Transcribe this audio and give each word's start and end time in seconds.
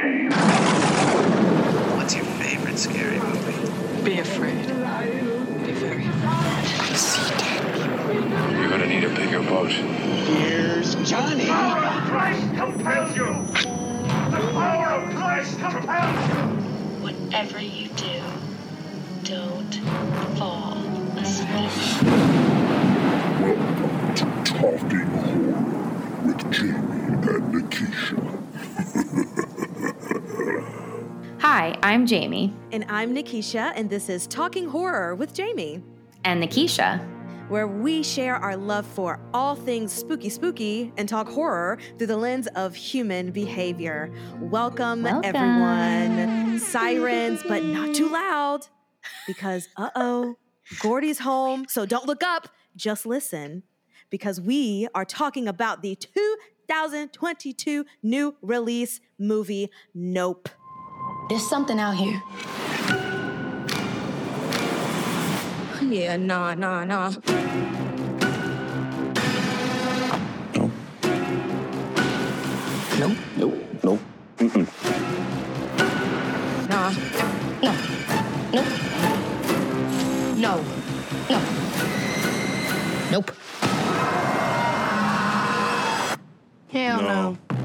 game. 0.00 0.30
What's 1.96 2.14
your 2.14 2.24
favorite 2.24 2.78
scary 2.78 3.18
movie? 3.18 4.02
Be 4.02 4.18
afraid. 4.20 4.66
Be 5.66 5.72
very 5.72 6.06
afraid. 6.06 6.96
See 6.96 7.30
dead 7.36 7.60
people. 8.10 8.50
You're 8.56 8.70
gonna 8.70 8.86
need 8.86 9.04
a 9.04 9.14
bigger 9.14 9.42
boat. 9.42 9.70
Here's 9.70 10.94
Johnny. 11.08 11.44
The 11.44 11.50
power 11.50 11.84
of 11.84 12.02
Christ 12.08 12.54
compels 12.54 13.16
you! 13.16 13.26
The 14.30 14.40
power 14.52 14.86
of 14.86 15.14
Christ 15.14 15.58
compels 15.58 16.28
you! 16.28 16.34
Whatever 17.02 17.60
you 17.60 17.88
do, 17.88 18.20
don't 19.24 19.74
fall 20.38 20.76
asleep. 21.16 22.02
Welcome 23.40 24.14
to 24.14 24.24
Talking 24.44 25.06
Horror 25.06 26.26
with 26.26 26.52
Jamie 26.52 27.04
and 27.06 27.24
Nikisha. 27.52 28.39
Hi, 31.60 31.76
I'm 31.82 32.06
Jamie. 32.06 32.54
And 32.72 32.86
I'm 32.88 33.14
Nikisha, 33.14 33.74
and 33.76 33.90
this 33.90 34.08
is 34.08 34.26
Talking 34.26 34.66
Horror 34.66 35.14
with 35.14 35.34
Jamie, 35.34 35.82
And 36.24 36.42
Nikisha. 36.42 37.06
where 37.50 37.68
we 37.68 38.02
share 38.02 38.36
our 38.36 38.56
love 38.56 38.86
for 38.86 39.20
all 39.34 39.54
things 39.56 39.92
spooky, 39.92 40.30
spooky, 40.30 40.90
and 40.96 41.06
talk 41.06 41.28
horror 41.28 41.76
through 41.98 42.06
the 42.06 42.16
lens 42.16 42.46
of 42.54 42.74
human 42.74 43.30
behavior. 43.30 44.10
Welcome, 44.40 45.02
Welcome. 45.02 45.22
everyone. 45.22 46.58
Sirens, 46.60 47.42
but 47.46 47.62
not 47.62 47.94
too 47.94 48.08
loud, 48.08 48.66
because 49.26 49.68
uh 49.76 49.90
oh, 49.94 50.36
Gordy's 50.80 51.18
home. 51.18 51.66
So 51.68 51.84
don't 51.84 52.06
look 52.06 52.22
up, 52.22 52.48
just 52.74 53.04
listen, 53.04 53.64
because 54.08 54.40
we 54.40 54.88
are 54.94 55.04
talking 55.04 55.46
about 55.46 55.82
the 55.82 55.94
2022 55.94 57.84
new 58.02 58.34
release 58.40 59.02
movie, 59.18 59.68
Nope. 59.92 60.48
There's 61.28 61.46
something 61.48 61.78
out 61.78 61.94
here. 61.96 62.22
Yeah, 65.82 66.16
nah, 66.16 66.54
nah, 66.54 66.84
nah. 66.84 67.10
No, 70.54 70.70
Nope. 72.98 73.16
nope, 73.36 73.54
nope. 73.82 74.00
Mm-mm. 74.38 74.66
Nah. 76.68 76.90
No. 77.62 77.72
Nope. 78.52 78.66
No. 80.38 80.52
No. 81.30 81.40
Nope. 83.10 83.30
Hell 86.72 87.02
no. 87.02 87.36
Yay! 87.50 87.59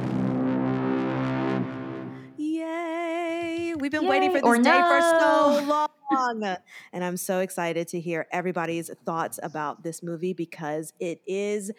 We've 3.85 3.91
been 3.91 4.05
Yay, 4.05 4.09
waiting 4.09 4.31
for 4.31 4.43
or 4.43 4.57
this 4.57 4.65
day 4.65 4.81
for 4.81 4.99
so 4.99 5.87
long. 6.11 6.57
and 6.91 7.03
I'm 7.03 7.17
so 7.17 7.41
excited 7.41 7.87
to 7.89 7.99
hear 7.99 8.25
everybody's 8.31 8.89
thoughts 9.05 9.39
about 9.43 9.83
this 9.83 10.01
movie 10.01 10.33
because 10.33 10.91
it 10.99 11.21
is 11.27 11.71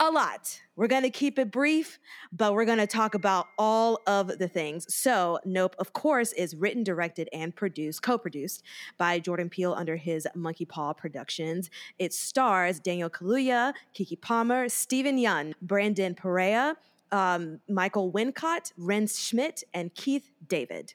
a 0.00 0.10
lot. 0.10 0.58
We're 0.76 0.86
going 0.86 1.02
to 1.02 1.10
keep 1.10 1.38
it 1.38 1.50
brief, 1.50 1.98
but 2.32 2.54
we're 2.54 2.64
going 2.64 2.78
to 2.78 2.86
talk 2.86 3.14
about 3.14 3.48
all 3.58 4.00
of 4.06 4.38
the 4.38 4.48
things. 4.48 4.86
So, 4.94 5.40
Nope, 5.44 5.76
of 5.78 5.92
course, 5.92 6.32
is 6.32 6.56
written, 6.56 6.84
directed, 6.84 7.28
and 7.34 7.54
produced, 7.54 8.00
co 8.00 8.16
produced 8.16 8.62
by 8.96 9.18
Jordan 9.18 9.50
Peele 9.50 9.74
under 9.74 9.96
his 9.96 10.26
Monkey 10.34 10.64
Paw 10.64 10.94
Productions. 10.94 11.68
It 11.98 12.14
stars 12.14 12.80
Daniel 12.80 13.10
Kaluuya, 13.10 13.74
Keke 13.94 14.18
Palmer, 14.22 14.70
Steven 14.70 15.18
Yeun, 15.18 15.52
Brandon 15.60 16.14
Perea, 16.14 16.76
um, 17.10 17.60
Michael 17.68 18.10
Wincott, 18.10 18.72
Wrenn 18.78 19.06
Schmidt, 19.06 19.64
and 19.74 19.94
Keith 19.94 20.30
David. 20.48 20.94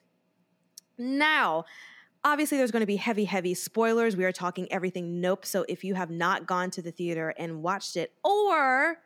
Now, 0.98 1.64
obviously, 2.24 2.58
there's 2.58 2.70
going 2.70 2.80
to 2.80 2.86
be 2.86 2.96
heavy, 2.96 3.24
heavy 3.24 3.54
spoilers. 3.54 4.16
We 4.16 4.24
are 4.24 4.32
talking 4.32 4.70
everything 4.72 5.20
Nope. 5.20 5.46
So 5.46 5.64
if 5.68 5.84
you 5.84 5.94
have 5.94 6.10
not 6.10 6.46
gone 6.46 6.70
to 6.72 6.82
the 6.82 6.90
theater 6.90 7.32
and 7.38 7.62
watched 7.62 7.96
it, 7.96 8.12
or 8.24 8.98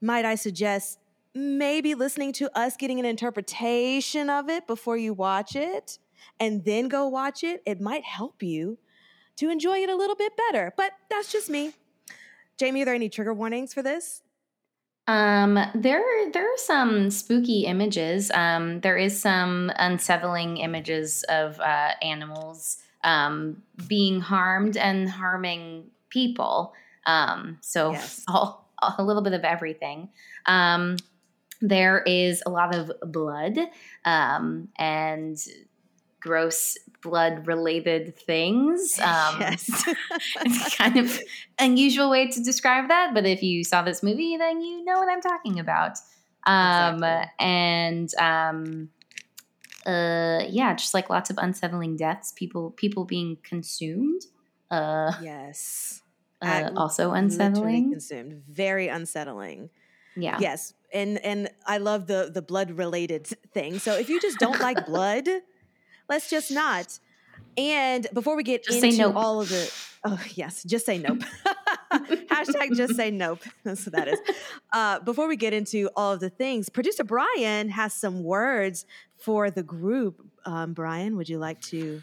might 0.00 0.24
I 0.24 0.34
suggest 0.34 0.98
maybe 1.34 1.94
listening 1.94 2.32
to 2.34 2.58
us 2.58 2.76
getting 2.76 2.98
an 2.98 3.04
interpretation 3.04 4.28
of 4.30 4.48
it 4.48 4.66
before 4.66 4.96
you 4.96 5.14
watch 5.14 5.56
it 5.56 5.98
and 6.40 6.64
then 6.64 6.88
go 6.88 7.06
watch 7.06 7.42
it, 7.44 7.62
it 7.64 7.80
might 7.80 8.04
help 8.04 8.42
you 8.42 8.78
to 9.36 9.50
enjoy 9.50 9.78
it 9.78 9.88
a 9.88 9.96
little 9.96 10.16
bit 10.16 10.32
better. 10.36 10.72
But 10.76 10.92
that's 11.08 11.32
just 11.32 11.48
me. 11.48 11.72
Jamie, 12.56 12.82
are 12.82 12.86
there 12.86 12.94
any 12.94 13.08
trigger 13.08 13.32
warnings 13.32 13.72
for 13.72 13.82
this? 13.82 14.22
Um, 15.08 15.58
there, 15.74 16.02
there 16.32 16.44
are 16.44 16.58
some 16.58 17.10
spooky 17.10 17.64
images. 17.64 18.30
Um, 18.32 18.80
there 18.80 18.96
is 18.98 19.20
some 19.20 19.72
unsettling 19.76 20.58
images 20.58 21.24
of 21.30 21.58
uh, 21.60 21.92
animals 22.02 22.76
um, 23.02 23.62
being 23.88 24.20
harmed 24.20 24.76
and 24.76 25.08
harming 25.08 25.86
people. 26.10 26.74
Um, 27.06 27.58
so 27.62 27.92
Yes. 27.92 28.22
all, 28.28 28.70
a 28.98 29.02
little 29.02 29.22
bit 29.22 29.32
of 29.32 29.44
everything. 29.44 30.10
Um, 30.46 30.98
there 31.60 32.02
is 32.06 32.42
a 32.46 32.50
lot 32.50 32.74
of 32.74 32.92
blood 33.10 33.58
um, 34.04 34.68
and 34.76 35.36
gross 36.20 36.76
blood 37.02 37.46
related 37.46 38.16
things. 38.16 38.98
Um, 39.00 39.36
yes. 39.40 39.84
it's 40.40 40.76
kind 40.76 40.96
of 40.96 41.20
unusual 41.58 42.10
way 42.10 42.28
to 42.28 42.42
describe 42.42 42.88
that, 42.88 43.14
but 43.14 43.26
if 43.26 43.42
you 43.42 43.64
saw 43.64 43.82
this 43.82 44.02
movie, 44.02 44.36
then 44.36 44.60
you 44.60 44.84
know 44.84 44.98
what 44.98 45.08
I'm 45.08 45.20
talking 45.20 45.58
about. 45.58 45.98
Um, 46.46 46.94
Exactly. 46.96 47.30
and 47.38 48.14
um, 48.14 48.88
uh, 49.86 50.44
yeah, 50.48 50.74
just 50.74 50.94
like 50.94 51.10
lots 51.10 51.30
of 51.30 51.38
unsettling 51.38 51.96
deaths, 51.96 52.32
people 52.34 52.70
people 52.70 53.04
being 53.04 53.38
consumed. 53.42 54.22
Uh, 54.70 55.12
yes. 55.22 56.02
uh, 56.42 56.70
also 56.76 57.12
unsettling. 57.12 57.90
consumed. 57.90 58.42
Very 58.48 58.88
unsettling. 58.88 59.70
Yeah. 60.16 60.38
Yes, 60.40 60.74
and 60.92 61.18
and 61.24 61.50
I 61.66 61.78
love 61.78 62.06
the 62.06 62.30
the 62.32 62.42
blood 62.42 62.72
related 62.72 63.26
thing. 63.52 63.78
So 63.78 63.96
if 63.96 64.08
you 64.08 64.20
just 64.20 64.38
don't 64.38 64.60
like 64.60 64.86
blood, 64.86 65.28
let's 66.08 66.30
just 66.30 66.50
not. 66.50 66.98
And 67.56 68.06
before 68.14 68.36
we 68.36 68.44
get 68.44 68.64
Just 68.64 68.80
say 68.80 68.88
into 68.88 69.00
nope. 69.00 69.16
all 69.16 69.40
of 69.40 69.48
the 69.48 69.72
oh 70.04 70.20
yes, 70.34 70.62
just 70.62 70.86
say 70.86 70.98
nope. 70.98 71.18
Hashtag 71.92 72.76
just 72.76 72.94
say 72.94 73.10
nope. 73.10 73.40
That's 73.64 73.84
what 73.86 73.94
that 73.96 74.08
is. 74.08 74.18
Uh, 74.72 75.00
before 75.00 75.26
we 75.26 75.36
get 75.36 75.52
into 75.52 75.90
all 75.96 76.12
of 76.12 76.20
the 76.20 76.30
things, 76.30 76.68
producer 76.68 77.02
Brian 77.04 77.70
has 77.70 77.92
some 77.92 78.22
words 78.22 78.86
for 79.16 79.50
the 79.50 79.62
group. 79.62 80.24
Um, 80.44 80.72
Brian, 80.72 81.16
would 81.16 81.28
you 81.28 81.38
like 81.38 81.60
to 81.62 82.02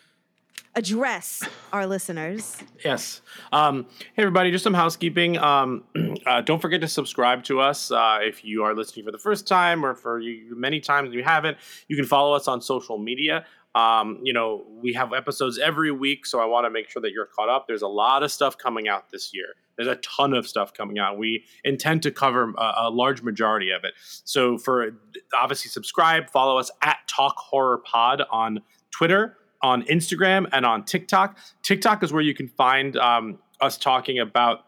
address 0.76 1.42
our 1.72 1.88
listeners? 1.88 2.58
Yes. 2.84 3.22
Um, 3.54 3.86
hey, 4.14 4.24
everybody, 4.24 4.52
just 4.52 4.64
some 4.64 4.74
housekeeping. 4.74 5.38
Um, 5.38 5.86
uh, 6.26 6.42
don't 6.42 6.62
forget 6.62 6.82
to 6.82 6.88
subscribe 6.90 7.44
to 7.46 7.62
us 7.62 7.92
uh, 7.92 8.20
if 8.22 8.44
you 8.44 8.64
are 8.64 8.76
listening 8.76 9.06
for 9.06 9.12
the 9.12 9.18
first 9.18 9.48
time 9.48 9.86
or 9.86 9.96
for 9.96 10.20
you, 10.20 10.54
many 10.56 10.82
times 10.82 11.14
you 11.14 11.24
haven't. 11.24 11.58
You 11.88 11.96
can 11.96 12.06
follow 12.06 12.36
us 12.36 12.50
on 12.50 12.62
social 12.62 12.98
media. 12.98 13.46
Um, 13.76 14.20
you 14.24 14.32
know, 14.32 14.66
we 14.82 14.94
have 14.94 15.12
episodes 15.12 15.60
every 15.60 15.92
week, 15.92 16.26
so 16.26 16.40
I 16.40 16.46
want 16.46 16.66
to 16.66 16.70
make 16.70 16.90
sure 16.90 17.02
that 17.02 17.12
you're 17.12 17.26
caught 17.26 17.50
up. 17.50 17.68
There's 17.68 17.82
a 17.82 17.88
lot 17.88 18.24
of 18.24 18.32
stuff 18.32 18.58
coming 18.58 18.88
out 18.88 19.12
this 19.12 19.32
year. 19.34 19.48
There's 19.76 19.90
a 19.90 19.98
ton 19.98 20.34
of 20.34 20.48
stuff 20.48 20.74
coming 20.74 20.98
out. 20.98 21.18
We 21.18 21.44
intend 21.66 22.02
to 22.04 22.12
cover 22.12 22.54
a, 22.58 22.74
a 22.84 22.90
large 22.90 23.22
majority 23.22 23.72
of 23.72 23.84
it. 23.84 23.94
So, 24.24 24.58
for 24.58 24.98
obviously, 25.38 25.70
subscribe, 25.70 26.30
follow 26.30 26.58
us 26.58 26.72
at 26.82 27.00
Talk 27.08 27.36
Horror 27.38 27.80
Pod 27.80 28.24
on 28.32 28.62
Twitter, 28.92 29.38
on 29.62 29.84
Instagram, 29.84 30.48
and 30.54 30.66
on 30.66 30.86
TikTok. 30.86 31.38
TikTok 31.62 32.02
is 32.02 32.14
where 32.14 32.24
you 32.24 32.34
can 32.34 32.48
find 32.48 32.96
um, 32.96 33.40
us 33.60 33.78
talking 33.78 34.20
about 34.20 34.65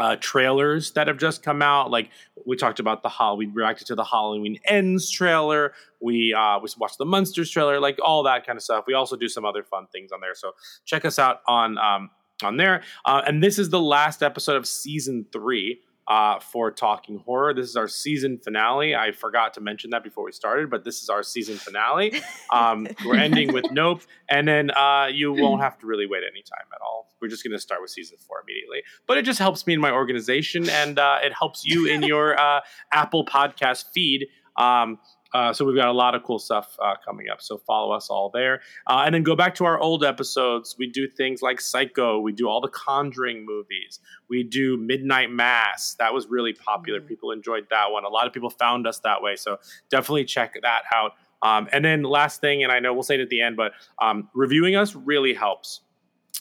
uh, 0.00 0.16
trailers 0.20 0.92
that 0.92 1.06
have 1.06 1.18
just 1.18 1.42
come 1.42 1.62
out. 1.62 1.90
Like 1.90 2.10
we 2.46 2.56
talked 2.56 2.80
about 2.80 3.02
the 3.02 3.08
Hall, 3.08 3.36
we 3.36 3.46
reacted 3.46 3.86
to 3.88 3.94
the 3.94 4.04
Halloween 4.04 4.58
Ends 4.64 5.10
trailer. 5.10 5.72
We 6.00 6.34
uh, 6.34 6.58
we 6.60 6.68
watched 6.78 6.98
the 6.98 7.06
Monsters 7.06 7.50
trailer, 7.50 7.80
like 7.80 7.98
all 8.02 8.22
that 8.24 8.46
kind 8.46 8.56
of 8.56 8.62
stuff. 8.62 8.84
We 8.86 8.94
also 8.94 9.16
do 9.16 9.28
some 9.28 9.44
other 9.44 9.62
fun 9.62 9.86
things 9.92 10.12
on 10.12 10.20
there. 10.20 10.34
So 10.34 10.52
check 10.84 11.04
us 11.04 11.18
out 11.18 11.40
on 11.46 11.78
um, 11.78 12.10
on 12.42 12.56
there. 12.56 12.82
Uh, 13.04 13.22
and 13.26 13.42
this 13.42 13.58
is 13.58 13.70
the 13.70 13.80
last 13.80 14.22
episode 14.22 14.56
of 14.56 14.66
season 14.66 15.26
three 15.32 15.80
uh, 16.08 16.38
for 16.40 16.70
Talking 16.70 17.18
Horror. 17.18 17.54
This 17.54 17.68
is 17.68 17.76
our 17.76 17.88
season 17.88 18.38
finale. 18.38 18.94
I 18.94 19.12
forgot 19.12 19.54
to 19.54 19.60
mention 19.60 19.90
that 19.90 20.04
before 20.04 20.24
we 20.24 20.32
started, 20.32 20.70
but 20.70 20.84
this 20.84 21.02
is 21.02 21.08
our 21.08 21.22
season 21.22 21.56
finale. 21.56 22.20
Um, 22.52 22.86
we're 23.04 23.16
ending 23.16 23.52
with 23.52 23.64
Nope, 23.72 24.02
and 24.28 24.46
then 24.46 24.70
uh, 24.70 25.08
you 25.10 25.32
won't 25.32 25.60
have 25.62 25.78
to 25.80 25.86
really 25.86 26.06
wait 26.06 26.22
any 26.30 26.42
time 26.42 26.66
at 26.72 26.80
all. 26.80 27.08
We're 27.20 27.28
just 27.28 27.42
going 27.42 27.52
to 27.52 27.58
start 27.58 27.80
with 27.80 27.90
season 27.90 28.16
four 28.28 28.36
immediately. 28.46 28.82
But 29.08 29.18
it 29.18 29.24
just 29.24 29.38
helps 29.38 29.66
me 29.66 29.74
in 29.74 29.80
my 29.80 29.90
organization, 29.90 30.68
and 30.68 30.98
uh, 30.98 31.18
it 31.22 31.32
helps 31.32 31.64
you 31.64 31.86
in 31.86 32.02
your 32.04 32.38
uh, 32.38 32.60
Apple 32.92 33.24
Podcast 33.24 33.86
feed. 33.92 34.26
Um, 34.56 34.98
uh, 35.34 35.52
so 35.52 35.64
we've 35.64 35.76
got 35.76 35.88
a 35.88 35.92
lot 35.92 36.14
of 36.14 36.22
cool 36.22 36.38
stuff 36.38 36.76
uh, 36.80 36.94
coming 37.04 37.28
up. 37.28 37.42
So 37.42 37.58
follow 37.58 37.92
us 37.94 38.08
all 38.08 38.30
there, 38.32 38.62
uh, 38.86 39.02
and 39.04 39.14
then 39.14 39.22
go 39.22 39.36
back 39.36 39.54
to 39.56 39.64
our 39.64 39.78
old 39.78 40.04
episodes. 40.04 40.76
We 40.78 40.86
do 40.86 41.08
things 41.08 41.42
like 41.42 41.60
Psycho. 41.60 42.20
We 42.20 42.32
do 42.32 42.48
all 42.48 42.60
the 42.60 42.68
Conjuring 42.68 43.44
movies. 43.44 44.00
We 44.28 44.44
do 44.44 44.76
Midnight 44.76 45.30
Mass. 45.30 45.94
That 45.98 46.14
was 46.14 46.28
really 46.28 46.52
popular. 46.52 47.00
People 47.00 47.32
enjoyed 47.32 47.66
that 47.70 47.90
one. 47.90 48.04
A 48.04 48.08
lot 48.08 48.26
of 48.26 48.32
people 48.32 48.48
found 48.48 48.86
us 48.86 49.00
that 49.00 49.20
way. 49.20 49.36
So 49.36 49.58
definitely 49.90 50.24
check 50.24 50.54
that 50.62 50.82
out. 50.94 51.12
Um, 51.42 51.68
and 51.72 51.84
then 51.84 52.02
last 52.02 52.40
thing, 52.40 52.62
and 52.62 52.72
I 52.72 52.78
know 52.78 52.94
we'll 52.94 53.02
say 53.02 53.16
it 53.16 53.20
at 53.20 53.28
the 53.28 53.42
end, 53.42 53.56
but 53.56 53.72
um, 54.00 54.30
reviewing 54.34 54.76
us 54.76 54.94
really 54.94 55.34
helps. 55.34 55.80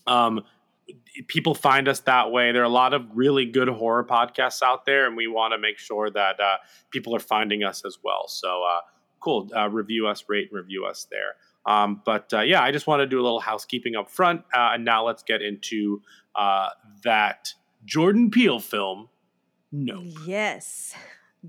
Um, 0.07 0.43
people 1.27 1.53
find 1.53 1.87
us 1.87 2.01
that 2.01 2.31
way. 2.31 2.51
There 2.51 2.61
are 2.61 2.65
a 2.65 2.69
lot 2.69 2.93
of 2.93 3.05
really 3.13 3.45
good 3.45 3.67
horror 3.67 4.03
podcasts 4.03 4.61
out 4.61 4.85
there, 4.85 5.05
and 5.07 5.15
we 5.15 5.27
want 5.27 5.53
to 5.53 5.57
make 5.57 5.79
sure 5.79 6.09
that 6.09 6.39
uh, 6.39 6.57
people 6.91 7.15
are 7.15 7.19
finding 7.19 7.63
us 7.63 7.83
as 7.85 7.97
well. 8.03 8.27
So 8.27 8.63
uh, 8.63 8.81
cool, 9.19 9.49
uh, 9.55 9.69
review 9.69 10.07
us, 10.07 10.23
rate 10.27 10.49
and 10.51 10.57
review 10.57 10.85
us 10.85 11.07
there. 11.09 11.35
Um, 11.65 12.01
but 12.05 12.33
uh, 12.33 12.41
yeah, 12.41 12.61
I 12.61 12.71
just 12.71 12.87
want 12.87 12.99
to 13.01 13.07
do 13.07 13.21
a 13.21 13.23
little 13.23 13.39
housekeeping 13.39 13.95
up 13.95 14.09
front, 14.09 14.41
uh, 14.53 14.71
and 14.73 14.83
now 14.83 15.05
let's 15.05 15.23
get 15.23 15.41
into 15.41 16.01
uh, 16.35 16.69
that 17.03 17.53
Jordan 17.85 18.31
Peele 18.31 18.59
film. 18.59 19.09
No, 19.71 20.03
Yes. 20.25 20.93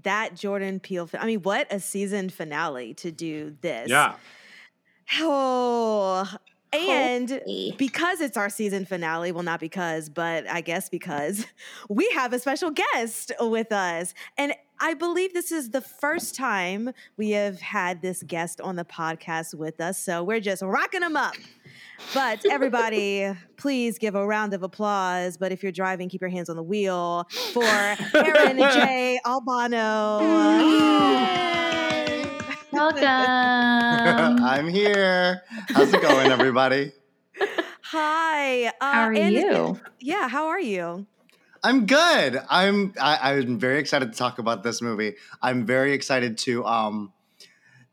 That 0.02 0.34
Jordan 0.34 0.80
Peele 0.80 1.06
film. 1.06 1.22
I 1.22 1.26
mean, 1.26 1.42
what 1.42 1.72
a 1.72 1.78
season 1.78 2.28
finale 2.28 2.94
to 2.94 3.12
do 3.12 3.56
this. 3.60 3.88
yeah, 3.88 4.14
Oh, 5.20 6.28
and 6.76 7.30
Holy. 7.30 7.74
because 7.78 8.20
it's 8.20 8.36
our 8.36 8.48
season 8.48 8.84
finale, 8.84 9.32
well, 9.32 9.42
not 9.42 9.60
because, 9.60 10.08
but 10.08 10.46
I 10.48 10.60
guess 10.60 10.88
because 10.88 11.46
we 11.88 12.08
have 12.14 12.32
a 12.32 12.38
special 12.38 12.70
guest 12.70 13.32
with 13.40 13.72
us. 13.72 14.14
And 14.36 14.54
I 14.80 14.94
believe 14.94 15.32
this 15.32 15.52
is 15.52 15.70
the 15.70 15.80
first 15.80 16.34
time 16.34 16.90
we 17.16 17.30
have 17.30 17.60
had 17.60 18.02
this 18.02 18.22
guest 18.22 18.60
on 18.60 18.76
the 18.76 18.84
podcast 18.84 19.54
with 19.54 19.80
us. 19.80 19.98
So 19.98 20.22
we're 20.24 20.40
just 20.40 20.62
rocking 20.62 21.00
them 21.00 21.16
up. 21.16 21.34
But 22.12 22.44
everybody, 22.50 23.32
please 23.56 23.98
give 23.98 24.14
a 24.14 24.26
round 24.26 24.52
of 24.52 24.62
applause. 24.62 25.36
But 25.36 25.52
if 25.52 25.62
you're 25.62 25.72
driving, 25.72 26.08
keep 26.08 26.20
your 26.20 26.30
hands 26.30 26.50
on 26.50 26.56
the 26.56 26.62
wheel 26.62 27.26
for 27.52 27.62
Aaron 28.14 28.58
J. 28.58 29.20
Albano. 29.24 30.20
Yay! 30.20 31.93
Welcome. 32.74 33.04
I'm 34.44 34.66
here. 34.68 35.42
How's 35.68 35.92
it 35.94 36.02
going, 36.02 36.32
everybody? 36.32 36.90
Hi. 37.82 38.66
Uh, 38.66 38.70
How 38.80 39.02
are 39.02 39.12
and- 39.12 39.32
you? 39.32 39.80
Yeah, 40.00 40.28
how 40.28 40.48
are 40.48 40.60
you? 40.60 41.06
I'm 41.62 41.86
good. 41.86 42.40
I'm 42.50 42.92
I, 43.00 43.32
I'm 43.32 43.58
very 43.60 43.78
excited 43.78 44.12
to 44.12 44.18
talk 44.18 44.38
about 44.40 44.62
this 44.64 44.82
movie. 44.82 45.14
I'm 45.40 45.64
very 45.64 45.92
excited 45.92 46.36
to 46.38 46.64
um 46.66 47.12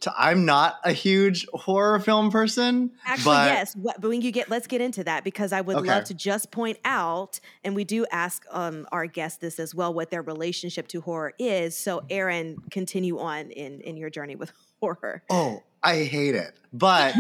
to 0.02 0.12
I'm 0.18 0.46
not 0.46 0.78
a 0.84 0.92
huge 0.94 1.46
horror 1.54 2.00
film 2.00 2.32
person. 2.32 2.92
Actually, 3.06 3.24
but 3.26 3.46
yes. 3.52 3.76
What, 3.76 4.02
but 4.02 4.10
when 4.10 4.22
you 4.24 4.32
get, 4.32 4.50
let's 4.50 4.66
get 4.68 4.82
into 4.82 5.04
that 5.06 5.24
because 5.24 5.54
I 5.54 5.62
would 5.62 5.78
Okay. 5.78 5.88
love 5.88 6.06
to 6.06 6.14
just 6.16 6.50
point 6.52 6.80
out, 6.84 7.40
and 7.64 7.76
we 7.76 7.84
do 7.84 8.06
ask 8.12 8.44
um, 8.50 8.88
our 8.92 9.06
guests 9.06 9.38
this 9.38 9.60
as 9.60 9.76
well, 9.76 9.94
what 9.94 10.10
their 10.10 10.24
relationship 10.24 10.88
to 10.90 11.02
horror 11.02 11.34
is. 11.38 11.78
So, 11.78 12.02
Aaron, 12.10 12.58
continue 12.72 13.20
on 13.20 13.52
in 13.52 13.80
in 13.82 13.96
your 13.96 14.10
journey 14.10 14.36
with 14.36 14.52
horror. 14.82 15.24
Oh, 15.30 15.64
I 15.82 16.04
hate 16.04 16.36
it. 16.36 16.54
But 16.74 17.14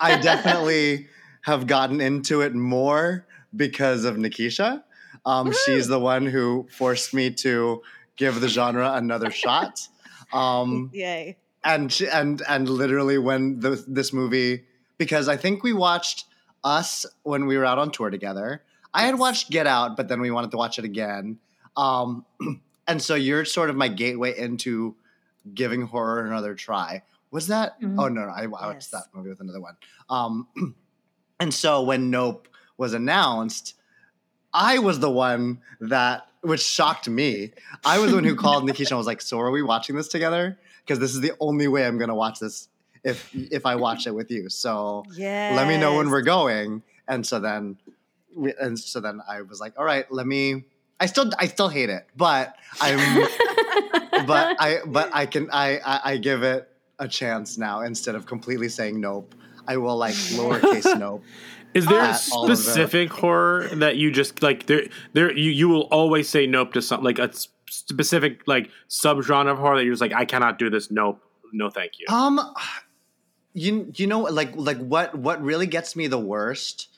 I 0.00 0.18
definitely 0.22 1.08
have 1.42 1.66
gotten 1.66 2.00
into 2.00 2.40
it 2.42 2.54
more 2.54 3.26
because 3.56 4.04
of 4.04 4.16
Nikisha. 4.16 4.82
Um, 5.26 5.52
she's 5.64 5.88
the 5.88 5.98
one 5.98 6.26
who 6.26 6.66
forced 6.70 7.14
me 7.14 7.30
to 7.30 7.82
give 8.16 8.40
the 8.40 8.48
genre 8.48 8.92
another 8.94 9.30
shot. 9.30 9.88
Um, 10.32 10.90
Yay! 10.92 11.36
and 11.64 11.90
she- 11.92 12.08
and 12.08 12.42
and 12.48 12.68
literally 12.68 13.18
when 13.18 13.60
the, 13.60 13.82
this 13.86 14.12
movie 14.12 14.64
because 14.98 15.28
I 15.28 15.36
think 15.36 15.62
we 15.62 15.72
watched 15.72 16.26
us 16.62 17.06
when 17.22 17.46
we 17.46 17.56
were 17.56 17.64
out 17.64 17.78
on 17.78 17.90
tour 17.90 18.10
together. 18.10 18.62
I 18.92 19.02
had 19.02 19.18
watched 19.18 19.50
Get 19.50 19.66
Out, 19.66 19.96
but 19.96 20.08
then 20.08 20.20
we 20.20 20.30
wanted 20.30 20.50
to 20.52 20.56
watch 20.56 20.78
it 20.78 20.84
again. 20.84 21.38
Um, 21.76 22.24
and 22.86 23.02
so 23.02 23.14
you're 23.14 23.44
sort 23.44 23.70
of 23.70 23.76
my 23.76 23.88
gateway 23.88 24.38
into 24.38 24.94
giving 25.52 25.82
horror 25.82 26.24
another 26.26 26.54
try. 26.54 27.02
Was 27.30 27.48
that? 27.48 27.80
Mhm. 27.80 27.96
Oh 27.98 28.08
no, 28.08 28.22
no 28.26 28.30
I, 28.30 28.40
I 28.40 28.42
Yes. 28.42 28.50
watched 28.52 28.90
that 28.92 29.04
movie 29.12 29.28
with 29.30 29.40
another 29.40 29.60
one. 29.60 29.76
Um, 30.08 30.48
and 31.40 31.52
so 31.52 31.82
when 31.82 32.10
Nope 32.10 32.48
was 32.78 32.94
announced, 32.94 33.74
I 34.52 34.78
was 34.78 35.00
the 35.00 35.10
one 35.10 35.60
that, 35.80 36.26
which 36.42 36.62
shocked 36.62 37.08
me. 37.08 37.52
I 37.84 37.98
was 37.98 38.10
the 38.10 38.16
one 38.16 38.24
who 38.24 38.36
called 38.36 38.64
Nikisha 38.68 38.90
and 38.90 38.98
was 38.98 39.06
like, 39.06 39.20
"So 39.20 39.40
are 39.40 39.50
we 39.50 39.62
watching 39.62 39.96
this 39.96 40.08
together? 40.08 40.58
Because 40.84 40.98
this 41.00 41.14
is 41.14 41.20
the 41.20 41.32
only 41.40 41.66
way 41.68 41.86
I'm 41.86 41.98
going 41.98 42.08
to 42.08 42.14
watch 42.14 42.38
this 42.38 42.68
if 43.02 43.28
if 43.34 43.66
I 43.66 43.74
watch 43.76 44.06
it 44.06 44.14
with 44.14 44.30
you. 44.30 44.48
So 44.48 45.04
Yeah. 45.12 45.48
let 45.52 45.66
me 45.66 45.76
know 45.76 45.96
when 45.96 46.08
we're 46.10 46.22
going." 46.22 46.82
And 47.08 47.26
so 47.26 47.38
then, 47.38 47.76
we, 48.34 48.54
and 48.58 48.78
so 48.78 49.00
then 49.00 49.20
I 49.28 49.42
was 49.42 49.60
like, 49.60 49.74
"All 49.78 49.84
right, 49.84 50.10
let 50.12 50.26
me." 50.26 50.64
I 51.00 51.06
still 51.06 51.30
I 51.38 51.48
still 51.48 51.68
hate 51.68 51.90
it, 51.90 52.06
but 52.16 52.54
I'm 52.80 53.26
but 54.26 54.56
I 54.60 54.78
but 54.86 55.10
I 55.12 55.26
can 55.26 55.48
I, 55.52 55.78
I 55.84 56.00
I 56.12 56.16
give 56.16 56.42
it 56.42 56.68
a 56.98 57.08
chance 57.08 57.58
now 57.58 57.82
instead 57.82 58.14
of 58.14 58.26
completely 58.26 58.68
saying 58.68 59.00
nope. 59.00 59.34
I 59.66 59.78
will 59.78 59.96
like 59.96 60.14
lowercase 60.14 60.98
nope. 60.98 61.22
is 61.72 61.86
there 61.86 62.00
a 62.00 62.08
At 62.08 62.28
all 62.32 62.46
specific 62.46 63.10
horror 63.10 63.68
that 63.76 63.96
you 63.96 64.10
just 64.10 64.42
like? 64.42 64.66
There, 64.66 64.86
there, 65.14 65.32
you 65.36 65.50
you 65.50 65.68
will 65.68 65.88
always 65.90 66.28
say 66.28 66.46
nope 66.46 66.74
to 66.74 66.82
something 66.82 67.04
like 67.04 67.18
a 67.18 67.30
specific 67.68 68.42
like 68.46 68.70
subgenre 68.88 69.50
of 69.50 69.58
horror 69.58 69.78
that 69.78 69.84
you're 69.84 69.94
just 69.94 70.02
like, 70.02 70.12
I 70.12 70.26
cannot 70.26 70.58
do 70.58 70.68
this. 70.68 70.90
Nope, 70.90 71.22
no, 71.52 71.70
thank 71.70 71.92
you. 71.98 72.06
Um, 72.14 72.40
you 73.54 73.90
you 73.94 74.06
know 74.06 74.20
like 74.20 74.54
like 74.56 74.78
what 74.78 75.14
what 75.14 75.40
really 75.42 75.66
gets 75.66 75.94
me 75.96 76.08
the 76.08 76.18
worst 76.18 76.88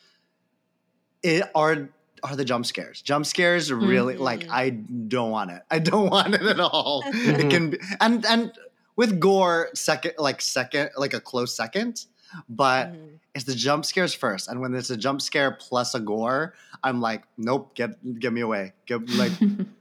it 1.23 1.45
are 1.55 1.91
are 2.23 2.37
the 2.37 2.45
jump 2.45 2.67
scares. 2.67 3.03
Jump 3.03 3.27
scares 3.27 3.73
really 3.73 4.17
like 4.17 4.41
Mhm. 4.45 4.51
I 4.51 4.71
don't 4.71 5.31
want 5.31 5.51
it. 5.51 5.63
I 5.71 5.79
don't 5.79 6.11
want 6.11 6.35
it 6.35 6.43
at 6.43 6.61
all. 6.61 7.03
it 7.07 7.51
can 7.51 7.71
be 7.71 7.79
and 8.01 8.25
and 8.27 8.53
with 8.97 9.21
gore 9.21 9.69
second 9.75 10.13
like 10.19 10.41
second 10.41 10.91
like 10.97 11.15
a 11.15 11.21
close 11.21 11.55
second, 11.57 12.07
but 12.49 12.93
Mhm. 12.93 13.19
it's 13.35 13.45
the 13.45 13.55
jump 13.55 13.85
scares 13.85 14.15
first. 14.15 14.49
And 14.49 14.61
when 14.61 14.73
there's 14.73 14.91
a 14.91 14.97
jump 14.97 15.21
scare 15.21 15.51
plus 15.53 15.95
a 15.95 16.01
gore, 16.01 16.55
I'm 16.83 17.01
like, 17.01 17.25
nope, 17.37 17.75
get 17.75 17.91
get 18.21 18.33
me 18.33 18.41
away. 18.41 18.73
Give 18.87 19.03
like 19.17 19.33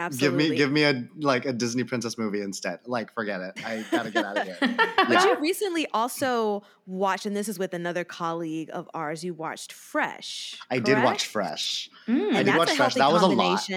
Absolutely. 0.00 0.44
give 0.44 0.50
me 0.50 0.56
give 0.56 0.70
me 0.70 0.84
a 0.84 1.08
like 1.18 1.44
a 1.44 1.52
Disney 1.52 1.82
princess 1.82 2.16
movie 2.16 2.40
instead. 2.40 2.78
Like 2.86 3.12
forget 3.14 3.40
it. 3.40 3.66
I 3.66 3.84
gotta 3.90 4.12
get 4.12 4.24
out 4.24 4.36
of 4.38 4.44
here. 4.44 4.56
But 5.08 5.24
you 5.24 5.40
recently 5.40 5.88
also 5.92 6.62
watched, 6.86 7.26
and 7.26 7.34
this 7.34 7.48
is 7.48 7.58
with 7.58 7.74
another 7.74 8.04
colleague 8.04 8.70
of 8.72 8.88
ours. 8.94 9.24
You 9.24 9.34
watched 9.34 9.72
Fresh. 9.72 10.56
I 10.70 10.78
did 10.78 11.02
watch? 11.02 11.26
Fresh. 11.26 11.90
Mm. 12.06 12.34
I 12.34 12.42
did 12.44 12.56
watch 12.56 12.70
Fresh. 12.72 12.94
That 12.94 13.10
was 13.10 13.22
a 13.22 13.26
lot. 13.26 13.68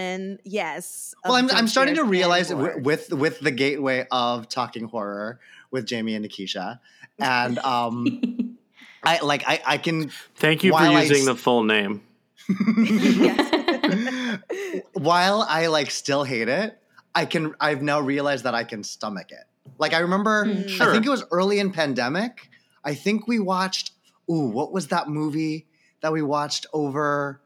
Yes. 0.44 1.16
Well, 1.26 1.34
I'm, 1.34 1.50
I'm 1.50 1.68
starting 1.68 1.96
to 1.96 2.04
realize 2.04 2.52
gore. 2.52 2.78
with 2.78 3.12
with 3.12 3.40
the 3.40 3.52
gateway 3.52 4.06
of 4.12 4.48
talking 4.48 4.86
horror 4.86 5.40
with 5.72 5.88
Jamie 5.88 6.14
and 6.14 6.24
Nikisha, 6.24 6.80
and 7.18 7.58
um, 7.60 8.58
I 9.04 9.22
like 9.22 9.44
I 9.48 9.60
I 9.66 9.78
can 9.80 10.12
Thank 10.36 10.64
you 10.64 10.72
for 10.72 10.76
While 10.76 10.98
I 10.98 11.02
using 11.02 11.26
the 11.26 11.36
full 11.36 11.64
name. 11.64 12.04
while 14.94 15.46
I 15.48 15.68
like 15.68 15.92
still 15.92 16.24
hate 16.24 16.48
it, 16.50 16.78
I 17.16 17.26
can 17.26 17.54
I've 17.60 17.82
now 17.82 18.00
realized 18.00 18.44
that 18.46 18.56
I 18.56 18.64
can 18.64 18.84
stomach 18.84 19.32
it. 19.32 19.44
Like 19.78 19.94
I 19.94 20.00
remember, 20.00 20.46
Mm. 20.46 20.82
I 20.82 20.92
think 20.92 21.06
it 21.06 21.10
was 21.10 21.24
early 21.32 21.60
in 21.60 21.72
pandemic. 21.72 22.50
I 22.84 22.96
think 22.96 23.28
we 23.28 23.40
watched. 23.40 23.92
Ooh, 24.30 24.48
what 24.48 24.72
was 24.72 24.88
that 24.88 25.08
movie 25.10 25.68
that 26.02 26.14
we 26.14 26.22
watched 26.22 26.66
over? 26.74 27.42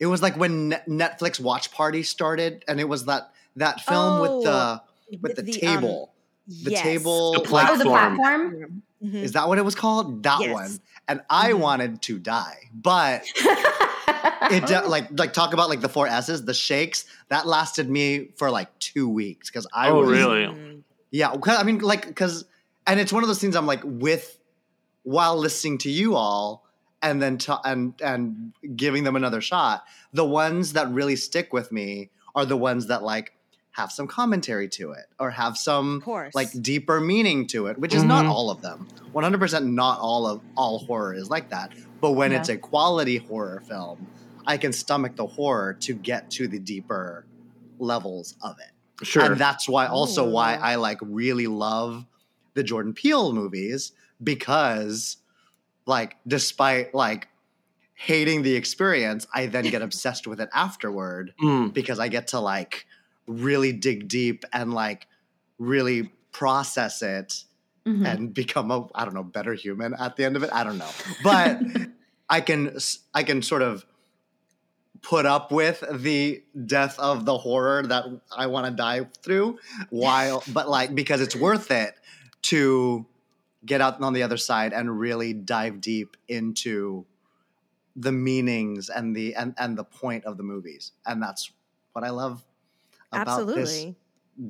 It 0.00 0.06
was 0.06 0.22
like 0.22 0.36
when 0.36 0.70
Netflix 0.88 1.38
Watch 1.40 1.70
Party 1.72 2.02
started, 2.02 2.64
and 2.68 2.80
it 2.80 2.88
was 2.88 3.04
that 3.06 3.30
that 3.56 3.80
film 3.80 4.18
with 4.18 4.42
the 4.44 4.82
with 5.20 5.36
the, 5.36 5.42
um, 5.66 5.76
table. 5.80 6.14
the 6.48 6.70
yes. 6.72 6.82
table. 6.82 7.32
The 7.32 7.38
Oh, 7.38 7.42
the 7.42 7.48
Platform. 7.48 8.16
platform. 8.16 8.82
Is 9.02 9.32
that 9.32 9.46
what 9.48 9.58
it 9.58 9.64
was 9.64 9.74
called? 9.74 10.22
That 10.24 10.40
Yes. 10.40 10.52
one. 10.52 10.80
And 11.08 11.20
I 11.30 11.52
Mhm. 11.52 11.58
wanted 11.60 12.02
to 12.02 12.18
die, 12.18 12.70
but 12.74 13.24
it 14.50 14.66
de- 14.66 14.86
like 14.88 15.08
like 15.18 15.32
talk 15.32 15.52
about 15.54 15.68
like 15.68 15.80
the 15.80 15.88
four 15.88 16.06
S's, 16.06 16.44
the 16.44 16.54
shakes 16.54 17.04
that 17.28 17.46
lasted 17.46 17.88
me 17.90 18.28
for 18.36 18.50
like 18.50 18.76
two 18.78 19.08
weeks 19.08 19.50
because 19.50 19.66
I 19.72 19.88
Oh, 19.90 20.00
was 20.00 20.10
really? 20.10 20.42
yeah. 20.42 21.30
yeah. 21.32 21.36
'cause- 21.36 21.58
I 21.58 21.62
mean, 21.62 21.78
like 21.78 22.06
because 22.06 22.44
and 22.86 23.00
it's 23.00 23.12
one 23.12 23.22
of 23.22 23.28
those 23.28 23.40
things 23.40 23.56
I'm 23.56 23.66
like 23.66 23.82
with 23.84 24.38
while 25.02 25.36
listening 25.36 25.78
to 25.78 25.90
you 25.90 26.14
all 26.16 26.64
and 27.02 27.20
then 27.22 27.38
to, 27.38 27.58
and 27.64 27.94
and 28.02 28.52
giving 28.74 29.04
them 29.04 29.16
another 29.16 29.40
shot. 29.40 29.84
The 30.12 30.24
ones 30.24 30.72
that 30.74 30.90
really 30.90 31.16
stick 31.16 31.52
with 31.52 31.70
me 31.70 32.10
are 32.34 32.44
the 32.44 32.56
ones 32.56 32.86
that 32.88 33.02
like 33.02 33.32
have 33.72 33.92
some 33.92 34.06
commentary 34.06 34.68
to 34.70 34.92
it 34.92 35.04
or 35.20 35.30
have 35.30 35.56
some 35.58 36.00
like 36.34 36.48
deeper 36.62 36.98
meaning 36.98 37.46
to 37.48 37.66
it, 37.66 37.78
which 37.78 37.94
is 37.94 38.02
not 38.02 38.24
Mhm. 38.24 38.30
all 38.30 38.50
of 38.50 38.62
them. 38.62 38.88
100% 39.14 39.66
not 39.66 40.00
all 40.00 40.26
of 40.26 40.40
all 40.56 40.78
horror 40.80 41.12
is 41.14 41.28
like 41.28 41.50
that. 41.50 41.72
But 42.06 42.12
when 42.12 42.30
Yeah. 42.30 42.38
it's 42.38 42.48
a 42.48 42.56
quality 42.56 43.16
horror 43.16 43.60
film, 43.66 44.06
I 44.46 44.58
can 44.58 44.72
stomach 44.72 45.16
the 45.16 45.26
horror 45.26 45.74
to 45.80 45.92
get 45.94 46.30
to 46.32 46.46
the 46.46 46.60
deeper 46.60 47.26
levels 47.80 48.36
of 48.42 48.56
it. 48.60 49.04
Sure. 49.04 49.24
And 49.24 49.36
that's 49.40 49.68
why 49.68 49.88
also 49.88 50.24
why 50.28 50.54
I 50.54 50.76
like 50.76 50.98
really 51.02 51.48
love 51.48 52.06
the 52.54 52.62
Jordan 52.62 52.94
Peele 52.94 53.32
movies 53.32 53.90
because 54.22 55.16
like 55.86 56.16
despite 56.28 56.94
like 56.94 57.26
hating 57.94 58.42
the 58.42 58.54
experience, 58.54 59.26
I 59.34 59.46
then 59.46 59.64
get 59.64 59.82
obsessed 59.88 60.28
with 60.28 60.40
it 60.40 60.48
afterward 60.54 61.34
Mm. 61.42 61.74
because 61.74 61.98
I 61.98 62.06
get 62.06 62.28
to 62.28 62.38
like 62.38 62.86
really 63.26 63.72
dig 63.72 64.06
deep 64.06 64.44
and 64.52 64.72
like 64.72 65.08
really 65.58 66.12
process 66.30 67.02
it 67.02 67.42
Mhm. 67.86 68.04
and 68.06 68.34
become 68.34 68.70
a 68.72 68.86
I 68.94 69.04
don't 69.04 69.14
know 69.14 69.22
better 69.22 69.54
human 69.54 69.94
at 69.94 70.16
the 70.16 70.24
end 70.24 70.36
of 70.36 70.42
it. 70.42 70.50
I 70.52 70.64
don't 70.64 70.76
know, 70.78 70.90
but 71.22 71.60
I 72.28 72.40
can 72.40 72.76
I 73.14 73.22
can 73.22 73.42
sort 73.42 73.62
of 73.62 73.84
put 75.02 75.26
up 75.26 75.52
with 75.52 75.84
the 75.92 76.42
death 76.64 76.98
of 76.98 77.24
the 77.24 77.38
horror 77.38 77.86
that 77.86 78.04
I 78.36 78.46
want 78.46 78.66
to 78.66 78.72
die 78.72 79.06
through 79.22 79.58
while 79.90 80.42
but 80.52 80.68
like 80.68 80.94
because 80.94 81.20
it's 81.20 81.36
worth 81.36 81.70
it 81.70 81.94
to 82.42 83.06
get 83.64 83.80
out 83.80 84.00
on 84.00 84.12
the 84.12 84.22
other 84.22 84.36
side 84.36 84.72
and 84.72 84.98
really 84.98 85.32
dive 85.32 85.80
deep 85.80 86.16
into 86.28 87.04
the 87.96 88.12
meanings 88.12 88.88
and 88.88 89.16
the 89.16 89.34
and, 89.34 89.54
and 89.58 89.76
the 89.76 89.84
point 89.84 90.24
of 90.24 90.36
the 90.36 90.42
movies. 90.42 90.92
And 91.04 91.22
that's 91.22 91.50
what 91.92 92.04
I 92.04 92.10
love 92.10 92.44
about 93.10 93.46
this 93.46 93.86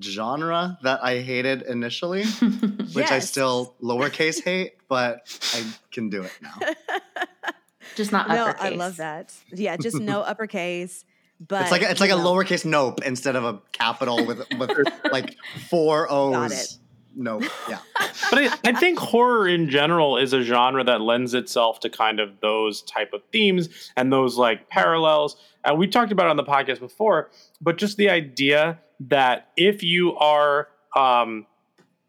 genre 0.02 0.78
that 0.83 1.02
I 1.02 1.21
hated 1.21 1.62
initially, 1.62 2.25
which 2.92 3.11
I 3.11 3.21
still 3.21 3.75
lowercase 3.80 4.42
hate, 4.42 4.75
but 4.88 5.21
I 5.54 5.64
can 5.92 6.11
do 6.11 6.23
it 6.23 6.33
now. 6.42 6.59
Just 7.97 8.12
not 8.12 8.29
no, 8.29 8.47
uppercase. 8.47 8.73
I 8.73 8.76
love 8.76 8.97
that. 8.99 9.35
Yeah, 9.53 9.76
just 9.76 9.99
no 9.99 10.21
uppercase. 10.23 11.05
But 11.41 11.62
it's 11.62 11.71
like 11.71 11.83
a, 11.83 11.91
it's 11.91 12.00
like 12.00 12.11
you 12.11 12.17
a 12.17 12.19
lowercase 12.19 12.65
nope 12.65 13.00
instead 13.05 13.37
of 13.37 13.45
a 13.45 13.61
capital 13.73 14.25
with 14.25 14.43
with 14.59 14.71
like 15.12 15.37
four 15.69 16.07
Got 16.07 16.53
it. 16.53 16.55
O's. 16.55 16.79
Nope. 17.19 17.45
Yeah. 17.69 17.79
but 18.31 18.38
I, 18.38 18.50
I 18.65 18.73
think 18.73 18.99
horror 18.99 19.49
in 19.49 19.71
general 19.71 20.19
is 20.19 20.35
a 20.35 20.43
genre 20.43 20.85
that 20.85 21.00
lends 21.00 21.33
itself 21.33 21.81
to 21.81 21.91
kind 21.91 22.21
of 22.21 22.41
those 22.41 22.83
type 22.83 23.15
of 23.15 23.23
themes 23.33 23.91
and 23.97 24.12
those 24.12 24.37
like 24.37 24.69
parallels. 24.69 25.37
And 25.65 25.79
we 25.79 25.87
talked 25.87 26.12
about 26.12 26.26
it 26.26 26.31
on 26.31 26.37
the 26.37 26.45
podcast 26.45 26.79
before, 26.79 27.31
but 27.61 27.79
just 27.79 27.97
the 27.97 28.11
idea 28.11 28.79
that 29.00 29.49
if 29.57 29.83
you 29.83 30.15
are 30.17 30.69
um, 30.95 31.47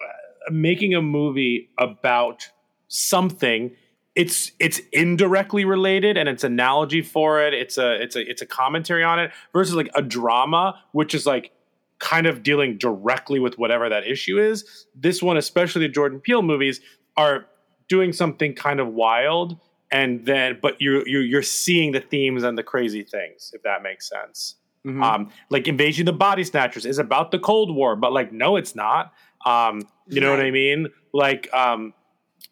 uh, 0.01 0.51
making 0.51 0.93
a 0.93 1.01
movie 1.01 1.69
about 1.77 2.49
something, 2.89 3.71
it's 4.17 4.51
it's 4.59 4.81
indirectly 4.91 5.63
related 5.63 6.17
and 6.17 6.27
it's 6.27 6.43
analogy 6.43 7.03
for 7.03 7.39
it. 7.39 7.53
It's 7.53 7.77
a 7.77 8.01
it's 8.01 8.15
a 8.15 8.27
it's 8.27 8.41
a 8.41 8.47
commentary 8.47 9.03
on 9.03 9.19
it 9.19 9.31
versus 9.53 9.75
like 9.75 9.91
a 9.93 10.01
drama, 10.01 10.81
which 10.91 11.13
is 11.13 11.27
like 11.27 11.51
kind 11.99 12.25
of 12.25 12.41
dealing 12.41 12.79
directly 12.79 13.39
with 13.39 13.59
whatever 13.59 13.87
that 13.89 14.07
issue 14.07 14.39
is. 14.39 14.87
This 14.95 15.21
one, 15.21 15.37
especially 15.37 15.85
the 15.85 15.93
Jordan 15.93 16.19
Peele 16.19 16.41
movies, 16.41 16.81
are 17.15 17.45
doing 17.89 18.11
something 18.11 18.55
kind 18.55 18.79
of 18.79 18.87
wild, 18.87 19.59
and 19.91 20.25
then 20.25 20.57
but 20.63 20.81
you're 20.81 21.07
you're, 21.07 21.21
you're 21.21 21.43
seeing 21.43 21.91
the 21.91 22.01
themes 22.01 22.41
and 22.41 22.57
the 22.57 22.63
crazy 22.63 23.03
things, 23.03 23.51
if 23.53 23.61
that 23.61 23.83
makes 23.83 24.09
sense. 24.09 24.55
Mhm. 24.83 25.03
Um, 25.03 25.31
like 25.51 25.67
Invasion 25.67 26.07
of 26.07 26.13
the 26.15 26.17
Body 26.17 26.43
Snatchers 26.43 26.87
is 26.87 26.97
about 26.97 27.29
the 27.29 27.37
Cold 27.37 27.75
War, 27.75 27.95
but 27.95 28.11
like 28.11 28.31
no, 28.31 28.55
it's 28.55 28.73
not. 28.73 29.13
Um, 29.45 29.81
you 30.07 30.21
know 30.21 30.31
what 30.31 30.39
I 30.39 30.49
mean? 30.49 30.87
Like 31.13 31.53
um, 31.53 31.93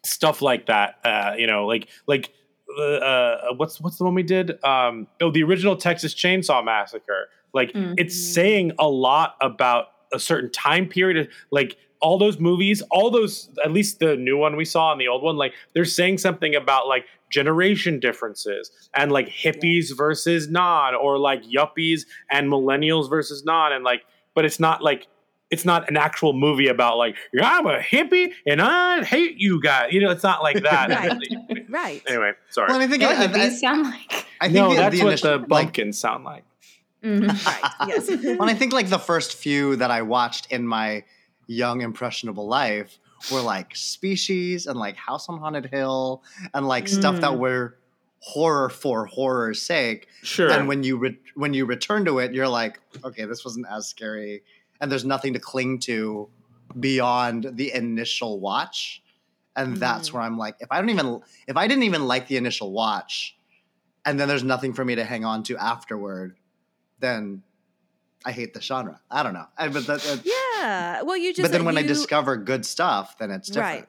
stuff 0.06 0.40
like 0.42 0.66
that. 0.66 0.96
Uh, 1.04 1.34
you 1.36 1.46
know, 1.46 1.66
like 1.66 1.88
like 2.06 2.32
uh, 2.78 2.82
uh, 2.82 3.38
what's 3.56 3.80
what's 3.80 3.98
the 3.98 4.04
one 4.04 4.14
we 4.14 4.22
did? 4.22 4.62
Um, 4.64 5.06
oh, 5.20 5.30
the 5.30 5.42
original 5.42 5.76
Texas 5.76 6.14
Chainsaw 6.14 6.64
Massacre. 6.64 7.28
Like 7.52 7.70
it's 7.74 8.14
Mhm. 8.16 8.34
saying 8.34 8.72
a 8.78 8.88
lot 8.88 9.36
about 9.40 9.86
a 10.12 10.18
certain 10.18 10.50
time 10.50 10.86
period. 10.88 11.28
Like 11.50 11.76
all 12.00 12.18
those 12.18 12.38
movies, 12.38 12.82
all 12.90 13.10
those, 13.10 13.48
at 13.64 13.72
least 13.72 13.98
the 14.00 14.16
new 14.16 14.36
one 14.36 14.54
we 14.56 14.64
saw 14.66 14.92
and 14.92 15.00
the 15.00 15.08
old 15.08 15.22
one, 15.22 15.36
like 15.36 15.54
they're 15.72 15.86
saying 15.86 16.18
something 16.18 16.54
about 16.54 16.86
like 16.86 17.06
generation 17.30 17.98
differences 17.98 18.70
and 18.94 19.10
like 19.10 19.28
hippies 19.28 19.96
versus 19.96 20.48
non, 20.48 20.94
or 20.94 21.18
like 21.18 21.42
yuppies 21.44 22.02
and 22.30 22.48
millennials 22.48 23.08
versus 23.08 23.44
non, 23.44 23.72
and 23.72 23.82
like, 23.84 24.02
but 24.34 24.44
it's 24.44 24.60
not 24.60 24.82
like 24.82 25.06
it's 25.50 25.64
not 25.64 25.88
an 25.88 25.96
actual 25.96 26.32
movie 26.32 26.68
about 26.68 26.96
like 26.98 27.16
I'm 27.40 27.66
a 27.66 27.78
hippie 27.78 28.32
and 28.46 28.60
I 28.60 29.04
hate 29.04 29.36
you 29.38 29.60
guys. 29.62 29.92
You 29.92 30.00
know, 30.00 30.10
it's 30.10 30.22
not 30.24 30.42
like 30.42 30.62
that. 30.62 30.90
Right. 31.48 31.66
Right. 31.68 32.02
Anyway, 32.08 32.32
sorry. 32.50 32.68
Well, 32.68 32.80
and 32.80 32.84
I 32.84 32.88
think 32.88 33.02
You 33.02 33.08
know 33.08 33.14
I, 33.14 33.26
what 33.26 33.36
I, 33.36 33.38
hippies 33.48 33.58
sound 33.58 33.82
like? 33.84 34.26
I 34.40 34.44
think 34.46 34.54
no, 34.54 34.70
the, 34.70 34.76
that's 34.76 34.96
the 34.96 35.02
what 35.04 35.08
initial, 35.08 35.30
the 35.30 35.38
like, 35.38 35.48
bumpkins 35.48 35.98
sound 35.98 36.24
like. 36.24 36.44
Mhm. 37.04 37.26
Right. 37.46 37.88
Yes. 37.88 38.38
well, 38.38 38.48
I 38.48 38.54
think 38.54 38.72
like 38.72 38.88
the 38.88 38.98
first 38.98 39.34
few 39.36 39.76
that 39.76 39.90
I 39.90 40.02
watched 40.02 40.50
in 40.50 40.66
my 40.66 41.04
young 41.46 41.80
impressionable 41.82 42.46
life 42.48 42.98
were 43.30 43.40
like 43.40 43.74
Species 43.76 44.66
and 44.66 44.78
like 44.78 44.96
House 44.96 45.28
on 45.28 45.38
Haunted 45.38 45.66
Hill 45.66 46.22
and 46.54 46.66
like 46.66 46.88
stuff 46.88 47.20
that 47.20 47.32
Mm. 47.32 47.38
were 47.38 47.76
horror 48.20 48.68
for 48.70 49.06
horror's 49.06 49.62
sake. 49.62 50.08
Sure. 50.22 50.50
And 50.50 50.66
when 50.66 50.82
you 50.82 50.96
re- 50.96 51.18
when 51.34 51.54
you 51.54 51.66
return 51.66 52.04
to 52.06 52.18
it, 52.18 52.32
you're 52.32 52.48
like, 52.48 52.80
okay, 53.04 53.24
this 53.24 53.44
wasn't 53.44 53.66
as 53.70 53.86
scary, 53.88 54.42
and 54.80 54.90
there's 54.90 55.04
nothing 55.04 55.32
to 55.34 55.38
cling 55.40 55.78
to 55.80 56.28
beyond 56.78 57.50
the 57.54 57.72
initial 57.72 58.40
watch. 58.40 59.02
And 59.54 59.78
that's 59.78 60.10
Mhm. 60.10 60.12
where 60.12 60.22
I'm 60.22 60.36
like, 60.36 60.56
if 60.60 60.68
I 60.70 60.80
don't 60.80 60.90
even 60.90 61.20
if 61.46 61.56
I 61.56 61.66
didn't 61.66 61.84
even 61.84 62.06
like 62.06 62.28
the 62.28 62.36
initial 62.36 62.72
watch, 62.72 63.36
and 64.04 64.20
then 64.20 64.28
there's 64.28 64.44
nothing 64.44 64.74
for 64.74 64.84
me 64.84 64.94
to 64.96 65.04
hang 65.04 65.24
on 65.24 65.42
to 65.44 65.56
afterward, 65.56 66.36
then 67.00 67.42
I 68.24 68.32
hate 68.32 68.52
the 68.54 68.60
genre. 68.60 69.00
I 69.10 69.22
don't 69.22 69.32
know. 69.34 69.46
I, 69.56 69.68
but 69.68 69.86
that, 69.86 70.00
that- 70.02 70.20
Yeah. 70.24 71.02
Well, 71.02 71.16
you 71.16 71.32
just. 71.32 71.42
but 71.42 71.52
then 71.52 71.64
when 71.64 71.78
I 71.78 71.82
discover 71.82 72.36
good 72.36 72.66
stuff, 72.66 73.16
then 73.18 73.30
it's 73.30 73.48
different. 73.48 73.86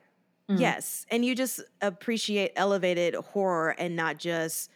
Right. 0.49 0.55
Mhm. 0.57 0.59
Yes, 0.61 1.05
and 1.11 1.25
you 1.25 1.35
just 1.35 1.59
appreciate 1.81 2.53
elevated 2.55 3.15
horror 3.15 3.71
and 3.77 3.95
not 3.97 4.17
just 4.17 4.69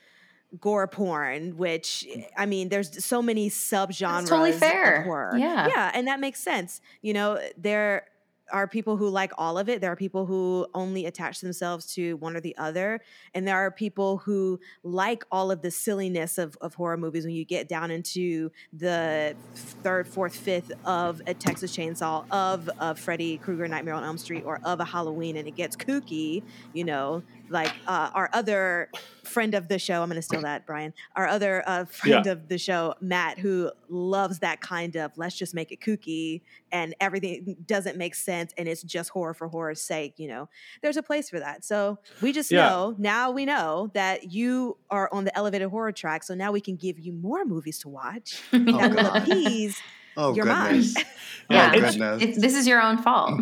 gore 0.60 0.88
porn. 0.88 1.58
Which 1.58 2.08
I 2.38 2.46
mean, 2.46 2.70
there's 2.70 3.04
so 3.04 3.22
many 3.22 3.50
subgenres. 3.50 4.28
totally 4.28 4.52
of 4.52 4.58
fair. 4.58 5.04
horror. 5.04 5.38
Yeah. 5.38 5.68
yeah, 5.68 5.92
and 5.94 6.08
that 6.08 6.20
makes 6.20 6.40
sense. 6.40 6.82
You 7.02 7.14
know, 7.14 7.40
there 7.58 8.06
are 8.52 8.68
people 8.68 8.98
who 8.98 9.10
like 9.10 9.32
all 9.38 9.58
of 9.58 9.70
it. 9.70 9.82
There 9.82 9.92
are 9.92 9.96
people 9.96 10.26
who 10.26 10.68
only 10.74 11.06
attach 11.06 11.40
themselves 11.42 11.94
to 11.94 12.16
one 12.16 12.36
or 12.36 12.42
the 12.42 12.56
other, 12.58 13.02
and 13.34 13.48
there 13.48 13.56
are 13.58 13.72
people 13.72 14.18
who 14.18 14.60
like 14.84 15.24
all 15.32 15.52
of 15.52 15.62
the 15.62 15.72
silliness 15.72 16.38
of, 16.38 16.58
of 16.62 16.76
horror 16.76 16.98
movies. 16.98 17.26
When 17.26 17.34
you 17.34 17.46
get 17.46 17.68
down 17.68 17.92
into 17.92 18.52
the 18.74 19.36
third, 19.56 20.08
fourth, 20.08 20.36
fifth 20.36 20.72
of 20.86 21.22
a 21.28 21.34
Texas 21.34 21.76
Chainsaw, 21.76 22.26
of 22.32 22.70
a 22.80 22.96
Freddy 22.96 23.38
Krueger 23.38 23.68
Nightmare 23.68 23.94
on 23.94 24.04
Elm 24.04 24.18
Street, 24.18 24.44
or 24.46 24.60
of 24.64 24.80
a 24.80 24.86
Halloween, 24.86 25.38
and 25.38 25.48
it 25.48 25.56
gets 25.56 25.76
kooky, 25.76 26.44
you 26.74 26.84
know, 26.84 27.24
like 27.52 27.72
uh, 27.88 28.10
our 28.14 28.30
other 28.34 28.90
friend 29.24 29.54
of 29.54 29.68
the 29.68 29.78
show. 29.78 30.02
I'm 30.02 30.10
going 30.10 30.16
to 30.16 30.22
steal 30.22 30.42
that, 30.42 30.66
Brian. 30.66 30.94
Our 31.16 31.28
other 31.28 31.64
uh, 31.68 31.86
friend 31.86 32.26
Yeah. 32.26 32.32
of 32.32 32.48
the 32.48 32.58
show, 32.58 32.96
Matt, 33.02 33.38
who 33.40 33.72
loves 33.88 34.40
that 34.40 34.62
kind 34.62 34.96
of 34.96 35.12
let's 35.16 35.38
just 35.38 35.54
make 35.54 35.72
it 35.72 35.80
kooky 35.80 36.42
and 36.72 36.96
everything 37.00 37.58
doesn't 37.66 37.98
make 37.98 38.16
sense 38.16 38.54
and 38.58 38.68
it's 38.68 38.82
just 38.82 39.10
horror 39.12 39.34
for 39.34 39.48
horror's 39.48 39.82
sake. 39.82 40.16
You 40.18 40.28
know, 40.30 40.50
there's 40.82 40.98
a 40.98 41.04
place 41.04 41.30
for 41.30 41.40
that. 41.40 41.64
So 41.64 42.00
we 42.22 42.32
just 42.34 42.52
Yeah. 42.52 42.70
know 42.70 42.96
now 42.98 43.32
we 43.32 43.46
know 43.46 43.92
that 43.94 44.32
you 44.32 44.78
are 44.90 45.10
on 45.14 45.24
the 45.26 45.38
elevated 45.38 45.70
horror 45.70 45.92
track. 45.92 46.24
So 46.24 46.34
now 46.34 46.52
we 46.52 46.62
can 46.62 46.76
give 46.76 47.00
you 47.00 47.14
more 47.14 47.46
movies 47.46 47.80
to 47.80 47.90
watch 47.90 48.42
Oh, 48.54 48.58
that 48.60 48.90
will 48.90 49.04
God. 49.04 49.22
appease 49.22 49.78
Oh 50.18 50.34
your 50.36 50.46
goodness. 50.46 50.96
mind. 50.96 51.06
Yeah, 51.50 51.72
oh 51.74 51.78
it's, 51.78 51.92
goodness. 51.96 52.22
it's, 52.24 52.42
this 52.42 52.56
is 52.56 52.68
your 52.68 52.82
own 52.82 52.98
fault. 52.98 53.42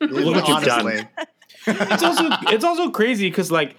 Look 0.00 0.34
what 0.34 0.48
you've 0.48 0.64
done. 0.64 1.08
It's 1.68 2.02
also 2.02 2.28
it's 2.48 2.64
also 2.64 2.90
crazy 2.90 3.28
because 3.28 3.50
like 3.50 3.76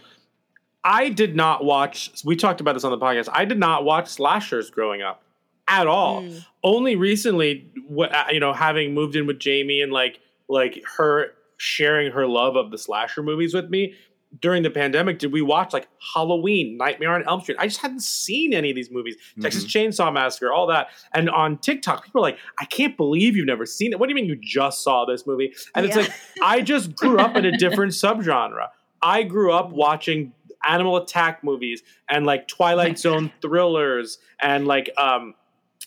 I 0.83 1.09
did 1.09 1.35
not 1.35 1.63
watch. 1.63 2.11
We 2.23 2.35
talked 2.35 2.61
about 2.61 2.73
this 2.73 2.83
on 2.83 2.91
the 2.91 2.97
podcast. 2.97 3.29
I 3.31 3.45
did 3.45 3.59
not 3.59 3.83
watch 3.83 4.07
slashers 4.07 4.69
growing 4.69 5.01
up 5.01 5.23
at 5.67 5.87
all. 5.87 6.23
Mm. 6.23 6.45
Only 6.63 6.95
recently, 6.95 7.69
uh, 7.99 8.25
you 8.31 8.39
know, 8.39 8.53
having 8.53 8.93
moved 8.93 9.15
in 9.15 9.27
with 9.27 9.39
Jamie 9.39 9.81
and 9.81 9.91
like 9.91 10.19
like 10.47 10.81
her 10.97 11.33
sharing 11.57 12.11
her 12.11 12.25
love 12.25 12.55
of 12.55 12.71
the 12.71 12.77
slasher 12.77 13.21
movies 13.21 13.53
with 13.53 13.69
me 13.69 13.93
during 14.39 14.61
the 14.61 14.69
pandemic, 14.69 15.17
did 15.17 15.31
we 15.31 15.41
watch 15.41 15.73
like 15.73 15.87
Halloween, 16.13 16.77
Nightmare 16.77 17.15
on 17.15 17.27
Elm 17.27 17.41
Street? 17.41 17.57
I 17.59 17.65
just 17.65 17.81
hadn't 17.81 18.03
seen 18.03 18.53
any 18.53 18.69
of 18.69 18.75
these 18.75 18.91
movies. 18.91 19.15
Texas 19.41 19.65
Chainsaw 19.65 20.13
Massacre, 20.13 20.53
all 20.53 20.67
that. 20.67 20.89
And 21.13 21.29
on 21.29 21.57
TikTok, 21.57 22.05
people 22.05 22.21
are 22.21 22.29
like, 22.29 22.37
I 22.59 22.65
can't 22.65 22.95
believe 22.95 23.35
you've 23.35 23.47
never 23.47 23.65
seen 23.65 23.91
it. 23.91 23.99
What 23.99 24.07
do 24.07 24.11
you 24.11 24.15
mean 24.15 24.25
you 24.25 24.35
just 24.35 24.83
saw 24.83 25.05
this 25.05 25.25
movie? 25.25 25.53
And 25.73 25.85
it's 25.85 25.95
like, 25.95 26.11
I 26.43 26.61
just 26.61 26.95
grew 26.95 27.17
up 27.17 27.35
in 27.35 27.45
a 27.45 27.57
different 27.57 27.91
subgenre. 27.93 28.67
I 29.01 29.23
grew 29.23 29.51
up 29.51 29.71
watching 29.71 30.33
animal 30.67 30.97
attack 30.97 31.43
movies 31.43 31.81
and 32.09 32.25
like 32.25 32.47
Twilight 32.47 32.99
Zone 32.99 33.31
thrillers 33.41 34.19
and 34.41 34.67
like 34.67 34.89
um 34.97 35.33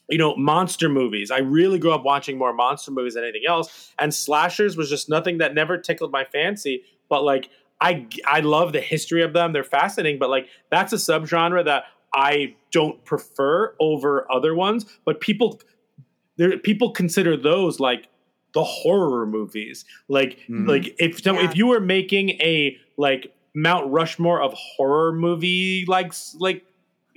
you 0.09 0.19
know 0.19 0.35
monster 0.37 0.89
movies. 0.89 1.31
I 1.31 1.39
really 1.39 1.79
grew 1.79 1.93
up 1.93 2.05
watching 2.05 2.39
more 2.39 2.53
monster 2.53 2.91
movies 2.91 3.15
than 3.15 3.25
anything 3.25 3.43
else 3.47 3.93
and 3.99 4.15
slashers 4.15 4.77
was 4.77 4.89
just 4.89 5.09
nothing 5.09 5.39
that 5.39 5.55
never 5.55 5.79
tickled 5.79 6.11
my 6.11 6.25
fancy, 6.25 6.85
but 7.09 7.23
like 7.23 7.51
I 7.83 8.07
I 8.27 8.41
love 8.41 8.73
the 8.73 8.81
history 8.81 9.23
of 9.23 9.33
them. 9.33 9.53
They're 9.53 9.65
fascinating, 9.65 10.19
but 10.19 10.31
like 10.31 10.47
that's 10.71 10.93
a 10.93 10.97
subgenre 10.97 11.65
that 11.65 11.85
I 12.15 12.55
don't 12.71 13.05
prefer 13.05 13.75
over 13.81 14.27
other 14.31 14.55
ones, 14.55 14.87
but 15.05 15.21
people 15.21 15.61
there 16.37 16.57
people 16.59 16.91
consider 16.93 17.37
those 17.37 17.81
like 17.81 18.09
the 18.55 18.63
horror 18.65 19.27
movies. 19.27 19.85
Like 20.09 20.39
Mhm. 20.49 20.69
like 20.69 20.95
if 20.99 21.25
Yeah. 21.27 21.45
if 21.45 21.57
you 21.57 21.67
were 21.67 21.81
making 21.81 22.31
a 22.41 22.77
like 22.97 23.33
Mount 23.55 23.91
Rushmore 23.91 24.41
of 24.41 24.55
horror 24.55 25.13
movie 25.13 25.85
like 25.89 26.13
like 26.39 26.65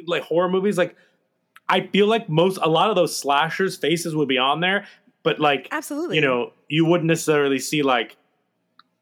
like 0.08 0.24
horror 0.24 0.50
movies 0.50 0.78
like 0.78 0.96
I 1.70 1.88
feel 1.88 2.08
like 2.08 2.28
most 2.30 2.58
a 2.62 2.70
lot 2.70 2.90
of 2.90 2.96
those 2.96 3.16
slashers 3.16 3.76
faces 3.78 4.16
would 4.16 4.28
be 4.28 4.38
on 4.38 4.60
there, 4.60 4.86
but 5.24 5.40
like 5.40 5.68
Absolutely. 5.72 6.16
you 6.16 6.22
know, 6.22 6.52
you 6.70 6.86
wouldn't 6.86 7.08
necessarily 7.08 7.60
see 7.60 7.82
like 7.84 8.18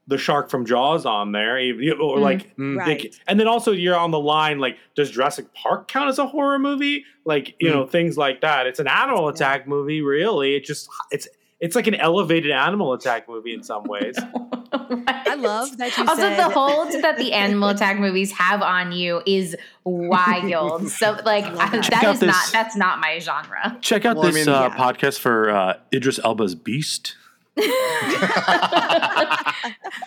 the 0.07 0.17
shark 0.17 0.49
from 0.49 0.65
Jaws 0.65 1.05
on 1.05 1.31
there, 1.31 1.57
you- 1.59 1.93
or 1.93 2.17
Mm. 2.17 2.21
like, 2.21 2.55
Mm. 2.57 2.85
they- 2.85 3.11
and 3.27 3.39
then 3.39 3.47
also 3.47 3.71
you're 3.71 3.95
on 3.97 4.11
the 4.11 4.19
line 4.19 4.59
like, 4.59 4.77
does 4.95 5.11
Jurassic 5.11 5.53
Park 5.53 5.87
count 5.87 6.09
as 6.09 6.19
a 6.19 6.25
horror 6.27 6.59
movie? 6.59 7.05
Like, 7.25 7.55
you 7.59 7.69
know, 7.69 7.85
things 7.87 8.17
like 8.17 8.41
that. 8.41 8.67
It's 8.67 8.79
an 8.81 8.87
animal 8.87 9.29
attack 9.29 9.65
movie, 9.67 10.01
really. 10.01 10.55
It 10.55 10.65
just 10.65 10.89
it's 11.11 11.27
it's 11.61 11.77
like 11.77 11.87
an 11.87 11.95
elevated 11.95 12.51
animal 12.51 12.91
attack 12.91 13.29
movie 13.29 13.53
in 13.53 13.63
some 13.63 13.83
ways. 13.85 14.17
I 14.73 15.35
love 15.35 15.77
that 15.77 15.97
you 15.97 16.03
also 16.05 16.21
said 16.21 16.37
the 16.37 16.49
hold 16.49 16.91
that 17.01 17.17
the 17.17 17.31
animal 17.45 17.69
attack 17.69 17.97
movies 17.99 18.33
have 18.33 18.61
on 18.61 18.91
you 18.91 19.21
is 19.25 19.55
wild. 19.85 20.87
So 20.89 21.17
like 21.25 21.45
love 21.45 21.71
that. 21.71 21.73
I- 21.73 21.79
Check 21.79 21.91
that 21.91 22.03
out 22.03 22.13
is 22.15 22.19
this- 22.19 22.27
not 22.27 22.49
that's 22.51 22.75
not 22.75 22.99
my 22.99 23.19
genre. 23.19 23.77
Check 23.81 24.03
out 24.05 24.17
Well, 24.17 24.25
I 24.27 24.31
this 24.31 24.45
mean- 24.47 24.53
uh, 24.53 24.63
Yeah. 24.63 24.77
podcast 24.77 25.19
for 25.19 25.49
uh, 25.49 25.75
Idris 25.93 26.19
Elba's 26.23 26.55
Beast. 26.55 27.15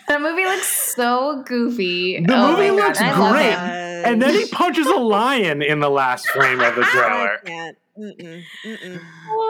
The 0.07 0.19
movie 0.19 0.43
looks 0.45 0.67
so 0.95 1.43
goofy. 1.45 2.19
The 2.25 2.33
Oh 2.33 2.51
movie 2.51 2.71
my 2.71 2.77
God, 2.77 2.87
looks 2.87 2.99
great. 3.31 3.53
And 4.05 4.21
then 4.21 4.33
he 4.33 4.45
punches 4.47 4.87
a 4.87 4.95
lion 4.95 5.61
in 5.61 5.79
the 5.79 5.89
last 5.89 6.27
frame 6.29 6.59
of 6.61 6.75
the 6.75 6.81
I 6.83 6.89
trailer. 6.91 7.37
can't. 7.45 7.77
Mm-mm, 7.97 8.43
mm-mm. 8.63 8.99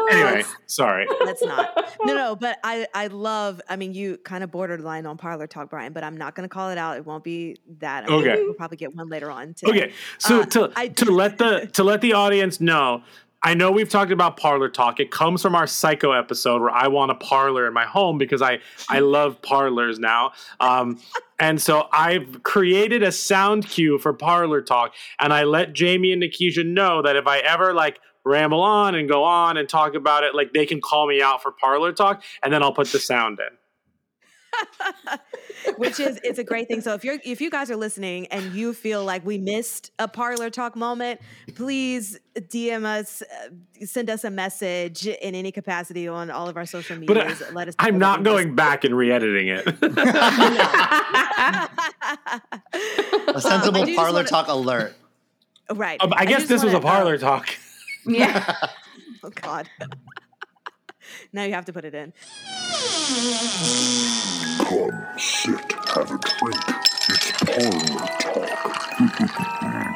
Anyway, 0.10 0.44
sorry. 0.68 1.06
Let's 1.25 1.44
not. 1.44 1.94
No, 2.06 2.16
no, 2.16 2.36
but 2.38 2.58
I, 2.63 2.88
I 2.94 3.08
love. 3.08 3.60
I 3.68 3.75
mean, 3.75 3.94
you 3.94 4.18
kind 4.18 4.42
of 4.42 4.51
borderline 4.51 5.06
on 5.06 5.18
parlor 5.18 5.48
talk, 5.48 5.70
Brian, 5.70 5.92
but 5.92 6.06
I'm 6.06 6.16
not 6.16 6.34
going 6.34 6.48
to 6.48 6.54
call 6.54 6.70
it 6.70 6.77
out. 6.77 6.96
It 6.96 7.06
won't 7.06 7.25
be 7.25 7.58
that. 7.80 8.06
I 8.06 8.08
mean, 8.08 8.20
Okay. 8.22 8.42
we'll 8.42 8.54
probably 8.54 8.77
get 8.77 8.96
one 8.96 9.10
later 9.10 9.30
on. 9.30 9.54
Today. 9.54 9.70
Okay, 9.70 9.94
so 10.18 10.42
Uh, 10.42 10.46
to 10.46 10.72
I- 10.77 10.88
to 10.88 11.12
let 11.12 11.38
the 11.39 11.68
to 11.74 11.84
let 11.84 12.00
the 12.00 12.13
audience 12.13 12.62
know, 12.62 13.04
I 13.44 13.53
know 13.53 13.72
we've 13.72 13.89
talked 13.89 14.12
about 14.12 14.38
parlor 14.38 14.70
talk. 14.70 15.00
It 15.00 15.12
comes 15.12 15.41
from 15.41 15.56
our 15.56 15.67
psycho 15.67 16.12
episode 16.12 16.62
where 16.62 16.72
I 16.72 16.88
want 16.88 17.12
a 17.12 17.15
parlor 17.15 17.67
in 17.67 17.74
my 17.74 17.86
home 17.86 18.17
because 18.17 18.41
I 18.41 18.60
I 18.89 19.00
love 19.00 19.41
parlors 19.41 20.00
now. 20.00 20.32
Um, 20.60 21.00
and 21.39 21.62
so 21.62 21.88
I've 21.91 22.41
created 22.44 23.03
a 23.03 23.12
sound 23.12 23.70
cue 23.70 24.00
for 24.00 24.13
parlor 24.13 24.62
talk, 24.62 24.94
and 25.20 25.32
I 25.32 25.44
let 25.44 25.74
Jamie 25.74 26.12
and 26.12 26.22
Nikisha 26.22 26.65
know 26.65 27.01
that 27.03 27.15
if 27.15 27.27
I 27.27 27.39
ever 27.39 27.74
like 27.74 28.00
ramble 28.25 28.62
on 28.62 28.96
and 28.96 29.08
go 29.08 29.24
on 29.24 29.58
and 29.58 29.70
talk 29.70 29.94
about 29.94 30.24
it, 30.24 30.36
like 30.36 30.53
they 30.53 30.65
can 30.65 30.82
call 30.82 31.08
me 31.08 31.22
out 31.22 31.41
for 31.44 31.51
parlor 31.51 31.94
talk, 31.94 32.24
and 32.44 32.51
then 32.51 32.63
I'll 32.63 32.74
put 32.74 32.88
the 32.88 33.00
sound 33.00 33.39
in. 33.39 33.58
which 35.78 36.00
is 36.00 36.20
it's 36.24 36.40
a 36.40 36.44
great 36.44 36.68
thing. 36.68 36.82
So 36.82 36.94
if 36.94 37.04
you're 37.04 37.18
if 37.24 37.42
you 37.42 37.50
guys 37.50 37.70
are 37.72 37.76
listening 37.76 38.28
and 38.28 38.54
you 38.54 38.74
feel 38.74 39.04
like 39.06 39.26
we 39.26 39.38
missed 39.38 39.92
a 40.00 40.08
parlor 40.08 40.50
talk 40.50 40.76
moment, 40.76 41.20
please 41.56 42.20
DM 42.38 42.86
us, 42.86 43.22
uh, 43.22 43.86
send 43.86 44.10
us 44.10 44.24
a 44.24 44.30
message 44.30 45.08
in 45.08 45.36
any 45.36 45.52
capacity 45.52 46.08
on 46.08 46.30
all 46.32 46.48
of 46.50 46.58
our 46.58 46.66
social 46.66 46.98
But 47.06 47.18
medias. 47.18 47.42
uh, 47.42 47.52
Let 47.54 47.68
us. 47.68 47.76
I'm 47.80 47.98
not 47.98 48.20
we 48.20 48.26
going 48.26 48.56
back 48.56 48.84
and 48.84 48.96
re-editing 48.96 49.48
it. 49.50 49.68
A 53.28 53.36
Um, 53.36 53.42
sensible 53.42 53.82
I 53.82 53.86
do 53.86 53.92
just 53.92 53.98
parlor 53.98 54.14
wanna- 54.20 54.28
talk 54.28 54.48
alert. 54.48 54.96
right. 55.74 56.02
Um, 56.02 56.14
I 56.16 56.26
guess 56.26 56.40
just 56.42 56.50
this 56.50 56.64
was 56.64 56.74
a 56.74 56.78
wanna, 56.80 56.88
uh, 56.88 56.92
parlor 56.92 57.18
talk. 57.18 57.50
Yeah. 58.06 58.56
Oh 59.24 59.30
God. 59.30 59.68
Now 61.38 61.44
you 61.44 61.53
have 61.53 61.65
to 61.65 61.74
put 61.74 61.86
it 61.86 61.94
in. 61.94 62.12
Come, 64.65 65.06
sit, 65.17 65.72
have 65.94 66.12
a 66.12 66.17
drink. 66.17 66.63
It's 67.10 67.32
parlor 67.44 68.08
talk. 68.20 69.94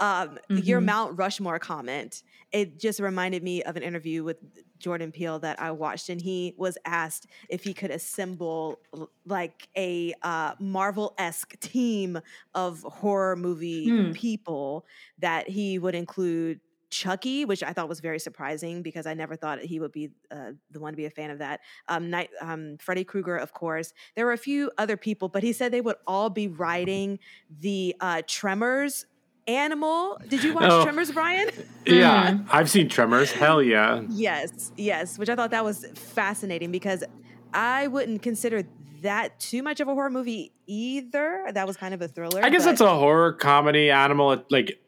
Um, 0.00 0.38
Your 0.48 0.80
Mhm. 0.80 0.84
Mount 0.86 1.18
Rushmore 1.18 1.58
comment. 1.58 2.22
It 2.52 2.78
just 2.80 2.98
reminded 3.00 3.42
me 3.42 3.62
of 3.64 3.76
an 3.76 3.82
interview 3.82 4.24
with 4.24 4.38
Jordan 4.78 5.10
Peele 5.12 5.38
that 5.40 5.60
I 5.60 5.70
watched, 5.72 6.08
and 6.08 6.20
he 6.20 6.54
was 6.56 6.78
asked 6.86 7.26
if 7.50 7.62
he 7.64 7.74
could 7.74 7.90
assemble 7.90 8.78
like 9.26 9.68
a 9.76 10.14
uh, 10.22 10.54
Marvel 10.60 11.14
esque 11.18 11.58
team 11.60 12.18
of 12.54 12.80
horror 12.84 13.36
movie 13.36 13.88
Hmm. 13.88 14.12
people 14.12 14.86
that 15.18 15.48
he 15.48 15.78
would 15.78 15.94
include 15.96 16.60
Chucky, 16.90 17.44
which 17.44 17.62
I 17.62 17.72
thought 17.72 17.88
was 17.88 18.00
very 18.00 18.18
surprising 18.18 18.82
because 18.82 19.06
I 19.06 19.14
never 19.14 19.36
thought 19.36 19.60
he 19.60 19.78
would 19.80 19.92
be 19.92 20.10
uh, 20.30 20.52
the 20.70 20.80
one 20.80 20.92
to 20.92 20.96
be 20.96 21.04
a 21.06 21.10
fan 21.10 21.30
of 21.30 21.38
that. 21.38 21.60
Um, 21.88 22.10
Night, 22.10 22.30
um, 22.40 22.76
Freddy 22.80 23.04
Krueger, 23.04 23.36
of 23.36 23.52
course. 23.52 23.92
There 24.16 24.24
were 24.26 24.32
a 24.32 24.38
few 24.38 24.70
other 24.78 24.96
people, 24.96 25.28
but 25.28 25.42
he 25.42 25.52
said 25.52 25.72
they 25.72 25.80
would 25.80 25.96
all 26.06 26.30
be 26.30 26.48
riding 26.66 27.18
the 27.60 27.94
uh, 28.00 28.22
Tremors 28.26 29.06
animal. 29.46 30.20
Did 30.28 30.44
you 30.44 30.54
watch 30.54 30.70
Oh. 30.70 30.82
Tremors, 30.84 31.10
Brian? 31.10 31.48
Yeah, 31.86 32.32
Mm. 32.32 32.46
I've 32.50 32.68
seen 32.70 32.88
Tremors. 32.88 33.32
Hell 33.32 33.62
yeah. 33.62 34.02
yes, 34.10 34.72
yes. 34.76 35.18
Which 35.18 35.28
I 35.30 35.36
thought 35.36 35.50
that 35.52 35.64
was 35.64 35.86
fascinating 35.94 36.70
because 36.70 37.02
I 37.54 37.86
wouldn't 37.86 38.20
consider 38.22 38.64
that 39.00 39.38
too 39.40 39.62
much 39.62 39.80
of 39.80 39.88
a 39.88 39.94
horror 39.94 40.10
movie 40.10 40.52
either. 40.66 41.46
That 41.54 41.66
was 41.66 41.76
kind 41.78 41.94
of 41.94 42.02
a 42.02 42.08
thriller. 42.08 42.44
I 42.44 42.50
guess 42.50 42.64
but- 42.64 42.72
it's 42.72 42.80
a 42.82 42.94
horror 42.94 43.32
comedy 43.32 43.90
animal 43.90 44.42
like 44.50 44.78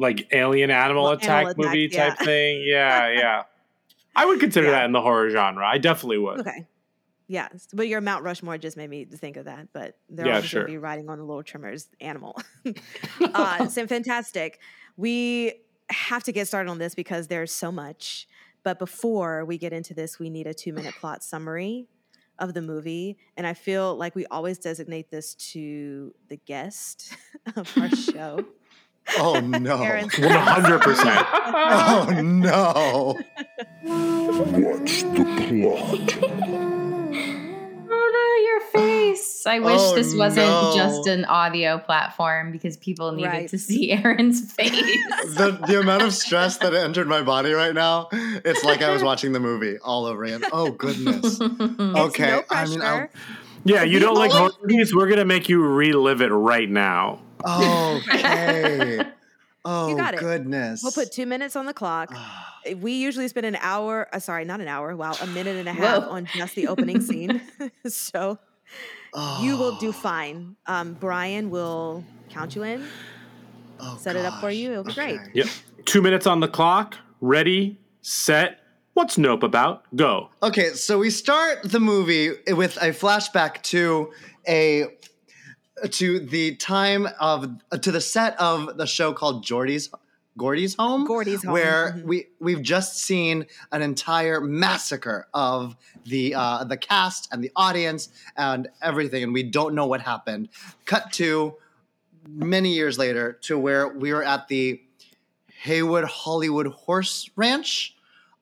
like 0.00 0.28
alien 0.32 0.70
animal 0.70 1.04
Well, 1.04 1.12
attack 1.12 1.46
animal 1.46 1.66
movie 1.66 1.86
attack, 1.86 2.18
type 2.18 2.18
yeah. 2.20 2.24
thing. 2.24 2.62
Yeah, 2.66 3.08
yeah. 3.10 3.42
I 4.16 4.26
would 4.26 4.40
consider 4.40 4.66
Yeah. 4.66 4.72
that 4.72 4.84
in 4.86 4.92
the 4.92 5.00
horror 5.00 5.30
genre. 5.30 5.66
I 5.66 5.78
definitely 5.78 6.18
would. 6.18 6.40
Okay. 6.40 6.66
Yeah, 7.30 7.48
but 7.74 7.88
your 7.88 8.00
Mount 8.00 8.24
Rushmore 8.24 8.56
just 8.56 8.76
made 8.76 8.88
me 8.88 9.04
think 9.04 9.36
of 9.36 9.44
that. 9.44 9.68
But 9.72 9.98
they're 10.08 10.26
Yeah, 10.26 10.40
sure. 10.40 10.60
going 10.62 10.72
to 10.72 10.72
be 10.72 10.78
riding 10.78 11.10
on 11.10 11.18
the 11.18 11.24
little 11.24 11.42
Tremors 11.42 11.88
animal. 12.00 12.40
uh, 13.34 13.68
so 13.68 13.86
fantastic. 13.86 14.60
We 14.96 15.52
have 15.90 16.24
to 16.24 16.32
get 16.32 16.48
started 16.48 16.70
on 16.70 16.78
this 16.78 16.94
because 16.94 17.28
there's 17.28 17.52
so 17.52 17.70
much. 17.70 18.26
But 18.64 18.78
before 18.78 19.44
we 19.44 19.58
get 19.58 19.72
into 19.72 19.92
this, 19.94 20.18
we 20.18 20.30
need 20.30 20.46
a 20.46 20.54
two 20.54 20.72
minute 20.72 20.94
plot 20.98 21.22
summary 21.22 21.86
of 22.38 22.54
the 22.54 22.62
movie. 22.62 23.18
And 23.36 23.46
I 23.46 23.52
feel 23.54 23.94
like 23.96 24.14
we 24.14 24.24
always 24.26 24.58
designate 24.58 25.10
this 25.10 25.34
to 25.52 26.14
the 26.28 26.36
guest 26.36 27.12
of 27.56 27.70
our 27.76 27.90
show. 27.90 28.44
Oh 29.16 29.40
no. 29.44 29.78
100%. 29.78 31.26
Oh 31.54 32.20
no. 32.22 33.18
What's 33.82 35.02
the 35.02 35.24
plot? 35.48 36.18
Oh 37.90 38.10
no, 38.12 38.24
your 38.44 38.60
face. 38.72 39.46
I 39.46 39.58
oh, 39.58 39.62
wish 39.62 39.80
Oh, 39.80 39.94
this 39.94 40.14
wasn't 40.14 40.46
no. 40.48 40.72
just 40.76 41.06
an 41.08 41.24
audio 41.24 41.78
platform 41.78 42.52
because 42.52 42.76
people 42.76 43.12
needed 43.12 43.28
Right. 43.28 43.48
to 43.48 43.58
see 43.58 43.90
Aaron's 43.92 44.52
face. 44.52 44.72
The, 45.36 45.58
the 45.66 45.80
amount 45.80 46.02
of 46.02 46.12
stress 46.12 46.58
that 46.58 46.74
entered 46.74 47.08
my 47.08 47.22
body 47.22 47.52
right 47.52 47.72
now, 47.74 48.08
it's 48.12 48.62
like 48.64 48.82
I 48.82 48.90
was 48.92 49.02
watching 49.02 49.32
the 49.32 49.40
movie 49.40 49.78
all 49.78 50.04
over 50.04 50.24
again. 50.24 50.42
Oh 50.52 50.70
goodness. 50.72 51.40
Okay. 51.98 52.26
no 52.30 52.42
I 52.50 52.66
mean, 52.66 52.82
I'll- 52.82 53.08
Yeah, 53.64 53.82
you 53.84 53.98
don't 54.00 54.16
like 54.16 54.32
Oh. 54.34 54.38
horror 54.38 54.52
movies? 54.62 54.94
We're 54.94 55.08
gonna 55.08 55.24
make 55.24 55.48
you 55.48 55.62
relive 55.62 56.20
it 56.20 56.28
right 56.28 56.68
now. 56.68 57.20
Okay. 57.44 59.02
Oh 59.64 59.94
got 59.96 60.14
it. 60.14 60.20
goodness. 60.20 60.82
We'll 60.82 60.92
put 60.92 61.12
two 61.12 61.26
minutes 61.26 61.54
on 61.56 61.66
the 61.66 61.74
clock. 61.74 62.10
Ah. 62.14 62.54
we 62.76 62.92
usually 62.92 63.28
spend 63.28 63.44
an 63.44 63.56
hour 63.60 64.08
uh, 64.14 64.18
sorry 64.18 64.44
not 64.44 64.60
an 64.60 64.68
hour 64.68 64.94
wow 64.96 65.12
a 65.20 65.26
minute 65.26 65.56
and 65.56 65.68
a 65.68 65.72
half 65.72 66.04
Whoa. 66.04 66.10
on 66.10 66.26
just 66.26 66.54
the 66.54 66.68
opening 66.68 67.00
scene 67.02 67.42
so 67.86 68.38
you 69.42 69.56
will 69.58 69.76
do 69.76 69.88
Oh. 69.88 69.92
fine 69.92 70.56
um, 70.66 70.94
brian 70.94 71.50
will 71.50 72.04
count 72.30 72.54
you 72.56 72.62
in 72.62 72.86
Oh, 73.80 73.96
set 74.00 74.16
it 74.16 74.24
up 74.24 74.40
for 74.40 74.50
you. 74.50 74.72
It'll 74.72 74.82
be 74.84 74.92
great. 74.92 75.20
Yep. 75.34 75.46
Two 75.84 76.02
minutes 76.02 76.26
on 76.26 76.40
the 76.40 76.48
clock. 76.48 76.96
Ready, 77.20 77.78
set. 78.02 78.58
What's 78.94 79.16
Nope 79.18 79.44
about? 79.44 79.84
Go. 79.94 80.30
Okay, 80.42 80.70
so 80.70 80.98
we 80.98 81.10
start 81.10 81.62
the 81.62 81.78
movie 81.78 82.30
with 82.48 82.76
a 82.78 82.88
flashback 82.90 83.62
to 83.64 84.10
a 84.48 84.86
to 85.90 86.20
the 86.20 86.56
time 86.56 87.08
of 87.20 87.50
to 87.80 87.92
the 87.92 88.00
set 88.00 88.38
of 88.40 88.76
the 88.76 88.86
show 88.86 89.12
called 89.12 89.44
Jordy's 89.44 89.90
Gordy's 90.36 90.74
Home. 90.76 91.04
Gordy's 91.04 91.42
Home, 91.42 91.52
where 91.52 91.92
mhm. 91.92 92.04
we 92.04 92.26
we've 92.40 92.62
just 92.62 92.98
seen 92.98 93.46
an 93.72 93.82
entire 93.82 94.40
massacre 94.40 95.26
of 95.34 95.76
the 96.04 96.34
uh, 96.34 96.64
the 96.64 96.76
cast 96.76 97.28
and 97.32 97.42
the 97.42 97.50
audience 97.56 98.08
and 98.36 98.68
everything, 98.80 99.22
and 99.22 99.32
we 99.32 99.42
don't 99.42 99.74
know 99.74 99.86
what 99.86 100.00
happened. 100.00 100.48
Cut 100.84 101.12
to 101.14 101.54
many 102.26 102.74
years 102.74 102.98
later 102.98 103.38
to 103.42 103.58
where 103.58 103.88
we 103.88 104.12
were 104.12 104.24
at 104.24 104.48
the 104.48 104.80
Haywood 105.62 106.04
Hollywood 106.04 106.68
Horse 106.68 107.30
Ranch. 107.36 107.94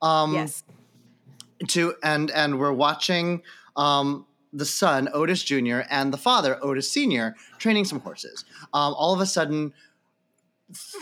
Um, 0.02 0.34
yes 0.34 0.62
to 1.68 1.94
and 2.02 2.30
and 2.30 2.58
we're 2.58 2.72
watching 2.72 3.42
um 3.76 4.26
the 4.56 4.64
son 4.64 5.08
Otis 5.12 5.42
Jr. 5.44 5.80
and 5.90 6.12
the 6.12 6.16
father 6.18 6.58
Otis 6.62 6.90
Sr. 6.90 7.34
training 7.58 7.84
some 7.84 8.00
horses. 8.00 8.44
Um, 8.72 8.94
all 8.94 9.12
of 9.12 9.20
a 9.20 9.26
sudden, 9.26 9.72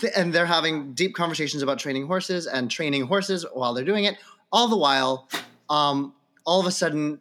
th- 0.00 0.12
and 0.16 0.32
they're 0.32 0.46
having 0.46 0.92
deep 0.94 1.14
conversations 1.14 1.62
about 1.62 1.78
training 1.78 2.06
horses 2.06 2.46
and 2.46 2.70
training 2.70 3.06
horses 3.06 3.46
while 3.52 3.72
they're 3.74 3.84
doing 3.84 4.04
it. 4.04 4.16
All 4.52 4.68
the 4.68 4.76
while, 4.76 5.28
um, 5.70 6.14
all 6.44 6.60
of 6.60 6.66
a 6.66 6.70
sudden, 6.72 7.20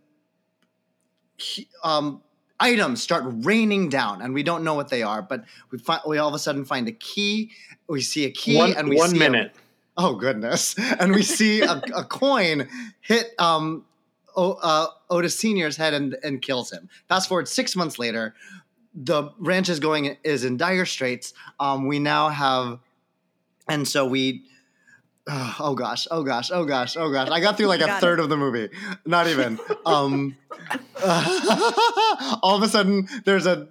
he- 1.38 1.68
um, 1.84 2.22
items 2.60 3.02
start 3.04 3.24
raining 3.28 3.90
down, 3.90 4.22
and 4.22 4.34
we 4.34 4.44
don't 4.44 4.64
know 4.64 4.74
what 4.74 4.90
they 4.90 5.04
are. 5.04 5.22
But 5.22 5.44
we 5.72 5.78
find 5.78 6.02
we 6.08 6.18
all 6.18 6.30
of 6.30 6.34
a 6.36 6.40
sudden 6.40 6.66
find 6.66 6.88
a 6.88 6.92
key. 6.94 7.52
We 7.88 8.02
see 8.02 8.26
a 8.26 8.32
key, 8.32 8.58
one 8.58 8.74
and 8.74 8.90
we 8.90 8.96
one 8.96 9.10
see 9.12 9.18
a- 9.18 9.20
minute. 9.20 9.52
Oh 9.98 10.16
goodness! 10.16 10.76
And 11.00 11.14
we 11.14 11.22
see 11.22 11.62
a, 11.62 11.82
a 11.96 12.04
coin 12.04 12.68
hit 13.02 13.32
um 13.40 13.86
o- 14.36 14.60
uh, 14.62 14.88
Otis 15.10 15.38
Senior's 15.38 15.78
head 15.78 15.94
and, 15.94 16.18
and 16.24 16.42
kills 16.42 16.72
him. 16.72 16.90
Fast 17.08 17.30
forward 17.30 17.48
six 17.48 17.76
months 17.76 18.00
later, 18.00 18.34
the 18.94 19.32
ranch 19.40 19.70
is 19.70 19.80
going 19.80 20.18
is 20.24 20.44
in 20.44 20.58
dire 20.58 20.86
straits. 20.86 21.34
Um, 21.60 21.88
we 21.88 22.00
now 22.00 22.30
have, 22.30 22.80
and 23.68 23.88
so 23.88 24.06
we. 24.06 24.44
Uh, 25.26 25.54
oh 25.60 25.76
gosh! 25.76 26.08
Oh 26.12 26.24
gosh! 26.24 26.52
Oh 26.52 26.66
gosh! 26.66 26.98
Oh 26.98 27.12
gosh! 27.12 27.30
I 27.30 27.40
got 27.40 27.58
through 27.58 27.68
like 27.68 27.82
a 27.82 27.94
third 28.00 28.20
it. 28.20 28.24
of 28.24 28.30
the 28.30 28.38
movie. 28.38 28.70
Not 29.06 29.28
even. 29.28 29.60
Um, 29.86 30.38
all 31.04 32.56
of 32.56 32.64
a 32.64 32.70
sudden, 32.70 33.08
there's 33.26 33.46
a. 33.46 33.68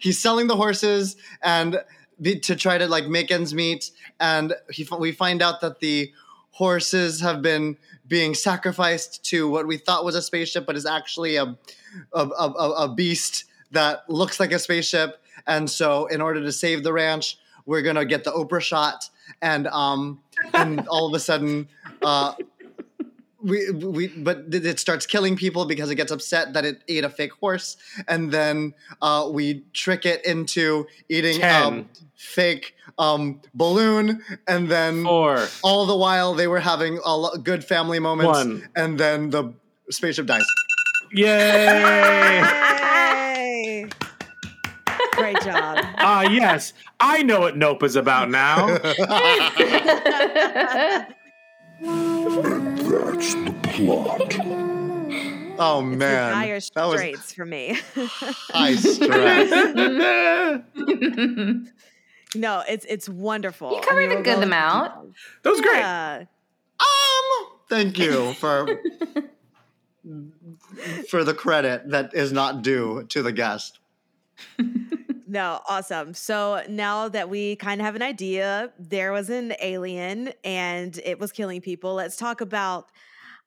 he's 0.00 0.18
selling 0.18 0.46
the 0.46 0.56
horses 0.56 1.16
and 1.42 1.82
be, 2.20 2.38
to 2.40 2.56
try 2.56 2.78
to 2.78 2.88
like 2.88 3.08
make 3.08 3.30
ends 3.30 3.52
meet, 3.52 3.90
and 4.20 4.54
he, 4.70 4.88
we 4.98 5.12
find 5.12 5.42
out 5.42 5.60
that 5.60 5.80
the 5.80 6.12
horses 6.52 7.20
have 7.20 7.42
been 7.42 7.76
being 8.12 8.34
sacrificed 8.34 9.24
to 9.24 9.48
what 9.48 9.66
we 9.66 9.78
thought 9.78 10.04
was 10.04 10.14
a 10.14 10.20
spaceship, 10.20 10.66
but 10.66 10.76
is 10.76 10.84
actually 10.84 11.36
a 11.36 11.56
a, 12.12 12.20
a, 12.20 12.84
a 12.84 12.94
beast 12.94 13.46
that 13.70 14.04
looks 14.06 14.38
like 14.38 14.52
a 14.52 14.58
spaceship. 14.58 15.22
And 15.46 15.70
so, 15.70 16.04
in 16.08 16.20
order 16.20 16.42
to 16.42 16.52
save 16.52 16.82
the 16.82 16.92
ranch, 16.92 17.38
we're 17.64 17.80
gonna 17.80 18.04
get 18.04 18.24
the 18.24 18.30
Oprah 18.30 18.60
shot, 18.60 19.08
and 19.40 19.66
um, 19.68 20.20
and 20.52 20.86
all 20.88 21.06
of 21.06 21.14
a 21.14 21.20
sudden, 21.20 21.68
uh, 22.02 22.34
we 23.42 23.70
we 23.70 24.08
but 24.08 24.44
it 24.52 24.78
starts 24.78 25.06
killing 25.06 25.36
people 25.36 25.64
because 25.64 25.90
it 25.90 25.94
gets 25.96 26.12
upset 26.12 26.52
that 26.54 26.64
it 26.64 26.82
ate 26.88 27.04
a 27.04 27.10
fake 27.10 27.32
horse, 27.32 27.76
and 28.08 28.30
then 28.32 28.74
uh, 29.00 29.28
we 29.30 29.64
trick 29.72 30.06
it 30.06 30.24
into 30.24 30.86
eating 31.08 31.40
Ten. 31.40 31.62
um, 31.64 31.88
fake 32.16 32.74
um, 32.98 33.40
balloon, 33.54 34.22
and 34.46 34.68
then 34.68 35.04
Four. 35.04 35.46
all 35.62 35.86
the 35.86 35.96
while 35.96 36.34
they 36.34 36.46
were 36.46 36.60
having 36.60 36.98
a 37.04 37.16
lo- 37.16 37.36
good 37.36 37.64
family 37.64 37.98
moments, 37.98 38.26
One. 38.38 38.68
and 38.76 38.98
then 38.98 39.30
the 39.30 39.52
spaceship 39.90 40.26
dies. 40.26 40.44
Yay! 41.12 42.40
Yay! 42.42 43.86
Great 45.12 45.40
job. 45.42 45.78
Ah, 46.04 46.22
yes. 46.22 46.72
I 46.98 47.22
know 47.22 47.38
what 47.40 47.56
Nope 47.56 47.82
is 47.84 47.94
about 47.96 48.28
now. 48.30 48.76
That's 51.82 53.34
the 53.34 53.54
plot. 53.62 54.38
Oh 55.58 55.86
It's 55.86 55.98
man, 55.98 56.32
dire 56.32 56.58
that 56.74 56.84
was 56.86 56.98
straits 56.98 57.34
for 57.34 57.44
me. 57.44 57.78
high 57.94 58.74
stress. 58.74 59.50
no, 62.34 62.62
it's 62.66 62.86
it's 62.86 63.06
wonderful. 63.08 63.74
You 63.74 63.80
covered 63.82 64.10
a 64.10 64.14
we'll 64.14 64.24
good 64.24 64.36
go- 64.36 64.42
amount. 64.42 65.14
That 65.42 65.50
was 65.50 65.60
great. 65.60 65.82
Um, 65.84 66.26
thank 67.68 67.98
you 67.98 68.32
for 68.32 68.66
for 71.10 71.22
the 71.22 71.34
credit 71.34 71.90
that 71.90 72.14
is 72.14 72.32
not 72.32 72.62
due 72.62 73.04
to 73.10 73.22
the 73.22 73.32
guest. 73.32 73.78
No, 75.32 75.62
awesome. 75.66 76.12
So 76.12 76.62
now 76.68 77.08
that 77.08 77.30
we 77.30 77.56
kind 77.56 77.80
of 77.80 77.86
have 77.86 77.96
an 77.96 78.02
idea, 78.02 78.70
there 78.78 79.12
was 79.12 79.30
an 79.30 79.54
alien 79.62 80.34
and 80.44 81.00
it 81.06 81.18
was 81.18 81.32
killing 81.32 81.62
people. 81.62 81.94
Let's 81.94 82.18
talk 82.18 82.42
about 82.42 82.90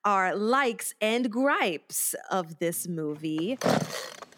our 0.03 0.35
likes 0.35 0.95
and 0.99 1.29
gripes 1.29 2.15
of 2.31 2.57
this 2.57 2.87
movie. 2.87 3.59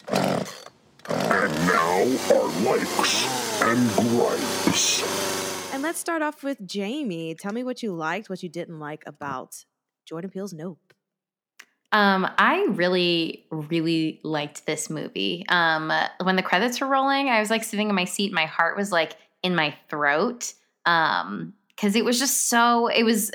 And 0.08 1.54
now 1.66 2.04
our 2.34 2.48
likes 2.66 3.62
and 3.62 3.90
gripes. 3.92 5.72
And 5.72 5.82
let's 5.82 5.98
start 5.98 6.20
off 6.20 6.42
with 6.42 6.66
Jamie. 6.66 7.34
Tell 7.34 7.54
me 7.54 7.64
what 7.64 7.82
you 7.82 7.94
liked, 7.94 8.28
what 8.28 8.42
you 8.42 8.50
didn't 8.50 8.78
like 8.78 9.04
about 9.06 9.64
Jordan 10.04 10.30
Peele's 10.30 10.52
Nope. 10.52 10.92
Um, 11.92 12.28
I 12.36 12.66
really, 12.70 13.46
really 13.50 14.20
liked 14.22 14.66
this 14.66 14.90
movie. 14.90 15.44
Um, 15.48 15.90
when 16.22 16.36
the 16.36 16.42
credits 16.42 16.80
were 16.80 16.86
rolling, 16.86 17.28
I 17.28 17.40
was 17.40 17.50
like 17.50 17.64
sitting 17.64 17.88
in 17.88 17.94
my 17.94 18.04
seat. 18.04 18.32
My 18.32 18.44
heart 18.46 18.76
was 18.76 18.92
like 18.92 19.16
in 19.42 19.54
my 19.54 19.74
throat. 19.88 20.52
Um, 20.84 21.54
because 21.68 21.94
it 21.94 22.04
was 22.04 22.18
just 22.18 22.48
so 22.48 22.88
it 22.88 23.04
was 23.04 23.30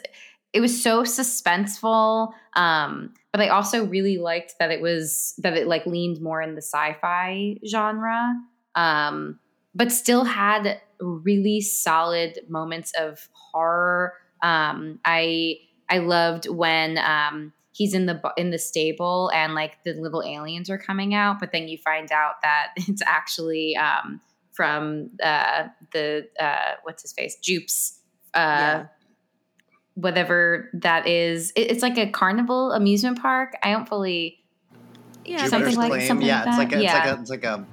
it 0.51 0.59
was 0.59 0.81
so 0.83 1.03
suspenseful. 1.03 2.33
Um, 2.55 3.13
but 3.31 3.41
I 3.41 3.47
also 3.47 3.85
really 3.85 4.17
liked 4.17 4.55
that 4.59 4.69
it 4.69 4.81
was 4.81 5.33
that 5.39 5.55
it 5.57 5.67
like 5.67 5.85
leaned 5.85 6.21
more 6.21 6.41
in 6.41 6.53
the 6.55 6.61
sci-fi 6.61 7.55
genre. 7.67 8.33
Um, 8.75 9.39
but 9.73 9.91
still 9.91 10.25
had 10.25 10.79
really 10.99 11.61
solid 11.61 12.39
moments 12.49 12.91
of 12.99 13.27
horror. 13.31 14.13
Um, 14.43 14.99
I 15.05 15.57
I 15.89 15.99
loved 15.99 16.47
when 16.49 16.97
um 16.97 17.53
he's 17.73 17.93
in 17.93 18.05
the 18.05 18.21
in 18.37 18.51
the 18.51 18.57
stable 18.59 19.29
and 19.33 19.53
like 19.53 19.83
the 19.83 19.91
little 19.93 20.23
aliens 20.23 20.69
are 20.69 20.77
coming 20.77 21.13
out, 21.13 21.39
but 21.41 21.51
then 21.51 21.67
you 21.67 21.77
find 21.77 22.09
out 22.11 22.35
that 22.43 22.69
it's 22.77 23.01
actually 23.05 23.75
um 23.75 24.21
from 24.53 25.09
uh 25.21 25.63
the 25.91 26.27
uh 26.39 26.73
what's 26.83 27.01
his 27.01 27.11
face 27.11 27.35
Jupes 27.41 27.99
uh 28.35 28.37
Yeah. 28.39 28.85
whatever 29.95 30.69
that 30.73 31.07
is. 31.07 31.51
It, 31.55 31.71
it's 31.71 31.81
like 31.83 31.97
a 31.97 32.09
carnival 32.09 32.71
amusement 32.71 33.21
park. 33.21 33.53
I 33.63 33.71
don't 33.71 33.87
fully 33.87 34.39
Yeah, 35.25 35.47
Something 35.47 35.71
Jupiter's 35.71 35.77
like- 35.77 36.01
something 36.07 36.27
yeah, 36.27 36.43
like 36.57 36.71
it's 36.73 36.73
that. 36.73 36.73
like 36.73 36.73
a, 36.73 36.81
it's 36.83 36.93
like 36.93 37.05
a 37.17 37.21
it's 37.21 37.29
like 37.29 37.43
a 37.43 37.65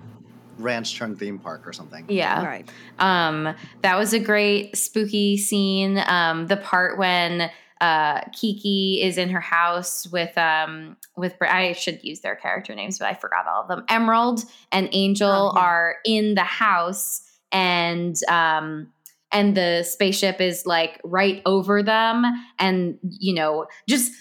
ranch 0.58 0.96
turned 0.98 1.18
theme 1.18 1.38
park 1.38 1.66
or 1.66 1.72
something. 1.72 2.04
yeah. 2.08 2.44
Right. 2.44 2.68
Um, 2.98 3.54
that 3.80 3.96
was 3.98 4.12
a 4.12 4.18
great 4.18 4.76
spooky 4.76 5.38
scene. 5.38 6.02
Um, 6.06 6.48
the 6.48 6.56
part 6.58 6.98
when 6.98 7.50
uh, 7.80 8.20
Keke 8.30 9.02
is 9.02 9.16
in 9.18 9.30
her 9.30 9.40
house 9.40 10.06
with 10.08 10.36
um, 10.36 10.96
with 11.16 11.38
Br- 11.38 11.46
I 11.46 11.72
should 11.72 12.02
use 12.04 12.20
their 12.20 12.36
character 12.36 12.74
names, 12.74 12.98
but 12.98 13.06
I 13.08 13.14
forgot 13.14 13.46
all 13.46 13.62
of 13.62 13.68
them. 13.68 13.84
Emerald 13.88 14.44
and 14.72 14.88
Angel 14.92 15.30
Oh, 15.30 15.52
yeah. 15.56 15.62
are 15.62 15.96
in 16.04 16.34
the 16.34 16.42
house, 16.44 17.22
and 17.52 18.16
um, 18.28 18.88
and 19.32 19.56
the 19.56 19.82
spaceship 19.84 20.40
is 20.40 20.66
like 20.66 21.00
right 21.04 21.40
over 21.46 21.82
them, 21.82 22.24
and 22.58 22.98
you 23.02 23.34
know 23.34 23.66
just 23.88 24.12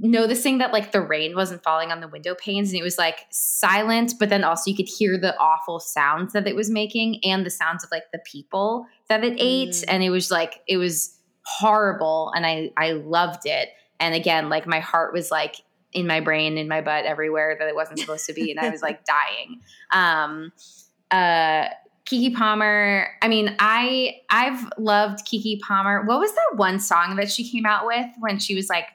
noticing 0.00 0.58
that 0.58 0.72
like 0.72 0.92
the 0.92 1.00
rain 1.00 1.34
wasn't 1.34 1.62
falling 1.62 1.90
on 1.92 2.00
the 2.00 2.08
window 2.08 2.34
panes 2.34 2.70
and 2.70 2.80
it 2.80 2.82
was 2.82 2.98
like 2.98 3.26
silent 3.30 4.14
but 4.18 4.28
then 4.28 4.42
also 4.44 4.70
you 4.70 4.76
could 4.76 4.88
hear 4.88 5.16
the 5.18 5.36
awful 5.38 5.78
sounds 5.78 6.32
that 6.32 6.46
it 6.46 6.56
was 6.56 6.70
making 6.70 7.20
and 7.24 7.44
the 7.46 7.50
sounds 7.50 7.84
of 7.84 7.90
like 7.90 8.04
the 8.12 8.18
people 8.24 8.84
that 9.08 9.22
it 9.24 9.34
ate 9.38 9.70
Mm. 9.70 9.84
and 9.88 10.02
it 10.02 10.10
was 10.10 10.30
like 10.30 10.62
it 10.66 10.76
was 10.76 11.16
horrible 11.58 12.32
and 12.34 12.46
i 12.46 12.70
i 12.76 12.92
loved 12.92 13.46
it 13.46 13.70
and 13.98 14.14
again 14.14 14.48
like 14.48 14.66
my 14.66 14.80
heart 14.80 15.12
was 15.12 15.30
like 15.30 15.56
in 15.92 16.06
my 16.06 16.20
brain 16.20 16.56
in 16.56 16.68
my 16.68 16.80
butt 16.80 17.04
everywhere 17.04 17.56
that 17.58 17.68
it 17.68 17.74
wasn't 17.74 17.98
supposed 17.98 18.26
to 18.26 18.32
be 18.32 18.50
and 18.50 18.60
i 18.60 18.68
was 18.68 18.82
like 18.82 19.04
dying 19.06 19.60
um 19.92 20.52
uh 21.10 21.66
Keke 22.06 22.34
Palmer. 22.34 23.06
I 23.22 23.28
mean, 23.28 23.54
I 23.60 24.16
I've 24.30 24.68
loved 24.78 25.24
Keke 25.26 25.60
Palmer. 25.60 26.04
What 26.04 26.18
was 26.18 26.32
that 26.32 26.56
one 26.56 26.80
song 26.80 27.14
that 27.16 27.30
she 27.30 27.48
came 27.48 27.64
out 27.64 27.86
with 27.86 28.06
when 28.18 28.40
she 28.40 28.56
was 28.56 28.68
like 28.68 28.86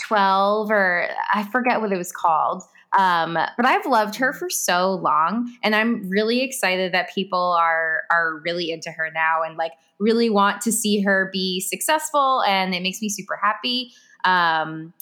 12 0.00 0.70
or 0.70 1.08
I 1.32 1.44
forget 1.44 1.80
what 1.80 1.92
it 1.92 1.96
was 1.96 2.10
called. 2.10 2.62
Um, 2.96 3.34
but 3.34 3.66
I've 3.66 3.86
loved 3.86 4.16
her 4.16 4.32
for 4.32 4.48
so 4.48 4.94
long 4.94 5.52
and 5.62 5.74
I'm 5.74 6.08
really 6.08 6.42
excited 6.42 6.92
that 6.94 7.12
people 7.12 7.38
are 7.38 8.02
are 8.10 8.40
really 8.44 8.70
into 8.70 8.90
her 8.90 9.10
now 9.12 9.42
and 9.42 9.56
like 9.56 9.72
really 10.00 10.28
want 10.30 10.60
to 10.62 10.72
see 10.72 11.00
her 11.02 11.30
be 11.32 11.60
successful 11.60 12.42
and 12.46 12.74
it 12.74 12.82
makes 12.82 13.00
me 13.02 13.08
super 13.08 13.38
happy. 13.42 13.92
Um 14.24 14.92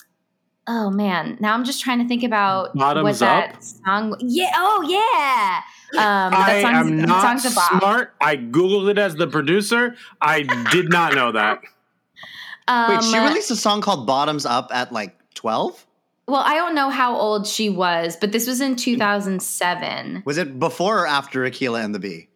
Oh 0.68 0.90
man, 0.90 1.36
now 1.40 1.54
I'm 1.54 1.64
just 1.64 1.82
trying 1.82 1.98
to 1.98 2.06
think 2.06 2.22
about 2.22 2.72
Bottoms 2.76 3.04
what 3.04 3.18
that 3.18 3.54
Up? 3.56 3.62
song. 3.62 4.16
Yeah, 4.20 4.52
oh 4.54 4.84
yeah. 4.88 5.60
Um, 5.94 6.30
that 6.32 6.48
I 6.48 6.62
song's- 6.62 6.90
am 6.90 6.96
that 6.98 7.08
not 7.08 7.22
song's 7.40 7.52
a 7.52 7.54
bop. 7.54 7.78
smart. 7.80 8.14
I 8.20 8.36
googled 8.36 8.88
it 8.88 8.96
as 8.96 9.16
the 9.16 9.26
producer. 9.26 9.96
I 10.20 10.42
did 10.70 10.88
not 10.88 11.14
know 11.14 11.32
that. 11.32 11.58
Um, 12.68 12.90
Wait, 12.94 13.02
she 13.02 13.18
released 13.18 13.50
a 13.50 13.56
song 13.56 13.80
called 13.80 14.06
Bottoms 14.06 14.46
Up 14.46 14.70
at 14.72 14.92
like 14.92 15.16
12? 15.34 15.84
Well, 16.28 16.42
I 16.46 16.54
don't 16.54 16.76
know 16.76 16.90
how 16.90 17.16
old 17.16 17.48
she 17.48 17.68
was, 17.68 18.16
but 18.16 18.30
this 18.30 18.46
was 18.46 18.60
in 18.60 18.76
2007. 18.76 20.22
Was 20.24 20.38
it 20.38 20.60
before 20.60 21.00
or 21.00 21.06
after 21.08 21.40
Akeelah 21.40 21.84
and 21.84 21.92
the 21.92 21.98
Bee? 21.98 22.28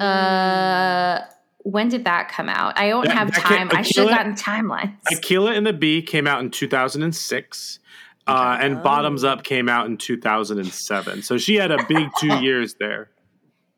Uh, 0.00 1.20
when 1.64 1.88
did 1.88 2.04
that 2.04 2.28
come 2.28 2.48
out? 2.48 2.78
I 2.78 2.88
don't 2.88 3.06
That- 3.06 3.16
have 3.16 3.32
that 3.32 3.44
came- 3.44 3.68
time. 3.68 3.78
I 3.78 3.82
should 3.82 4.08
have 4.08 4.16
gotten 4.16 4.34
timelines. 4.34 4.94
Akeelah 5.10 5.56
and 5.56 5.66
the 5.66 5.72
Bee 5.72 6.02
came 6.02 6.26
out 6.26 6.40
in 6.40 6.50
2006. 6.50 7.78
Uh, 8.26 8.56
and 8.60 8.78
Oh. 8.78 8.82
Bottoms 8.82 9.24
Up 9.24 9.42
came 9.42 9.68
out 9.68 9.86
in 9.86 9.96
2007. 9.96 11.22
So 11.22 11.38
she 11.38 11.56
had 11.56 11.70
a 11.72 11.84
big 11.88 12.08
two 12.18 12.36
years 12.42 12.74
there. 12.78 13.10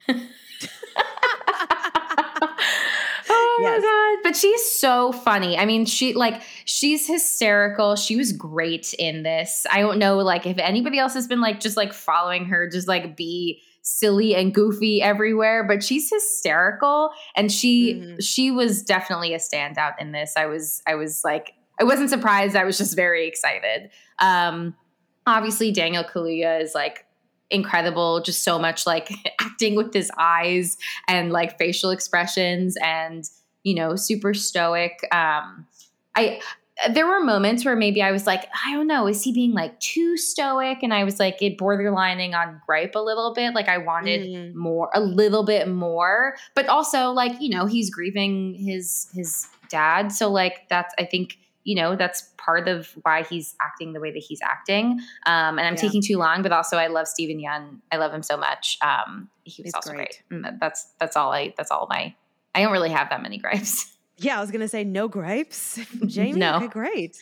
oh 0.08 0.14
Yes. 3.60 3.82
my 3.82 3.86
god! 3.86 4.22
But 4.22 4.36
she's 4.36 4.70
so 4.70 5.12
funny. 5.12 5.56
I 5.56 5.64
mean, 5.64 5.86
she 5.86 6.12
like 6.14 6.42
she's 6.64 7.06
hysterical. 7.06 7.96
She 7.96 8.16
was 8.16 8.32
great 8.32 8.94
in 8.94 9.22
this. 9.22 9.66
I 9.70 9.80
don't 9.80 9.98
know, 9.98 10.18
like 10.18 10.46
if 10.46 10.58
anybody 10.58 10.98
else 10.98 11.14
has 11.14 11.26
been 11.26 11.40
like 11.40 11.60
just 11.60 11.76
like 11.76 11.92
following 11.92 12.46
her, 12.46 12.68
just 12.68 12.88
like 12.88 13.16
be 13.16 13.62
silly 13.84 14.34
and 14.34 14.52
goofy 14.52 15.00
everywhere. 15.00 15.62
But 15.62 15.84
she's 15.84 16.10
hysterical, 16.10 17.10
and 17.36 17.52
she 17.52 17.94
Mhm. 17.94 18.16
she 18.20 18.50
was 18.50 18.82
definitely 18.82 19.32
a 19.34 19.38
standout 19.38 19.92
in 20.00 20.10
this. 20.10 20.32
I 20.36 20.46
was 20.46 20.82
I 20.86 20.96
was 20.96 21.22
like 21.22 21.52
I 21.80 21.84
wasn't 21.84 22.10
surprised. 22.10 22.56
I 22.56 22.64
was 22.64 22.78
just 22.78 22.96
very 22.96 23.26
excited. 23.28 23.90
Um, 24.20 24.74
obviously, 25.26 25.70
Daniel 25.72 26.02
Kaluuya 26.04 26.60
is 26.62 26.74
like 26.74 27.04
incredible. 27.50 28.20
Just 28.22 28.42
so 28.42 28.58
much 28.58 28.86
like 28.86 29.10
acting 29.40 29.74
with 29.76 29.92
his 29.92 30.10
eyes 30.18 30.76
and 31.08 31.30
like 31.30 31.58
facial 31.58 31.90
expressions, 31.90 32.76
and 32.82 33.24
you 33.62 33.74
know, 33.74 33.96
super 33.96 34.34
stoic. 34.34 34.98
Um, 35.12 35.66
I 36.16 36.40
there 36.90 37.06
were 37.06 37.20
moments 37.20 37.64
where 37.64 37.76
maybe 37.76 38.02
I 38.02 38.10
was 38.10 38.26
like, 38.26 38.48
I 38.66 38.72
don't 38.72 38.86
know, 38.88 39.06
is 39.06 39.22
he 39.22 39.32
being 39.32 39.52
like 39.52 39.78
too 39.80 40.16
stoic? 40.16 40.78
And 40.82 40.92
I 40.92 41.04
was 41.04 41.20
like, 41.20 41.40
it 41.40 41.56
borderlining 41.56 42.34
on 42.34 42.60
gripe 42.66 42.94
a 42.96 43.00
little 43.00 43.32
bit. 43.32 43.54
Like 43.54 43.68
I 43.68 43.78
wanted 43.78 44.22
Mm. 44.28 44.54
more, 44.54 44.90
a 44.94 45.00
little 45.00 45.44
bit 45.44 45.68
more, 45.68 46.36
but 46.54 46.66
also 46.68 47.10
like 47.10 47.40
you 47.40 47.48
know 47.50 47.66
he's 47.66 47.90
grieving 47.90 48.54
his 48.54 49.08
his 49.14 49.46
dad, 49.68 50.12
so 50.12 50.30
like 50.30 50.68
that's 50.68 50.92
I 50.98 51.04
think 51.04 51.38
you 51.62 51.76
know 51.76 51.94
that's 51.96 52.22
part 52.38 52.68
of 52.68 52.90
why 53.02 53.22
he's 53.22 53.54
acting 53.62 53.92
the 53.92 54.00
way 54.00 54.10
that 54.10 54.18
he's 54.18 54.40
acting. 54.42 54.98
Um, 55.26 55.58
and 55.58 55.60
I'm 55.60 55.74
Yeah. 55.74 55.80
taking 55.80 56.02
too 56.02 56.18
long, 56.18 56.42
but 56.42 56.52
also 56.52 56.76
I 56.76 56.88
love 56.88 57.06
Steven 57.08 57.38
Yeun. 57.38 57.78
I 57.92 57.96
love 57.98 58.12
him 58.12 58.22
so 58.22 58.36
much. 58.36 58.76
Um, 58.82 59.30
he 59.44 59.62
was 59.62 59.68
He's 59.68 59.74
also 59.74 59.90
great. 59.92 60.22
great. 60.28 60.44
And 60.44 60.60
that's 60.60 60.86
that's 60.98 61.16
all 61.16 61.32
I 61.32 61.54
that's 61.56 61.70
all 61.70 61.86
my. 61.88 62.14
I 62.54 62.62
don't 62.62 62.72
really 62.72 62.90
have 62.90 63.10
that 63.10 63.22
many 63.22 63.38
gripes. 63.38 63.90
Yeah, 64.18 64.38
I 64.38 64.40
was 64.40 64.50
gonna 64.50 64.68
say 64.68 64.84
no 64.84 65.08
gripes. 65.08 65.78
Jamie, 66.06 66.38
No. 66.38 66.56
okay, 66.56 66.68
great. 66.68 67.18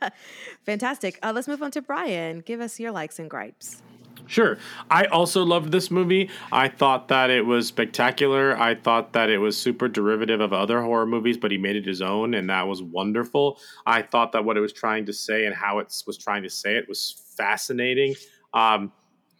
Fantastic. 0.64 1.18
Uh, 1.22 1.32
let's 1.34 1.48
move 1.48 1.62
on 1.62 1.70
to 1.72 1.82
Brian. 1.82 2.40
Give 2.40 2.60
us 2.60 2.78
your 2.78 2.92
likes 2.92 3.18
and 3.18 3.28
gripes. 3.28 3.82
Sure. 4.28 4.56
I 4.88 5.04
also 5.06 5.42
loved 5.42 5.72
this 5.72 5.90
movie. 5.90 6.30
I 6.52 6.68
thought 6.68 7.08
that 7.08 7.28
it 7.28 7.44
was 7.44 7.66
spectacular. 7.66 8.56
I 8.56 8.76
thought 8.76 9.12
that 9.14 9.28
it 9.28 9.38
was 9.38 9.58
super 9.58 9.88
derivative 9.88 10.40
of 10.40 10.52
other 10.52 10.80
horror 10.80 11.06
movies, 11.06 11.36
but 11.36 11.50
he 11.50 11.58
made 11.58 11.74
it 11.76 11.84
his 11.84 12.00
own, 12.00 12.34
and 12.34 12.48
that 12.48 12.66
was 12.68 12.82
wonderful. 12.82 13.58
I 13.84 14.00
thought 14.02 14.30
that 14.32 14.44
what 14.44 14.56
it 14.56 14.60
was 14.60 14.72
trying 14.72 15.06
to 15.06 15.12
say 15.12 15.44
and 15.44 15.54
how 15.54 15.80
it 15.80 15.92
was 16.06 16.16
trying 16.16 16.44
to 16.44 16.50
say 16.50 16.76
it 16.76 16.88
was 16.88 17.20
fascinating. 17.36 18.14
Um, 18.54 18.92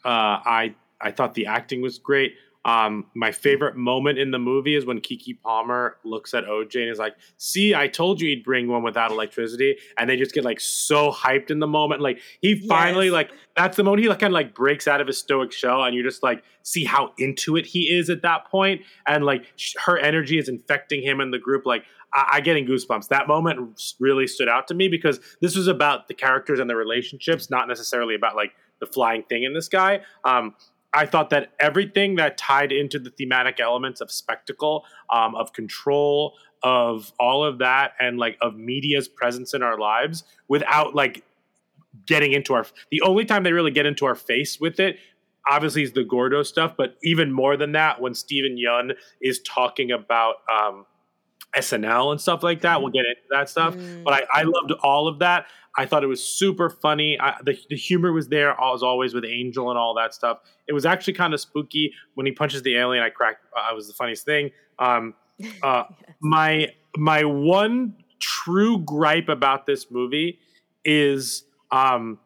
uh, 0.05 0.09
I 0.45 0.75
I 1.01 1.13
thought 1.13 1.35
the 1.35 1.47
acting 1.47 1.81
was 1.81 1.99
great. 1.99 2.35
Um, 2.65 3.07
my 3.15 3.33
favorite 3.33 3.77
moment 3.77 4.19
in 4.19 4.31
the 4.31 4.39
movie 4.39 4.77
is 4.77 4.87
when 4.87 5.01
Keke 5.01 5.41
Palmer 5.43 5.97
looks 6.05 6.33
at 6.33 6.45
OJ 6.45 6.83
and 6.83 6.91
is 6.91 6.99
like, 6.99 7.17
"See, 7.37 7.75
I 7.75 7.89
told 7.89 8.21
you 8.21 8.29
he'd 8.29 8.45
bring 8.45 8.69
one 8.69 8.83
without 8.85 9.11
electricity," 9.11 9.77
and 9.99 10.09
they 10.09 10.17
just 10.17 10.33
get 10.33 10.45
like 10.45 10.61
so 10.61 11.11
hyped 11.11 11.51
in 11.51 11.59
the 11.59 11.67
moment. 11.67 12.01
Like 12.01 12.21
he 12.41 12.55
finally 12.69 13.07
Yes. 13.07 13.13
like 13.15 13.31
that's 13.57 13.77
the 13.77 13.83
moment 13.83 14.03
he 14.03 14.09
like 14.09 14.21
kind 14.21 14.31
of 14.31 14.35
like 14.35 14.55
breaks 14.55 14.87
out 14.87 15.01
of 15.01 15.09
his 15.09 15.19
stoic 15.19 15.51
shell, 15.53 15.83
and 15.83 15.95
you 15.97 16.05
just 16.05 16.23
like 16.23 16.45
see 16.63 16.85
how 16.85 17.13
into 17.19 17.57
it 17.57 17.67
he 17.67 17.93
is 17.93 18.09
at 18.11 18.23
that 18.23 18.49
point, 18.49 18.83
and 19.07 19.25
like 19.25 19.45
sh- 19.57 19.75
her 19.85 19.99
energy 19.99 20.39
is 20.39 20.49
infecting 20.49 21.03
him 21.03 21.21
and 21.21 21.33
the 21.35 21.39
group. 21.41 21.67
Like 21.67 21.85
I, 22.15 22.35
I 22.35 22.41
getting 22.43 22.65
goosebumps. 22.65 23.09
That 23.09 23.27
moment 23.27 23.95
really 23.99 24.29
stood 24.29 24.49
out 24.49 24.69
to 24.69 24.75
me 24.75 24.87
because 24.87 25.19
this 25.41 25.57
was 25.57 25.67
about 25.67 26.07
the 26.07 26.15
characters 26.15 26.61
and 26.61 26.71
the 26.71 26.77
relationships, 26.77 27.51
not 27.51 27.67
necessarily 27.67 28.15
about 28.15 28.37
like 28.37 28.53
the 28.79 28.87
flying 28.87 29.23
thing 29.25 29.43
in 29.45 29.53
the 29.53 29.63
sky. 29.63 30.01
Um, 30.25 30.55
I 30.95 31.07
thought 31.07 31.31
that 31.31 31.53
everything 31.59 32.17
that 32.17 32.37
tied 32.37 32.73
into 32.73 32.99
the 32.99 33.11
thematic 33.11 33.61
elements 33.61 34.01
of 34.01 34.11
spectacle, 34.11 34.85
um, 35.11 35.35
of 35.35 35.53
control, 35.53 36.35
of 36.63 37.13
all 37.19 37.45
of 37.45 37.59
that, 37.59 37.93
and 37.99 38.19
like 38.19 38.37
of 38.41 38.57
media's 38.57 39.09
presence 39.09 39.55
in 39.55 39.63
our 39.63 39.79
lives 39.79 40.25
without 40.49 40.95
like 40.95 41.25
getting 42.07 42.33
into 42.33 42.55
our. 42.55 42.67
The 42.91 43.03
only 43.03 43.25
time 43.25 43.43
they 43.43 43.53
really 43.53 43.71
get 43.71 43.87
into 43.87 44.07
our 44.07 44.15
face 44.15 44.61
with 44.61 44.81
it, 44.81 44.99
obviously, 45.51 45.83
is 45.83 45.93
the 45.93 46.05
Gordo 46.05 46.43
stuff. 46.43 46.75
But 46.77 46.97
even 47.03 47.33
more 47.33 47.57
than 47.57 47.73
that, 47.73 48.01
when 48.01 48.15
Steven 48.15 48.57
Yeun 48.57 48.93
is 49.21 49.41
talking 49.41 49.91
about 49.91 50.37
um, 50.53 50.85
SNL 51.57 52.13
and 52.13 52.21
stuff 52.21 52.43
like 52.43 52.63
that, 52.63 52.81
we'll 52.81 52.91
get 52.91 53.05
into 53.05 53.23
that 53.31 53.49
stuff. 53.49 53.75
Mm. 53.75 54.05
But 54.05 54.15
I, 54.15 54.41
I 54.41 54.43
loved 54.43 54.73
all 54.83 55.09
of 55.09 55.19
that. 55.21 55.47
I 55.77 55.87
thought 55.87 56.05
it 56.05 56.09
was 56.09 56.23
super 56.23 56.69
funny. 56.69 57.19
I, 57.19 57.37
the, 57.43 57.59
the 57.71 57.77
humor 57.77 58.13
was 58.13 58.29
there 58.29 58.51
as 58.61 58.83
always 58.83 59.15
with 59.15 59.25
Angel 59.25 59.71
and 59.71 59.79
all 59.79 59.95
that 59.95 60.15
stuff. 60.15 60.39
It 60.69 60.73
was 60.73 60.85
actually 60.85 61.15
kind 61.15 61.33
of 61.33 61.41
spooky 61.41 61.93
when 62.15 62.27
he 62.27 62.33
punches 62.33 62.63
the 62.63 62.77
alien. 62.77 63.03
I 63.03 63.11
cracked. 63.11 63.45
Uh, 63.57 63.73
it 63.73 63.75
was 63.75 63.89
the 63.89 63.95
funniest 63.95 64.25
thing. 64.25 64.51
Um, 64.79 65.15
uh, 65.63 65.85
my 66.21 66.69
my 66.97 67.25
one 67.25 67.97
true 68.21 68.79
gripe 68.79 69.29
about 69.29 69.67
this 69.67 69.91
movie 69.91 70.39
is 70.85 71.45
um, 71.71 72.19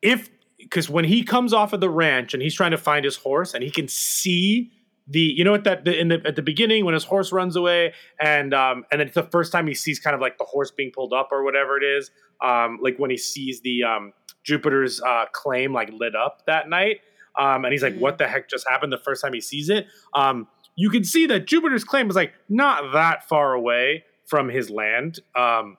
if 0.00 0.30
because 0.58 0.88
when 0.88 1.04
he 1.04 1.24
comes 1.24 1.52
off 1.52 1.72
of 1.72 1.80
the 1.80 1.90
ranch 1.90 2.34
and 2.34 2.42
he's 2.42 2.54
trying 2.54 2.70
to 2.70 2.78
find 2.78 3.04
his 3.04 3.16
horse 3.16 3.52
and 3.52 3.64
he 3.64 3.70
can 3.70 3.88
see 3.88 4.70
the 5.12 5.20
you 5.20 5.44
know 5.44 5.54
at 5.54 5.64
that 5.64 5.84
the, 5.84 5.98
in 5.98 6.08
the 6.08 6.20
at 6.24 6.36
the 6.36 6.42
beginning 6.42 6.84
when 6.84 6.94
his 6.94 7.04
horse 7.04 7.32
runs 7.32 7.54
away 7.54 7.92
and 8.20 8.54
um 8.54 8.84
and 8.90 9.00
then 9.00 9.06
it's 9.06 9.14
the 9.14 9.22
first 9.24 9.52
time 9.52 9.66
he 9.66 9.74
sees 9.74 10.00
kind 10.00 10.14
of 10.14 10.20
like 10.20 10.38
the 10.38 10.44
horse 10.44 10.70
being 10.70 10.90
pulled 10.90 11.12
up 11.12 11.28
or 11.30 11.44
whatever 11.44 11.76
it 11.76 11.84
is 11.84 12.10
um 12.42 12.78
like 12.82 12.96
when 12.98 13.10
he 13.10 13.16
sees 13.16 13.60
the 13.60 13.82
um 13.84 14.12
Jupiter's 14.42 15.00
uh 15.02 15.26
claim 15.32 15.72
like 15.72 15.90
lit 15.92 16.16
up 16.16 16.42
that 16.46 16.68
night 16.68 17.00
um 17.38 17.64
and 17.64 17.72
he's 17.72 17.82
like 17.82 17.96
what 17.96 18.18
the 18.18 18.26
heck 18.26 18.48
just 18.48 18.66
happened 18.68 18.92
the 18.92 18.98
first 18.98 19.22
time 19.22 19.32
he 19.32 19.40
sees 19.40 19.68
it? 19.68 19.86
Um 20.14 20.48
you 20.74 20.88
can 20.88 21.04
see 21.04 21.26
that 21.26 21.46
Jupiter's 21.46 21.84
claim 21.84 22.08
is 22.08 22.16
like 22.16 22.32
not 22.48 22.92
that 22.94 23.28
far 23.28 23.52
away 23.52 24.04
from 24.26 24.48
his 24.48 24.70
land 24.70 25.20
um 25.36 25.76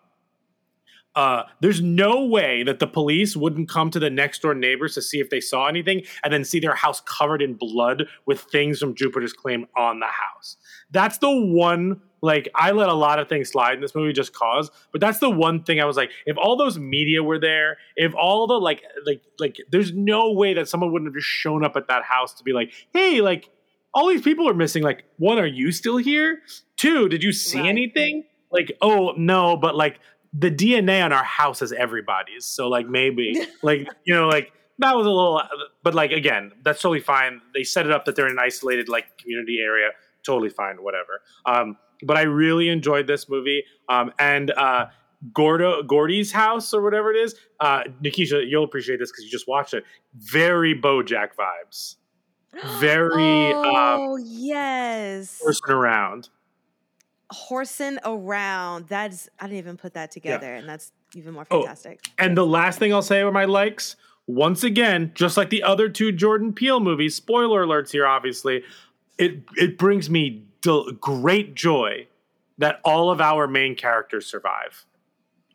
uh, 1.15 1.43
there's 1.61 1.81
no 1.81 2.25
way 2.25 2.63
that 2.63 2.79
the 2.79 2.87
police 2.87 3.35
wouldn't 3.35 3.69
come 3.69 3.89
to 3.91 3.99
the 3.99 4.09
next 4.09 4.41
door 4.41 4.55
neighbors 4.55 4.95
to 4.95 5.01
see 5.01 5.19
if 5.19 5.29
they 5.29 5.39
saw 5.39 5.67
anything 5.67 6.01
and 6.23 6.33
then 6.33 6.43
see 6.43 6.59
their 6.59 6.73
house 6.75 7.01
covered 7.05 7.41
in 7.41 7.53
blood 7.53 8.05
with 8.25 8.41
things 8.41 8.79
from 8.79 8.95
Jupiter's 8.95 9.33
claim 9.33 9.67
on 9.77 9.99
the 9.99 10.07
house. 10.07 10.57
That's 10.91 11.19
the 11.19 11.29
one, 11.31 12.01
like, 12.21 12.49
I 12.55 12.71
let 12.71 12.89
a 12.89 12.93
lot 12.93 13.19
of 13.19 13.29
things 13.29 13.49
slide 13.49 13.75
in 13.75 13.81
this 13.81 13.93
movie 13.93 14.13
just 14.13 14.33
cause, 14.33 14.71
but 14.91 15.01
that's 15.01 15.19
the 15.19 15.29
one 15.29 15.63
thing 15.63 15.79
I 15.79 15.85
was 15.85 15.97
like, 15.97 16.09
if 16.25 16.35
all 16.37 16.55
those 16.57 16.79
media 16.79 17.21
were 17.21 17.39
there, 17.39 17.77
if 17.95 18.13
all 18.15 18.47
the, 18.47 18.55
like, 18.55 18.81
like, 19.05 19.21
like, 19.39 19.57
there's 19.71 19.91
no 19.93 20.31
way 20.31 20.53
that 20.55 20.67
someone 20.67 20.91
wouldn't 20.91 21.09
have 21.09 21.15
just 21.15 21.27
shown 21.27 21.63
up 21.63 21.75
at 21.75 21.87
that 21.89 22.03
house 22.03 22.33
to 22.35 22.43
be 22.43 22.53
like, 22.53 22.71
hey, 22.93 23.21
like, 23.21 23.49
all 23.93 24.07
these 24.09 24.21
people 24.23 24.49
are 24.49 24.55
missing. 24.55 24.81
Like, 24.81 25.03
one, 25.17 25.37
are 25.37 25.45
you 25.45 25.71
still 25.71 25.97
here? 25.97 26.39
Two, 26.77 27.07
did 27.07 27.21
you 27.23 27.31
see 27.31 27.59
Right. 27.59 27.69
anything? 27.69 28.23
Like, 28.51 28.77
oh, 28.81 29.13
no, 29.17 29.55
but 29.57 29.75
like, 29.75 29.99
the 30.33 30.49
DNA 30.49 31.03
on 31.03 31.13
our 31.13 31.23
house 31.23 31.61
is 31.61 31.71
everybody's. 31.71 32.45
So 32.45 32.67
like 32.67 32.87
maybe 32.87 33.45
like 33.63 33.87
you 34.05 34.13
know 34.13 34.27
like 34.27 34.51
that 34.79 34.95
was 34.95 35.05
a 35.05 35.09
little 35.09 35.41
but 35.83 35.93
like 35.93 36.11
again, 36.11 36.51
that's 36.63 36.81
totally 36.81 36.99
fine. 36.99 37.41
They 37.53 37.63
set 37.63 37.85
it 37.85 37.91
up 37.91 38.05
that 38.05 38.15
they're 38.15 38.25
in 38.25 38.33
an 38.33 38.39
isolated 38.39 38.89
like 38.89 39.17
community 39.17 39.59
area. 39.61 39.89
Totally 40.25 40.49
fine, 40.49 40.77
whatever. 40.77 41.21
Um 41.45 41.77
but 42.05 42.17
I 42.17 42.23
really 42.23 42.69
enjoyed 42.69 43.07
this 43.07 43.29
movie. 43.29 43.63
Um 43.87 44.11
and 44.17 44.51
uh 44.51 44.87
Gordo 45.33 45.83
Gordy's 45.83 46.31
house 46.31 46.73
or 46.73 46.81
whatever 46.81 47.13
it 47.13 47.17
is. 47.17 47.35
Uh 47.59 47.83
Nikisha, 48.03 48.43
you'll 48.47 48.63
appreciate 48.63 48.97
this 48.97 49.11
because 49.11 49.25
you 49.25 49.31
just 49.31 49.47
watched 49.47 49.73
it. 49.73 49.83
Very 50.15 50.73
Bojack 50.79 51.29
vibes. 51.37 51.95
Very 52.79 53.51
um 53.53 53.65
oh 53.65 54.17
yes, 54.17 55.41
person 55.43 55.71
around. 55.71 56.29
Horsing 57.33 57.97
around. 58.05 58.87
That's 58.87 59.27
I 59.39 59.47
didn't 59.47 59.57
even 59.59 59.77
put 59.77 59.93
that 59.95 60.11
together, 60.11 60.53
and 60.53 60.67
that's 60.69 60.91
even 61.15 61.33
more 61.33 61.45
Oh. 61.51 61.61
fantastic. 61.61 61.99
And 62.17 62.37
the 62.37 62.45
last 62.45 62.79
thing 62.79 62.93
I'll 62.93 63.01
say 63.01 63.23
with 63.23 63.33
my 63.33 63.45
likes, 63.45 63.95
once 64.27 64.63
again, 64.63 65.11
just 65.15 65.35
like 65.35 65.49
the 65.49 65.63
other 65.63 65.89
two 65.89 66.11
Jordan 66.11 66.53
Peele 66.53 66.79
movies, 66.79 67.15
spoiler 67.15 67.65
alerts 67.65 67.91
here, 67.91 68.07
obviously, 68.07 68.63
it 69.17 69.43
it 69.57 69.77
brings 69.77 70.09
me 70.09 70.45
del- 70.61 70.91
great 70.93 71.53
joy 71.55 72.07
that 72.57 72.79
all 72.85 73.11
of 73.11 73.19
our 73.19 73.47
main 73.47 73.75
characters 73.75 74.25
survive. 74.25 74.85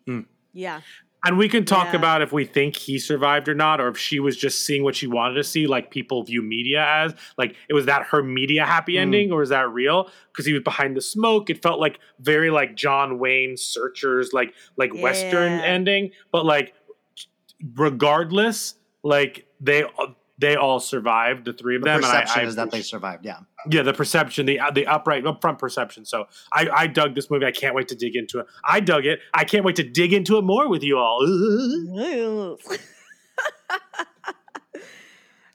Hmm. 0.07 0.21
Yeah, 0.53 0.81
And 1.25 1.37
we 1.37 1.49
can 1.49 1.65
talk 1.65 1.89
Yeah. 1.93 1.97
about 1.99 2.23
if 2.23 2.33
we 2.33 2.45
think 2.45 2.77
he 2.77 2.99
survived 2.99 3.49
or 3.49 3.55
not, 3.55 3.81
or 3.81 3.89
if 3.89 3.99
she 3.99 4.21
was 4.21 4.37
just 4.37 4.65
seeing 4.65 4.85
what 4.85 4.95
she 4.95 5.07
wanted 5.09 5.35
to 5.35 5.45
see, 5.45 5.67
like 5.67 5.91
people 5.91 6.23
view 6.23 6.43
media 6.43 6.85
as. 6.87 7.15
Like, 7.37 7.57
it 7.69 7.75
was 7.75 7.87
that 7.87 8.05
her 8.07 8.23
media 8.23 8.65
happy 8.65 8.95
Mm. 8.95 9.01
ending, 9.01 9.33
or 9.33 9.43
is 9.43 9.49
that 9.49 9.69
real? 9.71 10.11
Because 10.33 10.47
he 10.47 10.53
was 10.53 10.63
behind 10.63 10.97
the 10.97 11.01
smoke. 11.01 11.51
It 11.51 11.61
felt 11.61 11.81
like 11.81 11.99
very 12.21 12.51
like 12.51 12.77
John 12.77 13.19
Wayne 13.19 13.57
Searchers, 13.57 14.33
like 14.33 14.55
like 14.77 14.93
Western 14.95 15.61
ending. 15.61 16.13
But 16.31 16.47
like, 16.47 16.73
regardless, 17.75 18.75
like 19.03 19.47
they 19.61 19.85
they 20.39 20.55
all 20.57 20.79
survived, 20.81 21.45
the 21.47 21.53
three 21.53 21.77
of 21.77 21.83
The 21.83 21.87
them. 21.91 22.01
perception 22.01 22.31
and 22.33 22.41
I, 22.41 22.45
I 22.45 22.47
is 22.49 22.57
that 22.57 22.71
they 22.71 22.83
survived. 22.83 23.25
Yeah. 23.25 23.39
yeah, 23.69 23.83
the 23.83 23.93
perception, 23.93 24.47
the 24.47 24.61
the 24.73 24.87
upright 24.87 25.25
upfront 25.25 25.59
perception. 25.59 26.05
So 26.05 26.27
I, 26.53 26.69
I 26.73 26.87
dug 26.87 27.15
this 27.17 27.29
movie. 27.31 27.45
I 27.47 27.51
can't 27.53 27.75
wait 27.75 27.89
to 27.89 27.97
dig 27.97 28.15
into 28.15 28.39
it. 28.41 28.47
I 28.69 28.81
dug 28.81 29.05
it. 29.05 29.19
I 29.35 29.45
can't 29.45 29.65
wait 29.65 29.77
to 29.77 29.83
dig 29.83 30.13
into 30.13 30.39
it 30.39 30.43
more 30.43 30.69
with 30.69 30.83
you 30.85 30.97
all. 30.99 31.19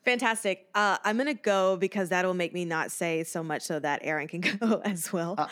Fantastic. 0.05 0.67
Uh, 0.75 0.97
I'm 1.05 1.17
gonna 1.17 1.33
go 1.33 1.77
because 1.77 2.09
that'll 2.09 2.33
make 2.33 2.53
me 2.53 2.65
not 2.65 2.91
say 2.91 3.23
so 3.23 3.41
much, 3.41 3.61
so 3.61 3.79
that 3.79 4.01
Aaron 4.03 4.27
can 4.27 4.41
go 4.59 4.81
as 4.83 5.13
well. 5.13 5.35
Uh. 5.37 5.47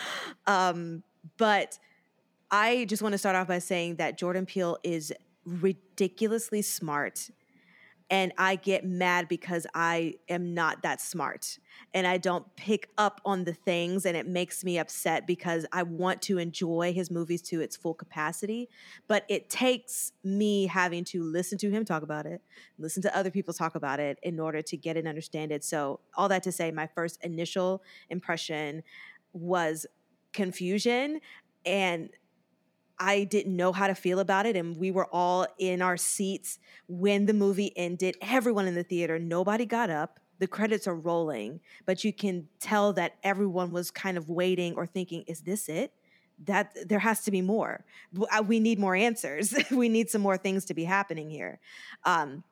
um, 0.46 1.04
but 1.38 1.80
I 2.50 2.84
just 2.89 3.02
want 3.02 3.13
to 3.13 3.17
start 3.17 3.38
off 3.38 3.48
by 3.48 3.60
saying 3.60 3.96
that 3.96 4.17
Jordan 4.17 4.46
Peele 4.46 4.78
is 4.84 5.13
ridiculously 5.46 6.62
smart 6.62 7.30
and 8.12 8.32
I 8.38 8.58
get 8.58 8.86
mad 8.86 9.28
because 9.28 9.65
I 9.74 10.15
am 10.30 10.54
not 10.54 10.84
that 10.84 11.02
smart 11.02 11.58
and 11.93 12.06
I 12.06 12.17
don't 12.17 12.56
pick 12.56 12.89
up 12.97 13.21
on 13.26 13.45
the 13.45 13.54
things 13.54 14.06
and 14.06 14.15
it 14.15 14.28
makes 14.28 14.63
me 14.63 14.78
upset 14.78 15.26
because 15.26 15.65
I 15.71 15.82
want 15.84 16.21
to 16.24 16.38
enjoy 16.38 16.93
his 16.93 17.10
movies 17.10 17.41
to 17.43 17.62
its 17.62 17.76
full 17.76 17.95
capacity 17.95 18.69
but 19.08 19.26
it 19.28 19.50
takes 19.50 20.12
me 20.24 20.67
having 20.67 21.04
to 21.06 21.24
listen 21.24 21.58
to 21.60 21.71
him 21.71 21.86
talk 21.86 22.04
about 22.04 22.26
it 22.26 22.41
listen 22.78 23.02
to 23.02 23.17
other 23.17 23.32
people 23.32 23.54
talk 23.54 23.76
about 23.76 24.00
it 24.00 24.19
in 24.21 24.39
order 24.39 24.62
to 24.62 24.78
get 24.78 24.97
and 24.97 25.08
understand 25.08 25.52
it. 25.52 25.63
So 25.63 26.00
all 26.15 26.30
that 26.30 26.43
to 26.43 26.52
say 26.52 26.71
my 26.71 26.88
first 26.88 27.24
initial 27.24 27.84
impression 28.10 28.84
was 29.34 29.86
confusion 30.34 31.21
and 31.65 32.10
I 33.02 33.24
didn't 33.24 33.56
know 33.56 33.72
how 33.72 33.88
to 33.88 33.96
feel 33.96 34.20
about 34.20 34.46
it. 34.46 34.56
And 34.56 34.78
we 34.78 34.92
were 34.92 35.08
all 35.12 35.48
in 35.58 35.82
our 35.82 35.98
seats 35.98 36.60
when 36.88 37.26
the 37.26 37.34
movie 37.34 37.76
ended. 37.76 38.16
Everyone 38.22 38.68
in 38.68 38.76
the 38.76 38.84
theater, 38.84 39.18
nobody 39.18 39.66
got 39.66 39.90
up. 39.90 40.20
The 40.38 40.46
credits 40.46 40.88
are 40.88 40.96
rolling, 40.96 41.62
but 41.88 42.04
you 42.04 42.14
can 42.14 42.48
tell 42.60 42.94
that 42.94 43.16
everyone 43.24 43.72
was 43.72 43.90
kind 43.90 44.18
of 44.18 44.30
waiting 44.30 44.76
or 44.76 44.86
thinking, 44.86 45.24
is 45.28 45.42
this 45.42 45.68
it? 45.68 45.94
That 46.46 46.76
there 46.88 47.00
has 47.00 47.22
to 47.22 47.32
be 47.32 47.42
more. 47.42 47.86
uh, 48.32 48.44
We 48.44 48.60
need 48.60 48.78
more 48.78 48.96
answers. 48.96 49.54
we 49.72 49.90
need 49.90 50.10
some 50.12 50.22
more 50.22 50.38
things 50.38 50.66
to 50.66 50.76
be 50.76 50.84
happening 50.84 51.30
here. 51.30 51.60
Um, 52.06 52.44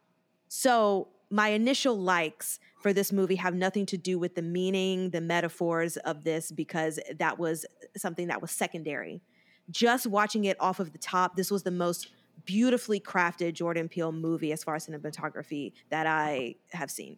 so, 0.47 1.09
my 1.31 1.49
initial 1.49 1.95
likes 1.95 2.59
for 2.81 2.91
this 2.91 3.11
movie 3.11 3.35
have 3.35 3.53
nothing 3.53 3.85
to 3.85 3.97
do 3.97 4.17
with 4.17 4.33
the 4.33 4.41
meaning, 4.41 5.11
the 5.11 5.21
metaphors 5.21 5.95
of 5.97 6.23
this, 6.23 6.51
because 6.51 6.99
that 7.19 7.37
was 7.37 7.67
something 7.95 8.27
that 8.27 8.41
was 8.41 8.49
secondary 8.49 9.21
just 9.69 10.07
watching 10.07 10.45
it 10.45 10.57
off 10.59 10.79
of 10.79 10.91
the 10.91 10.97
top, 10.97 11.35
this 11.35 11.51
was 11.51 11.63
the 11.63 11.71
most 11.71 12.09
beautifully 12.45 12.99
crafted 12.99 13.53
Jordan 13.53 13.87
Peele 13.87 14.11
movie 14.11 14.51
as 14.51 14.63
far 14.63 14.75
as 14.75 14.87
cinematography 14.87 15.73
that 15.89 16.07
I 16.07 16.55
have 16.71 16.89
seen. 16.89 17.17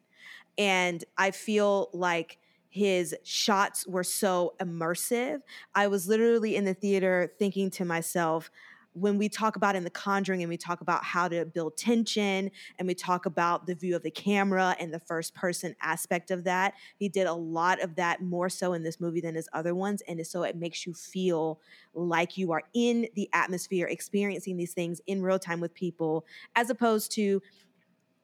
And 0.58 1.04
I 1.18 1.32
feel 1.32 1.90
like 1.94 2.38
his 2.70 3.16
shots 3.24 3.86
were 3.86 4.04
so 4.04 4.54
immersive. 4.60 5.42
I 5.76 5.88
was 5.88 6.08
literally 6.08 6.56
in 6.56 6.66
the 6.66 6.74
theater 6.74 7.34
thinking 7.38 7.70
to 7.72 7.86
myself, 7.86 8.50
when 8.94 9.18
we 9.18 9.30
talk 9.30 9.56
about 9.56 9.76
in 9.76 9.84
the 9.84 9.90
conjuring 9.90 10.42
and 10.42 10.50
we 10.50 10.58
talk 10.58 10.82
about 10.82 11.04
how 11.04 11.28
to 11.28 11.46
build 11.46 11.78
tension 11.78 12.52
and 12.78 12.88
we 12.88 12.94
talk 12.94 13.26
about 13.26 13.66
the 13.66 13.76
view 13.76 13.96
of 13.96 14.04
the 14.04 14.12
camera 14.12 14.76
and 14.80 14.94
the 14.94 15.00
first 15.00 15.34
person 15.34 15.76
aspect 15.82 16.32
of 16.32 16.44
that 16.44 16.74
he 16.98 17.08
did 17.08 17.28
a 17.28 17.34
lot 17.34 17.82
of 17.82 17.96
that 17.96 18.22
more 18.22 18.50
so 18.50 18.74
in 18.74 18.84
this 18.84 19.00
movie 19.00 19.22
than 19.22 19.36
his 19.36 19.48
other 19.54 19.74
ones 19.74 20.02
and 20.08 20.26
so 20.26 20.44
it 20.44 20.56
makes 20.56 20.86
you 20.86 20.94
feel 20.94 21.60
like 21.94 22.38
you 22.38 22.52
are 22.52 22.64
in 22.74 23.08
the 23.16 23.30
atmosphere 23.34 23.88
experiencing 23.88 24.58
these 24.58 24.74
things 24.74 25.02
in 25.08 25.22
real 25.22 25.40
time 25.40 25.60
with 25.60 25.74
people 25.74 26.26
as 26.56 26.70
opposed 26.70 27.12
to 27.12 27.42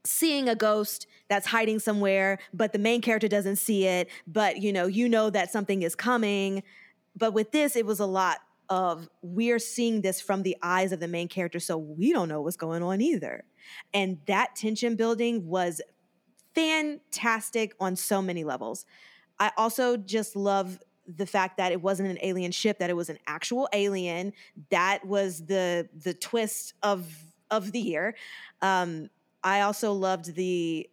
seeing 0.03 0.47
a 0.47 0.55
ghost 0.55 1.07
that's 1.27 1.47
hiding 1.47 1.79
somewhere 1.79 2.39
but 2.53 2.71
the 2.71 2.79
main 2.79 3.01
character 3.01 3.27
doesn't 3.27 3.57
see 3.57 3.85
it 3.85 4.09
but 4.25 4.57
you 4.61 4.71
know 4.71 4.85
you 4.85 5.09
know 5.09 5.29
that 5.29 5.51
something 5.51 5.83
is 5.83 5.95
coming. 5.95 6.63
But 7.15 7.33
with 7.33 7.51
this 7.51 7.75
it 7.75 7.85
was 7.85 7.99
a 7.99 8.05
lot 8.05 8.37
of 8.69 9.09
we're 9.21 9.59
seeing 9.59 10.01
this 10.01 10.19
from 10.19 10.43
the 10.43 10.57
eyes 10.61 10.91
of 10.91 10.99
the 10.99 11.07
main 11.07 11.27
character, 11.27 11.59
so 11.59 11.77
we 11.77 12.11
don't 12.11 12.29
know 12.29 12.41
what's 12.41 12.57
going 12.57 12.83
on 12.83 13.01
either. 13.01 13.43
And 13.93 14.19
that 14.27 14.55
tension 14.55 14.95
building 14.95 15.47
was 15.47 15.81
fantastic 16.55 17.73
on 17.79 17.95
so 17.95 18.21
many 18.21 18.43
levels. 18.43 18.85
I 19.39 19.51
also 19.57 19.97
just 19.97 20.35
love 20.35 20.79
the 21.07 21.25
fact 21.25 21.57
that 21.57 21.71
it 21.71 21.81
wasn't 21.81 22.09
an 22.09 22.17
alien 22.21 22.51
ship, 22.51 22.79
that 22.79 22.89
it 22.89 22.95
was 22.95 23.09
an 23.09 23.19
actual 23.27 23.69
alien. 23.73 24.33
That 24.71 25.05
was 25.05 25.45
the 25.45 25.87
the 26.03 26.13
twist 26.13 26.73
of 26.83 27.07
of 27.49 27.71
the 27.71 27.79
year. 27.79 28.15
Um, 28.61 29.09
I 29.43 29.61
also 29.61 29.93
loved 29.93 30.35
the 30.35 30.89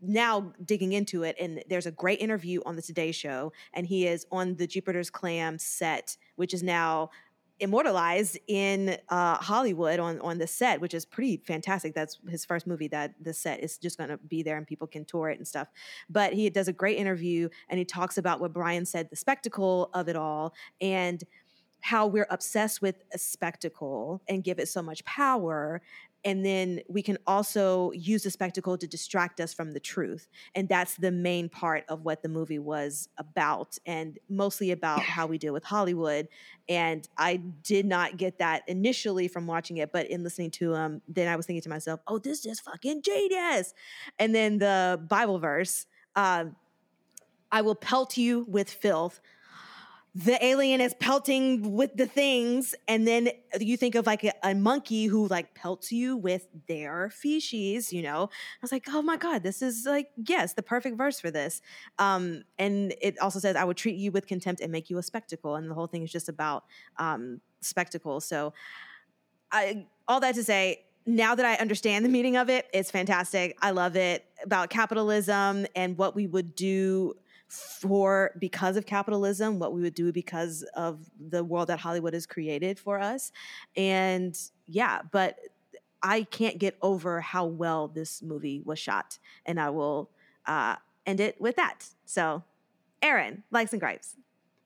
now 0.00 0.52
digging 0.64 0.92
into 0.92 1.22
it, 1.22 1.36
and 1.40 1.62
there's 1.68 1.86
a 1.86 1.90
great 1.90 2.20
interview 2.20 2.60
on 2.66 2.76
the 2.76 2.82
Today 2.82 3.12
Show, 3.12 3.52
and 3.72 3.86
he 3.86 4.06
is 4.06 4.26
on 4.30 4.56
the 4.56 4.66
Jupiter's 4.66 5.10
Claim 5.10 5.58
set, 5.58 6.16
which 6.36 6.54
is 6.54 6.62
now 6.62 7.10
immortalized 7.58 8.38
in 8.48 8.98
uh, 9.08 9.36
Hollywood 9.36 9.98
on 9.98 10.20
on 10.20 10.38
the 10.38 10.46
set, 10.46 10.80
which 10.80 10.94
is 10.94 11.04
pretty 11.04 11.38
fantastic. 11.38 11.94
That's 11.94 12.18
his 12.28 12.44
first 12.44 12.66
movie 12.66 12.88
that 12.88 13.14
the 13.20 13.32
set 13.32 13.60
is 13.60 13.78
just 13.78 13.98
going 13.98 14.10
to 14.10 14.18
be 14.18 14.42
there 14.42 14.56
and 14.56 14.66
people 14.66 14.86
can 14.86 15.04
tour 15.04 15.30
it 15.30 15.38
and 15.38 15.48
stuff. 15.48 15.68
But 16.08 16.34
he 16.34 16.48
does 16.50 16.68
a 16.68 16.72
great 16.72 16.98
interview 16.98 17.48
and 17.68 17.78
he 17.78 17.84
talks 17.84 18.18
about 18.18 18.40
what 18.40 18.52
Brian 18.52 18.84
said, 18.84 19.08
the 19.10 19.16
spectacle 19.16 19.90
of 19.94 20.08
it 20.08 20.16
all, 20.16 20.54
and 20.80 21.22
how 21.80 22.06
we're 22.06 22.26
obsessed 22.30 22.82
with 22.82 22.96
a 23.12 23.18
spectacle 23.18 24.20
and 24.28 24.42
give 24.42 24.58
it 24.58 24.68
so 24.68 24.82
much 24.82 25.04
power 25.04 25.80
and 26.24 26.44
then 26.44 26.80
we 26.88 27.02
can 27.02 27.18
also 27.26 27.92
use 27.92 28.24
the 28.24 28.30
spectacle 28.30 28.76
to 28.78 28.86
distract 28.86 29.40
us 29.40 29.54
from 29.54 29.72
the 29.72 29.80
truth. 29.80 30.28
And 30.54 30.68
that's 30.68 30.96
the 30.96 31.12
main 31.12 31.48
part 31.48 31.84
of 31.88 32.04
what 32.04 32.22
the 32.22 32.28
movie 32.28 32.58
was 32.58 33.08
about 33.16 33.78
and 33.86 34.18
mostly 34.28 34.72
about 34.72 35.00
how 35.00 35.26
we 35.26 35.38
deal 35.38 35.52
with 35.52 35.64
hollywood. 35.64 36.28
And 36.68 37.08
i 37.16 37.36
did 37.36 37.86
not 37.86 38.16
get 38.16 38.38
that 38.38 38.62
initially 38.66 39.28
from 39.28 39.46
watching 39.46 39.76
it 39.76 39.92
but 39.92 40.10
in 40.10 40.24
listening 40.24 40.50
to 40.52 40.74
him 40.74 40.80
um, 40.80 41.02
then 41.08 41.28
i 41.28 41.36
was 41.36 41.46
thinking 41.46 41.62
to 41.62 41.68
myself 41.68 42.00
oh 42.06 42.18
this 42.18 42.44
is 42.44 42.60
fucking 42.60 43.02
genius. 43.02 43.74
And 44.18 44.34
then 44.34 44.58
the 44.58 45.00
bible 45.08 45.38
verse 45.38 45.86
uh, 46.16 46.46
i 47.52 47.60
will 47.62 47.74
pelt 47.74 48.16
you 48.16 48.44
with 48.48 48.70
filth 48.70 49.20
the 50.24 50.42
alien 50.42 50.80
is 50.80 50.94
pelting 50.94 51.74
with 51.74 51.94
the 51.94 52.06
things 52.06 52.74
and 52.88 53.06
then 53.06 53.28
you 53.60 53.76
think 53.76 53.94
of 53.94 54.06
like 54.06 54.24
a, 54.24 54.32
a, 54.42 54.54
monkey 54.54 55.04
who 55.04 55.28
like 55.28 55.54
pelts 55.54 55.92
you 55.92 56.16
with 56.16 56.48
their 56.68 57.10
feces 57.10 57.92
you 57.92 58.00
know? 58.00 58.30
I 58.32 58.58
was 58.62 58.72
like 58.72 58.86
oh 58.88 59.02
my 59.02 59.18
god 59.18 59.42
this 59.42 59.60
is 59.60 59.84
like 59.84 60.08
yes 60.16 60.54
the 60.54 60.62
perfect 60.62 60.96
verse 60.96 61.20
for 61.20 61.30
this. 61.30 61.60
Um 61.98 62.44
and 62.58 62.94
it 63.02 63.18
also 63.18 63.38
says 63.38 63.56
i 63.56 63.64
would 63.64 63.76
treat 63.76 63.96
you 63.96 64.10
with 64.10 64.26
contempt 64.26 64.62
and 64.62 64.72
make 64.72 64.88
you 64.88 64.96
a 64.96 65.02
spectacle 65.02 65.56
and 65.56 65.70
the 65.70 65.74
whole 65.74 65.86
thing 65.86 66.02
is 66.02 66.10
just 66.10 66.30
about 66.30 66.64
um 66.96 67.42
spectacle 67.60 68.20
so 68.20 68.54
i 69.52 69.84
all 70.08 70.20
that 70.20 70.34
to 70.36 70.44
say 70.44 70.82
now 71.08 71.36
that 71.36 71.46
I 71.46 71.54
understand 71.54 72.04
the 72.04 72.08
meaning 72.08 72.36
of 72.36 72.50
it, 72.50 72.66
it's 72.74 72.90
fantastic. 72.90 73.56
I 73.62 73.70
love 73.70 73.94
it 73.94 74.24
about 74.42 74.70
capitalism 74.70 75.64
and 75.76 75.96
what 75.96 76.16
we 76.16 76.26
would 76.26 76.56
do 76.56 77.14
for 77.48 78.32
because 78.38 78.76
of 78.76 78.86
capitalism, 78.86 79.58
what 79.58 79.72
we 79.72 79.80
would 79.80 79.94
do 79.94 80.12
because 80.12 80.64
of 80.74 81.10
the 81.18 81.44
world 81.44 81.68
that 81.68 81.78
Hollywood 81.78 82.14
has 82.14 82.26
created 82.26 82.78
for 82.78 83.00
us. 83.00 83.30
And 83.76 84.36
yeah, 84.66 85.02
but 85.12 85.38
I 86.02 86.22
can't 86.24 86.58
get 86.58 86.76
over 86.82 87.20
how 87.20 87.46
well 87.46 87.88
this 87.88 88.22
movie 88.22 88.62
was 88.64 88.78
shot. 88.78 89.18
And 89.44 89.60
I 89.60 89.70
will 89.70 90.10
uh, 90.46 90.76
end 91.04 91.20
it 91.20 91.40
with 91.40 91.56
that. 91.56 91.88
So, 92.04 92.42
Aaron, 93.02 93.44
likes 93.50 93.72
and 93.72 93.80
gripes. 93.80 94.16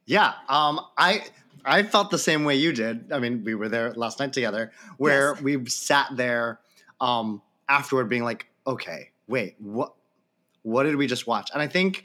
Yeah, 0.07 0.33
um, 0.49 0.81
I 0.97 1.25
I 1.65 1.83
felt 1.83 2.11
the 2.11 2.19
same 2.19 2.45
way 2.45 2.57
you 2.57 2.73
did. 2.73 3.13
I 3.13 3.19
mean, 3.19 3.45
we 3.45 3.55
were 3.55 3.69
there 3.69 3.93
last 3.93 4.19
night 4.19 4.33
together, 4.33 4.73
where 4.97 5.35
yes. 5.35 5.43
we 5.43 5.67
sat 5.67 6.09
there 6.17 6.61
um, 7.01 7.43
afterward, 7.69 8.09
being 8.09 8.25
like, 8.25 8.47
"Okay, 8.67 9.11
wait, 9.29 9.57
what? 9.59 9.95
What 10.63 10.83
did 10.85 10.97
we 10.97 11.07
just 11.07 11.27
watch?" 11.27 11.51
And 11.53 11.63
I 11.63 11.69
think 11.69 12.05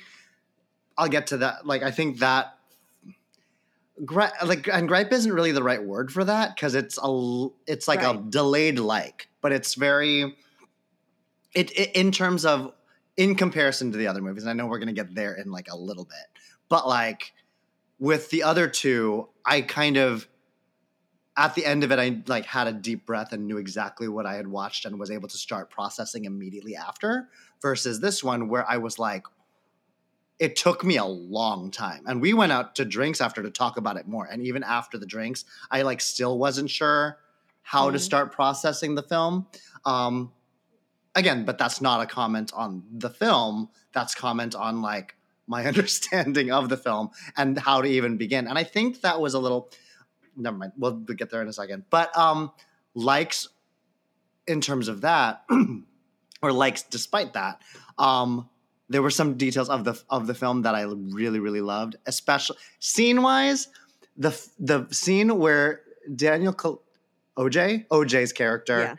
I'll 0.98 1.10
get 1.10 1.28
to 1.28 1.38
that. 1.38 1.66
Like, 1.66 1.84
I 1.84 1.92
think 1.92 2.20
that 2.20 2.56
gri- 4.04 4.28
like 4.44 4.68
and 4.68 4.88
gripe 4.88 5.12
isn't 5.14 5.32
really 5.32 5.52
the 5.52 5.64
right 5.64 5.84
word 5.84 6.12
for 6.12 6.24
that 6.24 6.56
because 6.56 6.76
it's 6.76 7.00
a 7.02 7.48
it's 7.68 7.88
like 7.88 8.02
right. 8.02 8.16
a 8.16 8.20
delayed 8.30 8.80
like, 8.80 9.30
but 9.42 9.52
it's 9.52 9.76
very 9.76 10.36
it, 11.54 11.72
it 11.78 11.96
in 11.96 12.12
terms 12.12 12.46
of 12.46 12.74
in 13.18 13.36
comparison 13.36 13.92
to 13.92 13.98
the 13.98 14.08
other 14.08 14.22
movies. 14.22 14.44
And 14.44 14.50
I 14.50 14.54
know 14.54 14.68
we're 14.68 14.80
gonna 14.80 14.94
get 14.94 15.16
there 15.16 15.36
in 15.36 15.52
like 15.52 15.68
a 15.72 15.78
little 15.78 16.06
bit, 16.06 16.42
but 16.70 16.88
like 16.88 17.34
with 18.00 18.30
the 18.30 18.44
other 18.44 18.68
two, 18.68 19.30
I 19.46 19.62
kind 19.62 19.98
of 19.98 20.28
at 21.38 21.54
the 21.54 21.66
end 21.66 21.84
of 21.84 21.92
it, 21.92 22.00
I 22.00 22.22
like 22.28 22.46
had 22.46 22.68
a 22.68 22.72
deep 22.72 23.06
breath 23.06 23.34
and 23.34 23.46
knew 23.46 23.58
exactly 23.58 24.08
what 24.08 24.26
I 24.26 24.36
had 24.36 24.48
watched 24.48 24.86
and 24.86 24.98
was 24.98 25.12
able 25.12 25.28
to 25.28 25.38
start 25.38 25.70
processing 25.70 26.26
immediately 26.26 26.76
after. 26.76 27.30
Versus 27.62 28.00
this 28.00 28.24
one, 28.24 28.48
where 28.48 28.70
I 28.70 28.78
was 28.78 29.00
like, 29.00 29.26
it 30.38 30.56
took 30.56 30.84
me 30.84 30.98
a 30.98 31.06
long 31.06 31.72
time. 31.72 32.04
And 32.06 32.22
we 32.22 32.34
went 32.34 32.52
out 32.52 32.76
to 32.76 32.86
drinks 32.86 33.22
after 33.22 33.42
to 33.42 33.50
talk 33.50 33.78
about 33.78 33.98
it 33.98 34.08
more. 34.08 34.26
And 34.26 34.42
even 34.42 34.64
after 34.64 34.98
the 34.98 35.06
drinks 35.06 35.46
i 35.72 35.82
like 35.82 36.02
still 36.02 36.38
wasn't 36.38 36.70
sure 36.70 37.20
how 37.62 37.90
mm. 37.90 37.94
to 37.94 38.00
start 38.00 38.32
processing 38.32 38.96
the 38.96 39.04
film. 39.04 39.48
Um 39.86 40.32
again 41.16 41.46
but 41.46 41.58
that's 41.58 41.82
not 41.82 42.02
a 42.02 42.06
comment 42.06 42.52
on 42.54 42.84
the 42.92 43.10
film. 43.10 43.70
That's 43.94 44.14
comment 44.14 44.56
on 44.56 44.82
like 44.82 45.16
my 45.48 45.66
understanding 45.72 46.52
of 46.52 46.70
the 46.70 46.78
film 46.78 47.12
and 47.38 47.58
how 47.58 47.82
to 47.82 47.88
even 47.88 48.18
begin. 48.18 48.48
And 48.48 48.58
i 48.58 48.64
think 48.64 49.02
that 49.02 49.20
was 49.22 49.34
a 49.34 49.40
little 49.40 49.72
never 50.36 50.58
mind 50.58 50.74
we'll, 50.78 51.02
we'll 51.08 51.16
get 51.16 51.30
there 51.30 51.42
in 51.42 51.48
a 51.48 51.54
second. 51.54 51.86
But 51.90 52.16
um 52.18 52.52
likes 52.94 53.48
in 54.48 54.62
terms 54.62 54.90
of 54.90 55.02
that 55.02 55.46
or 56.42 56.52
likes 56.52 56.84
despite 56.84 57.34
that 57.34 57.62
um 57.98 58.50
there 58.90 59.02
were 59.02 59.10
some 59.10 59.36
details 59.36 59.70
of 59.70 59.84
the 59.84 60.02
of 60.10 60.28
the 60.28 60.34
film 60.34 60.62
that 60.64 60.76
I 60.76 60.84
really 60.84 61.40
really 61.40 61.62
loved, 61.62 61.96
especially 62.06 62.58
scene 62.80 63.22
wise. 63.22 63.68
The 64.18 64.40
the 64.60 64.88
scene 64.92 65.38
where 65.38 65.82
Daniel 66.16 66.54
OJ 67.38 67.88
OJ's 67.88 68.34
character 68.34 68.80
yeah. 68.80 68.96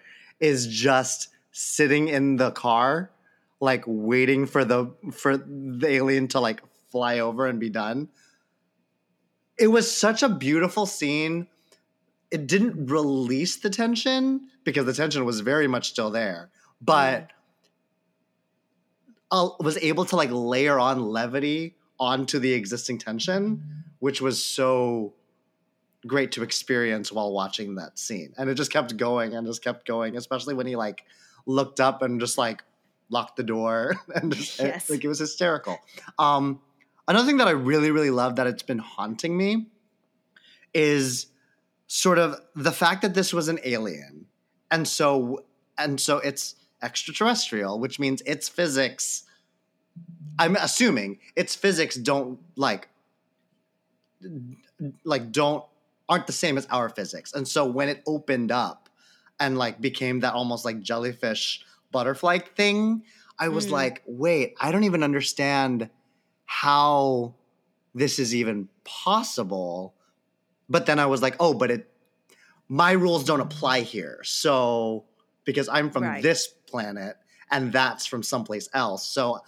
is 0.48 0.66
just 0.66 1.28
sitting 1.52 2.08
in 2.08 2.36
the 2.36 2.50
car, 2.50 3.10
like 3.60 3.84
waiting 3.86 4.46
for 4.46 4.64
the 4.64 4.92
for 5.12 5.36
the 5.36 5.86
alien 5.88 6.28
to 6.28 6.40
like 6.40 6.62
fly 6.90 7.20
over 7.20 7.46
and 7.46 7.60
be 7.60 7.70
done. 7.70 8.08
It 9.58 9.68
was 9.68 9.90
such 9.90 10.22
a 10.22 10.28
beautiful 10.28 10.84
scene. 10.84 11.46
It 12.30 12.46
didn't 12.46 12.90
release 12.90 13.56
the 13.56 13.70
tension 13.70 14.48
because 14.64 14.84
the 14.84 14.92
tension 14.92 15.24
was 15.24 15.40
very 15.40 15.68
much 15.68 15.88
still 15.90 16.10
there, 16.10 16.50
but 16.80 17.30
uh, 19.30 19.48
was 19.60 19.76
able 19.78 20.04
to 20.06 20.16
like 20.16 20.30
layer 20.30 20.78
on 20.78 21.02
levity 21.02 21.76
onto 21.98 22.38
the 22.38 22.52
existing 22.52 22.98
tension, 22.98 23.84
which 23.98 24.20
was 24.20 24.42
so 24.44 25.14
great 26.06 26.32
to 26.32 26.42
experience 26.42 27.10
while 27.10 27.32
watching 27.32 27.74
that 27.76 27.98
scene. 27.98 28.32
And 28.38 28.48
it 28.48 28.54
just 28.54 28.70
kept 28.70 28.96
going 28.96 29.34
and 29.34 29.46
just 29.46 29.62
kept 29.64 29.86
going, 29.86 30.16
especially 30.16 30.54
when 30.54 30.66
he 30.66 30.76
like 30.76 31.02
looked 31.46 31.80
up 31.80 32.02
and 32.02 32.20
just 32.20 32.38
like 32.38 32.62
locked 33.08 33.36
the 33.36 33.42
door 33.42 33.94
and 34.14 34.34
just 34.34 34.58
Yes. 34.60 34.88
it, 34.88 34.92
like 34.92 35.04
it 35.04 35.08
was 35.08 35.18
hysterical. 35.18 35.78
Um 36.18 36.60
another 37.08 37.26
thing 37.26 37.38
that 37.38 37.48
I 37.48 37.52
really 37.52 37.90
really 37.90 38.10
love 38.10 38.36
that 38.36 38.46
it's 38.46 38.62
been 38.62 38.78
haunting 38.78 39.36
me 39.36 39.66
is 40.74 41.26
sort 41.86 42.18
of 42.18 42.36
the 42.54 42.72
fact 42.72 43.02
that 43.02 43.14
this 43.14 43.32
was 43.32 43.48
an 43.48 43.58
alien. 43.64 44.26
And 44.70 44.86
so 44.86 45.44
and 45.78 46.00
so 46.00 46.18
it's 46.18 46.54
extraterrestrial, 46.82 47.78
which 47.78 47.98
means 47.98 48.22
its 48.22 48.48
physics 48.48 49.24
I'm 50.38 50.56
assuming 50.56 51.18
its 51.34 51.54
physics 51.54 51.96
don't 51.96 52.38
like 52.56 52.88
like 55.04 55.32
don't 55.32 55.64
aren't 56.08 56.26
the 56.26 56.32
same 56.32 56.56
as 56.58 56.66
our 56.66 56.88
physics. 56.88 57.32
And 57.32 57.46
so 57.48 57.64
when 57.66 57.88
it 57.88 58.02
opened 58.06 58.52
up 58.52 58.88
and 59.40 59.58
like 59.58 59.80
became 59.80 60.20
that 60.20 60.34
almost 60.34 60.64
like 60.64 60.80
jellyfish 60.80 61.64
butterfly 61.90 62.38
thing, 62.38 63.02
I 63.38 63.48
was 63.48 63.66
Mm. 63.66 63.72
like, 63.72 64.02
wait, 64.06 64.54
I 64.60 64.70
don't 64.72 64.84
even 64.84 65.02
understand 65.02 65.90
how 66.44 67.34
this 67.94 68.18
is 68.18 68.34
even 68.34 68.68
possible. 68.84 69.94
But 70.68 70.86
then 70.86 70.98
I 70.98 71.06
was 71.06 71.22
like, 71.22 71.36
oh, 71.40 71.54
but 71.54 71.70
it 71.70 71.90
my 72.68 72.92
rules 72.92 73.24
don't 73.24 73.40
apply 73.40 73.80
here. 73.80 74.20
So 74.24 75.04
because 75.44 75.68
I'm 75.68 75.90
from 75.90 76.02
Right. 76.04 76.22
this 76.22 76.48
planet 76.76 77.16
and 77.50 77.72
that's 77.72 78.04
from 78.04 78.22
someplace 78.22 78.68
else. 78.74 79.06
So 79.08 79.40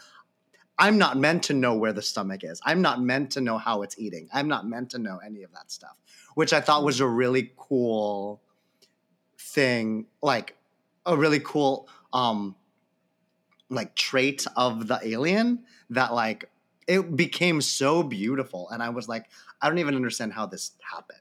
I'm 0.78 0.96
not 0.96 1.18
meant 1.18 1.42
to 1.44 1.52
know 1.52 1.74
where 1.74 1.92
the 1.92 2.00
stomach 2.00 2.42
is. 2.42 2.58
I'm 2.64 2.80
not 2.80 3.02
meant 3.02 3.30
to 3.32 3.42
know 3.42 3.58
how 3.58 3.82
it's 3.82 3.98
eating. 3.98 4.28
I'm 4.32 4.48
not 4.48 4.66
meant 4.66 4.88
to 4.90 4.98
know 4.98 5.18
any 5.18 5.42
of 5.42 5.52
that 5.52 5.70
stuff, 5.70 5.96
which 6.36 6.54
I 6.54 6.60
thought 6.62 6.84
was 6.84 7.00
a 7.00 7.06
really 7.06 7.52
cool 7.56 8.40
thing, 9.38 10.06
like 10.22 10.56
a 11.04 11.16
really 11.16 11.40
cool 11.40 11.88
um 12.14 12.56
like 13.68 13.94
trait 13.94 14.46
of 14.56 14.88
the 14.88 14.98
alien 15.02 15.64
that 15.90 16.14
like 16.14 16.48
it 16.86 17.14
became 17.16 17.60
so 17.60 18.02
beautiful 18.02 18.70
and 18.70 18.82
I 18.82 18.88
was 18.88 19.06
like 19.06 19.26
I 19.60 19.68
don't 19.68 19.78
even 19.78 19.94
understand 19.94 20.32
how 20.32 20.46
this 20.46 20.72
happened. 20.80 21.18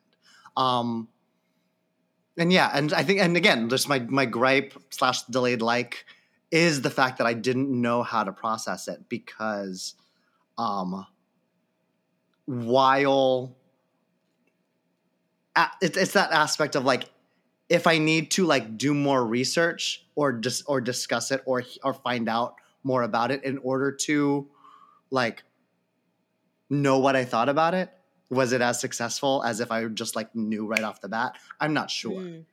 Um 0.55 1.09
and 2.37 2.53
yeah, 2.53 2.69
and 2.73 2.93
I 2.93 3.03
think 3.03 3.19
and 3.19 3.35
again, 3.35 3.69
just 3.69 3.89
my 3.89 3.99
my 3.99 4.25
gripe 4.25 4.73
slash 4.89 5.23
delayed 5.23 5.61
like 5.61 6.05
is 6.51 6.81
the 6.81 6.89
fact 6.89 7.17
that 7.17 7.27
I 7.27 7.33
didn't 7.33 7.69
know 7.69 8.03
how 8.03 8.23
to 8.23 8.31
process 8.31 8.87
it 8.87 9.09
because 9.09 9.95
um 10.57 11.05
while 12.45 13.55
it's, 15.81 15.97
it's 15.97 16.13
that 16.13 16.31
aspect 16.31 16.75
of 16.75 16.85
like 16.85 17.09
if 17.69 17.87
I 17.87 17.97
need 17.97 18.31
to 18.31 18.45
like 18.45 18.77
do 18.77 18.93
more 18.93 19.25
research 19.25 20.05
or 20.15 20.31
just 20.33 20.63
or 20.67 20.79
discuss 20.79 21.31
it 21.31 21.41
or 21.45 21.63
or 21.83 21.93
find 21.93 22.29
out 22.29 22.55
more 22.83 23.03
about 23.03 23.31
it 23.31 23.43
in 23.43 23.57
order 23.57 23.91
to 23.91 24.47
like 25.09 25.43
know 26.69 26.99
what 26.99 27.15
I 27.15 27.25
thought 27.25 27.49
about 27.49 27.73
it 27.73 27.89
was 28.29 28.51
it 28.51 28.61
as 28.61 28.79
successful 28.79 29.43
as 29.45 29.59
if 29.59 29.71
I 29.71 29.85
just 29.85 30.15
like 30.15 30.33
knew 30.35 30.65
right 30.67 30.83
off 30.83 30.99
the 31.01 31.09
bat 31.09 31.37
I'm 31.59 31.73
not 31.73 31.89
sure 31.89 32.21
Mm. 32.21 32.43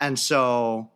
and 0.00 0.18
so 0.18 0.90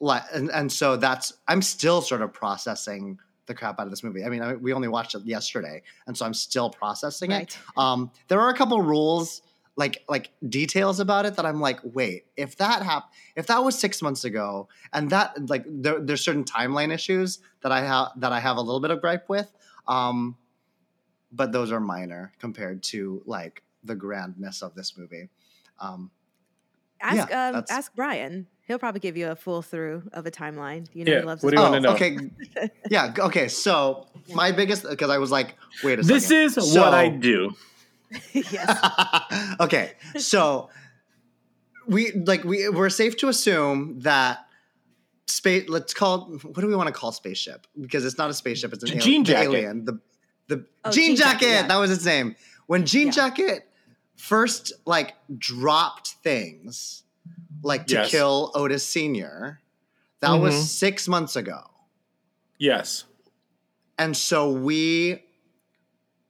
like 0.00 0.22
and, 0.32 0.50
and 0.50 0.70
so 0.70 0.96
that's 0.96 1.32
i'm 1.48 1.62
still 1.62 2.02
sort 2.02 2.20
of 2.20 2.32
processing 2.32 3.18
the 3.46 3.54
crap 3.54 3.78
out 3.80 3.86
of 3.86 3.90
this 3.90 4.02
movie 4.02 4.24
i 4.24 4.28
mean 4.28 4.42
I, 4.42 4.54
we 4.54 4.72
only 4.72 4.88
watched 4.88 5.14
it 5.14 5.24
yesterday 5.24 5.82
and 6.06 6.16
so 6.16 6.26
i'm 6.26 6.34
still 6.34 6.68
processing 6.68 7.30
Right. 7.30 7.42
it 7.42 7.58
um 7.78 8.10
there 8.28 8.40
are 8.40 8.50
a 8.50 8.54
couple 8.54 8.80
rules 8.82 9.40
like 9.76 10.04
like 10.08 10.30
details 10.48 11.00
about 11.00 11.24
it 11.24 11.36
that 11.36 11.46
i'm 11.46 11.60
like 11.60 11.78
wait 11.82 12.26
if 12.36 12.56
that 12.56 12.82
happened 12.82 13.10
if 13.36 13.46
that 13.46 13.64
was 13.64 13.78
six 13.78 14.02
months 14.02 14.24
ago 14.24 14.68
and 14.92 15.08
that 15.10 15.48
like 15.48 15.64
there, 15.66 15.98
there's 16.00 16.20
certain 16.22 16.44
timeline 16.44 16.92
issues 16.92 17.38
that 17.62 17.72
i 17.72 17.80
have 17.80 18.08
that 18.16 18.32
i 18.32 18.40
have 18.40 18.58
a 18.58 18.60
little 18.60 18.80
bit 18.80 18.90
of 18.90 19.00
gripe 19.00 19.28
with 19.30 19.50
um 19.88 20.36
but 21.36 21.52
those 21.52 21.70
are 21.72 21.80
minor 21.80 22.32
compared 22.38 22.82
to 22.82 23.22
like 23.26 23.62
the 23.84 23.94
grandness 23.94 24.62
of 24.62 24.74
this 24.74 24.96
movie 24.98 25.28
um 25.80 26.10
Ask 27.00 27.28
Yeah, 27.28 27.50
um, 27.50 27.64
ask 27.68 27.94
Brian. 27.94 28.46
He'll 28.66 28.78
probably 28.78 29.00
give 29.00 29.18
you 29.18 29.28
a 29.28 29.36
full 29.36 29.60
through 29.60 30.04
of 30.14 30.24
a 30.24 30.30
timeline. 30.30 30.88
You 30.94 31.04
know, 31.04 31.12
Yeah, 31.12 31.18
he 31.20 31.24
loves 31.26 31.42
what 31.42 31.52
his 31.52 31.60
do 31.60 31.62
you 31.66 31.70
wanna 31.70 31.80
know? 31.80 31.90
Oh, 31.90 31.94
Okay. 31.94 32.18
Yeah. 32.90 33.12
Okay. 33.18 33.48
So 33.48 34.06
my 34.34 34.50
biggest 34.50 34.88
because 34.88 35.10
I 35.10 35.18
was 35.18 35.30
like, 35.30 35.56
wait 35.84 35.98
a 35.98 36.02
second, 36.02 36.14
This 36.16 36.26
second. 36.28 36.42
is 36.64 36.72
So- 36.72 36.80
what 36.80 36.94
I 36.94 37.08
do. 37.10 37.52
yes. 38.32 39.56
okay. 39.60 39.92
So 40.16 40.70
we 41.86 42.12
like 42.12 42.44
we 42.44 42.68
we're 42.70 42.88
safe 42.88 43.16
to 43.18 43.28
assume 43.28 44.00
that 44.00 44.46
space. 45.26 45.68
Let's 45.68 45.92
call 45.92 46.30
what 46.42 46.60
do 46.62 46.66
we 46.66 46.74
want 46.76 46.86
to 46.86 46.94
call 46.94 47.12
spaceship 47.12 47.66
because 47.78 48.06
it's 48.06 48.16
not 48.16 48.30
a 48.30 48.34
spaceship. 48.34 48.72
It's 48.72 48.84
an 48.84 48.98
Jean 49.00 49.00
alien, 49.20 49.24
Jacket. 49.24 49.48
alien. 49.54 49.84
The 49.84 50.00
the 50.48 50.64
Oh, 50.84 50.90
Jean 50.90 51.08
Jean 51.08 51.16
Jacket. 51.16 51.40
Jacket, 51.40 51.48
yeah. 51.48 51.66
That 51.66 51.76
was 51.76 51.90
its 51.90 52.04
name. 52.04 52.36
When 52.66 52.84
Jean 52.86 53.06
Yeah. 53.06 53.12
Jacket 53.12 53.68
first 54.16 54.72
like 54.86 55.14
dropped 55.36 56.08
things 56.22 57.02
like 57.62 57.86
to 57.88 57.94
Yes. 57.94 58.10
kill 58.10 58.52
Otis 58.54 58.86
Senior, 58.88 59.60
that 60.20 60.34
was 60.34 60.54
Mhm. 60.54 60.62
six 60.62 61.08
months 61.08 61.36
ago. 61.36 61.70
Yes. 62.58 63.04
and 63.98 64.14
so 64.14 64.50
we 64.52 65.22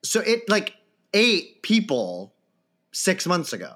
so 0.04 0.20
it 0.20 0.48
like 0.48 0.74
ate 1.12 1.62
people 1.62 2.32
six 2.92 3.26
months 3.26 3.52
ago 3.52 3.74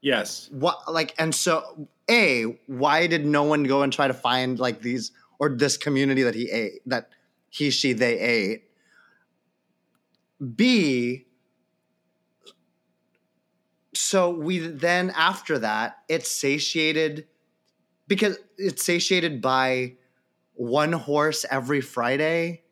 Yes. 0.00 0.48
what 0.50 0.90
like 0.90 1.14
and 1.18 1.34
so 1.34 1.86
a 2.10 2.44
why 2.66 3.06
did 3.06 3.26
no 3.26 3.42
one 3.42 3.64
go 3.64 3.82
and 3.82 3.92
try 3.92 4.08
to 4.08 4.14
find 4.14 4.58
like 4.58 4.80
these 4.80 5.12
or 5.38 5.50
this 5.50 5.76
community 5.76 6.22
that 6.22 6.34
he 6.34 6.50
ate 6.50 6.80
that 6.86 7.10
he 7.50 7.68
she 7.70 7.92
they 7.92 8.18
ate 8.18 8.64
b 10.54 11.26
so 13.94 14.30
we 14.30 14.58
then 14.58 15.12
after 15.16 15.58
that 15.58 15.98
it's 16.08 16.30
satiated 16.30 17.26
because 18.08 18.38
it's 18.58 18.84
satiated 18.84 19.40
by 19.40 19.94
one 20.54 20.92
horse 20.92 21.44
every 21.50 21.80
friday 21.80 22.62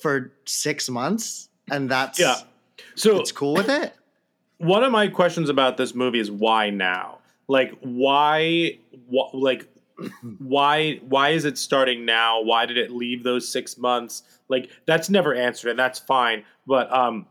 for 0.00 0.32
six 0.44 0.88
months 0.88 1.48
and 1.70 1.90
that's 1.90 2.18
Yeah. 2.18 2.36
So 2.94 3.20
it's 3.20 3.32
cool 3.32 3.54
with 3.54 3.68
it 3.68 3.94
one 4.62 4.84
of 4.84 4.92
my 4.92 5.08
questions 5.08 5.48
about 5.50 5.76
this 5.76 5.94
movie 5.94 6.20
is 6.20 6.30
why 6.30 6.70
now? 6.70 7.18
Like 7.48 7.76
why 7.80 8.78
wh- 9.12 9.34
like 9.34 9.68
why 10.38 11.00
why 11.08 11.30
is 11.30 11.44
it 11.44 11.58
starting 11.58 12.04
now? 12.04 12.40
Why 12.42 12.66
did 12.66 12.78
it 12.78 12.90
leave 12.92 13.24
those 13.24 13.48
6 13.48 13.76
months? 13.78 14.22
Like 14.48 14.70
that's 14.86 15.10
never 15.10 15.34
answered 15.34 15.70
and 15.70 15.78
that's 15.78 15.98
fine, 15.98 16.44
but 16.66 16.92
um 16.92 17.26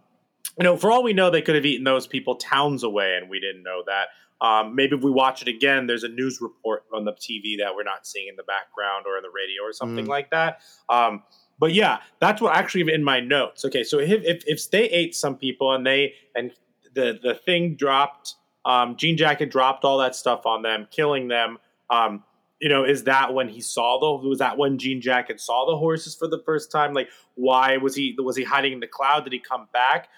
you 0.57 0.63
know, 0.65 0.75
for 0.75 0.91
all 0.91 1.01
we 1.01 1.13
know 1.13 1.29
they 1.29 1.41
could 1.41 1.55
have 1.55 1.65
eaten 1.65 1.85
those 1.85 2.07
people 2.07 2.35
towns 2.35 2.83
away 2.83 3.15
and 3.15 3.29
we 3.29 3.39
didn't 3.39 3.63
know 3.63 3.83
that. 3.87 4.07
Um, 4.45 4.75
maybe 4.75 4.95
if 4.97 5.03
we 5.03 5.11
watch 5.11 5.41
it 5.41 5.47
again, 5.47 5.87
there's 5.87 6.03
a 6.03 6.07
news 6.09 6.39
report 6.41 6.83
on 6.93 7.05
the 7.05 7.13
TV 7.13 7.57
that 7.59 7.73
we're 7.75 7.83
not 7.83 8.05
seeing 8.05 8.27
in 8.27 8.35
the 8.35 8.43
background 8.43 9.05
or 9.07 9.15
in 9.17 9.21
the 9.23 9.29
radio 9.29 9.61
or 9.63 9.71
something 9.71 10.05
Mm. 10.05 10.09
like 10.09 10.29
that. 10.31 10.61
Um, 10.89 11.23
but 11.59 11.73
yeah, 11.73 11.99
that's 12.19 12.41
what 12.41 12.55
actually 12.55 12.91
in 12.91 13.03
my 13.03 13.19
notes. 13.19 13.63
Okay, 13.63 13.83
so 13.83 13.99
if, 13.99 14.23
if 14.23 14.43
if 14.47 14.69
they 14.71 14.85
ate 14.89 15.15
some 15.15 15.37
people 15.37 15.73
and 15.73 15.85
they 15.85 16.15
and 16.35 16.51
the 16.95 17.19
the 17.21 17.35
thing 17.35 17.75
dropped, 17.75 18.33
um, 18.65 18.95
Jean 18.97 19.15
Jacket 19.15 19.51
dropped 19.51 19.85
all 19.85 19.99
that 19.99 20.15
stuff 20.15 20.45
on 20.47 20.63
them, 20.63 20.87
killing 20.91 21.27
them. 21.27 21.59
Um, 21.91 22.23
you 22.61 22.69
know, 22.69 22.83
is 22.85 23.03
that 23.05 23.33
when 23.33 23.49
he 23.49 23.59
saw 23.59 23.99
the? 23.99 24.27
Was 24.29 24.39
that 24.39 24.57
when 24.57 24.77
Jean 24.77 25.01
Jacket 25.01 25.39
saw 25.41 25.65
the 25.65 25.75
horses 25.77 26.15
for 26.15 26.27
the 26.27 26.41
first 26.45 26.71
time? 26.71 26.93
Like, 26.93 27.09
why 27.35 27.77
was 27.77 27.95
he 27.95 28.15
was 28.17 28.37
he 28.37 28.43
hiding 28.43 28.73
in 28.73 28.79
the 28.79 28.87
cloud? 28.87 29.23
Did 29.23 29.33
he 29.33 29.39
come 29.39 29.67
back? 29.73 30.09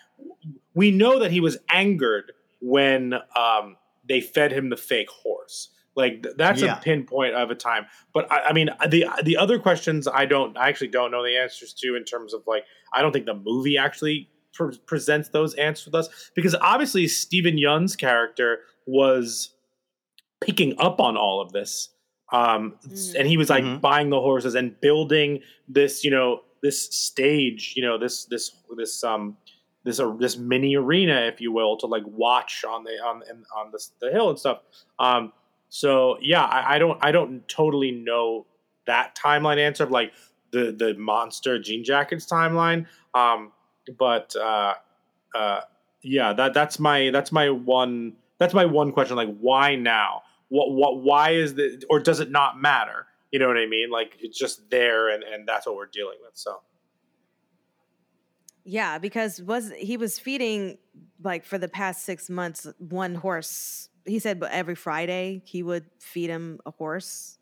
We 0.76 0.91
know 0.91 1.20
that 1.20 1.32
he 1.32 1.39
was 1.39 1.58
angered 1.70 2.34
when 2.62 3.14
um, 3.36 3.78
they 4.08 4.22
fed 4.22 4.52
him 4.52 4.70
the 4.70 4.78
fake 4.78 5.10
horse. 5.10 5.70
Like 5.96 6.24
th- 6.24 6.36
that's 6.38 6.62
Yeah. 6.62 6.78
a 6.78 6.82
pinpoint 6.82 7.36
of 7.36 7.52
a 7.52 7.56
time. 7.56 7.86
But 8.14 8.32
I, 8.32 8.48
I 8.50 8.54
mean, 8.54 8.70
the 8.89 9.06
the 9.24 9.38
other 9.38 9.60
questions 9.60 10.08
I 10.08 10.26
don't, 10.26 10.58
I 10.58 10.68
actually 10.70 10.88
don't 10.88 11.12
know 11.12 11.24
the 11.24 11.38
answers 11.38 11.74
to 11.76 11.96
in 11.96 12.04
terms 12.04 12.34
of 12.34 12.41
like, 12.48 12.66
I 12.94 13.02
don't 13.02 13.12
think 13.12 13.26
the 13.26 13.36
movie 13.36 13.78
actually 13.78 14.30
pre- 14.54 14.78
presents 14.86 15.30
those 15.30 15.54
answers 15.56 15.86
with 15.86 15.96
us 15.96 16.32
because 16.36 16.56
obviously 16.56 17.08
Steven 17.08 17.58
Yeun's 17.58 17.96
character 17.96 18.62
was 18.88 19.54
picking 20.41 20.76
up 20.80 21.00
on 21.00 21.16
all 21.16 21.39
of 21.41 21.52
this. 21.54 21.89
Um, 22.34 22.76
and 23.18 23.28
he 23.28 23.38
was 23.38 23.50
like 23.50 23.64
Mhm. 23.64 23.80
buying 23.80 24.10
the 24.10 24.20
horses 24.20 24.56
and 24.56 24.80
building 24.82 25.42
this, 25.68 26.04
you 26.04 26.12
know, 26.12 26.42
this 26.62 26.82
stage, 26.90 27.74
you 27.76 27.84
know, 27.84 27.98
this 27.98 28.26
this 28.26 28.52
this 28.76 29.04
um 29.04 29.38
this 29.84 30.00
uh, 30.00 30.10
this 30.20 30.36
mini 30.38 30.76
arena, 30.76 31.22
if 31.32 31.40
you 31.40 31.52
will, 31.52 31.78
to 31.78 31.86
like 31.86 32.04
watch 32.08 32.66
on 32.66 32.84
the 32.84 32.92
on 33.04 33.22
on 33.56 33.72
the, 33.72 33.80
the 34.02 34.12
hill 34.12 34.30
and 34.30 34.40
stuff. 34.40 34.62
Um, 34.98 35.32
so 35.70 36.18
yeah, 36.22 36.44
I, 36.44 36.76
I 36.76 36.80
don't 36.80 36.98
I 37.02 37.12
don't 37.12 37.48
totally 37.48 37.92
know 37.92 38.46
that 38.88 39.16
timeline 39.16 39.58
answer 39.60 39.84
of 39.84 39.92
like 39.92 40.12
the 40.52 40.72
the 40.72 40.96
monster 40.96 41.60
jean 41.60 41.84
jackets 41.84 42.26
timeline. 42.26 42.88
Um, 43.14 43.52
but 44.00 44.36
uh, 44.36 44.74
uh, 45.36 45.62
yeah, 46.02 46.34
that 46.34 46.54
that's 46.54 46.80
my 46.80 47.10
that's 47.12 47.32
my 47.32 47.50
one 47.50 48.14
that's 48.40 48.54
my 48.54 48.66
one 48.66 48.92
question. 48.92 49.16
Like, 49.18 49.36
why 49.40 49.76
now? 49.76 50.24
What 50.54 50.72
what 50.72 51.01
why 51.01 51.32
is 51.32 51.56
the 51.56 51.84
or 51.89 51.99
does 51.99 52.20
it 52.20 52.30
not 52.30 52.62
matter? 52.62 53.08
You 53.32 53.39
know 53.39 53.47
what 53.47 53.58
I 53.58 53.66
mean? 53.66 53.89
Like 53.89 54.18
it's 54.20 54.38
just 54.38 54.70
there, 54.70 55.10
and 55.10 55.24
and 55.24 55.47
that's 55.47 55.66
what 55.66 55.76
we're 55.76 55.88
dealing 55.88 56.18
with. 56.24 56.34
So 56.36 56.62
Yeah, 58.66 58.97
because 58.97 59.41
was 59.41 59.72
he 59.78 59.97
was 59.97 60.20
feeding 60.20 60.78
like 61.24 61.43
for 61.43 61.58
the 61.58 61.68
past 61.68 62.04
six 62.06 62.30
months 62.30 62.68
one 62.78 63.16
horse. 63.16 63.89
He 64.06 64.20
said, 64.20 64.39
but 64.39 64.51
every 64.51 64.76
Friday 64.76 65.41
he 65.45 65.64
would 65.64 65.86
feed 65.99 66.30
him 66.30 66.60
a 66.66 66.72
horse. 66.72 67.38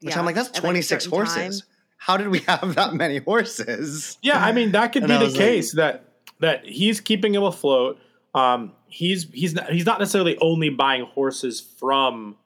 Which 0.00 0.14
Yeah, 0.14 0.18
I'm 0.18 0.26
like, 0.26 0.34
that's 0.34 0.48
at, 0.48 0.58
a 0.58 0.60
26 0.60 1.04
certain 1.04 1.18
time. 1.18 1.26
horses. 1.26 1.64
How 1.98 2.16
did 2.16 2.28
we 2.28 2.40
have 2.40 2.74
that 2.74 2.94
many 2.94 3.18
horses? 3.18 4.18
yeah, 4.22 4.44
I 4.44 4.52
mean 4.52 4.72
that 4.72 4.92
could 4.92 5.02
And 5.04 5.10
be 5.10 5.14
I 5.14 5.18
the 5.18 5.24
was 5.26 5.34
like- 5.34 5.40
case 5.44 5.72
that 5.72 6.04
that 6.40 6.66
he's 6.66 7.00
keeping 7.00 7.34
him 7.34 7.42
afloat. 7.44 7.98
Um, 8.34 8.72
he's 8.88 9.30
he's 9.32 9.54
not 9.54 9.70
he's 9.70 9.86
not 9.86 9.98
necessarily 9.98 10.36
only 10.38 10.68
buying 10.68 11.04
horses 11.04 11.60
from 11.60 12.36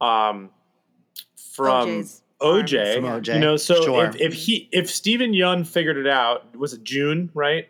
um 0.00 0.50
from 1.54 1.88
OJ's 1.88 2.22
OJ, 2.40 2.94
From 2.96 3.04
OJ, 3.04 3.34
you 3.34 3.38
know. 3.40 3.56
So 3.56 3.82
sure. 3.82 4.06
if, 4.06 4.16
if 4.16 4.32
he 4.32 4.68
if 4.72 4.90
Steven 4.90 5.32
Yeun 5.32 5.66
figured 5.66 5.96
it 5.98 6.06
out, 6.06 6.56
was 6.56 6.72
it 6.72 6.82
June? 6.84 7.30
Right? 7.34 7.68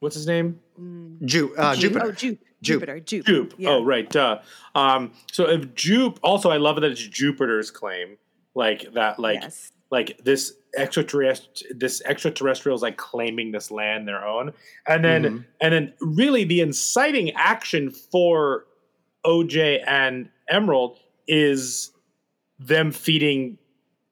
What's 0.00 0.14
his 0.16 0.26
name? 0.26 0.60
Mm. 0.80 1.24
Ju- 1.24 1.54
uh, 1.56 1.74
Ju- 1.74 1.80
Jupiter. 1.88 2.04
Oh, 2.06 2.12
Ju- 2.12 2.28
Jupe. 2.30 2.38
Jupiter. 2.62 3.00
Jupe. 3.00 3.26
Jupe. 3.26 3.54
Yeah. 3.58 3.70
Oh, 3.70 3.84
right. 3.84 4.08
Duh. 4.08 4.40
Um, 4.74 5.12
so 5.32 5.48
if 5.48 5.74
Jupe, 5.74 6.18
also, 6.22 6.50
I 6.50 6.56
love 6.56 6.76
that 6.80 6.84
it's 6.90 7.00
Jupiter's 7.06 7.70
claim, 7.70 8.16
like 8.54 8.92
that, 8.94 9.18
like 9.18 9.42
yes. 9.42 9.72
like 9.90 10.18
this 10.24 10.54
extraterrestrial, 10.76 11.74
this 11.76 12.02
extraterrestrial 12.04 12.74
is 12.76 12.82
like 12.82 12.96
claiming 12.96 13.52
this 13.52 13.70
land 13.70 14.06
their 14.08 14.24
own, 14.26 14.52
and 14.86 15.04
then 15.04 15.22
Mhm. 15.24 15.44
and 15.60 15.72
then 15.74 15.92
really 16.00 16.44
the 16.44 16.60
inciting 16.60 17.30
action 17.32 17.90
for 17.90 18.66
OJ 19.24 19.82
and 19.86 20.28
Emerald 20.48 20.98
is 21.26 21.90
them 22.58 22.92
feeding. 22.92 23.58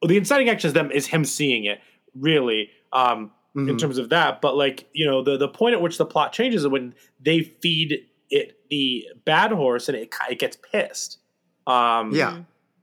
Well, 0.01 0.09
the 0.09 0.17
inciting 0.17 0.49
action 0.49 0.67
is 0.67 0.73
them 0.73 0.91
is 0.91 1.07
him 1.07 1.25
seeing 1.25 1.65
it 1.65 1.79
really. 2.15 2.69
Um, 2.91 3.31
in 3.55 3.67
Mhm. 3.67 3.79
terms 3.79 3.99
of 3.99 4.09
that. 4.09 4.41
But 4.41 4.55
like 4.57 4.87
you 4.93 5.05
know, 5.05 5.21
the 5.21 5.37
the 5.37 5.47
point 5.47 5.73
at 5.75 5.81
which 5.81 5.97
the 5.99 6.05
plot 6.05 6.33
changes 6.33 6.61
is 6.63 6.67
when 6.67 6.95
they 7.21 7.41
feed 7.41 8.07
it 8.31 8.57
the 8.71 9.07
bad 9.25 9.51
horse 9.51 9.87
and 9.89 9.95
it 9.97 10.11
it 10.29 10.39
gets 10.39 10.57
pissed. 10.71 11.19
Um, 11.67 12.11
Yeah. 12.15 12.41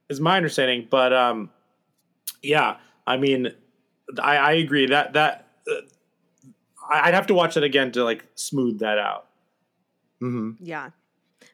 is 0.09 0.21
my 0.21 0.37
understanding. 0.37 0.87
But 0.89 1.13
um, 1.13 1.51
yeah, 2.43 2.77
I 3.07 3.17
mean, 3.17 3.53
I, 4.23 4.37
I 4.37 4.53
agree 4.53 4.87
that 4.87 5.13
that 5.15 5.49
uh, 5.69 5.75
I- 6.89 7.09
I'd 7.09 7.15
have 7.15 7.27
to 7.29 7.35
watch 7.35 7.57
it 7.57 7.65
again 7.65 7.91
to 7.93 8.05
like 8.05 8.25
smooth 8.37 8.79
that 8.79 8.99
out. 8.99 9.27
Mhm. 10.23 10.57
Yeah. 10.61 10.91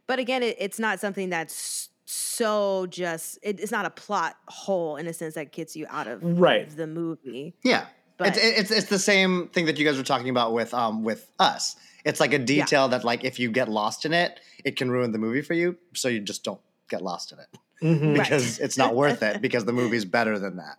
But 0.06 0.18
again, 0.18 0.42
it, 0.42 0.56
it's 0.58 0.78
not 0.78 1.00
something 1.00 1.30
that's 1.30 1.88
so 2.04 2.86
just, 2.86 3.38
it, 3.42 3.58
it's 3.60 3.72
not 3.72 3.84
a 3.84 3.90
plot 3.90 4.36
hole 4.48 4.96
in 4.96 5.06
a 5.06 5.12
sense 5.12 5.34
that 5.34 5.52
gets 5.52 5.74
you 5.76 5.86
out 5.90 6.06
of 6.06 6.20
Right. 6.22 6.68
the 6.74 6.86
movie. 6.86 7.54
Yeah. 7.64 7.86
But 8.18 8.28
it's, 8.28 8.38
it's 8.38 8.70
it's 8.70 8.88
the 8.88 8.98
same 8.98 9.48
thing 9.48 9.66
that 9.66 9.78
you 9.78 9.84
guys 9.84 9.98
were 9.98 10.02
talking 10.02 10.30
about 10.30 10.54
with 10.54 10.72
um 10.72 11.02
with 11.04 11.30
us. 11.38 11.76
It's 12.02 12.18
like 12.18 12.32
a 12.32 12.38
detail 12.38 12.88
that 12.88 13.04
like 13.04 13.24
if 13.24 13.38
you 13.38 13.50
get 13.50 13.68
lost 13.68 14.06
in 14.06 14.14
it, 14.14 14.40
it 14.64 14.76
can 14.76 14.90
ruin 14.90 15.12
the 15.12 15.18
movie 15.18 15.42
for 15.42 15.52
you. 15.52 15.76
So 15.94 16.08
you 16.08 16.20
just 16.20 16.42
don't 16.42 16.60
get 16.88 17.02
lost 17.02 17.32
in 17.32 17.38
it 17.40 17.48
Mhm. 17.82 18.16
Right. 18.16 18.22
because 18.22 18.58
it's 18.58 18.78
not 18.78 18.94
worth 18.94 19.22
it 19.22 19.42
because 19.42 19.66
the 19.66 19.72
movie's 19.74 20.06
better 20.18 20.38
than 20.38 20.56
that. 20.56 20.76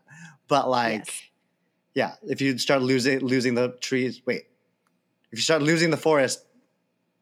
But 0.47 0.67
like, 0.67 1.05
Yes. 1.93 2.15
yeah, 2.23 2.32
if 2.32 2.41
you 2.41 2.57
start 2.57 2.82
losing 2.82 3.19
losing 3.19 3.53
the 3.53 3.69
trees, 3.82 4.19
wait, 4.25 4.47
if 5.32 5.38
you 5.38 5.43
start 5.43 5.61
losing 5.61 5.91
the 5.91 5.97
forest 5.97 6.43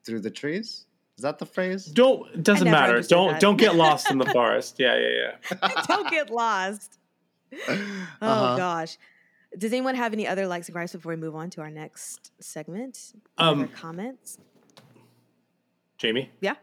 through 0.06 0.22
the 0.22 0.32
trees, 0.32 0.86
is 1.18 1.22
that 1.24 1.40
the 1.40 1.46
phrase? 1.46 1.86
Don't 1.86 2.30
it 2.34 2.44
doesn't 2.44 2.70
matter. 2.70 3.02
Don't 3.02 3.34
that. 3.34 3.42
don't 3.42 3.58
get 3.58 3.76
lost 3.76 4.12
in 4.12 4.18
the 4.18 4.26
forest. 4.34 4.76
Yeah, 4.80 4.98
yeah, 4.98 5.36
yeah. 5.62 5.82
don't 5.88 6.10
get 6.10 6.30
lost. 6.30 6.98
Oh 7.68 7.76
Uh-huh. 8.22 8.58
gosh. 8.58 8.98
Does 9.58 9.72
anyone 9.72 9.96
have 9.96 10.12
any 10.12 10.28
other 10.28 10.46
likes 10.48 10.68
and 10.68 10.74
gripes 10.74 10.92
before 10.92 11.12
we 11.12 11.16
move 11.16 11.36
on 11.36 11.50
to 11.52 11.62
our 11.62 11.70
next 11.70 12.32
segment? 12.42 13.14
Um, 13.38 13.70
comments? 13.70 14.38
Jamie. 15.98 16.30
Yeah. 16.42 16.56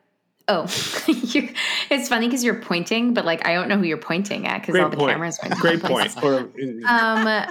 Oh, 0.48 0.64
it's 0.66 2.08
funny 2.08 2.26
because 2.26 2.44
you're 2.44 2.60
pointing, 2.60 3.14
but 3.14 3.24
like 3.24 3.46
I 3.46 3.54
don't 3.54 3.68
know 3.68 3.78
who 3.78 3.84
you're 3.84 3.96
pointing 3.96 4.46
at 4.46 4.60
because 4.60 4.78
all 4.78 4.90
the 4.90 4.96
point. 4.96 5.12
cameras 5.12 5.38
are 5.42 5.48
Great 5.60 5.80
point. 5.82 6.12
Or, 6.22 6.50
um, 6.86 7.46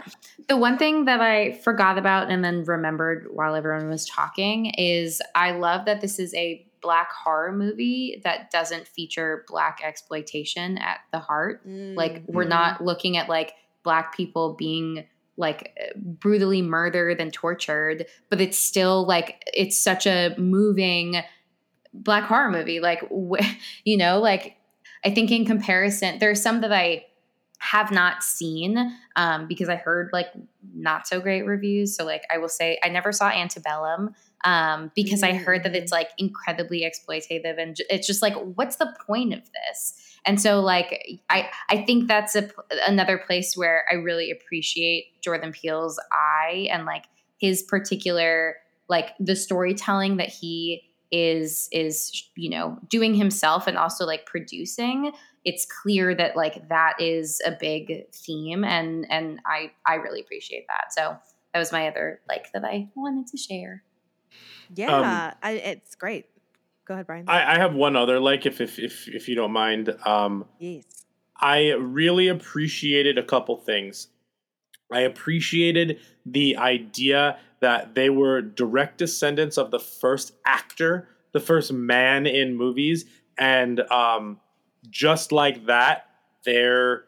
the 0.50 0.58
one 0.58 0.78
thing 0.78 1.06
that 1.06 1.22
I 1.22 1.54
forgot 1.54 1.98
about 1.98 2.30
and 2.30 2.44
then 2.44 2.64
remembered 2.66 3.28
while 3.32 3.56
everyone 3.56 3.90
was 3.90 4.06
talking 4.06 4.68
is 4.68 5.22
I 5.34 5.52
love 5.52 5.86
that 5.86 6.02
this 6.02 6.20
is 6.20 6.34
a 6.36 6.64
black 6.82 7.12
horror 7.12 7.52
movie 7.52 8.22
that 8.24 8.52
doesn't 8.52 8.88
feature 8.88 9.46
black 9.48 9.80
exploitation 9.84 10.78
at 10.78 11.00
the 11.12 11.20
heart. 11.20 11.62
Like 11.96 12.24
we're 12.28 12.44
not 12.46 12.84
looking 12.84 13.18
at 13.18 13.30
like 13.30 13.54
black 13.84 14.16
people 14.16 14.54
being 14.54 15.06
like 15.38 15.74
brutally 15.96 16.62
murdered 16.62 17.20
and 17.20 17.34
tortured, 17.34 18.06
but 18.30 18.42
it's 18.42 18.58
still 18.58 19.06
like 19.06 19.44
it's 19.54 19.78
such 19.78 20.06
a 20.06 20.36
moving 20.38 21.22
black 21.94 22.24
horror 22.24 22.52
movie. 22.52 22.80
Like 22.80 23.02
wh- 23.10 23.46
you 23.84 23.98
know, 23.98 24.20
like 24.20 24.58
I 25.04 25.12
think 25.12 25.32
in 25.32 25.46
comparison, 25.46 26.20
there's 26.20 26.42
some 26.42 26.62
that 26.62 26.72
I 26.72 27.06
have 27.60 27.92
not 27.92 28.24
seen 28.24 28.98
um, 29.16 29.48
because 29.48 29.70
I 29.70 29.76
heard 29.76 30.10
like 30.12 30.28
not 30.74 31.08
so 31.08 31.22
great 31.22 31.44
reviews. 31.44 31.96
So 31.96 32.04
like 32.04 32.24
I 32.34 32.40
will 32.40 32.50
say 32.50 32.80
I 32.84 32.90
never 32.90 33.12
saw 33.12 33.30
Antebellum 33.30 34.16
um, 34.44 34.92
because 34.96 35.24
I 35.24 35.34
heard 35.34 35.64
that 35.64 35.76
it's 35.76 35.92
like 35.92 36.10
incredibly 36.18 36.82
exploitative 36.82 37.62
and 37.62 37.78
it's 37.90 38.08
just 38.08 38.22
like 38.22 38.34
what's 38.56 38.78
the 38.78 38.96
point 39.06 39.34
of 39.34 39.42
this? 39.42 40.18
And 40.26 40.42
so 40.42 40.60
like 40.60 41.22
I 41.30 41.50
I 41.70 41.84
think 41.84 42.08
that's 42.08 42.36
a 42.36 42.50
another 42.88 43.18
place 43.18 43.56
where 43.56 43.86
I 43.92 43.96
really 43.96 44.32
appreciate 44.32 45.22
Jordan 45.22 45.52
Peele's 45.52 46.00
eye 46.12 46.68
and 46.72 46.86
like 46.86 47.06
his 47.40 47.64
particular 47.64 48.58
like 48.88 49.14
the 49.20 49.36
storytelling 49.36 50.18
that 50.18 50.30
he 50.30 50.84
is 51.12 51.68
is 51.72 52.30
you 52.36 52.50
know 52.50 52.78
doing 52.88 53.14
himself 53.14 53.68
and 53.68 53.78
also 53.78 54.06
like 54.06 54.26
producing. 54.26 55.12
It's 55.44 55.66
clear 55.66 56.14
that 56.16 56.36
like 56.36 56.70
that 56.70 56.94
is 57.00 57.42
a 57.46 57.52
big 57.60 58.12
theme 58.14 58.64
and 58.64 59.08
and 59.10 59.40
i 59.46 59.72
i 59.88 59.96
really 59.96 60.22
appreciate 60.22 60.68
that. 60.68 60.94
So 60.94 61.18
that 61.54 61.60
was 61.60 61.72
my 61.72 61.88
other 61.88 62.22
like 62.28 62.52
that 62.54 62.64
i 62.64 62.88
wanted 62.96 63.28
to 63.28 63.38
share 63.38 63.84
Yeah, 64.74 65.34
I, 65.42 65.52
it's 65.52 65.96
great. 65.96 66.26
Go 66.86 66.94
ahead, 66.94 67.08
Brian. 67.08 67.26
I, 67.28 67.56
I 67.56 67.58
have 67.58 67.74
one 67.74 67.96
other 67.96 68.20
like 68.20 68.46
if 68.46 68.62
if 68.62 68.80
if 68.80 69.08
if 69.08 69.28
you 69.28 69.36
don't 69.36 69.52
mind. 69.52 69.96
Um, 70.06 70.46
yes. 70.60 71.06
I 71.40 71.72
really 71.72 72.28
appreciated 72.28 73.18
a 73.18 73.24
couple 73.24 73.58
things. 73.58 74.08
I 74.92 75.02
appreciated 75.02 76.00
the 76.26 76.58
idea 76.58 77.40
that 77.62 77.96
they 77.96 78.10
were 78.10 78.42
direct 78.42 78.98
descendants 78.98 79.58
of 79.58 79.72
the 79.72 79.80
first 79.80 80.34
actor, 80.46 81.08
the 81.32 81.40
first 81.40 81.72
man 81.72 82.28
in 82.28 82.56
movies, 82.56 83.06
and 83.38 83.80
um, 83.92 84.40
just 84.90 85.32
like 85.32 85.66
that, 85.68 86.08
they're 86.46 87.06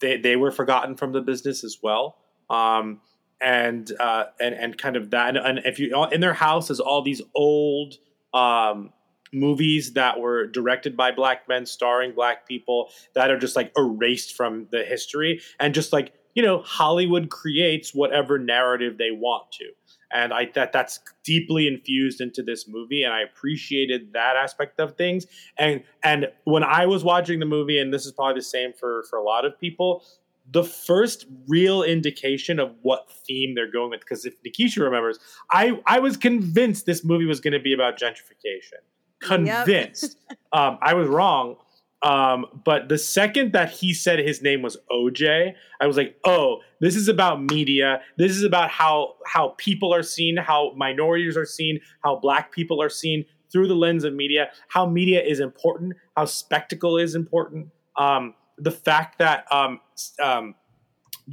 they 0.00 0.16
they 0.16 0.36
were 0.36 0.50
forgotten 0.52 0.96
from 0.96 1.12
the 1.12 1.20
business 1.20 1.64
as 1.64 1.78
well. 1.82 2.18
Um, 2.48 3.00
and 3.40 3.90
uh, 3.98 4.24
and 4.40 4.54
and 4.54 4.78
kind 4.78 4.96
of 4.96 5.10
that, 5.10 5.36
and, 5.36 5.38
and 5.38 5.58
if 5.66 5.78
you 5.78 6.04
in 6.12 6.20
their 6.20 6.34
house 6.34 6.70
is 6.70 6.80
all 6.80 7.02
these 7.02 7.22
old 7.34 7.94
um, 8.32 8.92
movies 9.32 9.92
that 9.94 10.20
were 10.20 10.46
directed 10.46 10.96
by 10.96 11.10
black 11.10 11.48
men, 11.48 11.66
starring 11.66 12.12
black 12.14 12.46
people 12.46 12.90
that 13.14 13.30
are 13.30 13.38
just 13.38 13.56
like 13.56 13.72
erased 13.76 14.34
from 14.34 14.66
the 14.70 14.84
history, 14.84 15.40
and 15.60 15.74
just 15.74 15.92
like 15.92 16.12
you 16.34 16.42
know, 16.42 16.62
Hollywood 16.62 17.30
creates 17.30 17.94
whatever 17.94 18.38
narrative 18.38 18.98
they 18.98 19.12
want 19.12 19.52
to, 19.52 19.66
and 20.12 20.32
I 20.32 20.50
that 20.54 20.72
that's 20.72 21.00
deeply 21.24 21.66
infused 21.66 22.20
into 22.20 22.42
this 22.42 22.66
movie, 22.66 23.02
and 23.02 23.12
I 23.12 23.22
appreciated 23.22 24.12
that 24.14 24.36
aspect 24.36 24.80
of 24.80 24.96
things. 24.96 25.26
And 25.58 25.82
and 26.02 26.28
when 26.44 26.64
I 26.64 26.86
was 26.86 27.04
watching 27.04 27.40
the 27.40 27.46
movie, 27.46 27.78
and 27.78 27.92
this 27.92 28.06
is 28.06 28.12
probably 28.12 28.40
the 28.40 28.44
same 28.44 28.72
for 28.72 29.04
for 29.10 29.18
a 29.18 29.22
lot 29.22 29.44
of 29.44 29.58
people, 29.60 30.04
the 30.50 30.64
first 30.64 31.26
real 31.48 31.82
indication 31.82 32.58
of 32.58 32.74
what 32.82 33.10
theme 33.26 33.54
they're 33.54 33.70
going 33.70 33.90
with. 33.90 34.00
Because 34.00 34.24
if 34.24 34.34
Nikisha 34.42 34.82
remembers, 34.82 35.18
I 35.50 35.80
I 35.86 36.00
was 36.00 36.16
convinced 36.16 36.86
this 36.86 37.04
movie 37.04 37.26
was 37.26 37.40
going 37.40 37.52
to 37.52 37.60
be 37.60 37.72
about 37.72 37.98
gentrification. 37.98 38.80
Convinced. 39.20 40.18
um, 40.52 40.78
I 40.82 40.94
was 40.94 41.08
wrong. 41.08 41.56
Um, 42.02 42.44
but 42.66 42.90
the 42.90 42.98
second 42.98 43.54
that 43.54 43.70
he 43.70 43.94
said 43.94 44.18
his 44.18 44.42
name 44.42 44.60
was 44.60 44.76
OJ, 44.92 45.54
I 45.80 45.86
was 45.86 45.96
like, 45.96 46.18
oh, 46.26 46.60
this 46.78 46.96
is 46.96 47.08
about 47.08 47.42
media. 47.42 48.02
This 48.18 48.32
is 48.32 48.44
about 48.44 48.68
how 48.68 49.14
how 49.26 49.54
people 49.56 49.94
are 49.94 50.02
seen, 50.02 50.36
how 50.36 50.72
minorities 50.76 51.36
are 51.36 51.46
seen, 51.46 51.80
how 52.04 52.16
black 52.16 52.52
people 52.52 52.82
are 52.82 52.90
seen 52.90 53.24
through 53.50 53.68
the 53.68 53.74
lens 53.74 54.04
of 54.04 54.12
media, 54.12 54.50
how 54.68 54.84
media 54.84 55.22
is 55.22 55.40
important, 55.40 55.94
how 56.16 56.26
spectacle 56.26 56.98
is 56.98 57.14
important. 57.14 57.68
Um, 57.96 58.34
the 58.58 58.70
fact 58.70 59.18
that 59.18 59.50
um, 59.52 59.80
um, 60.22 60.54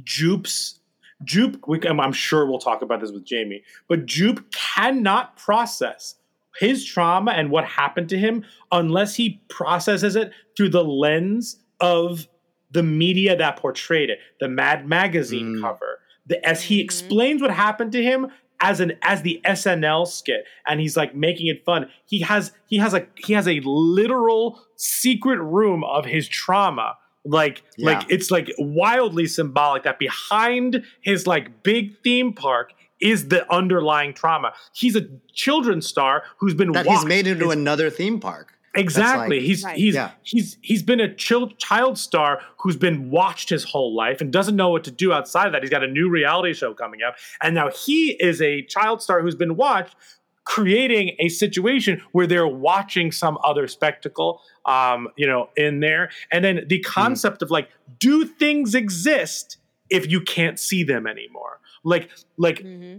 Jupe's 0.02 0.80
Jupe, 1.24 1.62
we, 1.66 1.80
I'm, 1.86 2.00
I'm 2.00 2.12
sure 2.12 2.46
we'll 2.46 2.58
talk 2.58 2.82
about 2.82 3.00
this 3.00 3.12
with 3.12 3.24
Jamie, 3.24 3.62
but 3.88 4.06
Jupe 4.06 4.52
cannot 4.52 5.36
process 5.36 6.16
his 6.58 6.84
trauma 6.84 7.32
and 7.32 7.50
what 7.50 7.64
happened 7.64 8.08
to 8.10 8.18
him 8.18 8.44
unless 8.70 9.14
he 9.14 9.40
processes 9.48 10.16
it 10.16 10.32
through 10.56 10.68
the 10.68 10.84
lens 10.84 11.60
of 11.80 12.28
the 12.70 12.82
media 12.82 13.36
that 13.36 13.56
portrayed 13.56 14.10
it, 14.10 14.18
the 14.40 14.48
Mad 14.48 14.88
Magazine 14.88 15.60
cover. 15.60 16.00
The, 16.26 16.44
as 16.46 16.62
he 16.62 16.80
explains 16.80 17.42
what 17.42 17.50
happened 17.50 17.92
to 17.92 18.02
him 18.02 18.30
as 18.60 18.78
an 18.80 18.92
as 19.02 19.22
the 19.22 19.40
SNL 19.44 20.06
skit, 20.06 20.44
and 20.66 20.80
he's 20.80 20.96
like 20.96 21.14
making 21.14 21.48
it 21.48 21.64
fun. 21.64 21.90
He 22.06 22.20
has 22.20 22.52
he 22.66 22.78
has 22.78 22.94
a 22.94 23.06
he 23.16 23.32
has 23.32 23.48
a 23.48 23.60
literal 23.64 24.62
secret 24.76 25.40
room 25.40 25.84
of 25.84 26.04
his 26.06 26.28
trauma. 26.28 26.96
Like 27.24 27.62
Yeah. 27.76 27.98
like 27.98 28.06
it's 28.10 28.30
like 28.30 28.50
wildly 28.58 29.26
symbolic 29.26 29.84
that 29.84 29.98
behind 29.98 30.84
his 31.00 31.26
like 31.26 31.62
big 31.62 31.96
theme 32.02 32.32
park 32.32 32.72
is 33.00 33.28
the 33.28 33.50
underlying 33.52 34.12
trauma. 34.14 34.52
He's 34.72 34.96
a 34.96 35.02
children's 35.32 35.86
star 35.86 36.24
who's 36.38 36.54
been 36.54 36.72
that 36.72 36.86
he's 36.86 37.04
made 37.04 37.26
into 37.26 37.46
his- 37.46 37.54
another 37.54 37.90
theme 37.90 38.18
park. 38.20 38.48
Exactly. 38.74 39.36
like- 39.38 39.46
he's 39.46 39.62
Right. 39.64 39.76
he's 39.76 39.94
Yeah. 39.94 40.12
he's 40.22 40.56
he's 40.62 40.82
been 40.82 40.98
a 40.98 41.12
child 41.14 41.58
child 41.58 41.98
star 41.98 42.40
who's 42.58 42.76
been 42.76 43.10
watched 43.10 43.50
his 43.50 43.64
whole 43.64 43.94
life 43.94 44.20
and 44.20 44.32
doesn't 44.32 44.56
know 44.56 44.70
what 44.70 44.82
to 44.84 44.90
do 44.90 45.12
outside 45.12 45.46
of 45.46 45.52
that. 45.52 45.62
He's 45.62 45.70
got 45.70 45.84
a 45.84 45.88
new 45.88 46.08
reality 46.08 46.54
show 46.54 46.72
coming 46.74 47.02
up, 47.02 47.16
and 47.42 47.54
now 47.54 47.68
he 47.70 48.12
is 48.12 48.40
a 48.40 48.62
child 48.62 49.02
star 49.02 49.20
who's 49.20 49.34
been 49.34 49.56
watched, 49.56 49.94
creating 50.44 51.16
a 51.18 51.28
situation 51.28 52.02
where 52.12 52.26
they're 52.26 52.46
watching 52.46 53.12
some 53.12 53.38
other 53.44 53.66
spectacle, 53.68 54.40
um, 54.66 55.08
you 55.16 55.26
know, 55.26 55.48
in 55.56 55.80
there, 55.80 56.10
and 56.30 56.44
then 56.44 56.64
the 56.68 56.80
concept 56.80 57.42
of 57.42 57.50
like, 57.50 57.68
do 57.98 58.24
things 58.24 58.74
exist 58.74 59.58
if 59.90 60.10
you 60.10 60.20
can't 60.20 60.58
see 60.58 60.82
them 60.82 61.06
anymore? 61.06 61.60
Like, 61.84 62.10
like 62.36 62.58
mm-hmm. 62.58 62.98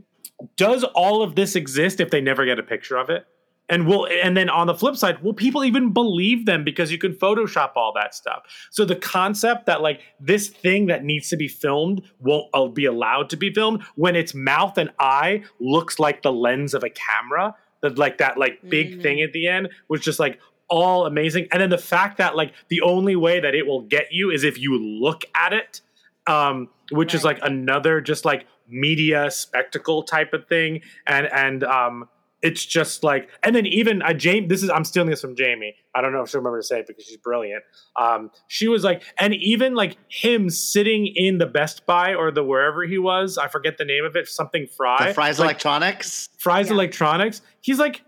does 0.56 0.84
all 0.84 1.22
of 1.22 1.36
this 1.36 1.56
exist 1.56 2.00
if 2.00 2.12
they 2.12 2.22
never 2.22 2.46
get 2.46 2.60
a 2.60 2.64
picture 2.64 2.98
of 2.98 3.10
it? 3.10 3.26
And 3.74 3.88
will 3.88 4.08
and 4.24 4.38
then 4.38 4.52
on 4.52 4.68
the 4.68 4.76
flip 4.76 4.96
side, 4.96 5.24
will 5.24 5.34
people 5.34 5.64
even 5.64 5.94
believe 5.94 6.46
them 6.46 6.64
because 6.64 6.92
you 6.92 7.00
can 7.00 7.16
Photoshop 7.16 7.72
all 7.76 7.92
that 7.96 8.14
stuff? 8.14 8.44
So 8.70 8.86
the 8.86 8.96
concept 8.96 9.66
that 9.66 9.82
like 9.82 10.02
this 10.20 10.48
thing 10.48 10.86
that 10.88 11.04
needs 11.04 11.28
to 11.30 11.38
be 11.38 11.48
filmed 11.48 12.04
won't 12.20 12.50
uh, 12.54 12.68
be 12.68 12.86
allowed 12.86 13.32
to 13.32 13.36
be 13.36 13.52
filmed 13.52 13.82
when 13.96 14.16
its 14.16 14.36
mouth 14.36 14.78
and 14.78 14.92
eye 15.00 15.42
looks 15.60 15.98
like 15.98 16.22
the 16.22 16.32
lens 16.32 16.76
of 16.76 16.84
a 16.84 16.90
camera, 16.92 17.56
that 17.82 17.98
like 17.98 18.20
that 18.20 18.38
like 18.38 18.60
big 18.70 19.02
thing 19.02 19.22
at 19.22 19.34
the 19.34 19.48
end 19.48 19.70
was 19.88 20.02
just 20.02 20.20
like 20.20 20.40
all 20.70 21.08
amazing. 21.08 21.48
And 21.52 21.60
then 21.60 21.72
the 21.72 21.80
fact 21.80 22.20
that 22.20 22.36
like 22.36 22.54
the 22.68 22.82
only 22.82 23.16
way 23.16 23.40
that 23.40 23.56
it 23.56 23.66
will 23.66 23.82
get 23.82 24.12
you 24.12 24.30
is 24.30 24.44
if 24.44 24.60
you 24.60 24.78
look 24.78 25.24
at 25.34 25.52
it 25.52 25.82
um, 26.28 26.70
which 26.92 27.16
is 27.16 27.24
like 27.24 27.40
another 27.42 28.02
just 28.02 28.24
like 28.24 28.46
media 28.68 29.30
spectacle 29.32 30.04
type 30.04 30.34
of 30.34 30.48
thing, 30.48 30.82
and 31.08 31.28
and 31.28 31.64
um, 31.64 32.08
it's 32.44 32.66
just 32.66 33.04
like, 33.04 33.30
and 33.42 33.56
then 33.56 33.66
even 33.66 34.02
uh, 34.02 34.14
Jamie. 34.14 34.48
This 34.48 34.62
is 34.62 34.70
I'm 34.70 34.84
stealing 34.84 35.10
this 35.10 35.22
from 35.22 35.36
Jamie. 35.36 35.76
I 35.96 36.02
don't 36.02 36.12
know 36.12 36.22
if 36.22 36.30
she'll 36.30 36.42
remember 36.42 36.60
to 36.60 36.64
say 36.64 36.80
it 36.80 36.88
because 36.88 37.06
she's 37.06 37.18
brilliant. 37.18 37.64
Um, 38.00 38.32
she 38.48 38.68
was 38.68 38.84
like, 38.84 39.02
and 39.18 39.34
even 39.34 39.76
like 39.76 39.98
him 40.10 40.50
sitting 40.50 41.08
in 41.16 41.38
the 41.38 41.46
Best 41.46 41.86
Buy 41.86 42.14
or 42.14 42.32
the 42.32 42.44
wherever 42.44 42.84
he 42.84 42.98
was, 42.98 43.38
I 43.38 43.48
forget 43.48 43.78
the 43.78 43.86
name 43.86 44.04
of 44.04 44.18
it, 44.18 44.28
something 44.28 44.68
Fry, 44.68 45.08
The 45.08 45.14
Fry's 45.14 45.40
like, 45.40 45.46
Electronics. 45.46 46.30
Fry's 46.38 46.70
Electronics. 46.70 47.42
He's 47.62 47.80
like, 47.80 48.04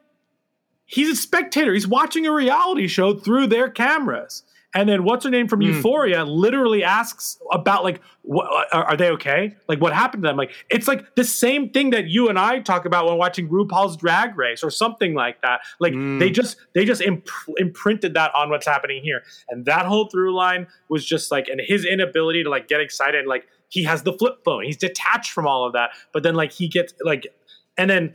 he's 0.86 1.10
a 1.10 1.16
spectator. 1.16 1.74
He's 1.74 1.88
watching 1.88 2.28
a 2.28 2.34
reality 2.34 2.88
show 2.88 3.18
through 3.18 3.48
their 3.48 3.70
cameras. 3.70 4.44
And 4.76 4.90
then 4.90 5.06
what's 5.06 5.24
her 5.24 5.32
name 5.32 5.48
from 5.48 5.62
hmm. 5.62 5.68
Euphoria 5.68 6.26
literally 6.26 6.84
asks 6.84 7.40
about 7.52 7.86
like, 7.86 8.02
what, 8.24 8.46
are, 8.74 8.84
uh, 8.84 8.86
are 8.90 8.98
they 8.98 9.10
okay? 9.12 9.56
Like, 9.70 9.80
what 9.80 9.94
happened 9.94 10.24
to 10.24 10.28
them? 10.28 10.36
Like, 10.36 10.52
it's 10.70 10.88
like 10.88 11.16
the 11.16 11.24
same 11.24 11.70
thing 11.70 11.92
that 11.92 12.08
you 12.08 12.28
and 12.28 12.38
I 12.38 12.60
talk 12.60 12.86
about 12.86 13.06
when 13.06 13.18
watching 13.18 13.48
RuPaul's 13.48 13.96
Drag 13.96 14.38
Race 14.38 14.64
or 14.64 14.70
something 14.70 15.14
like 15.14 15.42
that. 15.42 15.62
Like, 15.80 15.94
hmm. 15.94 16.20
they 16.20 16.30
just 16.30 16.58
they 16.74 16.84
just 16.84 17.02
imp- 17.02 17.30
imprinted 17.58 18.14
that 18.16 18.36
on 18.36 18.50
what's 18.50 18.68
happening 18.68 19.02
here, 19.02 19.24
and 19.50 19.66
that 19.66 19.86
whole 19.86 20.10
through 20.10 20.36
line 20.36 20.68
was 20.90 21.06
just 21.06 21.32
like, 21.32 21.48
and 21.48 21.62
his 21.64 21.86
inability 21.86 22.44
to 22.44 22.50
like 22.50 22.68
get 22.68 22.82
excited, 22.82 23.26
like 23.26 23.48
he 23.70 23.84
has 23.84 24.04
the 24.04 24.14
flip 24.14 24.44
phone, 24.44 24.66
he's 24.66 24.78
detached 24.78 25.32
from 25.32 25.48
all 25.48 25.66
of 25.66 25.74
that, 25.74 25.92
but 26.12 26.22
then 26.24 26.36
like 26.36 26.52
he 26.52 26.68
gets 26.68 26.94
like, 27.02 27.28
and 27.78 27.90
then 27.90 28.14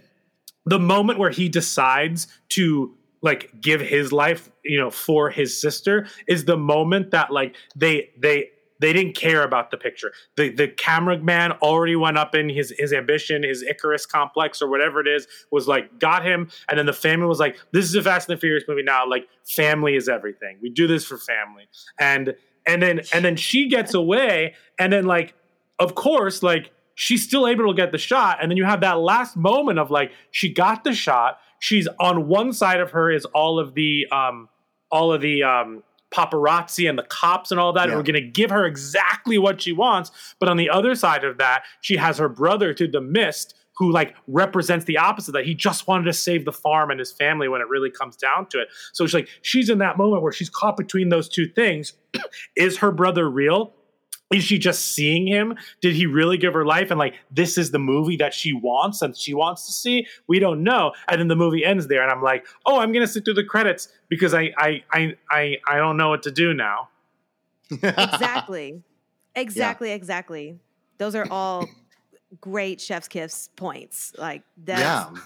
the 0.66 0.78
moment 0.78 1.18
where 1.18 1.30
he 1.30 1.48
decides 1.48 2.26
to 2.50 2.94
like 3.22 3.50
give 3.60 3.80
his 3.80 4.12
life 4.12 4.50
you 4.64 4.78
know 4.78 4.90
for 4.90 5.30
his 5.30 5.60
sister 5.60 6.06
is 6.26 6.44
the 6.44 6.56
moment 6.56 7.10
that 7.10 7.30
like 7.30 7.56
they 7.76 8.10
they 8.18 8.50
they 8.80 8.94
didn't 8.94 9.14
care 9.14 9.42
about 9.42 9.70
the 9.70 9.76
picture. 9.76 10.12
The 10.36 10.50
the 10.50 10.66
cameraman 10.66 11.52
already 11.62 11.96
went 11.96 12.18
up 12.18 12.34
in 12.34 12.48
his 12.48 12.74
his 12.78 12.92
ambition 12.92 13.42
his 13.42 13.62
icarus 13.62 14.06
complex 14.06 14.60
or 14.60 14.68
whatever 14.68 15.00
it 15.00 15.06
is 15.06 15.28
was 15.50 15.68
like 15.68 16.00
got 16.00 16.24
him. 16.24 16.50
And 16.68 16.78
then 16.78 16.86
the 16.86 16.92
family 16.92 17.26
was 17.26 17.38
like 17.38 17.58
this 17.72 17.84
is 17.84 17.94
a 17.94 18.02
fast 18.02 18.28
and 18.28 18.36
the 18.36 18.40
furious 18.40 18.64
movie 18.66 18.82
now. 18.82 19.06
Like 19.06 19.28
family 19.46 19.96
is 19.96 20.08
everything. 20.08 20.58
We 20.62 20.70
do 20.70 20.86
this 20.86 21.04
for 21.04 21.18
family. 21.18 21.68
And 21.98 22.34
and 22.66 22.82
then 22.82 23.02
and 23.12 23.24
then 23.24 23.36
she 23.36 23.68
gets 23.68 23.94
away. 23.94 24.54
And 24.78 24.92
then 24.92 25.04
like 25.04 25.34
of 25.78 25.94
course 25.94 26.42
like 26.42 26.72
she's 26.94 27.22
still 27.22 27.46
able 27.46 27.68
to 27.68 27.74
get 27.74 27.92
the 27.92 27.98
shot. 27.98 28.38
And 28.40 28.50
then 28.50 28.56
you 28.56 28.64
have 28.64 28.80
that 28.80 28.98
last 28.98 29.36
moment 29.36 29.78
of 29.78 29.90
like 29.90 30.10
she 30.30 30.52
got 30.52 30.84
the 30.84 30.94
shot 30.94 31.38
she's 31.60 31.86
on 32.00 32.26
one 32.26 32.52
side 32.52 32.80
of 32.80 32.90
her 32.90 33.10
is 33.10 33.24
all 33.26 33.60
of 33.60 33.74
the 33.74 34.06
um 34.10 34.48
all 34.90 35.12
of 35.12 35.20
the 35.20 35.44
um 35.44 35.84
paparazzi 36.12 36.88
and 36.90 36.98
the 36.98 37.04
cops 37.04 37.52
and 37.52 37.60
all 37.60 37.72
that 37.72 37.88
Yeah. 37.88 37.94
are 37.94 38.02
going 38.02 38.14
to 38.14 38.20
give 38.20 38.50
her 38.50 38.66
exactly 38.66 39.38
what 39.38 39.62
she 39.62 39.70
wants. 39.72 40.10
But 40.40 40.48
on 40.48 40.56
the 40.56 40.68
other 40.68 40.96
side 40.96 41.22
of 41.22 41.38
that 41.38 41.62
she 41.80 41.96
has 41.96 42.18
her 42.18 42.28
brother 42.28 42.74
to 42.74 42.88
the 42.88 43.00
mist 43.00 43.54
who 43.76 43.92
like 43.92 44.14
represents 44.26 44.84
the 44.86 44.98
opposite 44.98 45.32
that 45.32 45.46
he 45.46 45.54
just 45.54 45.86
wanted 45.86 46.04
to 46.04 46.12
save 46.12 46.44
the 46.44 46.52
farm 46.52 46.90
and 46.90 46.98
his 46.98 47.12
family 47.12 47.48
when 47.48 47.60
it 47.60 47.68
really 47.68 47.90
comes 47.90 48.16
down 48.16 48.46
to 48.46 48.58
it. 48.60 48.68
So 48.92 49.06
she's 49.06 49.14
like 49.14 49.28
she's 49.42 49.70
in 49.70 49.78
that 49.78 49.96
moment 49.96 50.22
where 50.22 50.32
she's 50.32 50.50
caught 50.50 50.76
between 50.76 51.10
those 51.10 51.28
two 51.28 51.46
things. 51.46 51.92
Is 52.56 52.78
her 52.78 52.90
brother 52.90 53.30
real 53.30 53.72
is 54.32 54.44
she 54.44 54.58
just 54.58 54.92
seeing 54.92 55.26
him? 55.26 55.56
Did 55.80 55.94
he 55.94 56.06
really 56.06 56.36
give 56.36 56.54
her 56.54 56.64
life? 56.64 56.90
And 56.90 56.98
like, 56.98 57.14
this 57.30 57.58
is 57.58 57.72
the 57.72 57.78
movie 57.80 58.16
that 58.16 58.32
she 58.32 58.52
wants 58.52 59.02
and 59.02 59.16
she 59.16 59.34
wants 59.34 59.66
to 59.66 59.72
see? 59.72 60.06
We 60.28 60.38
don't 60.38 60.62
know. 60.62 60.92
And 61.08 61.20
then 61.20 61.28
the 61.28 61.36
movie 61.36 61.64
ends 61.64 61.88
there, 61.88 62.02
and 62.02 62.10
I'm 62.12 62.22
like, 62.22 62.46
oh, 62.66 62.78
I'm 62.78 62.92
gonna 62.92 63.06
sit 63.06 63.24
through 63.24 63.34
the 63.34 63.44
credits 63.44 63.88
because 64.08 64.32
I 64.34 64.52
I 64.56 64.82
I 64.92 65.14
I, 65.30 65.56
I 65.68 65.76
don't 65.78 65.96
know 65.96 66.08
what 66.10 66.22
to 66.24 66.30
do 66.30 66.54
now. 66.54 66.88
exactly. 67.70 68.82
Exactly, 69.36 69.92
exactly. 69.92 70.58
Those 70.98 71.14
are 71.14 71.24
all 71.30 71.68
great 72.40 72.80
chef's 72.80 73.06
kiss 73.06 73.48
points. 73.54 74.12
Like 74.18 74.42
that's 74.56 74.80
Yeah. 74.80 75.20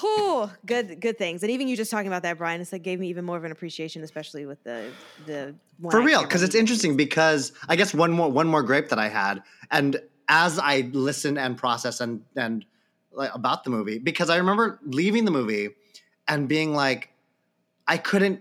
Whew, 0.00 0.50
good 0.66 1.00
good 1.00 1.18
things. 1.18 1.42
And 1.42 1.50
even 1.50 1.68
you 1.68 1.76
just 1.76 1.90
talking 1.90 2.06
about 2.06 2.22
that, 2.22 2.38
Brian, 2.38 2.60
it's 2.60 2.72
like 2.72 2.82
gave 2.82 3.00
me 3.00 3.08
even 3.08 3.24
more 3.24 3.36
of 3.36 3.44
an 3.44 3.52
appreciation, 3.52 4.02
especially 4.02 4.46
with 4.46 4.62
the 4.64 4.90
the 5.26 5.54
one 5.78 5.90
For 5.90 6.00
real, 6.00 6.22
because 6.22 6.42
it's 6.42 6.54
interesting 6.54 6.96
because 6.96 7.52
I 7.68 7.76
guess 7.76 7.92
one 7.94 8.12
more 8.12 8.30
one 8.30 8.46
more 8.46 8.62
grape 8.62 8.88
that 8.88 8.98
I 8.98 9.08
had, 9.08 9.42
and 9.70 10.00
as 10.28 10.58
I 10.58 10.88
listen 10.92 11.36
and 11.38 11.56
process 11.56 12.00
and 12.00 12.22
and 12.36 12.64
like, 13.12 13.34
about 13.34 13.64
the 13.64 13.70
movie, 13.70 13.98
because 13.98 14.30
I 14.30 14.36
remember 14.36 14.80
leaving 14.84 15.24
the 15.24 15.30
movie 15.30 15.70
and 16.26 16.48
being 16.48 16.74
like, 16.74 17.10
I 17.86 17.98
couldn't. 17.98 18.40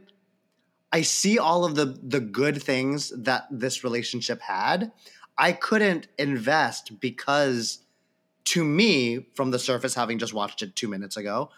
I 0.92 1.02
see 1.02 1.40
all 1.40 1.66
of 1.66 1.76
the 1.76 1.86
the 2.02 2.20
good 2.20 2.62
things 2.62 3.12
that 3.16 3.48
this 3.52 3.84
relationship 3.84 4.42
had. 4.42 4.92
I 5.38 5.52
couldn't 5.52 6.08
invest 6.20 7.00
because, 7.00 7.80
to 8.46 8.64
me, 8.64 9.26
from 9.36 9.52
the 9.52 9.60
surface, 9.60 9.96
having 9.96 10.20
just 10.20 10.34
watched 10.34 10.62
it 10.62 10.76
two 10.76 10.88
minutes 10.88 11.18
ago, 11.18 11.50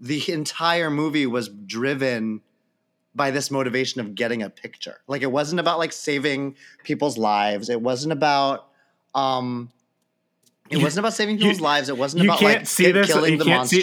the 0.00 0.30
entire 0.32 0.90
movie 0.90 1.26
was 1.26 1.48
driven 1.48 2.40
by 3.14 3.30
this 3.30 3.50
motivation 3.50 4.00
of 4.00 4.14
getting 4.14 4.42
a 4.42 4.48
picture. 4.50 5.00
Like 5.06 5.22
it 5.22 5.30
wasn't 5.30 5.60
about 5.60 5.78
like 5.78 5.92
saving 5.92 6.56
people's 6.82 7.18
lives. 7.18 7.68
It 7.68 7.80
wasn't 7.80 8.12
about 8.12 8.68
um 9.14 9.70
it 10.70 10.78
You- 10.78 10.84
wasn't 10.84 11.00
about 11.04 11.12
saving 11.12 11.36
you- 11.36 11.42
people's 11.42 11.60
lives. 11.60 11.88
It 11.90 11.98
wasn't 11.98 12.22
you 12.22 12.30
about 12.30 12.40
can't 12.40 12.58
like 12.60 12.66
see 12.66 12.86
it 12.86 12.92
this- 12.92 13.06
killing 13.08 13.32
you 13.32 13.38
the 13.38 13.44
can't 13.44 13.68
see- 13.68 13.82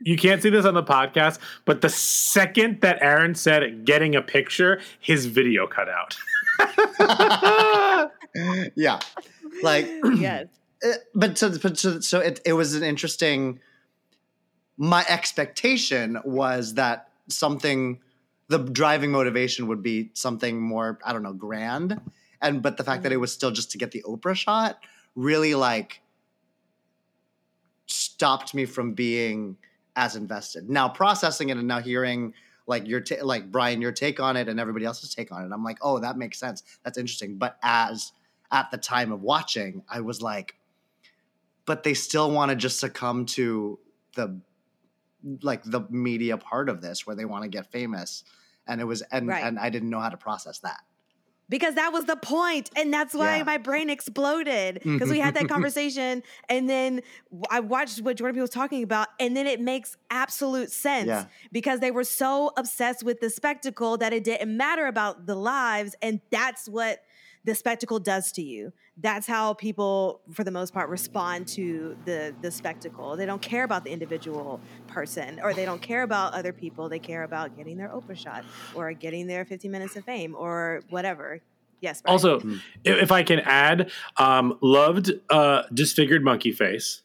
You 0.00 0.18
can't 0.18 0.42
see 0.42 0.50
this 0.50 0.66
on 0.66 0.74
the 0.74 0.82
podcast, 0.82 1.38
but 1.64 1.80
the 1.80 1.88
second 1.88 2.82
that 2.82 2.98
Aaron 3.00 3.34
said 3.34 3.86
getting 3.86 4.14
a 4.14 4.20
picture, 4.20 4.80
his 5.00 5.24
video 5.24 5.66
cut 5.66 5.88
out. 5.88 6.14
yeah. 8.74 9.00
Like 9.62 9.88
yes. 10.16 10.46
Uh, 10.84 10.92
but 11.14 11.38
so 11.38 11.56
but 11.58 11.78
so, 11.78 12.00
so 12.00 12.20
it, 12.20 12.40
it 12.44 12.52
was 12.52 12.74
an 12.74 12.82
interesting 12.82 13.60
my 14.76 15.04
expectation 15.08 16.18
was 16.24 16.74
that 16.74 17.08
something 17.28 18.00
the 18.48 18.58
driving 18.58 19.10
motivation 19.10 19.66
would 19.68 19.82
be 19.82 20.10
something 20.14 20.60
more 20.60 20.98
I 21.04 21.12
don't 21.12 21.22
know 21.22 21.32
grand, 21.32 22.00
and 22.42 22.62
but 22.62 22.76
the 22.76 22.84
fact 22.84 23.02
that 23.04 23.12
it 23.12 23.16
was 23.16 23.32
still 23.32 23.50
just 23.50 23.70
to 23.72 23.78
get 23.78 23.92
the 23.92 24.02
Oprah 24.06 24.34
shot 24.34 24.78
really 25.14 25.54
like 25.54 26.00
stopped 27.86 28.54
me 28.54 28.64
from 28.64 28.94
being 28.94 29.56
as 29.96 30.16
invested. 30.16 30.68
Now 30.68 30.88
processing 30.88 31.50
it 31.50 31.56
and 31.56 31.68
now 31.68 31.80
hearing 31.80 32.34
like 32.66 32.86
your 32.86 33.00
ta- 33.00 33.22
like 33.24 33.50
Brian 33.50 33.80
your 33.80 33.92
take 33.92 34.20
on 34.20 34.36
it 34.36 34.48
and 34.48 34.58
everybody 34.58 34.84
else's 34.84 35.14
take 35.14 35.30
on 35.30 35.44
it, 35.44 35.52
I'm 35.52 35.62
like, 35.62 35.78
oh, 35.82 35.98
that 36.00 36.16
makes 36.16 36.38
sense. 36.38 36.62
That's 36.82 36.98
interesting. 36.98 37.36
But 37.36 37.58
as 37.62 38.12
at 38.50 38.70
the 38.70 38.78
time 38.78 39.12
of 39.12 39.22
watching, 39.22 39.82
I 39.88 40.00
was 40.00 40.22
like, 40.22 40.56
but 41.66 41.82
they 41.82 41.94
still 41.94 42.30
want 42.30 42.50
to 42.50 42.56
just 42.56 42.78
succumb 42.80 43.26
to 43.26 43.78
the 44.16 44.40
like 45.42 45.62
the 45.64 45.80
media 45.90 46.36
part 46.36 46.68
of 46.68 46.82
this 46.82 47.06
where 47.06 47.16
they 47.16 47.24
want 47.24 47.42
to 47.44 47.48
get 47.48 47.70
famous 47.72 48.24
and 48.66 48.80
it 48.80 48.84
was 48.84 49.02
and 49.10 49.28
Right. 49.28 49.42
and 49.44 49.58
I 49.58 49.70
didn't 49.70 49.88
know 49.90 50.00
how 50.00 50.10
to 50.10 50.16
process 50.18 50.58
that. 50.60 50.80
because 51.48 51.74
that 51.74 51.92
was 51.92 52.06
the 52.06 52.16
point 52.16 52.70
and 52.74 52.90
that's 52.92 53.12
why 53.14 53.36
Yeah. 53.36 53.42
my 53.44 53.58
brain 53.58 53.90
exploded 53.90 54.80
because 54.82 55.10
we 55.10 55.18
had 55.20 55.34
that 55.34 55.40
mm-hmm. 55.44 55.48
conversation 55.56 56.22
and 56.48 56.68
then 56.70 57.02
i 57.50 57.60
watched 57.60 58.00
what 58.00 58.16
jordan 58.16 58.34
Peele 58.34 58.42
was 58.44 58.50
talking 58.50 58.82
about 58.82 59.08
and 59.20 59.36
then 59.36 59.46
it 59.46 59.60
makes 59.60 59.96
absolute 60.10 60.70
sense 60.72 61.06
Yeah. 61.08 61.26
because 61.52 61.80
they 61.80 61.90
were 61.90 62.04
so 62.04 62.52
obsessed 62.56 63.02
with 63.02 63.20
the 63.20 63.28
spectacle 63.28 63.98
that 63.98 64.14
it 64.14 64.24
didn't 64.24 64.56
matter 64.56 64.86
about 64.86 65.26
the 65.26 65.34
lives 65.34 65.94
and 66.00 66.22
that's 66.30 66.66
what 66.66 67.00
the 67.44 67.54
spectacle 67.54 67.98
does 67.98 68.32
to 68.32 68.42
you 68.42 68.72
that's 68.98 69.26
how 69.26 69.54
people 69.54 70.20
for 70.32 70.44
the 70.44 70.50
most 70.50 70.72
part 70.72 70.88
respond 70.88 71.48
to 71.48 71.96
the 72.04 72.34
the 72.42 72.50
spectacle 72.50 73.16
they 73.16 73.26
don't 73.26 73.42
care 73.42 73.64
about 73.64 73.84
the 73.84 73.90
individual 73.90 74.60
person 74.86 75.40
or 75.42 75.52
they 75.52 75.64
don't 75.64 75.82
care 75.82 76.02
about 76.02 76.32
other 76.32 76.52
people 76.52 76.88
they 76.88 76.98
care 77.00 77.24
about 77.24 77.56
getting 77.56 77.76
their 77.76 77.88
oprah 77.88 78.16
shot 78.16 78.44
or 78.74 78.92
getting 78.92 79.26
their 79.26 79.44
15 79.44 79.70
minutes 79.70 79.96
of 79.96 80.04
fame 80.04 80.34
or 80.38 80.82
whatever 80.90 81.40
yes 81.80 82.02
Brian. 82.02 82.14
Also, 82.14 82.40
if, 82.84 83.02
if 83.02 83.12
I 83.12 83.22
can 83.24 83.40
add, 83.40 83.90
um, 84.16 84.58
loved 84.62 85.12
uh, 85.28 85.64
disfigured 85.72 86.22
monkey 86.22 86.52
face. 86.52 87.02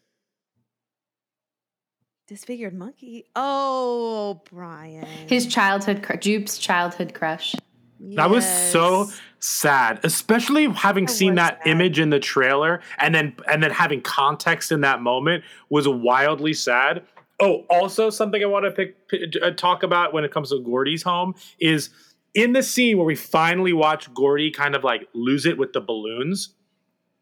disfigured 2.28 2.76
monkey 2.76 3.26
oh 3.36 4.42
brian 4.52 5.28
His 5.28 5.48
childhood, 5.48 6.04
cr- 6.04 6.18
Jupe's 6.18 6.60
childhood 6.60 7.14
crush. 7.16 7.56
That 8.00 8.30
was 8.30 8.46
so 8.46 9.06
Yes. 9.06 9.22
Sad, 9.40 10.00
especially 10.04 10.68
having 10.70 11.08
seen 11.08 11.36
that 11.36 11.60
sad. 11.60 11.68
image 11.68 12.00
in 12.00 12.10
the 12.10 12.20
trailer 12.20 12.82
and 12.98 13.14
then 13.16 13.36
and 13.48 13.64
then 13.64 13.72
having 13.72 14.02
context 14.02 14.72
in 14.72 14.82
that 14.82 15.02
moment 15.02 15.44
was 15.70 15.88
wildly 15.88 16.54
sad. 16.54 17.04
Oh, 17.40 17.66
also 17.70 18.10
something 18.10 18.44
I 18.44 18.48
want 18.48 18.66
to 18.66 18.72
pick, 18.72 19.08
pick, 19.08 19.34
uh, 19.42 19.52
talk 19.52 19.84
about 19.84 20.14
when 20.14 20.26
it 20.26 20.32
comes 20.32 20.50
to 20.50 20.60
Gordy's 20.60 21.04
home 21.04 21.36
is 21.60 21.90
in 22.34 22.54
the 22.54 22.62
scene 22.62 22.98
where 22.98 23.06
we 23.06 23.16
finally 23.16 23.72
watch 23.72 24.14
Gordy 24.14 24.52
kind 24.52 24.76
of 24.76 24.84
like 24.84 25.08
lose 25.14 25.46
it 25.46 25.58
with 25.58 25.74
the 25.74 25.82
balloons. 25.82 26.50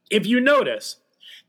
If 0.09 0.25
you 0.25 0.39
notice, 0.39 0.97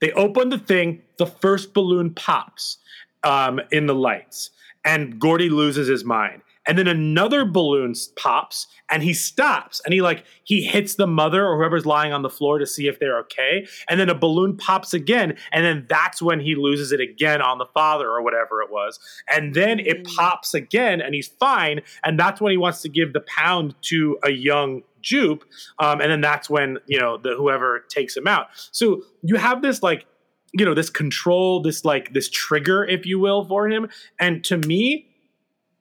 they 0.01 0.13
open 0.13 0.51
the 0.51 0.59
thing, 0.59 1.03
the 1.17 1.27
first 1.27 1.73
balloon 1.73 2.13
pops 2.13 2.79
um, 3.25 3.61
in 3.71 3.87
the 3.87 3.95
lights, 3.95 4.51
and 4.85 5.19
Gordy 5.19 5.49
loses 5.49 5.89
his 5.89 6.05
mind. 6.05 6.43
And 6.69 6.79
then 6.79 6.87
another 6.87 7.45
balloon 7.45 7.95
pops, 8.17 8.67
and 8.91 9.03
he 9.03 9.15
stops, 9.15 9.81
and 9.85 9.95
he 9.95 10.03
like 10.03 10.25
he 10.45 10.63
hits 10.63 10.95
the 10.95 11.07
mother 11.07 11.45
or 11.47 11.57
whoever's 11.57 11.87
lying 11.87 12.13
on 12.13 12.23
the 12.23 12.31
floor 12.31 12.59
to 12.59 12.67
see 12.67 12.87
if 12.87 13.01
they're 13.01 13.19
okay. 13.21 13.67
And 13.89 13.99
then 13.99 14.11
a 14.11 14.15
balloon 14.15 14.57
pops 14.57 14.95
again, 14.95 15.37
and 15.51 15.65
then 15.65 15.87
that's 15.89 16.21
when 16.21 16.41
he 16.41 16.55
loses 16.55 16.93
it 16.93 17.01
again 17.01 17.41
on 17.41 17.59
the 17.59 17.67
father 17.67 18.09
or 18.09 18.23
whatever 18.23 18.63
it 18.63 18.71
was. 18.71 19.01
And 19.35 19.55
then 19.55 19.81
it 19.81 20.05
pops 20.05 20.55
again, 20.55 21.01
and 21.01 21.15
he's 21.15 21.29
fine. 21.29 21.81
And 22.05 22.21
that's 22.21 22.41
when 22.41 22.53
he 22.53 22.59
wants 22.59 22.83
to 22.83 22.89
give 22.89 23.15
the 23.15 23.23
pound 23.23 23.75
to 23.83 24.19
a 24.23 24.31
young 24.31 24.83
Jupe, 25.01 25.45
um, 25.79 26.01
and 26.01 26.11
then 26.11 26.21
that's 26.21 26.51
when 26.51 26.79
you 26.87 26.99
know 26.99 27.17
the 27.17 27.35
whoever 27.35 27.85
takes 27.89 28.17
him 28.17 28.27
out. 28.27 28.49
So 28.73 29.03
you 29.23 29.37
have 29.37 29.63
this 29.63 29.83
like 29.83 30.07
you 30.53 30.65
know 30.65 30.75
this 30.75 30.91
control 30.91 31.63
this 31.63 31.85
like 31.85 32.13
this 32.15 32.29
trigger 32.29 32.85
if 32.85 33.07
you 33.07 33.19
will 33.19 33.45
for 33.45 33.69
him 33.69 33.89
and 34.19 34.43
to 34.45 34.57
me 34.57 35.08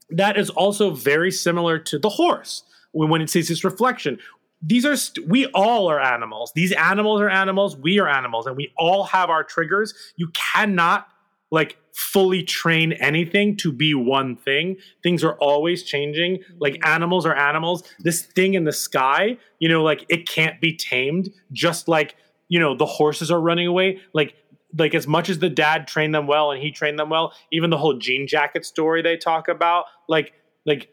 that 0.10 0.38
is 0.38 0.49
also 0.49 0.91
very 0.91 1.32
similar 1.32 1.80
to 1.80 1.99
the 1.99 2.10
horse. 2.10 2.64
When, 2.91 3.10
when 3.10 3.22
it 3.22 3.30
sees 3.30 3.51
its 3.51 3.64
reflection 3.64 4.18
these 4.62 4.86
are 4.86 4.95
st- 4.95 5.28
we 5.28 5.45
all 5.47 5.89
are 5.89 5.99
animals. 5.99 6.51
These 6.55 6.72
animals 6.74 7.22
are 7.22 7.30
animals. 7.30 7.78
We 7.78 7.99
are 7.99 8.08
animals 8.08 8.47
and 8.47 8.55
we 8.55 8.74
all 8.78 9.03
have 9.05 9.30
our 9.30 9.43
triggers. 9.43 9.93
You 10.16 10.30
cannot 10.34 11.08
like 11.51 11.78
fully 11.93 12.43
train 12.43 12.93
anything 12.93 13.55
to 13.58 13.72
be 13.72 13.93
one 13.93 14.36
thing. 14.36 14.78
Things 15.03 15.24
are 15.24 15.36
always 15.36 15.84
changing. 15.84 16.39
Like 16.60 16.74
mm-hmm. 16.74 16.91
animals 16.91 17.26
are 17.26 17.36
animals. 17.36 17.84
This 17.99 18.24
thing 18.24 18.55
in 18.55 18.64
the 18.64 18.74
sky 18.74 19.38
you 19.60 19.70
know 19.70 19.84
like 19.84 20.05
it 20.10 20.28
can't 20.28 20.60
be 20.60 20.76
tamed. 20.76 21.30
Just 21.51 21.88
like 21.88 22.16
you 22.47 22.60
know 22.60 22.76
the 22.76 22.86
horses 22.86 23.30
are 23.30 23.39
running 23.39 23.68
away. 23.68 23.99
Like 24.14 24.36
like 24.78 24.94
as 24.94 25.08
much 25.08 25.30
as 25.30 25.40
the 25.40 25.50
dad 25.50 25.88
trained 25.88 26.14
them 26.14 26.28
well 26.28 26.52
and 26.52 26.62
he 26.62 26.72
trained 26.72 27.00
them 27.00 27.10
well 27.10 27.34
even 27.52 27.70
the 27.70 27.78
whole 27.78 27.98
jean 27.98 28.28
jacket 28.28 28.66
story 28.66 29.02
they 29.02 29.18
talk 29.18 29.48
about 29.48 29.86
like 30.08 30.34
like 30.66 30.90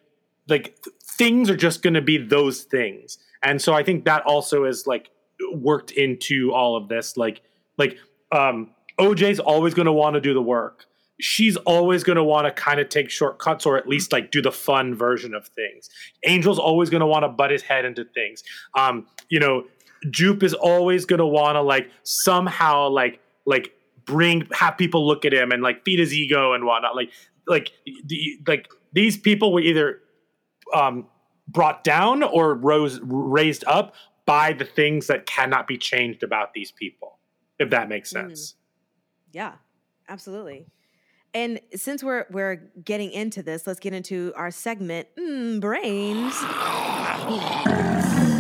like 0.49 0.83
th- 0.83 0.97
things 1.03 1.51
are 1.51 1.57
just 1.57 1.83
going 1.83 1.95
to 1.95 2.03
be 2.03 2.19
those 2.19 2.63
things. 2.63 3.19
And 3.43 3.61
so 3.61 3.75
i 3.75 3.83
think 3.83 4.05
that 4.05 4.23
also 4.23 4.65
is 4.65 4.87
like 4.87 5.11
worked 5.53 5.91
into 5.91 6.53
all 6.53 6.77
of 6.77 6.89
this. 6.89 7.17
Like 7.17 7.43
like 7.77 7.99
um 8.33 8.71
oj's 8.99 9.41
always 9.41 9.75
going 9.75 9.87
to 9.87 9.93
want 9.93 10.15
to 10.15 10.21
do 10.21 10.35
the 10.35 10.43
work. 10.43 10.87
She's 11.21 11.57
always 11.59 12.03
going 12.03 12.17
to 12.17 12.25
want 12.25 12.47
to 12.47 12.53
kind 12.53 12.81
of 12.81 12.89
take 12.89 13.09
shortcuts 13.09 13.67
or 13.67 13.77
at 13.77 13.89
least 13.89 14.13
like 14.13 14.33
do 14.33 14.43
the 14.43 14.51
fun 14.51 14.95
version 14.95 15.33
of 15.33 15.47
things. 15.49 15.89
Angel's 16.25 16.59
always 16.59 16.91
going 16.91 17.03
to 17.03 17.07
want 17.07 17.23
to 17.23 17.29
butt 17.29 17.51
his 17.51 17.63
head 17.63 17.85
into 17.85 18.05
things. 18.05 18.43
Um 18.75 19.07
you 19.29 19.41
know 19.41 19.65
jupe 20.11 20.43
is 20.43 20.53
always 20.55 21.07
going 21.07 21.19
to 21.19 21.27
want 21.27 21.57
to 21.57 21.63
like 21.63 21.91
somehow 22.03 22.89
like 22.89 23.21
like 23.47 23.73
bring 24.05 24.47
have 24.53 24.77
people 24.77 25.07
look 25.07 25.25
at 25.25 25.33
him 25.33 25.51
and 25.51 25.63
like 25.63 25.85
feed 25.85 25.99
his 25.99 26.13
ego 26.13 26.53
and 26.53 26.65
whatnot 26.65 26.95
like 26.95 27.11
like 27.47 27.73
the 28.07 28.39
like 28.47 28.69
these 28.93 29.17
people 29.17 29.53
were 29.53 29.61
either 29.61 30.01
um 30.75 31.07
brought 31.49 31.85
down 31.85 32.23
or 32.23 32.55
rose 32.55 33.01
raised 33.03 33.65
up 33.67 33.95
by 34.27 34.53
the 34.53 34.65
things 34.65 35.07
that 35.07 35.27
cannot 35.27 35.67
be 35.67 35.77
changed 35.77 36.23
about 36.23 36.53
these 36.55 36.71
people 36.71 37.19
if 37.59 37.71
that 37.71 37.89
makes 37.89 38.11
sense 38.11 38.55
Yeah, 39.35 39.55
absolutely. 40.09 40.67
And 41.35 41.61
since 41.75 42.05
we're 42.05 42.27
we're 42.31 42.71
getting 42.85 43.11
into 43.11 43.43
this, 43.43 43.67
let's 43.67 43.81
get 43.81 43.93
into 43.93 44.33
our 44.37 44.53
segment, 44.53 45.09
mm, 45.19 45.61
brains. 45.61 46.35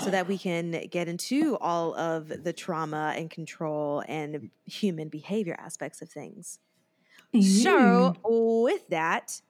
So 0.00 0.10
that 0.10 0.26
we 0.26 0.38
can 0.38 0.86
get 0.90 1.08
into 1.08 1.58
all 1.60 1.94
of 1.94 2.42
the 2.42 2.52
trauma 2.52 3.14
and 3.16 3.30
control 3.30 4.02
and 4.08 4.34
mm. 4.34 4.50
human 4.64 5.08
behavior 5.08 5.56
aspects 5.58 6.00
of 6.00 6.08
things. 6.08 6.58
So, 7.32 8.16
mm. 8.24 8.64
with 8.64 8.88
that, 8.88 9.40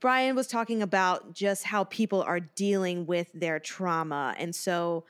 Brian 0.00 0.34
was 0.34 0.46
talking 0.46 0.82
about 0.82 1.32
just 1.32 1.64
how 1.64 1.84
people 1.84 2.22
are 2.22 2.40
dealing 2.40 3.06
with 3.06 3.30
their 3.32 3.60
trauma. 3.60 4.34
And 4.38 4.54
so, 4.54 5.04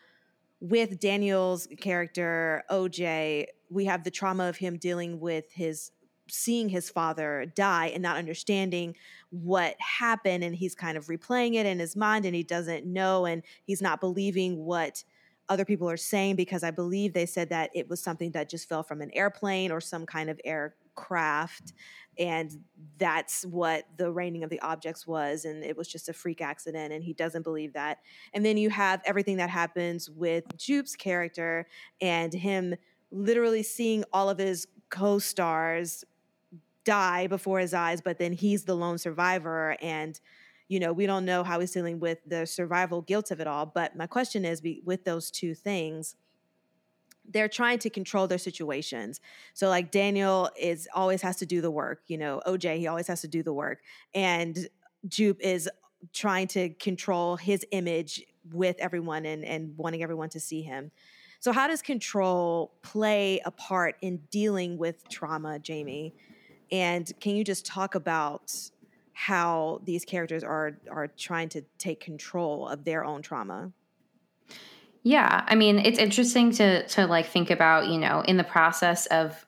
with 0.60 1.00
Daniel's 1.00 1.68
character, 1.78 2.64
OJ, 2.70 3.46
we 3.70 3.84
have 3.86 4.04
the 4.04 4.10
trauma 4.10 4.48
of 4.48 4.56
him 4.56 4.76
dealing 4.76 5.20
with 5.20 5.52
his 5.52 5.92
seeing 6.28 6.68
his 6.68 6.90
father 6.90 7.46
die 7.54 7.86
and 7.86 8.02
not 8.02 8.16
understanding 8.16 8.94
what 9.30 9.76
happened. 9.80 10.44
And 10.44 10.54
he's 10.54 10.74
kind 10.74 10.96
of 10.96 11.06
replaying 11.06 11.54
it 11.54 11.66
in 11.66 11.78
his 11.78 11.96
mind 11.96 12.24
and 12.24 12.34
he 12.34 12.42
doesn't 12.42 12.86
know 12.86 13.26
and 13.26 13.42
he's 13.64 13.82
not 13.82 14.00
believing 14.00 14.64
what 14.64 15.04
other 15.48 15.64
people 15.64 15.88
are 15.88 15.96
saying 15.96 16.36
because 16.36 16.62
I 16.64 16.70
believe 16.70 17.12
they 17.12 17.26
said 17.26 17.50
that 17.50 17.70
it 17.74 17.88
was 17.88 18.02
something 18.02 18.32
that 18.32 18.48
just 18.48 18.68
fell 18.68 18.82
from 18.82 19.00
an 19.00 19.10
airplane 19.12 19.70
or 19.70 19.80
some 19.80 20.04
kind 20.04 20.28
of 20.28 20.40
aircraft. 20.44 21.72
And 22.18 22.50
that's 22.98 23.44
what 23.44 23.84
the 23.96 24.10
raining 24.10 24.42
of 24.42 24.50
the 24.50 24.60
objects 24.60 25.06
was. 25.06 25.44
And 25.44 25.62
it 25.62 25.76
was 25.76 25.86
just 25.86 26.08
a 26.08 26.12
freak 26.12 26.40
accident. 26.40 26.92
And 26.92 27.04
he 27.04 27.12
doesn't 27.12 27.42
believe 27.42 27.74
that. 27.74 27.98
And 28.32 28.44
then 28.44 28.56
you 28.56 28.70
have 28.70 29.02
everything 29.04 29.36
that 29.36 29.50
happens 29.50 30.10
with 30.10 30.44
Jupe's 30.56 30.96
character 30.96 31.66
and 32.00 32.32
him 32.32 32.74
literally 33.10 33.62
seeing 33.62 34.04
all 34.12 34.28
of 34.28 34.38
his 34.38 34.66
co 34.90 35.18
stars 35.18 36.04
die 36.86 37.26
before 37.26 37.58
his 37.58 37.74
eyes, 37.74 38.00
but 38.00 38.18
then 38.18 38.32
he's 38.32 38.64
the 38.64 38.74
lone 38.74 38.96
survivor. 38.96 39.76
And, 39.82 40.18
you 40.68 40.80
know, 40.80 40.94
we 40.94 41.04
don't 41.04 41.26
know 41.26 41.44
how 41.44 41.60
he's 41.60 41.72
dealing 41.72 42.00
with 42.00 42.18
the 42.26 42.46
survival 42.46 43.02
guilt 43.02 43.30
of 43.30 43.40
it 43.40 43.46
all. 43.46 43.66
But 43.66 43.94
my 43.96 44.06
question 44.06 44.46
is 44.46 44.62
with 44.84 45.04
those 45.04 45.30
two 45.30 45.54
things, 45.54 46.16
they're 47.28 47.48
trying 47.48 47.80
to 47.80 47.90
control 47.90 48.26
their 48.28 48.38
situations. 48.38 49.20
So 49.52 49.68
like 49.68 49.90
Daniel 49.90 50.48
is 50.58 50.88
always 50.94 51.22
has 51.22 51.36
to 51.36 51.46
do 51.46 51.60
the 51.60 51.70
work, 51.70 52.02
you 52.06 52.16
know, 52.16 52.40
OJ 52.46 52.78
he 52.78 52.86
always 52.86 53.08
has 53.08 53.20
to 53.22 53.28
do 53.28 53.42
the 53.42 53.52
work 53.52 53.80
and 54.14 54.68
Jupe 55.08 55.40
is 55.40 55.68
trying 56.12 56.46
to 56.48 56.70
control 56.70 57.36
his 57.36 57.66
image 57.72 58.24
with 58.52 58.76
everyone 58.78 59.26
and 59.26 59.44
and 59.44 59.76
wanting 59.76 60.04
everyone 60.04 60.28
to 60.30 60.40
see 60.40 60.62
him. 60.62 60.92
So 61.40 61.52
how 61.52 61.66
does 61.66 61.82
control 61.82 62.72
play 62.82 63.40
a 63.44 63.50
part 63.50 63.96
in 64.00 64.18
dealing 64.30 64.78
with 64.78 65.08
trauma, 65.08 65.58
Jamie? 65.58 66.14
And 66.70 67.10
can 67.20 67.36
you 67.36 67.44
just 67.44 67.66
talk 67.66 67.94
about 67.94 68.52
how 69.12 69.80
these 69.84 70.04
characters 70.04 70.44
are 70.44 70.78
are 70.90 71.08
trying 71.08 71.48
to 71.50 71.62
take 71.78 72.00
control 72.00 72.68
of 72.68 72.84
their 72.84 73.04
own 73.04 73.22
trauma? 73.22 73.72
Yeah, 75.02 75.44
I 75.46 75.54
mean, 75.54 75.78
it's 75.78 75.98
interesting 75.98 76.50
to 76.52 76.86
to 76.88 77.06
like 77.06 77.26
think 77.26 77.50
about, 77.50 77.86
you 77.86 77.98
know, 77.98 78.22
in 78.22 78.36
the 78.36 78.44
process 78.44 79.06
of 79.06 79.46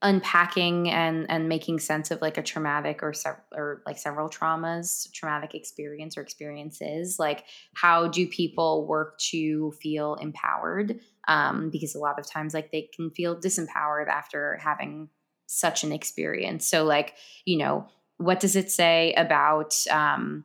unpacking 0.00 0.88
and 0.88 1.28
and 1.28 1.48
making 1.48 1.80
sense 1.80 2.12
of 2.12 2.22
like 2.22 2.38
a 2.38 2.42
traumatic 2.42 3.02
or 3.02 3.12
se- 3.12 3.32
or 3.52 3.82
like 3.84 3.98
several 3.98 4.28
traumas, 4.30 5.10
traumatic 5.12 5.54
experience 5.54 6.16
or 6.16 6.22
experiences, 6.22 7.18
like 7.18 7.44
how 7.74 8.08
do 8.08 8.26
people 8.26 8.86
work 8.86 9.18
to 9.18 9.72
feel 9.82 10.14
empowered? 10.14 11.00
Um, 11.26 11.68
because 11.70 11.94
a 11.94 11.98
lot 11.98 12.18
of 12.18 12.26
times, 12.26 12.54
like 12.54 12.70
they 12.72 12.88
can 12.94 13.10
feel 13.10 13.38
disempowered 13.38 14.08
after 14.08 14.56
having 14.62 15.10
such 15.48 15.82
an 15.82 15.92
experience. 15.92 16.66
So, 16.66 16.84
like, 16.84 17.14
you 17.44 17.56
know, 17.56 17.88
what 18.18 18.38
does 18.38 18.54
it 18.54 18.70
say 18.70 19.12
about 19.14 19.74
um, 19.90 20.44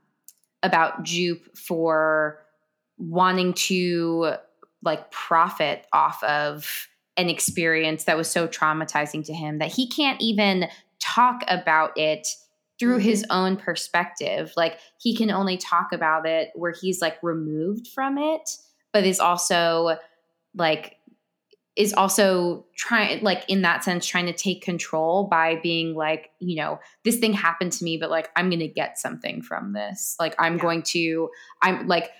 about 0.63 1.03
Jupe 1.03 1.55
for 1.57 2.39
wanting 2.97 3.53
to 3.53 4.35
like 4.81 5.11
profit 5.11 5.85
off 5.93 6.23
of 6.23 6.87
an 7.17 7.29
experience 7.29 8.05
that 8.05 8.17
was 8.17 8.29
so 8.29 8.47
traumatizing 8.47 9.23
to 9.25 9.33
him 9.33 9.59
that 9.59 9.71
he 9.71 9.87
can't 9.87 10.21
even 10.21 10.67
talk 10.99 11.43
about 11.47 11.97
it 11.97 12.27
through 12.79 12.97
his 12.97 13.23
Mm-hmm. 13.23 13.31
own 13.31 13.57
perspective. 13.57 14.51
Like 14.57 14.79
he 14.99 15.15
can 15.15 15.29
only 15.29 15.57
talk 15.57 15.91
about 15.91 16.25
it 16.25 16.51
where 16.55 16.71
he's 16.71 17.01
like 17.01 17.21
removed 17.21 17.87
from 17.87 18.17
it, 18.17 18.57
but 18.91 19.05
is 19.05 19.19
also 19.19 19.97
like 20.55 20.97
is 21.75 21.93
also 21.93 22.65
trying 22.75 23.23
like 23.23 23.43
in 23.47 23.63
that 23.63 23.83
sense 23.83 24.05
trying 24.05 24.27
to 24.27 24.33
take 24.33 24.61
control 24.61 25.25
by 25.25 25.55
being 25.55 25.95
like 25.95 26.29
you 26.39 26.55
know 26.55 26.79
this 27.03 27.17
thing 27.17 27.33
happened 27.33 27.71
to 27.71 27.83
me 27.83 27.97
but 27.97 28.09
like 28.11 28.29
i'm 28.35 28.49
gonna 28.49 28.67
get 28.67 28.99
something 28.99 29.41
from 29.41 29.73
this 29.73 30.15
like 30.19 30.35
i'm 30.37 30.55
Yeah. 30.55 30.61
going 30.61 30.83
to 30.83 31.29
i'm 31.61 31.87
like 31.87 32.11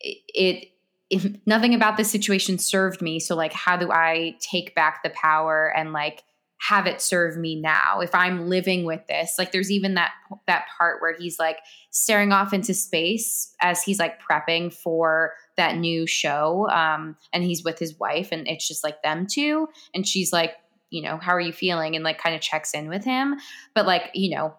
it, 0.00 0.18
it 0.34 0.68
if 1.10 1.26
nothing 1.46 1.74
about 1.74 1.96
this 1.96 2.10
situation 2.10 2.58
served 2.58 3.00
me 3.00 3.18
so 3.18 3.34
like 3.34 3.52
how 3.52 3.76
do 3.76 3.90
i 3.90 4.36
take 4.40 4.74
back 4.74 5.02
the 5.02 5.10
power 5.10 5.72
and 5.74 5.92
like 5.92 6.22
have 6.60 6.86
it 6.86 7.00
serve 7.00 7.36
me 7.36 7.54
now 7.54 8.00
if 8.00 8.14
i'm 8.14 8.48
living 8.48 8.84
with 8.84 9.06
this. 9.06 9.36
Like 9.38 9.52
there's 9.52 9.70
even 9.70 9.94
that 9.94 10.10
that 10.46 10.66
part 10.76 11.00
where 11.00 11.14
he's 11.16 11.38
like 11.38 11.58
staring 11.90 12.32
off 12.32 12.52
into 12.52 12.74
space 12.74 13.54
as 13.60 13.82
he's 13.82 13.98
like 13.98 14.20
prepping 14.20 14.72
for 14.72 15.34
that 15.56 15.76
new 15.76 16.06
show 16.06 16.68
um 16.70 17.16
and 17.32 17.44
he's 17.44 17.64
with 17.64 17.78
his 17.78 17.98
wife 17.98 18.28
and 18.32 18.46
it's 18.48 18.66
just 18.66 18.84
like 18.84 19.02
them 19.02 19.26
two 19.26 19.68
and 19.94 20.06
she's 20.06 20.32
like 20.32 20.54
you 20.90 21.02
know 21.02 21.18
how 21.18 21.32
are 21.32 21.40
you 21.40 21.52
feeling? 21.52 21.94
and 21.94 22.04
like 22.04 22.18
kind 22.18 22.34
of 22.34 22.40
checks 22.40 22.72
in 22.74 22.88
with 22.88 23.04
him. 23.04 23.36
But 23.74 23.86
like 23.86 24.10
you 24.14 24.34
know 24.34 24.54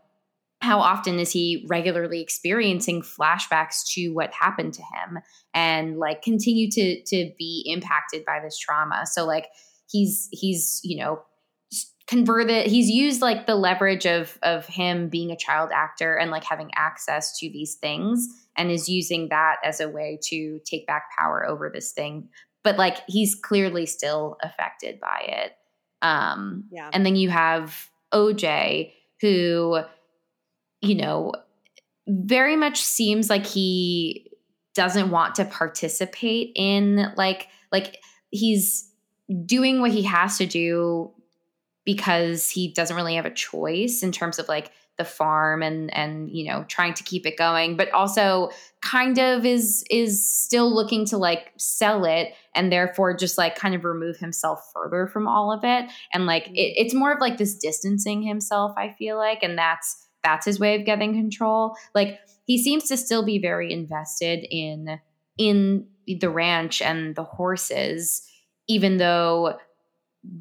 how 0.62 0.80
often 0.80 1.20
is 1.20 1.32
he 1.32 1.66
regularly 1.70 2.22
experiencing 2.22 3.02
flashbacks 3.02 3.86
to 3.94 4.10
what 4.10 4.34
happened 4.34 4.74
to 4.74 4.82
him 4.82 5.20
and 5.54 5.98
like 5.98 6.22
continue 6.22 6.70
to 6.72 7.02
to 7.04 7.32
be 7.38 7.64
impacted 7.66 8.26
by 8.26 8.40
this 8.40 8.58
trauma? 8.58 9.06
So 9.06 9.26
like 9.26 9.48
he's 9.90 10.30
he's 10.32 10.82
you 10.84 10.98
know 10.98 11.22
converted 12.10 12.66
he's 12.66 12.90
used 12.90 13.22
like 13.22 13.46
the 13.46 13.54
leverage 13.54 14.08
of 14.08 14.40
of 14.42 14.66
him 14.66 15.10
being 15.10 15.30
a 15.30 15.38
child 15.38 15.70
actor 15.72 16.16
and 16.16 16.32
like 16.32 16.44
having 16.44 16.72
access 16.76 17.38
to 17.38 17.48
these 17.52 17.76
things 17.76 18.28
and 18.58 18.72
is 18.72 18.90
using 18.90 19.30
that 19.30 19.58
as 19.64 19.80
a 19.80 19.88
way 19.88 20.18
to 20.24 20.60
take 20.66 20.88
back 20.88 21.04
power 21.16 21.46
over 21.48 21.70
this 21.72 21.92
thing 21.92 22.28
but 22.64 22.78
like 22.78 22.98
he's 23.08 23.36
clearly 23.36 23.86
still 23.86 24.38
affected 24.42 25.00
by 25.00 25.24
it 25.28 25.52
um 26.02 26.64
Yeah. 26.72 26.90
and 26.92 27.06
then 27.06 27.16
you 27.16 27.30
have 27.30 27.90
oj 28.12 28.92
who 29.22 29.80
you 30.82 30.96
know 30.96 31.34
very 32.08 32.56
much 32.56 32.82
seems 32.82 33.30
like 33.30 33.46
he 33.46 34.32
doesn't 34.74 35.12
want 35.12 35.36
to 35.36 35.46
participate 35.46 36.54
in 36.56 37.14
like 37.16 37.50
like 37.72 37.98
he's 38.32 38.90
doing 39.46 39.80
what 39.80 39.92
he 39.92 40.02
has 40.02 40.40
to 40.40 40.48
do 40.48 41.12
because 41.90 42.52
he 42.52 42.72
doesn't 42.72 42.96
really 42.96 43.16
have 43.16 43.26
a 43.26 43.34
choice 43.34 44.04
in 44.04 44.12
terms 44.12 44.38
of 44.38 44.48
like 44.48 44.72
the 45.00 45.04
farm 45.04 45.64
and 45.64 45.92
and 45.96 46.30
you 46.30 46.46
know 46.46 46.64
trying 46.68 46.94
to 46.94 47.04
keep 47.04 47.26
it 47.26 47.36
going 47.36 47.76
but 47.76 47.90
also 47.94 48.52
kind 48.84 49.18
of 49.18 49.44
is 49.44 49.84
is 49.90 50.28
still 50.30 50.72
looking 50.72 51.04
to 51.04 51.18
like 51.18 51.52
sell 51.58 52.06
it 52.06 52.34
and 52.54 52.72
therefore 52.72 53.16
just 53.16 53.38
like 53.38 53.56
kind 53.56 53.74
of 53.74 53.86
remove 53.86 54.18
himself 54.18 54.70
further 54.72 55.08
from 55.08 55.28
all 55.28 55.52
of 55.52 55.64
it. 55.64 55.90
And 56.14 56.28
like 56.28 56.44
mm-hmm. 56.44 56.56
it, 56.56 56.74
it's 56.76 56.94
more 56.94 57.12
of 57.12 57.20
like 57.20 57.38
this 57.38 57.56
distancing 57.56 58.22
himself 58.22 58.74
i 58.78 58.94
feel 59.00 59.18
like 59.18 59.42
and 59.42 59.58
that's 59.58 60.06
that's 60.24 60.46
his 60.46 60.60
way 60.60 60.76
of 60.76 60.86
getting 60.86 61.14
control. 61.14 61.76
Like 61.96 62.20
he 62.46 62.62
seems 62.62 62.84
to 62.90 62.98
still 62.98 63.26
be 63.26 63.40
very 63.40 63.72
invested 63.74 64.46
in 64.52 65.00
in 65.38 65.88
the 66.06 66.30
ranch 66.30 66.82
and 66.82 67.16
the 67.16 67.24
horses 67.24 68.22
even 68.68 68.98
though 68.98 69.58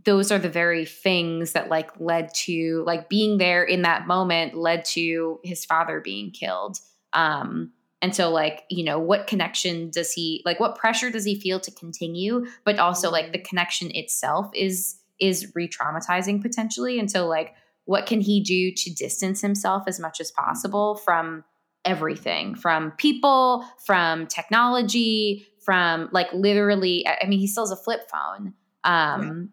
those 0.05 0.30
are 0.30 0.39
the 0.39 0.49
very 0.49 0.84
things 0.84 1.53
that 1.53 1.68
like 1.68 1.91
led 1.99 2.32
to 2.34 2.82
like 2.86 3.09
being 3.09 3.39
there 3.39 3.64
in 3.64 3.82
that 3.82 4.07
moment 4.07 4.55
led 4.55 4.84
to 4.84 5.41
his 5.45 5.64
father 5.64 6.01
being 6.01 6.30
killed. 6.30 6.78
Um 7.12 7.72
and 8.01 8.14
so 8.14 8.30
like 8.30 8.64
you 8.70 8.84
know 8.84 8.99
what 8.99 9.26
connection 9.26 9.91
does 9.91 10.12
he 10.12 10.43
like 10.45 10.61
what 10.61 10.76
pressure 10.76 11.11
does 11.11 11.24
he 11.24 11.41
feel 11.41 11.59
to 11.61 11.70
continue? 11.70 12.47
But 12.64 12.78
also 12.78 13.11
like 13.11 13.32
the 13.32 13.39
connection 13.39 13.91
itself 13.95 14.51
is 14.55 14.99
is 15.20 15.53
re-traumatizing 15.55 16.41
potentially. 16.41 16.99
And 16.99 17.11
so 17.11 17.26
like 17.26 17.55
what 17.86 18.07
can 18.07 18.20
he 18.20 18.41
do 18.41 18.70
to 18.70 18.95
distance 18.95 19.41
himself 19.41 19.84
as 19.86 19.99
much 19.99 20.20
as 20.20 20.30
possible 20.30 20.97
from 20.97 21.45
everything? 21.84 22.55
From 22.55 22.91
people 22.93 23.64
from 23.84 24.26
technology 24.26 25.47
from 25.64 26.09
like 26.12 26.32
literally 26.32 27.07
i 27.07 27.18
I 27.22 27.26
mean 27.26 27.39
he 27.39 27.47
still 27.47 27.64
has 27.64 27.70
a 27.70 27.76
flip 27.76 28.09
phone 28.11 28.55
um 28.84 29.50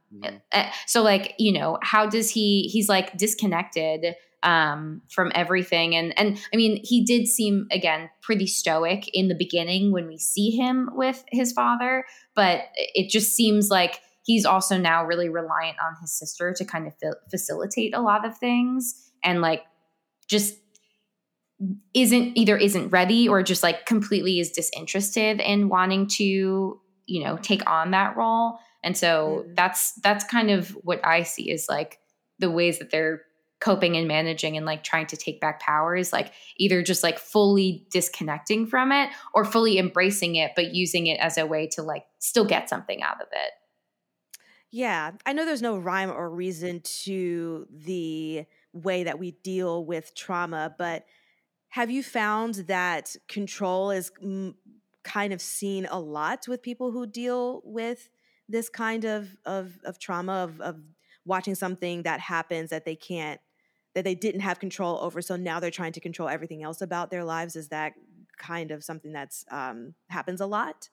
uh, 0.51 0.69
so 0.85 1.01
like 1.01 1.33
you 1.37 1.51
know 1.51 1.77
how 1.81 2.05
does 2.05 2.29
he 2.29 2.69
he's 2.71 2.87
like 2.87 3.17
disconnected 3.17 4.15
um 4.43 5.01
from 5.09 5.31
everything. 5.33 5.95
And 5.95 6.17
and 6.17 6.37
i 6.53 6.57
mean 6.57 6.79
he 6.83 7.03
did 7.03 7.27
seem 7.27 7.67
again 7.71 8.09
pretty 8.21 8.47
stoic 8.47 9.09
in 9.13 9.27
the 9.27 9.35
beginning 9.35 9.91
when 9.91 10.07
we 10.07 10.17
see 10.17 10.51
him 10.51 10.89
with 10.93 11.23
his 11.31 11.51
father 11.51 12.05
but 12.35 12.61
it 12.75 13.09
just 13.09 13.33
seems 13.33 13.69
like 13.69 13.99
he's 14.23 14.45
also 14.45 14.77
now 14.77 15.05
really 15.05 15.29
reliant 15.29 15.77
on 15.83 15.95
his 16.01 16.17
sister 16.17 16.53
to 16.57 16.65
kind 16.65 16.87
of 16.87 16.93
fa- 16.99 17.17
facilitate 17.31 17.95
a 17.95 18.01
lot 18.01 18.25
of 18.25 18.37
things 18.37 19.11
and 19.23 19.41
like 19.41 19.63
just 20.27 20.55
isn't 21.93 22.37
either 22.37 22.57
isn't 22.57 22.89
ready 22.89 23.29
or 23.29 23.41
just 23.41 23.63
like 23.63 23.85
completely 23.85 24.39
is 24.39 24.51
disinterested 24.51 25.39
in 25.39 25.69
wanting 25.69 26.07
to 26.07 26.79
you 27.05 27.23
know 27.23 27.37
take 27.37 27.67
on 27.69 27.91
that 27.91 28.17
role 28.17 28.59
and 28.85 28.97
so 28.97 29.45
that's 29.53 29.91
that's 30.03 30.23
kind 30.23 30.49
of 30.49 30.69
what 30.83 31.05
i 31.05 31.23
see 31.23 31.51
is 31.51 31.67
like 31.67 31.99
the 32.39 32.49
ways 32.49 32.79
that 32.79 32.89
they're 32.89 33.23
coping 33.59 33.95
and 33.95 34.07
managing 34.07 34.57
and 34.57 34.65
like 34.65 34.83
trying 34.83 35.07
to 35.07 35.17
take 35.17 35.39
back 35.39 35.59
power 35.59 35.95
is 35.95 36.11
like 36.13 36.31
either 36.57 36.83
just 36.83 37.03
like 37.03 37.17
fully 37.17 37.87
disconnecting 37.89 38.67
from 38.67 38.91
it 38.91 39.09
or 39.33 39.45
fully 39.45 39.77
embracing 39.77 40.35
it 40.35 40.51
but 40.55 40.73
using 40.73 41.07
it 41.07 41.19
as 41.19 41.37
a 41.37 41.45
way 41.45 41.67
to 41.67 41.81
like 41.81 42.05
still 42.19 42.45
get 42.45 42.69
something 42.69 43.01
out 43.01 43.21
of 43.21 43.27
it. 43.31 43.51
Yeah, 44.71 45.11
I 45.25 45.31
know 45.31 45.45
there's 45.45 45.61
no 45.61 45.77
rhyme 45.77 46.11
or 46.11 46.29
reason 46.29 46.81
to 47.03 47.65
the 47.71 48.45
way 48.73 49.03
that 49.03 49.19
we 49.19 49.31
deal 49.31 49.85
with 49.85 50.13
trauma, 50.15 50.75
but 50.77 51.05
have 51.69 51.89
you 51.89 52.03
found 52.03 52.55
that 52.67 53.15
control 53.29 53.91
is 53.91 54.11
mm, 54.21 54.53
kind 55.03 55.31
of 55.31 55.41
seen 55.41 55.87
a 55.89 55.99
lot 55.99 56.47
with 56.47 56.61
people 56.61 56.91
who 56.91 57.07
deal 57.07 57.61
with 57.63 58.09
this 58.47 58.69
kind 58.69 59.05
of 59.05 59.35
of, 59.45 59.73
of 59.83 59.99
trauma 59.99 60.33
of, 60.43 60.61
of 60.61 60.77
watching 61.25 61.55
something 61.55 62.03
that 62.03 62.19
happens 62.19 62.69
that 62.69 62.85
they 62.85 62.95
can't 62.95 63.39
that 63.93 64.03
they 64.03 64.15
didn't 64.15 64.41
have 64.41 64.59
control 64.59 64.99
over, 65.01 65.21
so 65.21 65.37
now 65.37 65.59
they're 65.59 65.71
trying 65.71 65.93
to 65.93 66.01
control 66.01 66.27
everything 66.27 66.63
else 66.63 66.81
about 66.81 67.11
their 67.11 67.23
lives? 67.23 67.55
Is 67.55 67.69
that 67.69 67.93
kind 68.37 68.71
of 68.71 68.83
something 68.83 69.13
that's 69.13 69.45
um, 69.49 69.93
happens 70.09 70.41
a 70.41 70.45
lot? 70.45 70.89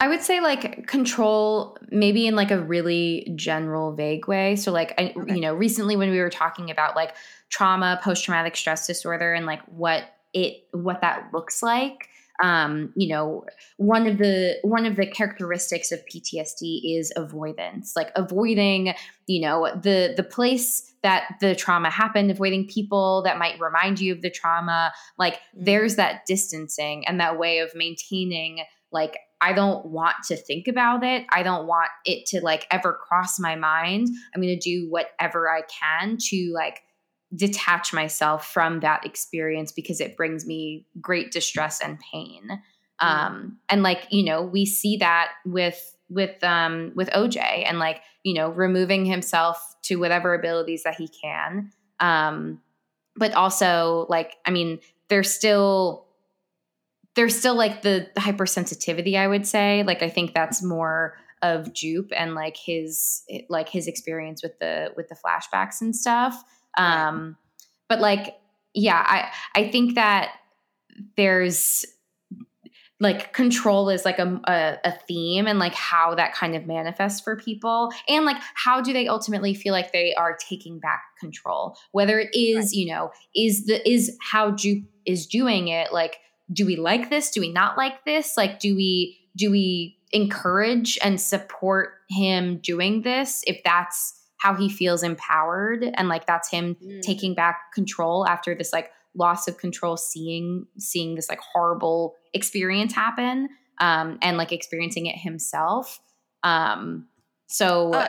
I 0.00 0.06
would 0.06 0.22
say 0.22 0.40
like 0.40 0.86
control 0.86 1.76
maybe 1.90 2.26
in 2.26 2.36
like 2.36 2.52
a 2.52 2.60
really 2.60 3.32
general 3.34 3.92
vague 3.92 4.28
way. 4.28 4.54
So 4.54 4.70
like 4.70 4.94
I 4.98 5.12
you 5.26 5.40
know 5.40 5.54
recently 5.54 5.96
when 5.96 6.10
we 6.10 6.20
were 6.20 6.30
talking 6.30 6.70
about 6.70 6.94
like 6.94 7.16
trauma, 7.48 7.98
post 8.02 8.24
traumatic 8.24 8.54
stress 8.54 8.86
disorder 8.86 9.32
and 9.32 9.44
like 9.46 9.60
what 9.66 10.04
it 10.32 10.68
what 10.72 11.00
that 11.00 11.30
looks 11.32 11.62
like 11.62 12.10
um 12.40 12.92
you 12.96 13.08
know 13.08 13.44
one 13.76 14.06
of 14.06 14.18
the 14.18 14.56
one 14.62 14.86
of 14.86 14.96
the 14.96 15.06
characteristics 15.06 15.90
of 15.90 16.00
PTSD 16.06 16.98
is 16.98 17.12
avoidance 17.16 17.94
like 17.96 18.10
avoiding 18.16 18.94
you 19.26 19.40
know 19.40 19.68
the 19.74 20.14
the 20.16 20.22
place 20.22 20.94
that 21.02 21.36
the 21.40 21.54
trauma 21.54 21.90
happened 21.90 22.30
avoiding 22.30 22.66
people 22.66 23.22
that 23.22 23.38
might 23.38 23.58
remind 23.60 24.00
you 24.00 24.12
of 24.12 24.22
the 24.22 24.30
trauma 24.30 24.92
like 25.18 25.40
there's 25.54 25.96
that 25.96 26.26
distancing 26.26 27.06
and 27.06 27.20
that 27.20 27.38
way 27.38 27.58
of 27.58 27.74
maintaining 27.74 28.60
like 28.92 29.18
I 29.40 29.52
don't 29.52 29.86
want 29.86 30.16
to 30.28 30.36
think 30.36 30.66
about 30.66 31.04
it. 31.04 31.24
I 31.30 31.42
don't 31.42 31.66
want 31.66 31.90
it 32.04 32.26
to 32.26 32.40
like 32.40 32.66
ever 32.70 32.92
cross 32.92 33.38
my 33.38 33.54
mind. 33.54 34.08
I'm 34.34 34.42
going 34.42 34.58
to 34.58 34.60
do 34.60 34.88
whatever 34.90 35.48
I 35.48 35.62
can 35.62 36.16
to 36.18 36.52
like 36.54 36.82
detach 37.34 37.92
myself 37.92 38.50
from 38.50 38.80
that 38.80 39.04
experience 39.04 39.72
because 39.72 40.00
it 40.00 40.16
brings 40.16 40.46
me 40.46 40.86
great 41.00 41.30
distress 41.30 41.80
and 41.80 41.98
pain. 42.12 42.62
Um 43.00 43.58
and 43.68 43.82
like, 43.82 44.06
you 44.10 44.24
know, 44.24 44.42
we 44.42 44.64
see 44.64 44.96
that 44.98 45.32
with 45.44 45.94
with 46.08 46.42
um 46.42 46.92
with 46.94 47.10
OJ 47.10 47.38
and 47.38 47.78
like, 47.78 48.00
you 48.24 48.34
know, 48.34 48.48
removing 48.50 49.04
himself 49.04 49.76
to 49.82 49.96
whatever 49.96 50.34
abilities 50.34 50.82
that 50.84 50.96
he 50.96 51.08
can. 51.08 51.70
Um 52.00 52.60
but 53.16 53.34
also 53.34 54.06
like 54.08 54.36
I 54.46 54.50
mean, 54.50 54.80
there's 55.08 55.30
still 55.30 56.08
there's 57.14 57.36
still 57.36 57.56
like 57.56 57.82
the, 57.82 58.08
the 58.14 58.20
hypersensitivity 58.20 59.16
i 59.16 59.26
would 59.26 59.46
say 59.46 59.82
like 59.82 60.02
i 60.02 60.08
think 60.08 60.34
that's 60.34 60.62
more 60.62 61.16
of 61.42 61.72
jupe 61.72 62.12
and 62.16 62.34
like 62.34 62.56
his 62.56 63.22
like 63.48 63.68
his 63.68 63.86
experience 63.86 64.42
with 64.42 64.58
the 64.60 64.92
with 64.96 65.08
the 65.08 65.16
flashbacks 65.16 65.80
and 65.80 65.94
stuff 65.94 66.44
um 66.78 67.36
but 67.88 68.00
like 68.00 68.38
yeah 68.74 69.04
i 69.06 69.60
i 69.60 69.70
think 69.70 69.94
that 69.94 70.32
there's 71.16 71.84
like 73.00 73.32
control 73.32 73.88
is 73.90 74.04
like 74.04 74.18
a, 74.18 74.40
a, 74.48 74.88
a 74.88 74.92
theme 75.06 75.46
and 75.46 75.58
like 75.58 75.74
how 75.74 76.14
that 76.14 76.34
kind 76.34 76.56
of 76.56 76.66
manifests 76.66 77.20
for 77.20 77.36
people 77.36 77.92
and 78.08 78.24
like 78.24 78.36
how 78.54 78.80
do 78.80 78.92
they 78.92 79.06
ultimately 79.06 79.54
feel 79.54 79.72
like 79.72 79.92
they 79.92 80.14
are 80.14 80.36
taking 80.36 80.80
back 80.80 81.02
control? 81.20 81.76
Whether 81.92 82.18
it 82.18 82.30
is 82.34 82.56
right. 82.56 82.72
you 82.72 82.92
know 82.92 83.10
is 83.36 83.66
the 83.66 83.88
is 83.88 84.16
how 84.20 84.50
jupe 84.50 84.84
is 85.06 85.26
doing 85.26 85.68
it 85.68 85.92
like 85.92 86.18
do 86.52 86.64
we 86.64 86.76
like 86.76 87.10
this? 87.10 87.30
Do 87.30 87.40
we 87.40 87.52
not 87.52 87.76
like 87.76 88.04
this? 88.04 88.36
Like 88.36 88.58
do 88.58 88.74
we 88.74 89.18
do 89.36 89.50
we 89.50 89.98
encourage 90.12 90.98
and 91.02 91.20
support 91.20 91.90
him 92.08 92.58
doing 92.58 93.02
this 93.02 93.44
if 93.46 93.62
that's 93.64 94.17
how 94.38 94.54
he 94.54 94.68
feels 94.68 95.02
empowered 95.02 95.84
and 95.94 96.08
like 96.08 96.26
that's 96.26 96.50
him 96.50 96.76
mm. 96.82 97.00
taking 97.02 97.34
back 97.34 97.72
control 97.74 98.26
after 98.26 98.54
this 98.54 98.72
like 98.72 98.90
loss 99.14 99.48
of 99.48 99.58
control 99.58 99.96
seeing 99.96 100.66
seeing 100.78 101.14
this 101.14 101.28
like 101.28 101.40
horrible 101.40 102.14
experience 102.34 102.92
happen 102.92 103.48
um 103.80 104.18
and 104.22 104.36
like 104.36 104.52
experiencing 104.52 105.06
it 105.06 105.16
himself 105.16 106.00
um 106.42 107.06
so 107.48 107.92
uh, 107.92 108.08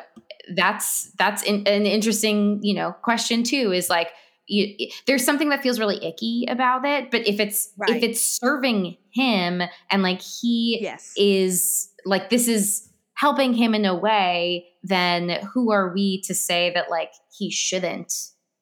that's 0.55 1.11
that's 1.17 1.43
an, 1.43 1.63
an 1.67 1.85
interesting 1.85 2.59
you 2.61 2.73
know 2.73 2.91
question 3.01 3.43
too 3.43 3.71
is 3.71 3.89
like 3.89 4.09
you, 4.51 4.89
there's 5.05 5.23
something 5.23 5.49
that 5.49 5.61
feels 5.61 5.79
really 5.79 6.03
icky 6.03 6.45
about 6.49 6.83
it 6.85 7.11
but 7.11 7.27
if 7.27 7.39
it's 7.39 7.71
right. 7.77 7.91
if 7.91 8.03
it's 8.03 8.21
serving 8.21 8.97
him 9.13 9.61
and 9.89 10.03
like 10.03 10.21
he 10.21 10.79
yes. 10.81 11.13
is 11.15 11.89
like 12.05 12.29
this 12.29 12.47
is 12.47 12.88
helping 13.19 13.53
him 13.53 13.75
in 13.75 13.85
a 13.85 13.95
way 13.95 14.65
then 14.81 15.29
who 15.53 15.71
are 15.71 15.93
we 15.93 16.21
to 16.21 16.33
say 16.33 16.71
that 16.73 16.89
like 16.89 17.11
he 17.37 17.51
shouldn't 17.51 18.13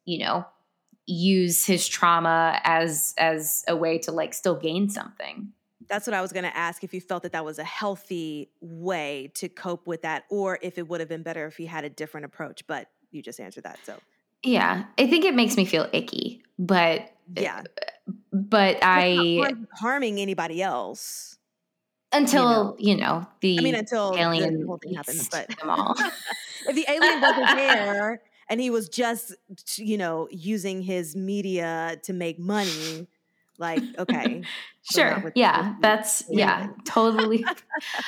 you 0.06 0.20
know 0.20 0.46
use 1.06 1.66
his 1.66 1.88
trauma 1.88 2.60
as 2.64 3.14
as 3.18 3.64
a 3.68 3.76
way 3.76 3.98
to 3.98 4.12
like 4.12 4.34
still 4.34 4.56
gain 4.56 4.90
something 4.90 5.52
that's 5.90 6.06
what 6.06 6.14
I 6.14 6.22
was 6.22 6.34
going 6.34 6.44
to 6.44 6.58
ask 6.58 6.84
if 6.84 6.94
you 6.94 7.02
felt 7.02 7.24
that 7.24 7.32
that 7.32 7.46
was 7.46 7.60
a 7.60 7.64
healthy 7.64 8.50
way 8.60 9.32
to 9.36 9.48
cope 9.48 9.88
with 9.88 10.02
that, 10.02 10.26
or 10.30 10.60
if 10.62 10.78
it 10.78 10.88
would 10.88 11.00
have 11.00 11.08
been 11.08 11.24
better 11.24 11.46
if 11.48 11.56
he 11.56 11.66
had 11.66 11.86
a 11.86 11.90
different 11.90 12.26
approach. 12.26 12.68
But 12.68 12.90
you 13.12 13.22
just 13.22 13.40
answered 13.40 13.64
that. 13.64 13.80
So 13.86 13.98
yeah, 14.44 14.86
I 14.98 15.08
think 15.08 15.26
it 15.26 15.34
makes 15.34 15.58
me 15.58 15.66
feel 15.66 15.88
icky, 15.94 16.44
but 16.60 17.10
yeah, 17.36 17.64
but 18.32 18.78
I 18.82 19.54
harming 19.74 20.20
anybody 20.20 20.62
else 20.62 21.37
until 22.12 22.76
you 22.80 22.96
know, 22.96 22.98
you 22.98 22.98
know 22.98 23.28
the 23.42 23.60
I 23.60 23.62
mean 23.62 23.76
until 23.76 24.16
alien 24.18 24.62
the 24.62 24.68
whole 24.68 24.78
thing 24.78 24.94
happens. 24.94 25.30
But 25.30 25.48
them 25.60 25.70
all. 25.70 25.96
if 26.68 26.76
the 26.76 26.86
alien 26.90 27.22
wasn't 27.22 27.58
there 27.58 28.22
and 28.50 28.62
he 28.62 28.70
was 28.70 28.90
just 28.90 29.34
you 29.76 29.98
know 29.98 30.28
using 30.32 30.82
his 30.82 31.16
media 31.16 32.00
to 32.04 32.14
make 32.14 32.40
money, 32.40 33.08
like 33.58 33.84
okay. 33.98 34.44
sure. 34.84 35.22
With, 35.24 35.34
yeah, 35.36 35.70
with, 35.70 35.82
that's 35.82 36.24
yeah, 36.30 36.68
totally. 36.86 37.46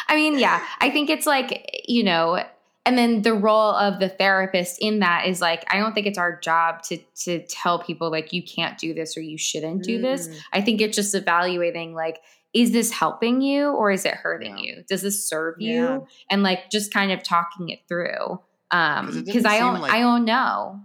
I 0.08 0.16
mean, 0.16 0.40
yeah, 0.40 0.64
I 0.80 0.90
think 0.90 1.10
it's 1.10 1.26
like 1.26 1.84
you 1.88 2.04
know 2.04 2.44
and 2.86 2.98
then 2.98 3.22
the 3.22 3.34
role 3.34 3.76
of 3.76 4.00
the 4.00 4.10
therapist 4.10 4.80
in 4.80 5.00
that 5.00 5.28
is 5.28 5.42
like 5.42 5.64
i 5.72 5.78
don't 5.78 5.94
think 5.94 6.08
it's 6.08 6.18
our 6.18 6.40
job 6.40 6.82
to 6.82 6.98
to 7.16 7.46
tell 7.46 7.80
people 7.80 8.10
like 8.10 8.34
you 8.34 8.42
can't 8.42 8.78
do 8.78 8.94
this 8.94 9.16
or 9.16 9.22
you 9.22 9.38
shouldn't 9.38 9.84
do 9.84 10.00
mm. 10.00 10.02
this 10.02 10.30
i 10.54 10.62
think 10.62 10.82
it's 10.82 10.96
just 10.96 11.14
evaluating 11.14 11.94
like 11.94 12.20
is 12.54 12.72
this 12.72 12.92
helping 12.92 13.42
you 13.42 13.70
or 13.72 13.92
is 13.92 14.06
it 14.06 14.14
hurting 14.14 14.58
yeah. 14.58 14.64
you 14.64 14.84
does 14.88 15.02
this 15.02 15.28
serve 15.28 15.56
yeah. 15.60 15.72
you 15.72 16.08
and 16.30 16.44
like 16.44 16.70
just 16.72 16.94
kind 16.94 17.12
of 17.12 17.24
talking 17.24 17.70
it 17.70 17.80
through 17.88 18.40
um 18.72 19.24
because 19.26 19.46
i 19.46 19.60
don't 19.60 19.82
like, 19.82 19.92
i 19.92 20.00
don't 20.00 20.26
know 20.26 20.80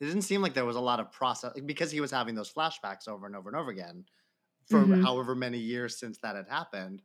it 0.00 0.06
didn't 0.06 0.22
seem 0.22 0.42
like 0.42 0.54
there 0.54 0.64
was 0.64 0.76
a 0.76 0.80
lot 0.80 1.00
of 1.00 1.10
process 1.12 1.52
because 1.64 1.90
he 1.90 2.00
was 2.00 2.10
having 2.10 2.34
those 2.34 2.52
flashbacks 2.52 3.08
over 3.08 3.26
and 3.26 3.36
over 3.36 3.48
and 3.48 3.56
over 3.56 3.70
again 3.70 4.04
for 4.68 4.80
mm-hmm. 4.80 5.02
however 5.02 5.34
many 5.34 5.58
years 5.58 5.98
since 5.98 6.18
that 6.18 6.36
had 6.36 6.46
happened 6.48 7.02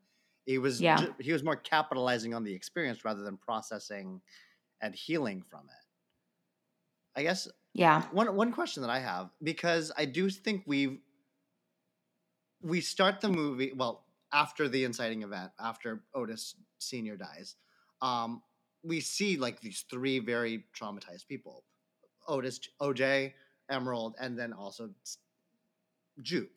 he 0.47 0.57
was 0.57 0.81
yeah. 0.81 0.95
ju- 0.95 1.13
he 1.19 1.33
was 1.33 1.43
more 1.43 1.57
capitalizing 1.57 2.33
on 2.33 2.43
the 2.45 2.53
experience 2.53 3.03
rather 3.03 3.21
than 3.21 3.37
processing 3.37 4.21
and 4.81 4.95
healing 4.95 5.41
from 5.41 5.65
it. 5.65 7.19
I 7.19 7.23
guess 7.23 7.49
yeah. 7.73 8.03
One 8.11 8.33
one 8.33 8.53
question 8.53 8.81
that 8.81 8.89
I 8.89 8.99
have 8.99 9.29
because 9.43 9.91
I 9.97 10.05
do 10.05 10.29
think 10.29 10.63
we 10.65 11.01
we 12.61 12.81
start 12.81 13.21
the 13.21 13.29
movie 13.29 13.71
well 13.75 14.05
after 14.33 14.67
the 14.67 14.83
inciting 14.83 15.23
event 15.23 15.51
after 15.59 16.03
Otis 16.13 16.55
senior 16.79 17.15
dies. 17.15 17.55
Um, 18.01 18.41
we 18.83 18.99
see 18.99 19.37
like 19.37 19.61
these 19.61 19.85
three 19.89 20.19
very 20.19 20.65
traumatized 20.75 21.27
people: 21.27 21.63
Otis, 22.27 22.59
OJ, 22.81 23.33
Emerald, 23.69 24.15
and 24.19 24.37
then 24.37 24.53
also 24.53 24.89
Jupe 26.21 26.51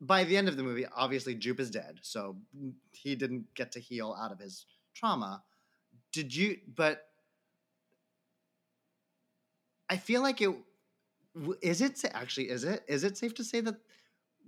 by 0.00 0.24
the 0.24 0.36
end 0.36 0.48
of 0.48 0.56
the 0.56 0.62
movie, 0.62 0.86
obviously 0.94 1.34
Jupe 1.34 1.60
is 1.60 1.70
dead, 1.70 1.98
so 2.02 2.36
he 2.92 3.14
didn't 3.14 3.52
get 3.54 3.72
to 3.72 3.80
heal 3.80 4.16
out 4.18 4.32
of 4.32 4.38
his 4.38 4.66
trauma. 4.94 5.42
Did 6.12 6.34
you? 6.34 6.58
But 6.74 7.04
I 9.90 9.96
feel 9.96 10.22
like 10.22 10.40
it 10.40 10.54
is 11.62 11.80
it 11.80 12.04
actually 12.14 12.48
is 12.50 12.64
it 12.64 12.82
is 12.88 13.04
it 13.04 13.16
safe 13.16 13.34
to 13.34 13.44
say 13.44 13.60
that 13.60 13.76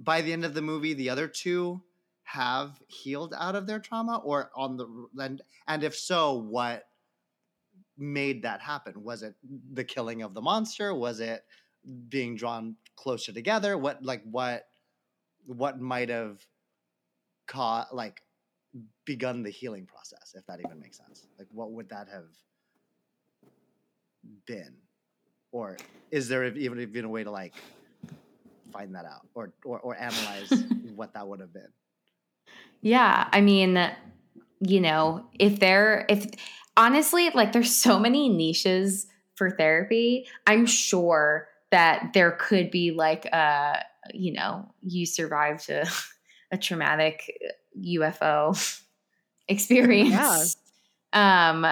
by 0.01 0.23
the 0.23 0.33
end 0.33 0.45
of 0.45 0.55
the 0.55 0.63
movie 0.63 0.95
the 0.95 1.11
other 1.11 1.29
two 1.29 1.83
have 2.23 2.81
healed 2.87 3.35
out 3.37 3.55
of 3.55 3.67
their 3.67 3.79
trauma 3.79 4.19
or 4.25 4.51
on 4.57 4.77
the 4.77 4.87
and 5.19 5.43
and 5.69 5.85
if 5.85 5.97
so 5.97 6.35
what 6.35 6.87
made 8.01 8.43
that 8.43 8.61
happen? 8.61 9.05
Was 9.05 9.23
it 9.23 9.35
the 9.73 9.85
killing 9.85 10.23
of 10.23 10.35
the 10.35 10.41
monster? 10.41 10.95
Was 10.95 11.21
it 11.21 11.45
being 12.09 12.35
drawn 12.35 12.77
closer 12.97 13.33
together? 13.33 13.77
What 13.77 14.03
like 14.03 14.23
what 14.25 14.67
what 15.47 15.81
might 15.81 16.09
have 16.09 16.41
caught 17.47 17.95
like 17.95 18.23
begun 19.05 19.43
the 19.43 19.51
healing 19.51 19.87
process 19.87 20.35
if 20.37 20.47
that 20.47 20.61
even 20.65 20.81
makes 20.81 20.97
sense? 20.97 21.27
Like 21.39 21.49
what 21.53 21.73
would 21.73 21.91
that 21.91 22.09
have 22.09 22.31
been? 24.47 24.77
Or 25.53 25.77
is 26.11 26.29
there 26.29 26.45
even 26.45 26.81
even 26.81 27.05
a 27.05 27.09
way 27.09 27.25
to 27.25 27.31
like 27.31 27.55
find 28.71 28.95
that 28.95 29.05
out 29.05 29.27
or 29.35 29.53
or, 29.65 29.79
or 29.81 29.97
analyze 30.01 30.53
what 30.95 31.15
that 31.15 31.27
would 31.27 31.41
have 31.41 31.53
been 31.53 31.69
yeah 32.81 33.29
i 33.33 33.41
mean 33.41 33.91
you 34.61 34.81
know 34.81 35.25
if 35.39 35.61
there 35.61 36.07
if 36.09 36.27
honestly 36.77 37.31
like 37.31 37.53
there's 37.53 37.75
so 37.75 37.99
many 37.99 38.29
niches 38.29 39.07
for 39.35 39.51
therapy 39.51 40.27
i'm 40.47 40.67
sure 40.67 41.49
that 41.71 42.11
there 42.15 42.33
could 42.33 42.71
be 42.71 42.91
like 42.91 43.27
a 43.27 43.85
you 44.15 44.33
know, 44.33 44.67
you 44.83 45.07
survived 45.07 45.69
a, 45.71 45.87
a 46.53 46.59
traumatic 46.59 47.23
UFO 47.79 48.83
experience. 49.49 50.57
Yeah. 51.13 51.51
Um, 51.53 51.67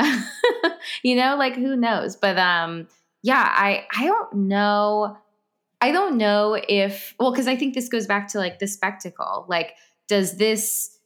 you 1.02 1.16
know, 1.16 1.36
like 1.36 1.54
who 1.54 1.76
knows? 1.76 2.16
But 2.16 2.38
um, 2.38 2.88
yeah, 3.22 3.44
I 3.44 3.86
I 3.96 4.06
don't 4.06 4.34
know. 4.34 5.16
I 5.80 5.92
don't 5.92 6.16
know 6.16 6.60
if 6.68 7.14
well, 7.18 7.30
because 7.30 7.46
I 7.46 7.56
think 7.56 7.74
this 7.74 7.88
goes 7.88 8.06
back 8.06 8.28
to 8.28 8.38
like 8.38 8.58
the 8.58 8.66
spectacle. 8.66 9.46
Like, 9.48 9.74
does 10.08 10.36
this 10.36 10.98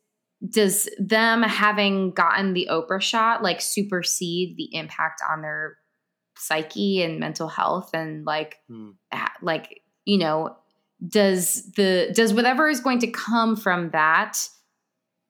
does 0.48 0.88
them 0.98 1.42
having 1.42 2.10
gotten 2.12 2.52
the 2.52 2.68
Oprah 2.70 3.00
shot 3.00 3.42
like 3.42 3.60
supersede 3.60 4.56
the 4.56 4.74
impact 4.74 5.20
on 5.30 5.42
their 5.42 5.76
psyche 6.36 7.02
and 7.02 7.20
mental 7.20 7.48
health 7.48 7.90
and 7.94 8.24
like 8.24 8.58
hmm. 8.68 8.90
like 9.40 9.82
you 10.04 10.18
know 10.18 10.56
does 11.06 11.70
the 11.72 12.12
does 12.14 12.34
whatever 12.34 12.68
is 12.68 12.80
going 12.80 12.98
to 12.98 13.06
come 13.06 13.56
from 13.56 13.90
that 13.90 14.48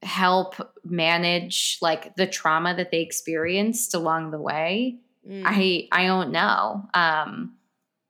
help 0.02 0.54
manage 0.84 1.78
like 1.82 2.14
the 2.16 2.26
trauma 2.26 2.74
that 2.74 2.90
they 2.90 3.00
experienced 3.00 3.94
along 3.94 4.30
the 4.30 4.40
way 4.40 4.98
mm. 5.28 5.42
i 5.44 5.86
i 5.92 6.06
don't 6.06 6.32
know 6.32 6.84
um 6.94 7.54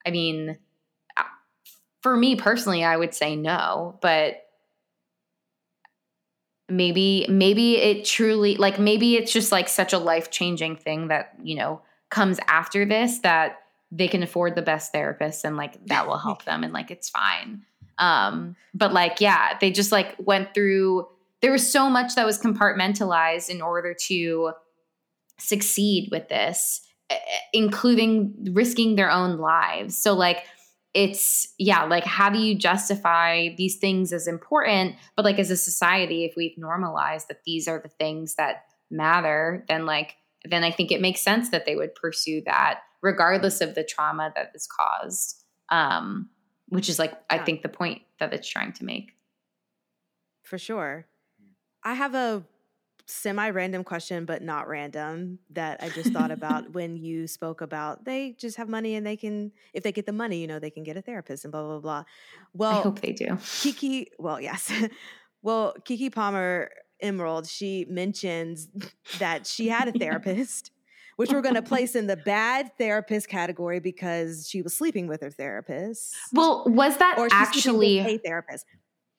i 0.06 0.10
mean 0.10 0.56
for 2.02 2.16
me 2.16 2.36
personally 2.36 2.84
i 2.84 2.96
would 2.96 3.14
say 3.14 3.36
no 3.36 3.98
but 4.02 4.42
maybe 6.72 7.26
maybe 7.28 7.76
it 7.76 8.04
truly 8.04 8.56
like 8.56 8.78
maybe 8.78 9.16
it's 9.16 9.32
just 9.32 9.52
like 9.52 9.68
such 9.68 9.92
a 9.92 9.98
life-changing 9.98 10.76
thing 10.76 11.08
that, 11.08 11.32
you 11.42 11.54
know, 11.54 11.82
comes 12.10 12.38
after 12.48 12.84
this 12.84 13.20
that 13.20 13.60
they 13.90 14.08
can 14.08 14.22
afford 14.22 14.54
the 14.54 14.62
best 14.62 14.92
therapist 14.92 15.44
and 15.44 15.56
like 15.56 15.84
that 15.86 16.06
will 16.06 16.18
help 16.18 16.44
them 16.44 16.64
and 16.64 16.72
like 16.72 16.90
it's 16.90 17.10
fine. 17.10 17.62
Um 17.98 18.56
but 18.74 18.92
like 18.92 19.20
yeah, 19.20 19.56
they 19.60 19.70
just 19.70 19.92
like 19.92 20.14
went 20.18 20.54
through 20.54 21.06
there 21.40 21.52
was 21.52 21.70
so 21.70 21.90
much 21.90 22.14
that 22.14 22.26
was 22.26 22.40
compartmentalized 22.40 23.48
in 23.48 23.60
order 23.60 23.94
to 24.06 24.52
succeed 25.38 26.08
with 26.10 26.28
this 26.28 26.80
eh, 27.10 27.14
eh, 27.14 27.38
including 27.52 28.50
risking 28.52 28.96
their 28.96 29.10
own 29.10 29.38
lives. 29.38 29.96
So 29.96 30.14
like 30.14 30.46
it's 30.94 31.54
yeah 31.58 31.84
like 31.84 32.04
how 32.04 32.28
do 32.28 32.38
you 32.38 32.54
justify 32.54 33.48
these 33.56 33.76
things 33.76 34.12
as 34.12 34.26
important 34.26 34.94
but 35.16 35.24
like 35.24 35.38
as 35.38 35.50
a 35.50 35.56
society 35.56 36.24
if 36.24 36.34
we've 36.36 36.58
normalized 36.58 37.28
that 37.28 37.42
these 37.44 37.66
are 37.66 37.78
the 37.78 37.88
things 37.88 38.34
that 38.34 38.64
matter 38.90 39.64
then 39.68 39.86
like 39.86 40.16
then 40.44 40.62
i 40.64 40.70
think 40.70 40.92
it 40.92 41.00
makes 41.00 41.20
sense 41.20 41.48
that 41.50 41.64
they 41.64 41.76
would 41.76 41.94
pursue 41.94 42.42
that 42.44 42.80
regardless 43.00 43.60
of 43.60 43.74
the 43.74 43.84
trauma 43.84 44.32
that 44.36 44.50
is 44.54 44.66
caused 44.66 45.42
um 45.70 46.28
which 46.68 46.88
is 46.88 46.98
like 46.98 47.14
i 47.30 47.38
think 47.38 47.62
the 47.62 47.68
point 47.68 48.02
that 48.18 48.34
it's 48.34 48.48
trying 48.48 48.72
to 48.72 48.84
make 48.84 49.12
For 50.42 50.58
sure. 50.58 51.06
I 51.82 51.94
have 51.94 52.14
a 52.14 52.44
semi 53.12 53.50
random 53.50 53.84
question, 53.84 54.24
but 54.24 54.42
not 54.42 54.68
random, 54.68 55.38
that 55.50 55.82
I 55.82 55.88
just 55.88 56.12
thought 56.12 56.30
about 56.30 56.70
when 56.74 56.96
you 56.96 57.26
spoke 57.26 57.60
about 57.60 58.04
they 58.04 58.32
just 58.38 58.56
have 58.56 58.68
money 58.68 58.94
and 58.94 59.06
they 59.06 59.16
can, 59.16 59.52
if 59.72 59.82
they 59.82 59.92
get 59.92 60.06
the 60.06 60.12
money, 60.12 60.40
you 60.40 60.46
know, 60.46 60.58
they 60.58 60.70
can 60.70 60.82
get 60.82 60.96
a 60.96 61.02
therapist 61.02 61.44
and 61.44 61.52
blah, 61.52 61.62
blah, 61.62 61.78
blah. 61.78 62.04
Well, 62.52 62.78
i 62.78 62.82
hope 62.82 63.00
they 63.00 63.12
do 63.12 63.26
Keke, 63.26 64.06
well, 64.18 64.40
yes. 64.40 64.72
well, 65.42 65.74
Keke 65.84 66.12
Palmer 66.12 66.70
Emerald, 67.00 67.46
she 67.46 67.86
mentions 67.88 68.68
that 69.18 69.46
she 69.46 69.68
had 69.68 69.88
a 69.88 69.92
therapist, 69.98 70.70
which 71.16 71.30
we're 71.30 71.42
going 71.42 71.56
to 71.56 71.62
place 71.62 71.94
in 71.94 72.06
the 72.06 72.16
bad 72.16 72.70
therapist 72.78 73.28
category 73.28 73.80
because 73.80 74.48
she 74.48 74.62
was 74.62 74.74
sleeping 74.76 75.06
with 75.06 75.20
her 75.20 75.30
therapist. 75.30 76.14
well 76.32 76.64
was 76.66 76.96
that 76.98 77.18
Or 77.18 77.28
she's 77.28 77.62
sleeping 77.62 77.78
with 77.78 77.98
actually 77.98 77.98
a 77.98 78.18
therapist. 78.18 78.64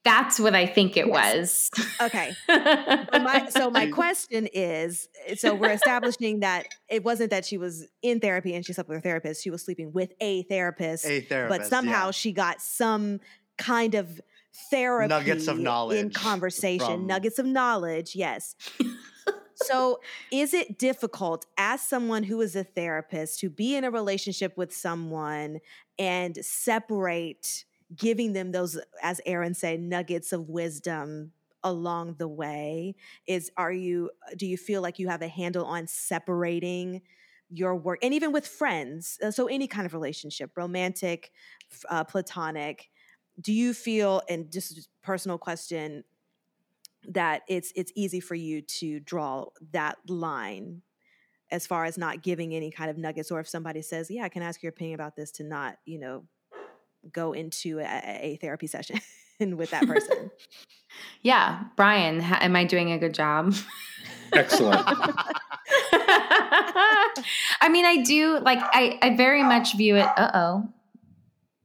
That's 0.04 0.40
what 0.40 0.54
i 0.56 0.66
think 0.66 0.98
it 0.98 1.08
Yes. 1.08 1.70
was 1.74 1.86
Okay. 2.02 2.34
But 2.48 3.22
my, 3.24 3.48
so 3.50 3.70
my 3.70 3.88
question 3.92 4.48
is 4.54 5.08
eh, 5.28 5.36
so 5.36 5.54
we're 5.56 5.72
establishing 5.72 6.42
that 6.42 6.68
it 6.90 7.04
wasn't 7.04 7.30
that 7.30 7.46
she 7.46 7.58
was 7.58 7.88
in 8.02 8.20
therapy 8.20 8.54
and 8.56 8.66
she 8.66 8.74
slept 8.74 8.90
with 8.90 8.98
her 8.98 9.02
therapist. 9.02 9.44
She 9.44 9.50
was 9.50 9.64
sleeping 9.64 9.94
with 9.94 10.12
a 10.20 10.44
therapist. 10.44 11.06
A 11.06 11.22
therapist. 11.22 11.62
but 11.62 11.68
somehow 11.68 12.06
yeah. 12.08 12.12
she 12.12 12.32
got 12.34 12.62
some 12.62 13.20
kind 13.58 13.96
of 13.96 14.20
therapy 14.70 15.08
Nuggets 15.10 15.48
of 15.48 15.58
knowledge 15.60 16.00
in 16.00 16.10
conversation 16.12 16.86
from- 16.86 17.08
nuggets 17.08 17.40
of 17.40 17.46
knowledge 17.46 18.16
yes 18.16 18.56
so 19.56 20.00
is 20.32 20.54
it 20.54 20.78
difficult 20.78 21.46
as 21.58 21.82
someone 21.82 22.24
who 22.24 22.40
is 22.42 22.56
a 22.56 22.64
therapist 22.64 23.40
to 23.40 23.50
be 23.50 23.76
in 23.76 23.84
a 23.84 23.90
relationship 23.92 24.56
with 24.58 24.72
someone 24.74 25.60
and 25.98 26.38
separate 26.46 27.66
giving 27.96 28.34
them 28.34 28.52
those 28.52 28.80
as 29.02 29.22
aaron 29.26 29.54
said 29.54 29.80
nuggets 29.80 30.32
of 30.32 30.50
wisdom 30.50 31.32
along 31.64 32.16
the 32.18 32.28
way 32.28 32.96
is 33.28 33.52
are 33.58 33.72
you 33.72 34.10
do 34.38 34.46
you 34.46 34.58
feel 34.58 34.82
like 34.82 35.00
you 35.00 35.08
have 35.08 35.22
a 35.22 35.28
handle 35.28 35.66
on 35.66 35.88
separating 35.88 37.02
your 37.50 37.76
work 37.76 38.00
and 38.02 38.14
even 38.14 38.32
with 38.32 38.48
friends 38.48 39.20
uh, 39.24 39.32
so 39.32 39.48
any 39.48 39.68
kind 39.68 39.86
of 39.86 39.94
relationship 39.94 40.52
romantic 40.56 41.32
uh, 41.90 42.04
platonic 42.04 42.90
do 43.42 43.54
you 43.54 43.74
feel 43.74 44.22
and 44.30 44.52
just 44.52 44.90
personal 45.02 45.38
question 45.38 46.04
that 47.08 47.42
it's 47.48 47.72
it's 47.76 47.92
easy 47.96 48.20
for 48.20 48.36
you 48.36 48.62
to 48.62 49.00
draw 49.02 49.46
that 49.72 49.98
line 50.08 50.82
as 51.52 51.68
far 51.68 51.86
as 51.86 51.98
not 51.98 52.24
giving 52.24 52.56
any 52.56 52.72
kind 52.72 52.90
of 52.90 52.98
nuggets 52.98 53.30
or 53.32 53.40
if 53.40 53.48
somebody 53.48 53.82
says 53.82 54.10
yeah 54.10 54.24
i 54.24 54.30
can 54.30 54.42
ask 54.42 54.64
your 54.64 54.70
opinion 54.72 54.96
about 54.96 55.16
this 55.16 55.32
to 55.32 55.44
not 55.44 55.78
you 55.86 56.00
know 56.00 56.24
go 57.12 57.34
into 57.34 57.80
a, 57.80 57.84
a 57.84 58.38
therapy 58.42 58.68
session 58.68 59.00
with 59.58 59.72
that 59.72 59.86
person 59.86 60.32
yeah 61.22 61.64
brian 61.76 62.20
ha- 62.20 62.40
am 62.42 62.56
i 62.56 62.64
doing 62.64 62.92
a 62.92 62.98
good 62.98 63.14
job 63.14 63.54
Excellent. 64.36 64.82
I 67.62 67.70
mean, 67.70 67.86
I 67.86 68.04
do 68.04 68.40
like 68.40 68.60
I, 68.60 68.98
I 69.02 69.16
very 69.16 69.44
much 69.44 69.76
view 69.76 69.96
it. 69.96 70.08
Uh 70.18 70.32
oh, 70.34 70.70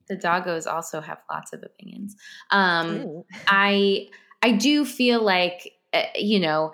the 0.07 0.15
doggos 0.15 0.71
also 0.71 1.01
have 1.01 1.19
lots 1.29 1.53
of 1.53 1.63
opinions. 1.63 2.15
Um, 2.51 2.95
Ooh. 2.97 3.25
I 3.47 4.07
I 4.41 4.51
do 4.53 4.85
feel 4.85 5.21
like 5.21 5.73
uh, 5.93 6.03
you 6.15 6.39
know 6.39 6.71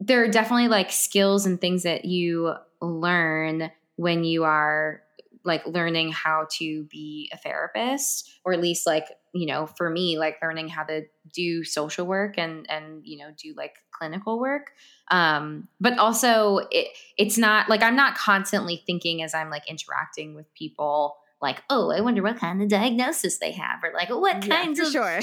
there 0.00 0.22
are 0.22 0.28
definitely 0.28 0.68
like 0.68 0.92
skills 0.92 1.46
and 1.46 1.60
things 1.60 1.82
that 1.84 2.04
you 2.04 2.54
learn 2.80 3.70
when 3.96 4.24
you 4.24 4.44
are 4.44 5.02
like 5.48 5.66
learning 5.66 6.12
how 6.12 6.46
to 6.58 6.84
be 6.84 7.28
a 7.32 7.36
therapist 7.36 8.30
or 8.44 8.52
at 8.52 8.60
least 8.60 8.86
like 8.86 9.06
you 9.34 9.46
know 9.46 9.66
for 9.66 9.90
me 9.90 10.18
like 10.18 10.36
learning 10.40 10.68
how 10.68 10.84
to 10.84 11.02
do 11.34 11.64
social 11.64 12.06
work 12.06 12.38
and 12.38 12.70
and 12.70 13.02
you 13.04 13.18
know 13.18 13.30
do 13.36 13.52
like 13.56 13.74
clinical 13.90 14.38
work 14.38 14.70
um 15.10 15.66
but 15.80 15.98
also 15.98 16.58
it 16.70 16.86
it's 17.16 17.36
not 17.36 17.68
like 17.68 17.82
i'm 17.82 17.96
not 17.96 18.14
constantly 18.16 18.82
thinking 18.86 19.22
as 19.22 19.34
i'm 19.34 19.50
like 19.50 19.68
interacting 19.68 20.34
with 20.34 20.46
people 20.54 21.16
like 21.42 21.62
oh 21.70 21.90
i 21.90 22.00
wonder 22.00 22.22
what 22.22 22.38
kind 22.38 22.62
of 22.62 22.68
diagnosis 22.68 23.38
they 23.38 23.52
have 23.52 23.82
or 23.82 23.92
like 23.94 24.08
what 24.10 24.44
Yeah, 24.46 24.56
kinds 24.62 24.78
of 24.80 24.88
sure. 24.88 25.20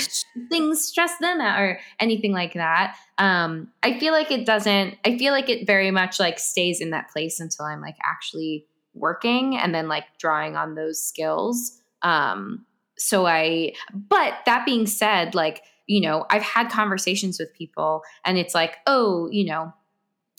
things 0.49 0.83
stress 0.85 1.17
them 1.19 1.41
out 1.41 1.59
or 1.59 1.79
anything 1.99 2.31
like 2.31 2.53
that 2.53 2.95
um 3.17 3.69
i 3.83 3.97
feel 3.99 4.13
like 4.13 4.31
it 4.31 4.45
doesn't 4.45 4.95
i 5.05 5.17
feel 5.17 5.33
like 5.33 5.49
it 5.49 5.65
very 5.65 5.91
much 5.91 6.19
like 6.19 6.37
stays 6.39 6.79
in 6.81 6.91
that 6.91 7.09
place 7.11 7.39
until 7.39 7.65
i'm 7.65 7.81
like 7.81 7.97
actually 8.05 8.65
working 8.95 9.57
and 9.57 9.75
then 9.75 9.87
like 9.87 10.05
drawing 10.19 10.55
on 10.55 10.75
those 10.75 11.03
skills. 11.03 11.79
Um 12.01 12.65
so 12.97 13.25
i 13.25 13.73
but 13.93 14.35
that 14.45 14.65
being 14.65 14.87
said 14.87 15.35
like 15.35 15.63
you 15.85 15.99
know 15.99 16.25
i've 16.29 16.41
had 16.41 16.71
conversations 16.71 17.37
with 17.37 17.53
people 17.53 18.01
and 18.23 18.37
it's 18.37 18.55
like 18.55 18.77
oh 18.87 19.27
you 19.33 19.45
know 19.45 19.73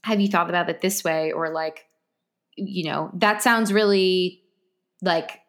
have 0.06 0.20
you 0.20 0.28
thought 0.28 0.48
about 0.48 0.70
it 0.70 0.80
this 0.80 1.02
way? 1.02 1.32
Or 1.32 1.50
like 1.50 1.84
you 2.56 2.84
know 2.84 3.10
that 3.14 3.42
sounds 3.42 3.72
really 3.72 4.40
like 5.02 5.40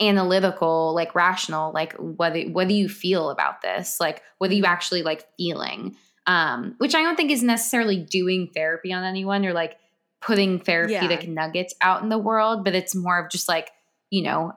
analytical 0.00 0.92
like 0.94 1.14
rational 1.14 1.72
like 1.72 1.94
whether 1.98 2.42
what 2.42 2.68
do 2.68 2.74
you 2.74 2.88
feel 2.88 3.30
about 3.30 3.62
this? 3.62 4.00
Like 4.00 4.22
what 4.38 4.50
are 4.50 4.54
you 4.54 4.64
actually 4.64 5.02
like 5.02 5.24
feeling? 5.36 5.96
Um 6.26 6.74
which 6.78 6.94
i 6.94 7.02
don't 7.02 7.16
think 7.16 7.30
is 7.32 7.42
necessarily 7.42 7.96
doing 7.96 8.50
therapy 8.54 8.92
on 8.92 9.02
anyone 9.02 9.44
or 9.44 9.52
like 9.52 9.76
putting 10.22 10.58
therapeutic 10.58 11.28
nuggets 11.28 11.74
out 11.82 12.02
in 12.02 12.08
the 12.08 12.18
world 12.18 12.64
but 12.64 12.74
it's 12.74 12.94
more 12.94 13.22
of 13.22 13.30
just 13.30 13.48
like 13.48 13.70
you 14.10 14.22
know 14.22 14.52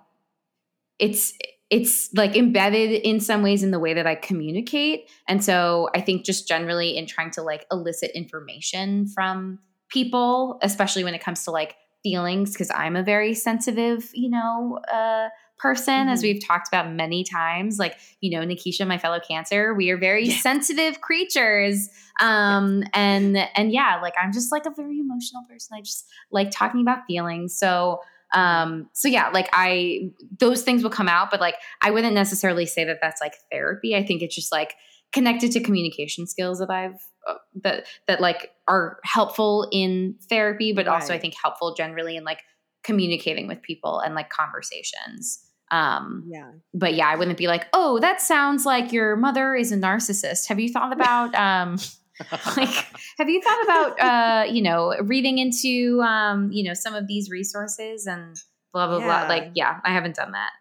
it's 1.00 1.34
it's 1.70 2.14
like 2.14 2.36
embedded 2.36 2.92
in 2.92 3.20
some 3.20 3.42
ways 3.42 3.64
in 3.64 3.72
the 3.72 3.80
way 3.80 3.94
that 3.94 4.06
I 4.06 4.16
communicate. 4.16 5.10
And 5.28 5.44
so 5.44 5.90
I 5.96 6.02
think 6.02 6.24
just 6.24 6.48
generally 6.48 6.96
in 6.96 7.08
trying 7.08 7.32
to 7.32 7.42
like 7.42 7.66
elicit 7.72 8.12
information 8.12 9.08
from 9.08 9.60
people, 9.90 10.60
especially 10.62 11.04
when 11.04 11.16
it 11.16 11.24
comes 11.24 11.44
to 11.46 11.52
like 11.52 11.76
feelings, 12.04 12.54
because 12.54 12.70
I'm 12.70 12.96
a 12.96 13.04
very 13.04 13.34
sensitive, 13.34 14.12
you 14.14 14.30
know, 14.30 14.80
uh, 14.94 15.30
person, 15.58 16.10
as 16.10 16.20
Mhm. 16.20 16.24
we've 16.24 16.46
talked 16.46 16.68
about 16.68 16.92
many 16.92 17.24
times. 17.24 17.78
Like, 17.80 17.98
you 18.22 18.30
know, 18.32 18.46
Nikisha, 18.46 18.86
my 18.88 18.98
fellow 18.98 19.20
cancer, 19.20 19.74
we 19.74 19.90
are 19.90 19.98
very 19.98 20.30
sensitive 20.30 21.02
creatures. 21.02 21.90
Um, 22.20 22.84
and 22.94 23.38
and 23.56 23.72
yeah, 23.72 24.00
like 24.02 24.14
I'm 24.22 24.32
just 24.32 24.52
like 24.52 24.66
a 24.66 24.72
very 24.72 25.00
emotional 25.00 25.44
person. 25.50 25.78
I 25.78 25.82
just 25.82 26.06
like 26.32 26.52
talking 26.52 26.82
about 26.82 27.00
feelings. 27.08 27.58
So 27.58 28.00
um 28.34 28.90
so 28.92 29.08
yeah 29.08 29.30
like 29.30 29.48
i 29.54 30.10
those 30.40 30.64
things 30.64 30.82
will 30.82 30.90
come 30.90 31.08
out 31.08 31.30
but 31.30 31.40
like 31.40 31.54
i 31.84 31.92
wouldn't 31.92 32.16
necessarily 32.16 32.66
say 32.66 32.84
that 32.84 32.98
that's 33.00 33.22
like 33.22 33.36
therapy 33.52 33.96
i 33.96 34.04
think 34.04 34.24
it's 34.24 34.34
just 34.34 34.52
like 34.52 34.74
connected 35.14 35.52
to 35.52 35.62
communication 35.62 36.26
skills 36.26 36.58
that 36.58 36.72
i've 36.72 37.00
uh, 37.28 37.36
that 37.64 37.86
that 38.08 38.20
like 38.20 38.50
are 38.68 38.98
helpful 39.04 39.70
in 39.72 40.16
therapy 40.28 40.74
but 40.74 40.88
also 40.88 41.14
i 41.14 41.20
think 41.20 41.36
helpful 41.42 41.76
generally 41.76 42.18
in 42.18 42.24
like 42.24 42.40
communicating 42.86 43.48
with 43.48 43.62
people 43.62 44.00
and 44.00 44.16
like 44.16 44.30
conversations. 44.30 45.42
Um 45.72 46.26
yeah. 46.28 46.52
but 46.76 46.94
yeah 46.94 47.08
i 47.10 47.16
wouldn't 47.16 47.40
be 47.40 47.48
like 47.48 47.66
oh 47.74 47.98
that 48.00 48.22
sounds 48.22 48.68
like 48.68 48.92
your 48.94 49.16
mother 49.16 49.56
is 49.56 49.72
a 49.72 49.76
narcissist. 49.78 50.48
Have 50.48 50.60
you 50.60 50.70
thought 50.72 50.94
about 50.94 51.34
um 51.34 51.78
like 52.56 52.70
have 53.18 53.28
you 53.28 53.42
thought 53.42 53.64
about 53.64 54.00
uh 54.00 54.44
you 54.52 54.62
know 54.62 54.96
reading 55.02 55.40
into 55.40 56.02
um 56.02 56.52
you 56.52 56.64
know 56.64 56.76
some 56.76 56.94
of 56.94 57.08
these 57.08 57.32
resources 57.32 58.06
and 58.06 58.38
blah 58.74 58.88
blah 58.88 59.00
Yeah. 59.00 59.06
blah 59.26 59.28
like 59.36 59.52
yeah 59.56 59.80
i 59.84 59.92
haven't 59.92 60.16
done 60.16 60.34
that. 60.34 60.52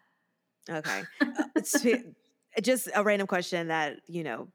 Okay. 0.69 1.03
Uh, 1.21 1.43
it's 1.55 2.65
just 2.67 2.89
a 2.95 3.03
random 3.03 3.27
question 3.27 3.67
that, 3.67 3.97
you 4.07 4.23
know, 4.23 4.47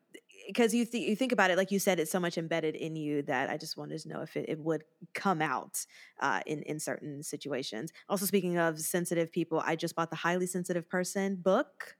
because 0.46 0.74
you, 0.74 0.84
th- 0.84 1.08
you 1.08 1.16
think 1.16 1.32
about 1.32 1.50
it, 1.50 1.56
like 1.56 1.70
you 1.70 1.78
said, 1.78 1.98
it's 2.00 2.10
so 2.10 2.20
much 2.20 2.38
embedded 2.38 2.74
in 2.74 2.96
you 2.96 3.22
that 3.22 3.50
I 3.50 3.56
just 3.56 3.76
wanted 3.76 4.00
to 4.00 4.08
know 4.08 4.20
if 4.22 4.36
it, 4.36 4.46
it 4.48 4.58
would 4.58 4.84
come 5.14 5.40
out 5.42 5.84
uh, 6.20 6.40
in, 6.46 6.62
in 6.62 6.78
certain 6.80 7.22
situations. 7.22 7.92
Also, 8.08 8.26
speaking 8.26 8.58
of 8.58 8.78
sensitive 8.80 9.32
people, 9.32 9.62
I 9.64 9.76
just 9.76 9.94
bought 9.94 10.10
the 10.10 10.16
Highly 10.16 10.46
Sensitive 10.46 10.88
Person 10.88 11.36
book. 11.36 11.96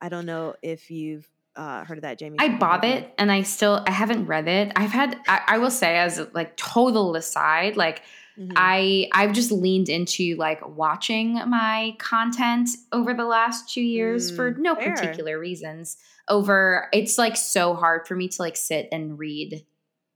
I 0.00 0.08
don't 0.08 0.26
know 0.26 0.54
if 0.62 0.90
you've 0.90 1.28
uh, 1.56 1.84
heard 1.84 1.98
of 1.98 2.02
that, 2.02 2.18
Jamie? 2.18 2.38
I 2.38 2.48
bought 2.48 2.84
it 2.84 3.12
and 3.18 3.30
I 3.30 3.42
still 3.42 3.82
I 3.86 3.90
haven't 3.90 4.26
read 4.26 4.48
it. 4.48 4.72
I've 4.76 4.92
had 4.92 5.18
I, 5.28 5.42
I 5.46 5.58
will 5.58 5.70
say 5.70 5.98
as 5.98 6.20
like 6.32 6.56
total 6.56 7.16
aside, 7.16 7.76
like 7.76 8.02
Mhm. 8.38 8.52
I 8.56 9.08
I've 9.12 9.32
just 9.32 9.52
leaned 9.52 9.88
into 9.88 10.36
like 10.36 10.66
watching 10.66 11.34
my 11.48 11.94
content 11.98 12.70
over 12.92 13.12
the 13.12 13.24
last 13.26 13.68
two 13.72 13.82
years 13.82 14.30
for 14.30 14.52
Mm, 14.52 14.58
no 14.58 14.74
fair. 14.76 14.94
particular 14.94 15.38
reasons. 15.38 15.98
Over 16.30 16.88
it's 16.92 17.18
like 17.18 17.36
so 17.36 17.74
hard 17.74 18.06
for 18.08 18.16
me 18.16 18.28
to 18.28 18.42
like 18.42 18.56
sit 18.56 18.88
and 18.90 19.18
read 19.18 19.66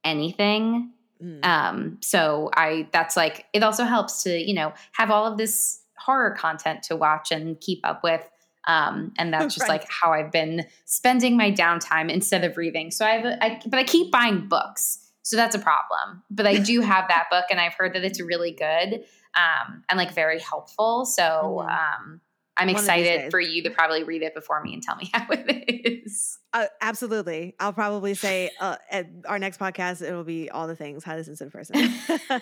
anything. 0.05 0.93
Mm. 1.23 1.45
Um, 1.45 1.99
so 2.03 2.51
I 2.57 2.89
that's 2.93 3.17
like 3.17 3.47
it 3.53 3.63
also 3.63 3.85
helps 3.85 4.23
to, 4.23 4.31
you 4.39 4.55
know, 4.55 4.73
have 4.93 5.11
all 5.11 5.27
of 5.31 5.37
this 5.39 5.81
horror 5.99 6.31
content 6.39 6.83
to 6.85 6.97
watch 6.97 7.31
and 7.33 7.61
keep 7.61 7.81
up 7.85 8.03
with. 8.03 8.23
Um, 8.67 9.13
and 9.19 9.33
that's 9.33 9.55
just 9.55 9.69
Right. 9.69 9.81
like 9.81 9.91
how 9.91 10.13
I've 10.13 10.33
been 10.33 10.65
spending 10.87 11.37
my 11.37 11.51
downtime 11.53 12.11
instead 12.11 12.45
of 12.45 12.57
reading. 12.57 12.91
So 12.91 13.05
I 13.05 13.11
have, 13.11 13.25
a, 13.27 13.45
I, 13.45 13.61
but 13.67 13.79
I 13.79 13.85
keep 13.85 14.11
buying 14.11 14.49
books, 14.49 15.11
so 15.23 15.37
that's 15.37 15.55
a 15.55 15.59
problem. 15.59 16.23
But 16.31 16.47
I 16.47 16.57
do 16.59 16.81
have 16.81 17.09
that 17.09 17.27
book, 17.31 17.45
and 17.51 17.61
I've 17.61 17.75
heard 17.75 17.95
that 17.95 18.05
it's 18.05 18.21
really 18.23 18.53
good 18.53 19.05
um, 19.37 19.85
and 19.91 19.99
like 19.99 20.15
very 20.15 20.41
helpful. 20.41 21.05
So 21.05 21.63
Mhm. 21.67 21.71
um, 21.71 22.21
I'm 22.57 22.69
One 22.69 22.77
of 22.77 22.81
these 22.83 22.87
days. 22.87 23.07
excited 23.07 23.31
for 23.31 23.41
you 23.41 23.63
to 23.65 23.71
probably 23.71 24.05
read 24.05 24.23
it 24.23 24.35
before 24.35 24.63
me 24.63 24.75
and 24.75 24.83
tell 24.83 24.97
me 24.97 25.11
how 25.15 25.27
it 25.31 26.05
is. 26.05 26.39
Uh, 26.53 26.67
absolutely. 26.81 27.55
I'll 27.59 27.73
probably 27.73 28.15
say 28.15 28.51
uh, 28.61 28.77
at 28.91 29.09
our 29.27 29.39
next 29.39 29.59
podcast, 29.59 30.03
it'll 30.03 30.25
be 30.25 30.51
all 30.51 30.69
the 30.69 30.77
things 30.77 31.03
highly 31.03 31.25
sensitive 31.25 31.53
person. 31.53 31.75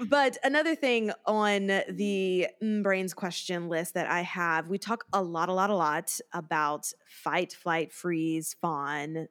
but 0.08 0.38
another 0.42 0.74
thing 0.74 1.12
on 1.26 1.66
the 1.66 2.48
mm, 2.62 2.82
brains 2.82 3.12
question 3.12 3.68
list 3.68 3.94
that 3.94 4.10
I 4.10 4.22
have, 4.22 4.68
we 4.68 4.78
talk 4.78 5.04
a 5.12 5.22
lot, 5.22 5.48
a 5.48 5.52
lot, 5.52 5.70
a 5.70 5.74
lot 5.74 6.18
about 6.32 6.92
fight, 7.06 7.52
flight, 7.52 7.92
freeze, 7.92 8.56
fawn 8.60 9.28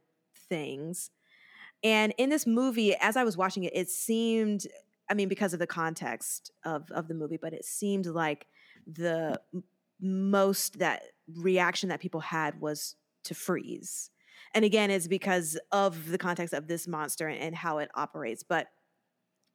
things. 0.49 1.09
And 1.83 2.13
in 2.17 2.29
this 2.29 2.45
movie, 2.45 2.95
as 2.95 3.15
I 3.17 3.23
was 3.23 3.37
watching 3.37 3.63
it, 3.63 3.71
it 3.75 3.89
seemed, 3.89 4.67
I 5.09 5.13
mean, 5.13 5.29
because 5.29 5.53
of 5.53 5.59
the 5.59 5.67
context 5.67 6.51
of, 6.63 6.91
of 6.91 7.07
the 7.07 7.13
movie, 7.13 7.39
but 7.41 7.53
it 7.53 7.65
seemed 7.65 8.05
like 8.05 8.45
the 8.93 9.39
most 10.01 10.79
that 10.79 11.03
reaction 11.35 11.89
that 11.89 11.99
people 11.99 12.21
had 12.21 12.59
was 12.59 12.95
to 13.25 13.35
freeze. 13.35 14.09
And 14.53 14.65
again, 14.65 14.89
it's 14.89 15.07
because 15.07 15.59
of 15.71 16.09
the 16.09 16.17
context 16.17 16.53
of 16.53 16.67
this 16.67 16.87
monster 16.87 17.27
and, 17.27 17.39
and 17.39 17.55
how 17.55 17.77
it 17.77 17.89
operates. 17.93 18.43
But 18.43 18.67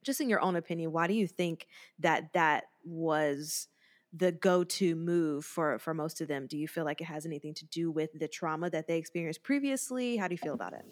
just 0.04 0.20
in 0.20 0.28
your 0.28 0.40
own 0.40 0.54
opinion, 0.54 0.92
why 0.92 1.06
do 1.06 1.14
you 1.14 1.26
think 1.26 1.66
that 1.98 2.32
that 2.34 2.64
was 2.84 3.68
the 4.12 4.30
go-to 4.30 4.94
move 4.94 5.44
for 5.44 5.78
for 5.78 5.94
most 5.94 6.20
of 6.20 6.28
them? 6.28 6.46
Do 6.46 6.56
you 6.56 6.68
feel 6.68 6.84
like 6.84 7.00
it 7.00 7.06
has 7.06 7.26
anything 7.26 7.54
to 7.54 7.64
do 7.66 7.90
with 7.90 8.10
the 8.18 8.28
trauma 8.28 8.70
that 8.70 8.86
they 8.86 8.98
experienced 8.98 9.42
previously? 9.42 10.16
How 10.16 10.28
do 10.28 10.34
you 10.34 10.38
feel 10.38 10.54
about 10.54 10.74
it? 10.74 10.84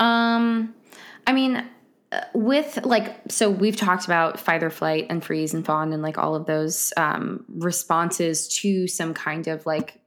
Um, 0.00 0.74
I 1.26 1.32
mean, 1.32 1.64
with 2.34 2.78
like, 2.84 3.16
so 3.28 3.50
we've 3.50 3.76
talked 3.76 4.04
about 4.04 4.38
fight 4.38 4.62
or 4.62 4.70
flight 4.70 5.06
and 5.08 5.24
freeze 5.24 5.54
and 5.54 5.64
fawn 5.64 5.92
and 5.92 6.02
like 6.02 6.18
all 6.18 6.34
of 6.34 6.46
those 6.46 6.92
um, 6.96 7.44
responses 7.48 8.48
to 8.60 8.86
some 8.86 9.14
kind 9.14 9.48
of 9.48 9.64
like, 9.66 10.00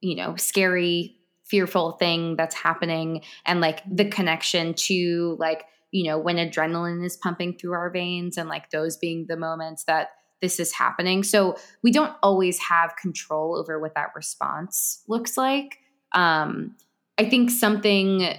you 0.00 0.16
know, 0.16 0.36
scary, 0.36 1.16
fearful 1.44 1.92
thing 1.92 2.34
that's 2.36 2.54
happening, 2.54 3.22
and 3.44 3.60
like 3.60 3.82
the 3.90 4.08
connection 4.08 4.74
to 4.74 5.36
like, 5.38 5.64
you 5.90 6.04
know, 6.04 6.18
when 6.18 6.36
adrenaline 6.36 7.04
is 7.04 7.16
pumping 7.16 7.56
through 7.56 7.72
our 7.72 7.90
veins, 7.90 8.38
and 8.38 8.48
like 8.48 8.70
those 8.70 8.96
being 8.96 9.26
the 9.28 9.36
moments 9.36 9.84
that 9.84 10.10
this 10.40 10.58
is 10.58 10.72
happening. 10.72 11.22
So 11.22 11.56
we 11.82 11.92
don't 11.92 12.16
always 12.22 12.58
have 12.58 12.96
control 12.96 13.56
over 13.56 13.78
what 13.78 13.94
that 13.94 14.08
response 14.16 15.02
looks 15.06 15.36
like. 15.36 15.78
Um, 16.14 16.74
I 17.18 17.28
think 17.28 17.50
something 17.50 18.34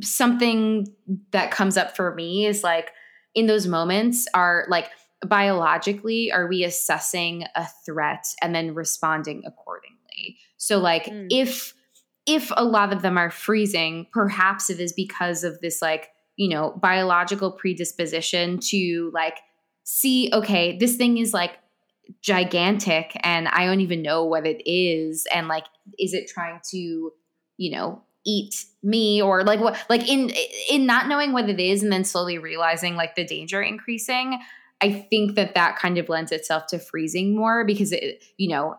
something 0.00 0.86
that 1.32 1.50
comes 1.50 1.76
up 1.76 1.94
for 1.96 2.14
me 2.14 2.46
is 2.46 2.62
like 2.64 2.90
in 3.34 3.46
those 3.46 3.66
moments 3.66 4.26
are 4.34 4.64
like 4.68 4.88
biologically 5.26 6.32
are 6.32 6.48
we 6.48 6.64
assessing 6.64 7.44
a 7.54 7.66
threat 7.86 8.24
and 8.40 8.54
then 8.54 8.74
responding 8.74 9.42
accordingly 9.46 10.38
so 10.56 10.78
like 10.78 11.06
Mm. 11.06 11.28
if 11.30 11.74
if 12.26 12.52
a 12.56 12.64
lot 12.64 12.92
of 12.92 13.02
them 13.02 13.18
are 13.18 13.30
freezing 13.30 14.06
perhaps 14.12 14.70
it 14.70 14.80
is 14.80 14.92
because 14.92 15.44
of 15.44 15.60
this 15.60 15.80
like 15.82 16.10
you 16.36 16.48
know 16.48 16.72
biological 16.80 17.52
predisposition 17.52 18.58
to 18.58 19.10
like 19.12 19.38
see 19.84 20.30
okay 20.32 20.76
this 20.78 20.96
thing 20.96 21.18
is 21.18 21.32
like 21.32 21.58
gigantic 22.20 23.12
and 23.22 23.48
i 23.48 23.64
don't 23.64 23.80
even 23.80 24.02
know 24.02 24.24
what 24.24 24.46
it 24.46 24.60
is 24.68 25.26
and 25.32 25.48
like 25.48 25.64
is 25.98 26.14
it 26.14 26.28
trying 26.28 26.60
to 26.70 27.12
you 27.56 27.70
know 27.70 28.02
eat 28.24 28.66
me 28.82 29.20
or 29.20 29.42
like 29.44 29.60
what 29.60 29.78
like 29.88 30.08
in 30.08 30.30
in 30.70 30.86
not 30.86 31.08
knowing 31.08 31.32
what 31.32 31.48
it 31.48 31.60
is 31.60 31.82
and 31.82 31.92
then 31.92 32.04
slowly 32.04 32.38
realizing 32.38 32.94
like 32.96 33.14
the 33.14 33.24
danger 33.24 33.60
increasing 33.60 34.40
i 34.80 34.92
think 35.10 35.34
that 35.34 35.54
that 35.54 35.76
kind 35.76 35.98
of 35.98 36.08
lends 36.08 36.32
itself 36.32 36.66
to 36.66 36.78
freezing 36.78 37.34
more 37.36 37.64
because 37.64 37.92
it 37.92 38.22
you 38.36 38.48
know 38.48 38.76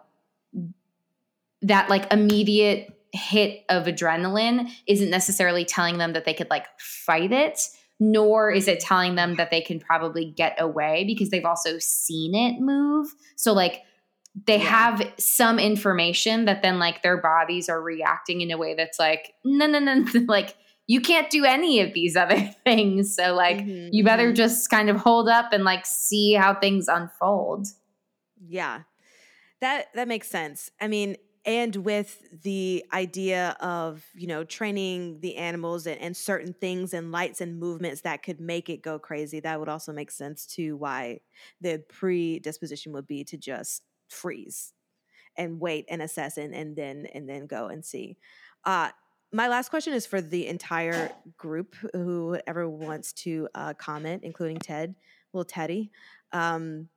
that 1.62 1.90
like 1.90 2.12
immediate 2.12 2.94
hit 3.12 3.64
of 3.70 3.86
adrenaline 3.86 4.70
isn't 4.88 5.10
necessarily 5.10 5.66
telling 5.66 5.98
them 5.98 6.14
that 6.14 6.26
they 6.26 6.34
could 6.34 6.50
like 6.50 6.66
fight 6.80 7.32
it 7.32 7.60
nor 8.00 8.52
is 8.52 8.68
it 8.68 8.80
telling 8.80 9.16
them 9.16 9.36
that 9.36 9.52
they 9.52 9.62
can 9.62 9.80
probably 9.80 10.26
get 10.26 10.56
away 10.60 11.04
because 11.06 11.30
they've 11.30 11.46
also 11.46 11.78
seen 11.80 12.36
it 12.36 12.60
move. 12.60 13.08
So 13.36 13.54
like 13.54 13.84
they 14.36 14.58
Yeah. 14.58 14.74
have 14.74 15.02
some 15.20 15.60
information 15.60 16.46
that 16.46 16.62
then 16.64 16.80
like 16.80 17.04
their 17.04 17.18
bodies 17.22 17.70
are 17.70 17.82
reacting 17.82 18.42
in 18.42 18.52
a 18.52 18.58
way 18.58 18.74
that's 18.74 19.00
like 19.00 19.34
no 19.44 19.68
no 19.68 19.80
no 19.80 20.06
like 20.28 20.56
you 20.88 21.00
can't 21.02 21.30
do 21.30 21.46
any 21.46 21.80
of 21.80 21.94
these 21.94 22.16
other 22.16 22.40
things 22.66 23.16
so 23.16 23.34
like 23.36 23.66
Mhm, 23.66 23.92
you 23.92 24.04
better 24.04 24.34
mhm. 24.34 24.34
just 24.34 24.70
kind 24.70 24.90
of 24.90 24.98
hold 24.98 25.30
up 25.30 25.54
and 25.54 25.64
like 25.64 25.86
see 25.86 26.34
how 26.34 26.54
things 26.60 26.88
unfold 26.88 27.68
Yeah. 28.48 28.84
That 29.62 29.94
that 29.96 30.08
makes 30.10 30.30
sense. 30.30 30.72
I 30.82 30.88
mean, 30.90 31.18
and 31.46 31.76
with 31.78 32.24
the 32.44 32.86
idea 32.94 33.58
of, 33.62 34.06
you 34.16 34.28
know, 34.28 34.44
training 34.46 35.22
the 35.22 35.38
animals 35.38 35.88
and, 35.88 36.00
and 36.02 36.18
certain 36.18 36.54
things 36.54 36.94
and 36.94 37.12
lights 37.12 37.42
and 37.42 37.60
movements 37.60 38.02
that 38.02 38.24
could 38.24 38.42
make 38.42 38.70
it 38.70 38.84
go 38.84 39.00
crazy, 39.00 39.40
that 39.42 39.60
would 39.60 39.70
also 39.70 39.94
make 39.94 40.12
sense 40.12 40.46
to 40.48 40.78
why 40.78 41.22
the 41.62 41.84
predisposition 41.90 42.94
would 42.94 43.08
be 43.08 43.24
to 43.26 43.38
just 43.38 43.84
freeze 44.10 44.74
and 45.38 45.60
wait 45.60 45.86
and 45.90 46.02
assess 46.02 46.38
and, 46.38 46.54
and 46.54 46.76
then 46.76 47.08
and 47.14 47.28
then 47.28 47.48
go 47.48 47.68
and 47.68 47.84
see. 47.84 48.18
Uh 48.66 48.90
my 49.34 49.48
last 49.48 49.70
question 49.70 49.94
is 49.94 50.06
for 50.06 50.22
the 50.22 50.48
entire 50.48 51.12
group, 51.38 51.76
whoever 51.92 52.70
wants 52.70 53.14
to 53.14 53.50
uh, 53.56 53.74
comment, 53.74 54.24
including 54.24 54.58
Ted, 54.58 54.94
little 55.34 55.44
Teddy. 55.44 55.90
Um, 56.32 56.88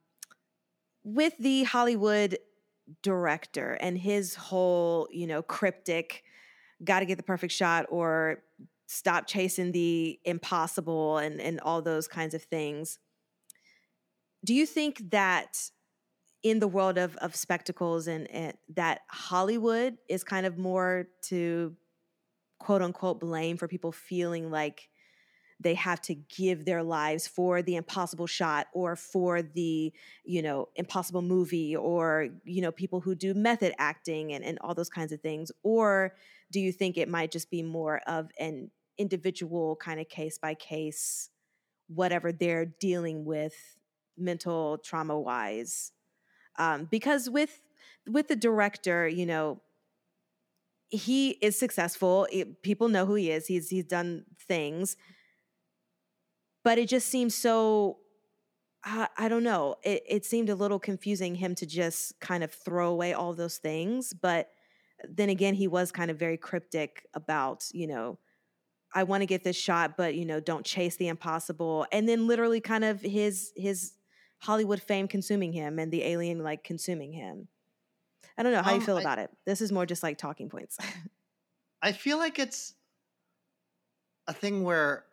with 1.02 1.32
the 1.38 1.62
Hollywood 1.62 2.36
director 3.02 3.78
and 3.80 3.96
his 3.96 4.34
whole, 4.34 5.08
you 5.10 5.26
know, 5.26 5.40
cryptic, 5.40 6.24
got 6.84 7.00
to 7.00 7.06
get 7.06 7.16
the 7.16 7.22
perfect 7.22 7.54
shot 7.54 7.86
or 7.88 8.42
stop 8.86 9.26
chasing 9.26 9.72
the 9.72 10.20
impossible 10.24 11.18
and 11.18 11.40
and 11.40 11.58
all 11.60 11.80
those 11.80 12.06
kinds 12.06 12.34
of 12.34 12.42
things. 12.42 12.98
Do 14.44 14.54
you 14.54 14.66
think 14.66 15.10
that 15.10 15.70
in 16.46 16.60
the 16.60 16.68
world 16.68 16.96
of 16.96 17.16
of 17.16 17.34
spectacles 17.34 18.06
and, 18.06 18.30
and 18.30 18.54
that 18.68 19.00
Hollywood 19.08 19.98
is 20.08 20.22
kind 20.22 20.46
of 20.46 20.56
more 20.56 21.08
to 21.22 21.74
quote 22.60 22.82
unquote 22.82 23.18
blame 23.18 23.56
for 23.56 23.66
people 23.66 23.90
feeling 23.90 24.48
like 24.48 24.88
they 25.58 25.74
have 25.74 26.00
to 26.02 26.14
give 26.14 26.64
their 26.64 26.84
lives 26.84 27.26
for 27.26 27.62
the 27.62 27.74
impossible 27.74 28.28
shot 28.28 28.68
or 28.72 28.94
for 28.94 29.42
the 29.42 29.92
you 30.24 30.40
know 30.40 30.68
impossible 30.76 31.20
movie 31.20 31.74
or 31.74 32.28
you 32.44 32.62
know 32.62 32.70
people 32.70 33.00
who 33.00 33.16
do 33.16 33.34
method 33.34 33.74
acting 33.78 34.32
and, 34.32 34.44
and 34.44 34.56
all 34.60 34.74
those 34.74 34.90
kinds 34.90 35.10
of 35.10 35.20
things. 35.20 35.50
Or 35.64 36.14
do 36.52 36.60
you 36.60 36.70
think 36.70 36.96
it 36.96 37.08
might 37.08 37.32
just 37.32 37.50
be 37.50 37.64
more 37.64 38.00
of 38.06 38.30
an 38.38 38.70
individual 38.98 39.74
kind 39.74 39.98
of 39.98 40.08
case 40.08 40.38
by 40.38 40.54
case 40.54 41.28
whatever 41.88 42.30
they're 42.30 42.66
dealing 42.66 43.24
with 43.24 43.54
mental 44.16 44.78
trauma 44.78 45.18
wise 45.18 45.90
um, 46.58 46.86
because 46.90 47.28
with 47.30 47.60
with 48.06 48.28
the 48.28 48.36
director 48.36 49.08
you 49.08 49.26
know 49.26 49.60
he 50.88 51.30
is 51.42 51.58
successful 51.58 52.26
it- 52.30 52.62
people 52.62 52.88
know 52.88 53.06
who 53.06 53.14
he 53.14 53.30
is 53.30 53.46
he's 53.46 53.70
he's 53.70 53.84
done 53.84 54.24
things. 54.38 54.96
But 56.64 56.78
it 56.78 56.88
just 56.88 57.08
seems 57.08 57.34
so 57.34 57.98
I, 58.84 59.08
I 59.16 59.28
don't 59.28 59.44
know 59.44 59.76
it, 59.84 60.02
it 60.08 60.24
seemed 60.24 60.50
a 60.50 60.54
little 60.54 60.78
confusing 60.78 61.34
him 61.36 61.54
to 61.56 61.66
just 61.66 62.18
kind 62.20 62.44
of 62.44 62.52
throw 62.52 62.90
away 62.90 63.12
all 63.14 63.34
those 63.34 63.58
things 63.58 64.12
but 64.14 64.50
then 65.08 65.28
again 65.30 65.54
he 65.54 65.68
was 65.68 65.92
kind 65.92 66.10
of 66.10 66.18
very 66.18 66.36
cryptic 66.38 67.06
about 67.14 67.64
you 67.72 67.86
know 67.86 68.18
i 68.94 69.02
want 69.04 69.22
to 69.22 69.26
get 69.26 69.44
this 69.44 69.56
shot 69.56 69.96
but 69.96 70.14
you 70.14 70.24
know 70.24 70.40
don't 70.40 70.66
chase 70.66 70.96
the 70.96 71.08
impossible 71.08 71.86
and 71.92 72.08
then 72.08 72.26
literally 72.26 72.60
kind 72.60 72.84
of 72.84 73.00
his 73.02 73.52
his 73.56 73.94
hollywood 74.40 74.80
fame 74.82 75.08
consuming 75.08 75.52
him 75.52 75.78
and 75.78 75.92
the 75.92 76.02
alien 76.04 76.42
like 76.42 76.62
consuming 76.64 77.12
him 77.12 77.48
I 78.38 78.42
don't 78.42 78.52
know 78.52 78.62
how 78.62 78.72
you 78.72 78.80
Um, 78.80 78.84
feel 78.86 78.98
I- 78.98 79.00
about 79.00 79.18
it. 79.18 79.30
This 79.46 79.60
is 79.62 79.72
more 79.72 79.86
just 79.86 80.02
like 80.02 80.18
talking 80.18 80.50
points. 80.50 80.76
I 81.82 81.92
feel 81.92 82.18
like 82.18 82.38
it's 82.38 82.74
a 84.26 84.32
thing 84.34 84.62
where 84.62 85.06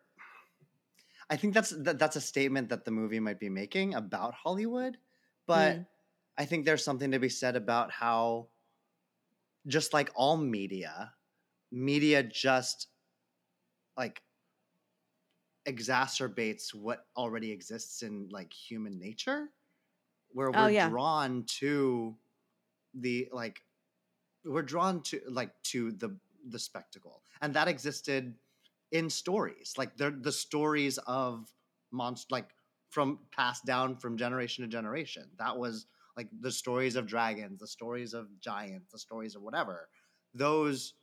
I 1.29 1.37
think 1.37 1.53
that's 1.53 1.69
that, 1.69 1.99
that's 1.99 2.15
a 2.17 2.21
statement 2.21 2.67
that 2.69 2.83
the 2.83 2.91
movie 2.91 3.19
might 3.21 3.39
be 3.39 3.49
making 3.49 3.95
about 3.95 4.33
Hollywood, 4.33 4.97
but 5.47 5.77
Mm. 5.77 5.87
I 6.37 6.45
think 6.45 6.65
there's 6.65 6.83
something 6.83 7.11
to 7.11 7.19
be 7.19 7.29
said 7.29 7.55
about 7.55 7.91
how 7.91 8.47
just 9.67 9.93
like 9.93 10.11
all 10.15 10.35
media, 10.35 11.13
media 11.71 12.23
just 12.23 12.87
like 13.95 14.21
exacerbates 15.67 16.73
what 16.73 17.05
already 17.15 17.51
exists 17.51 18.03
in 18.03 18.29
like 18.29 18.51
human 18.53 18.99
nature 18.99 19.49
where 20.29 20.51
Oh, 20.53 20.67
we're 20.67 20.71
yeah. 20.71 20.89
drawn 20.89 21.43
to 21.45 22.17
the 22.93 23.29
like 23.31 23.61
we're 24.45 24.61
drawn 24.61 25.01
to 25.03 25.21
like 25.27 25.51
to 25.63 25.91
the 25.93 26.17
the 26.49 26.59
spectacle 26.59 27.23
and 27.41 27.53
that 27.53 27.67
existed 27.67 28.35
in 28.91 29.09
stories 29.09 29.73
like 29.77 29.95
the 29.97 30.11
the 30.11 30.31
stories 30.31 30.97
of 30.99 31.53
monst 31.91 32.31
like 32.31 32.51
from 32.89 33.19
passed 33.31 33.65
down 33.65 33.95
from 33.97 34.17
generation 34.17 34.63
to 34.63 34.67
generation 34.69 35.29
that 35.37 35.57
was 35.57 35.87
like 36.17 36.27
the 36.41 36.51
stories 36.51 36.95
of 36.95 37.07
dragons 37.07 37.59
the 37.59 37.67
stories 37.67 38.13
of 38.13 38.39
giants 38.39 38.91
the 38.91 38.99
stories 38.99 39.35
of 39.35 39.41
whatever 39.41 39.89
those 40.33 40.95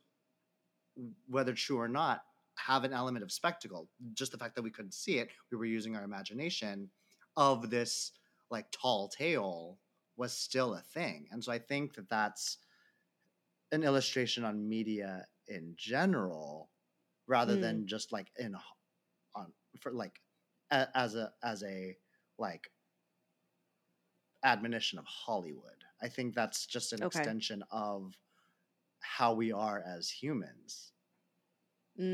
whether 1.27 1.53
true 1.53 1.79
or 1.79 1.87
not 1.87 2.23
have 2.57 2.83
an 2.83 2.93
element 2.93 3.23
of 3.23 3.31
spectacle 3.31 3.89
just 4.13 4.31
the 4.31 4.37
fact 4.37 4.55
that 4.55 4.61
we 4.61 4.71
couldn't 4.71 4.93
see 4.93 5.17
it 5.19 5.29
we 5.51 5.57
were 5.57 5.65
using 5.65 5.95
our 5.95 6.03
imagination 6.03 6.91
of 7.37 7.69
this 7.69 8.11
like 8.49 8.69
tall 8.71 9.07
tale 9.09 9.79
was 10.17 10.33
still 10.33 10.75
a 10.75 10.81
thing 10.81 11.27
and 11.31 11.43
so 11.43 11.51
i 11.51 11.59
think 11.59 11.93
that 11.95 12.09
that's 12.09 12.57
an 13.71 13.83
illustration 13.83 14.43
on 14.43 14.67
media 14.67 15.25
in 15.47 15.73
general 15.77 16.71
rather 17.27 17.55
Mm. 17.55 17.57
than 17.57 17.87
just 17.87 18.11
like 18.11 18.31
in 18.37 18.55
on 19.35 19.53
for 19.79 19.93
like 19.93 20.21
a, 20.71 20.87
as 20.95 21.15
a 21.15 21.33
as 21.43 21.63
a 21.63 21.97
like 22.39 22.71
admonition 24.43 24.97
of 24.99 25.05
hollywood 25.05 25.83
i 26.01 26.07
think 26.07 26.33
that's 26.33 26.65
just 26.65 26.93
an 26.93 27.01
Okay. 27.01 27.33
extension 27.41 27.63
of 27.71 28.13
how 29.01 29.33
we 29.33 29.51
are 29.51 29.81
as 29.85 30.09
humans 30.09 30.93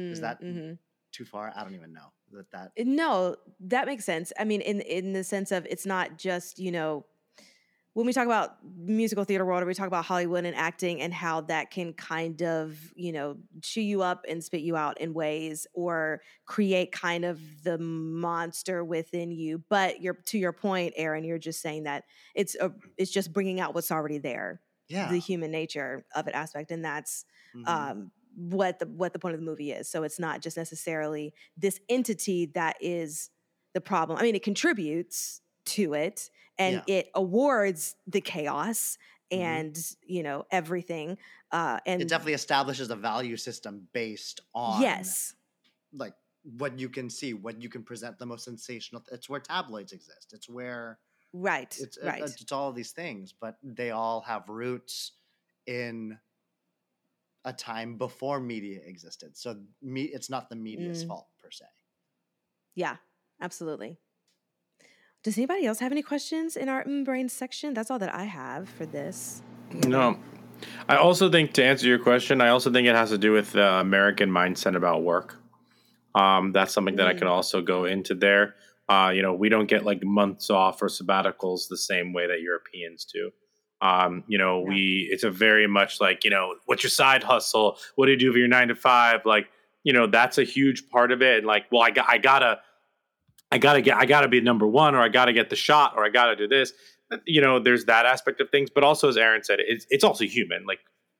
is 0.09 0.19
Mm, 0.19 0.21
that 0.21 0.39
mhm. 0.41 0.79
too 1.11 1.25
far 1.25 1.53
i 1.55 1.63
don't 1.63 1.75
even 1.75 1.93
know 1.93 2.11
that 2.31 2.49
that 2.51 2.71
No, 2.79 3.35
that 3.61 3.87
makes 3.87 4.05
sense. 4.05 4.31
I 4.39 4.43
mean, 4.43 4.61
in 4.61 4.81
in 4.81 5.13
the 5.13 5.23
sense 5.23 5.51
of 5.51 5.65
it's 5.69 5.85
not 5.85 6.17
just 6.17 6.59
you 6.59 6.71
know 6.71 7.05
when 7.93 8.05
we 8.05 8.13
talk 8.13 8.25
about 8.27 8.57
musical 8.77 9.23
theater 9.25 9.45
world, 9.45 9.63
or 9.63 9.65
we 9.67 9.73
talk 9.73 9.87
about 9.87 10.05
Hollywood 10.05 10.45
and 10.45 10.55
acting, 10.55 11.01
and 11.01 11.13
how 11.13 11.41
that 11.41 11.71
can 11.71 11.93
kind 11.93 12.41
of 12.43 12.93
you 12.95 13.11
know 13.13 13.37
chew 13.61 13.81
you 13.81 14.01
up 14.03 14.25
and 14.29 14.43
spit 14.43 14.61
you 14.61 14.75
out 14.77 14.99
in 15.01 15.13
ways, 15.13 15.67
or 15.73 16.21
create 16.45 16.91
kind 16.91 17.25
of 17.25 17.39
the 17.63 17.77
monster 17.79 18.83
within 18.85 19.31
you. 19.31 19.63
But 19.69 20.01
you're 20.01 20.15
to 20.27 20.37
your 20.37 20.53
point, 20.53 20.93
Aaron. 20.97 21.23
You're 21.23 21.39
just 21.39 21.61
saying 21.61 21.83
that 21.83 22.05
it's 22.35 22.55
a 22.55 22.73
it's 22.97 23.11
just 23.11 23.33
bringing 23.33 23.59
out 23.59 23.75
what's 23.75 23.91
already 23.91 24.19
there, 24.19 24.61
yeah 24.87 25.09
the 25.09 25.19
human 25.19 25.51
nature 25.51 26.05
of 26.15 26.27
it 26.27 26.35
aspect, 26.35 26.71
and 26.71 26.85
that's 26.85 27.25
Mhm. 27.53 27.65
um, 27.65 28.11
what 28.37 28.77
the 28.79 28.85
what 28.85 29.13
the 29.13 29.19
point 29.19 29.33
of 29.33 29.39
the 29.41 29.45
movie 29.45 29.71
is. 29.71 29.89
So 29.89 30.03
it's 30.03 30.19
not 30.19 30.41
just 30.41 30.57
necessarily 30.57 31.33
this 31.57 31.79
entity 31.89 32.45
that 32.53 32.77
is 32.79 33.31
the 33.73 33.81
problem. 33.81 34.17
I 34.19 34.21
mean, 34.21 34.35
it 34.35 34.43
contributes 34.43 35.41
to 35.65 35.93
it 35.95 36.29
and 36.57 36.83
it 36.87 37.09
awards 37.15 37.95
the 38.05 38.21
chaos 38.21 38.97
Mhm. 39.33 39.39
and 39.39 39.77
you 40.03 40.23
know 40.23 40.45
everything. 40.51 41.17
Uh, 41.51 41.79
and 41.85 42.01
it 42.01 42.07
definitely 42.07 42.33
establishes 42.33 42.89
a 42.91 42.95
value 42.95 43.37
system 43.37 43.87
based 43.91 44.41
on 44.53 44.79
yes, 44.79 45.33
like 45.93 46.13
what 46.43 46.79
you 46.79 46.89
can 46.89 47.09
see 47.09 47.33
what 47.33 47.61
you 47.61 47.69
can 47.69 47.83
present 47.83 48.17
the 48.19 48.25
most 48.25 48.45
sensational 48.45 49.03
it's 49.11 49.29
where 49.29 49.39
tabloids 49.39 49.91
exist 49.91 50.33
it's 50.33 50.49
where 50.49 50.99
right, 51.33 51.77
it's 51.79 51.97
right. 52.03 52.21
it's, 52.23 52.41
it's 52.41 52.51
all 52.51 52.69
of 52.69 52.75
these 52.75 52.91
things 52.91 53.33
but 53.33 53.57
they 53.63 53.91
all 53.91 54.21
have 54.21 54.47
roots 54.49 55.13
in 55.65 56.17
a 57.47 57.53
time 57.53 57.97
before 57.97 58.39
media 58.39 58.79
existed 58.85 59.35
so 59.35 59.49
me 59.81 60.03
it's 60.17 60.29
not 60.29 60.43
the 60.51 60.55
media's 60.55 61.03
Mm. 61.03 61.07
fault 61.07 61.27
per 61.41 61.49
se 61.51 61.65
yeah, 62.75 62.97
absolutely. 63.41 63.97
Does 65.23 65.35
anybody 65.35 65.65
else 65.65 65.79
have 65.79 65.91
any 65.91 66.03
questions 66.03 66.55
in 66.55 66.69
our 66.69 66.83
mm, 66.83 67.03
brain 67.03 67.27
section? 67.27 67.73
That's 67.73 67.89
all 67.89 67.97
that 67.97 68.13
I 68.13 68.25
have 68.25 68.69
for 68.69 68.85
this. 68.85 69.41
No. 69.87 70.19
I 70.87 70.95
also 70.97 71.29
think 71.31 71.53
to 71.53 71.63
answer 71.65 71.87
your 71.87 71.97
question, 71.97 72.39
I 72.39 72.49
also 72.49 72.71
think 72.71 72.87
it 72.87 72.95
has 72.95 73.09
to 73.09 73.17
do 73.17 73.31
with 73.31 73.51
the 73.53 73.67
American 73.87 74.29
mindset 74.29 74.75
about 74.75 75.01
work. 75.01 75.37
Um, 76.13 76.51
that's 76.51 76.71
something 76.71 76.95
that 76.97 77.07
I 77.07 77.13
Mm. 77.13 77.17
could 77.17 77.27
also 77.27 77.61
go 77.63 77.85
into 77.85 78.13
there. 78.13 78.55
Uh, 78.87 79.11
you 79.15 79.23
know, 79.23 79.33
we 79.33 79.49
don't 79.49 79.67
get 79.67 79.83
like 79.83 80.03
months 80.03 80.51
off 80.51 80.79
or 80.83 80.87
sabbaticals 80.87 81.67
the 81.67 81.77
same 81.77 82.13
way 82.13 82.27
that 82.27 82.41
Europeans 82.41 83.05
do. 83.05 83.31
Um, 83.81 84.23
you 84.27 84.37
know, 84.37 84.61
Yeah. 84.63 84.69
we 84.69 85.07
it's 85.11 85.23
a 85.23 85.29
very 85.31 85.67
much 85.67 86.01
like, 86.01 86.23
you 86.23 86.29
know, 86.29 86.55
what's 86.65 86.83
your 86.83 86.89
side 86.89 87.23
hustle? 87.23 87.77
What 87.95 88.07
do 88.07 88.11
you 88.11 88.17
do 88.17 88.31
for 88.31 88.37
your 88.39 88.47
nine 88.47 88.69
to 88.69 88.75
five? 88.75 89.25
Like, 89.25 89.47
you 89.83 89.93
know, 89.93 90.07
that's 90.07 90.37
a 90.37 90.43
huge 90.43 90.89
part 90.89 91.11
of 91.11 91.21
it. 91.21 91.45
Like, 91.45 91.65
well, 91.71 91.81
I 91.83 91.91
got 91.91 92.09
I 92.09 92.17
gotta 92.17 92.59
I 93.51 93.57
gotta 93.59 93.81
get 93.81 93.95
I 93.97 94.05
gotta 94.05 94.27
be 94.27 94.41
number 94.41 94.67
one 94.67 94.95
or 94.95 95.01
I 95.01 95.09
gotta 95.09 95.31
get 95.33 95.49
the 95.49 95.55
shot 95.55 95.93
or 95.95 96.03
I 96.03 96.09
gotta 96.09 96.35
do 96.35 96.47
this. 96.47 96.73
You 97.25 97.39
know, 97.39 97.59
there's 97.59 97.85
that 97.85 98.05
aspect 98.05 98.41
of 98.41 98.49
things, 98.49 98.69
but 98.69 98.83
also 98.83 99.07
as 99.07 99.15
Aaron 99.17 99.43
said, 99.43 99.59
it's 99.61 99.85
it's 99.89 100.03
also 100.03 100.25
human. 100.25 100.65
Like 100.65 100.79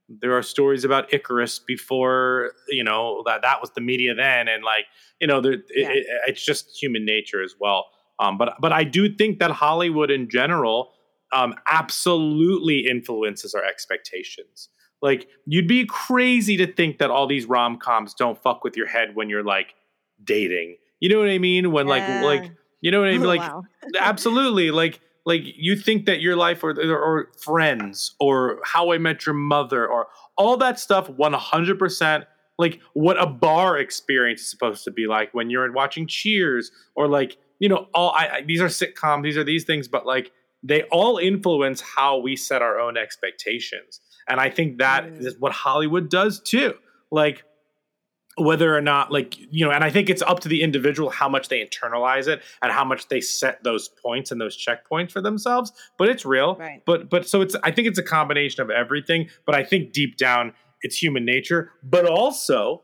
there 0.10 0.36
are 0.38 0.42
stories 0.44 0.84
about 0.84 1.14
Icarus 1.14 1.60
before 1.60 2.54
you 2.70 2.84
know 2.84 3.22
that 3.26 3.42
that 3.44 3.62
was 3.62 3.72
the 3.72 3.82
media 3.82 4.16
then, 4.16 4.48
and 4.48 4.64
like 4.64 4.86
you 5.22 5.28
know, 5.28 5.42
there, 5.42 5.54
it, 5.54 5.64
Yeah. 5.76 5.90
it, 5.92 6.06
it's 6.28 6.44
just 6.44 6.76
human 6.82 7.06
nature 7.06 7.42
as 7.44 7.56
well. 7.60 7.86
Um, 8.20 8.38
but 8.38 8.56
but 8.60 8.74
I 8.74 8.84
do 8.84 9.14
think 9.16 9.40
that 9.40 9.52
Hollywood 9.52 10.10
in 10.12 10.28
general 10.30 10.92
um, 11.32 11.56
absolutely 11.68 12.88
influences 12.88 13.54
our 13.54 13.64
expectations. 13.64 14.70
Like 15.02 15.28
you'd 15.46 15.68
be 15.68 15.86
crazy 15.86 16.58
to 16.58 16.72
think 16.72 16.98
that 17.00 17.12
all 17.12 17.28
these 17.28 17.46
rom 17.46 17.78
coms 17.78 18.14
don't 18.14 18.42
fuck 18.42 18.64
with 18.64 18.76
your 18.76 18.88
head 18.88 19.16
when 19.16 19.30
you're 19.30 19.44
like 19.44 19.76
dating. 20.24 20.78
You 21.00 21.10
know 21.10 21.20
what 21.20 21.30
I 21.30 21.38
mean? 21.38 21.72
When 21.72 21.88
like 21.88 22.04
Yeah. 22.08 22.22
like 22.24 22.52
you 22.82 22.92
know 22.92 23.00
what 23.00 23.10
I 23.10 23.18
mean? 23.18 23.24
Like 23.28 23.42
wow. 23.42 23.64
absolutely 24.00 24.72
like 24.72 25.00
like 25.26 25.42
you 25.44 25.76
think 25.76 26.06
that 26.06 26.22
your 26.22 26.36
life 26.36 26.64
or, 26.64 26.72
or 26.80 27.28
friends 27.38 28.16
or 28.20 28.60
how 28.64 28.92
i 28.94 28.98
met 28.98 29.26
your 29.26 29.36
mother 29.36 29.86
or 29.86 30.08
all 30.38 30.56
that 30.58 30.80
stuff 30.80 31.10
100% 31.10 32.26
like 32.58 32.80
what 32.94 33.22
a 33.22 33.28
bar 33.28 33.78
experience 33.78 34.42
is 34.42 34.50
supposed 34.50 34.84
to 34.86 34.92
be 34.92 35.06
like 35.06 35.34
when 35.34 35.50
you're 35.50 35.72
watching 35.72 36.08
cheers 36.08 36.72
or 36.96 37.08
like 37.08 37.38
you 37.60 37.68
know 37.70 37.88
all 37.94 38.12
I, 38.12 38.28
I 38.38 38.42
these 38.42 38.62
are 38.62 38.68
sitcoms 38.68 39.24
these 39.24 39.38
are 39.38 39.44
these 39.44 39.66
things 39.66 39.88
but 39.88 40.06
like 40.06 40.32
they 40.64 40.84
all 40.84 41.18
influence 41.18 41.82
how 41.82 42.18
we 42.18 42.36
set 42.36 42.62
our 42.62 42.80
own 42.80 42.98
expectations. 42.98 44.02
And 44.28 44.40
i 44.40 44.50
think 44.50 44.80
that 44.80 45.06
Mm. 45.06 45.26
is 45.26 45.36
what 45.40 45.52
hollywood 45.54 46.10
does 46.10 46.40
too. 46.42 46.74
Like 47.12 47.44
whether 48.40 48.76
or 48.76 48.82
not 48.82 49.12
like 49.12 49.36
you 49.40 49.66
know 49.66 49.72
and 49.72 49.84
i 49.84 49.90
think 49.90 50.10
it's 50.12 50.22
up 50.22 50.40
to 50.42 50.48
the 50.48 50.62
individual 50.62 51.10
how 51.10 51.28
much 51.28 51.48
they 51.50 51.60
internalize 51.66 52.28
it 52.28 52.44
and 52.62 52.72
how 52.72 52.86
much 52.86 53.08
they 53.08 53.20
set 53.20 53.64
those 53.64 53.88
points 53.88 54.32
and 54.32 54.40
those 54.40 54.56
checkpoints 54.56 55.12
for 55.12 55.22
themselves 55.22 55.72
but 55.98 56.08
it's 56.08 56.24
real. 56.24 56.56
Right. 56.56 56.84
but 56.86 57.10
but 57.10 57.28
so 57.28 57.42
it's 57.42 57.56
i 57.64 57.72
think 57.72 57.88
it's 57.88 57.98
a 57.98 58.04
combination 58.04 58.62
of 58.62 58.70
everything 58.70 59.30
but 59.48 59.56
i 59.56 59.64
think 59.64 59.92
deep 59.92 60.18
down 60.18 60.54
it's 60.84 61.02
human 61.02 61.26
nature. 61.26 61.72
But 61.82 62.06
also 62.06 62.84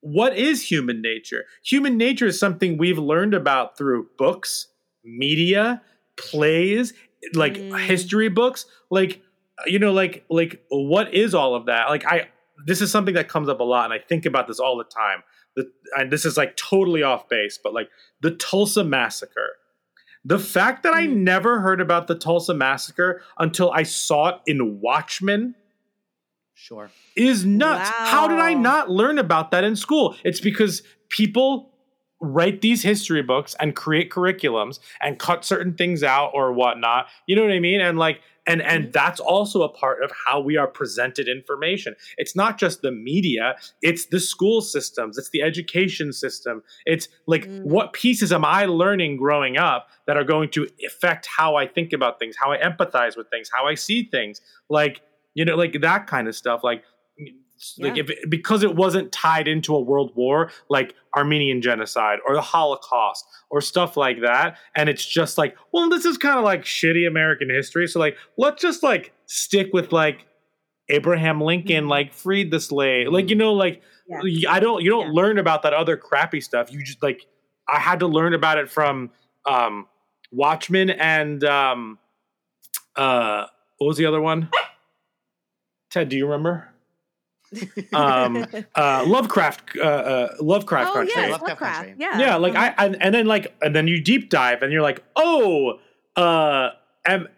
what 0.00 0.36
is 0.36 0.68
human 0.68 1.00
nature? 1.00 1.44
Human 1.64 1.96
nature 1.96 2.26
is 2.26 2.40
something 2.40 2.76
we've 2.76 2.98
learned 2.98 3.34
about 3.34 3.78
through 3.78 4.08
books 4.18 4.66
media 5.04 5.80
plays 6.30 6.92
like 7.34 7.54
Mm. 7.54 7.78
history 7.86 8.28
books 8.28 8.66
like 8.90 9.20
you 9.66 9.78
know 9.78 9.92
like 9.92 10.24
like 10.28 10.60
what 10.70 11.12
is 11.14 11.34
all 11.34 11.54
of 11.54 11.66
that 11.66 11.88
like 11.88 12.04
i 12.06 12.28
this 12.66 12.80
is 12.80 12.90
something 12.90 13.14
that 13.14 13.28
comes 13.28 13.48
up 13.48 13.60
a 13.60 13.64
lot 13.64 13.84
and 13.84 13.94
i 13.94 13.98
think 13.98 14.26
about 14.26 14.46
this 14.48 14.58
all 14.58 14.76
the 14.76 14.84
time 14.84 15.22
the, 15.54 15.70
and 15.96 16.10
this 16.10 16.24
is 16.24 16.36
like 16.36 16.56
totally 16.56 17.02
off 17.02 17.28
base 17.28 17.58
but 17.62 17.72
like 17.72 17.88
the 18.22 18.32
tulsa 18.32 18.82
massacre 18.82 19.50
the 20.24 20.38
fact 20.38 20.82
that 20.82 20.92
i 20.94 21.06
Mhm. 21.06 21.16
never 21.18 21.60
heard 21.60 21.80
about 21.80 22.06
the 22.08 22.14
tulsa 22.16 22.54
massacre 22.54 23.22
until 23.38 23.70
i 23.70 23.82
saw 23.84 24.28
it 24.30 24.36
in 24.46 24.80
watchmen 24.80 25.54
sure 26.54 26.90
is 27.16 27.44
nuts. 27.44 27.88
How 27.90 28.26
did 28.28 28.38
I 28.38 28.54
not 28.54 28.88
learn 28.88 29.18
about 29.18 29.50
that 29.50 29.64
in 29.64 29.74
school? 29.76 30.14
It's 30.24 30.40
because 30.40 30.82
people 31.08 31.71
write 32.22 32.60
these 32.60 32.82
history 32.82 33.20
books 33.20 33.56
and 33.58 33.74
create 33.74 34.08
curriculums 34.08 34.78
and 35.00 35.18
cut 35.18 35.44
certain 35.44 35.74
things 35.74 36.04
out 36.04 36.30
or 36.32 36.52
whatnot. 36.52 37.08
You 37.26 37.34
know 37.34 37.42
what 37.42 37.50
I 37.50 37.58
mean? 37.58 37.80
And 37.80 37.98
like 37.98 38.20
and 38.46 38.62
and 38.62 38.84
mm-hmm. 38.84 38.92
that's 38.92 39.18
also 39.18 39.62
a 39.62 39.68
part 39.68 40.02
of 40.04 40.12
how 40.24 40.40
we 40.40 40.56
are 40.56 40.68
presented 40.68 41.28
information. 41.28 41.96
It's 42.16 42.36
not 42.36 42.58
just 42.58 42.80
the 42.80 42.92
media 42.92 43.56
it's 43.82 44.06
the 44.06 44.20
school 44.20 44.60
systems 44.60 45.18
it's 45.18 45.30
the 45.30 45.42
education 45.42 46.12
system. 46.12 46.62
It's 46.86 47.08
like 47.26 47.46
mm. 47.46 47.64
what 47.64 47.92
pieces 47.92 48.32
am 48.32 48.44
i 48.44 48.66
learning 48.66 49.16
growing 49.16 49.56
up 49.56 49.88
that 50.06 50.16
are 50.16 50.24
going 50.24 50.50
to 50.50 50.68
affect 50.86 51.26
how 51.26 51.56
i 51.56 51.66
think 51.66 51.92
about 51.92 52.20
things 52.20 52.36
how 52.38 52.52
i 52.52 52.58
empathize 52.58 53.16
with 53.16 53.28
things 53.30 53.50
how 53.52 53.66
i 53.66 53.74
see 53.74 54.04
things? 54.04 54.40
Like 54.70 55.02
you 55.34 55.44
know 55.44 55.56
like 55.56 55.80
that 55.80 56.06
kind 56.06 56.28
of 56.28 56.36
stuff. 56.36 56.62
Like 56.62 56.84
like 57.78 57.96
if 57.96 58.10
it, 58.10 58.18
because 58.28 58.62
it 58.62 58.74
wasn't 58.74 59.10
tied 59.12 59.48
into 59.48 59.74
a 59.74 59.80
world 59.80 60.12
war 60.14 60.50
like 60.68 60.94
Armenian 61.16 61.62
genocide 61.62 62.18
or 62.26 62.34
the 62.34 62.40
Holocaust 62.40 63.24
or 63.50 63.60
stuff 63.60 63.96
like 63.96 64.20
that 64.22 64.56
and 64.74 64.88
it's 64.88 65.04
just 65.04 65.38
like 65.38 65.56
well 65.72 65.88
this 65.88 66.04
is 66.04 66.18
kind 66.18 66.38
of 66.38 66.44
like 66.44 66.62
shitty 66.62 67.06
American 67.06 67.48
history 67.48 67.86
so 67.86 68.00
like 68.00 68.16
let's 68.36 68.60
just 68.60 68.82
like 68.82 69.12
stick 69.26 69.72
with 69.72 69.92
like 69.92 70.26
Abraham 70.88 71.40
Lincoln 71.40 71.88
like 71.88 72.12
freed 72.12 72.50
the 72.50 72.60
slave. 72.60 73.08
Like 73.08 73.30
you 73.30 73.36
know 73.36 73.52
like 73.52 73.82
I 74.48 74.60
don't 74.60 74.82
you 74.82 74.90
don't 74.90 75.12
learn 75.12 75.38
about 75.38 75.62
that 75.62 75.72
other 75.72 75.96
crappy 75.96 76.40
stuff. 76.40 76.72
You 76.72 76.82
just 76.82 77.02
like 77.02 77.26
I 77.68 77.78
had 77.78 78.00
to 78.00 78.06
learn 78.06 78.34
about 78.34 78.58
it 78.58 78.70
from 78.70 79.10
um 79.46 79.86
Watchmen 80.30 80.90
and 80.90 81.42
um 81.44 81.98
uh 82.96 83.46
what 83.78 83.88
was 83.88 83.96
the 83.96 84.06
other 84.06 84.20
one? 84.20 84.50
Ted 85.90 86.08
do 86.08 86.16
you 86.16 86.26
remember 86.26 86.71
um 87.92 88.46
uh 88.74 89.04
lovecraft 89.06 89.76
uh, 89.76 89.82
uh 89.82 90.34
lovecraft 90.40 90.90
oh 90.90 90.94
country. 90.94 91.12
yes, 91.14 91.30
Lovecraft. 91.30 91.90
Yeah. 91.98 92.18
yeah 92.18 92.36
like 92.36 92.54
i 92.54 92.74
and, 92.78 93.00
and 93.02 93.14
then 93.14 93.26
like 93.26 93.54
and 93.60 93.74
then 93.74 93.88
you 93.88 94.00
deep 94.00 94.30
dive 94.30 94.62
and 94.62 94.72
you're 94.72 94.82
like 94.82 95.02
oh 95.16 95.78
uh 96.16 96.70
am 97.06 97.28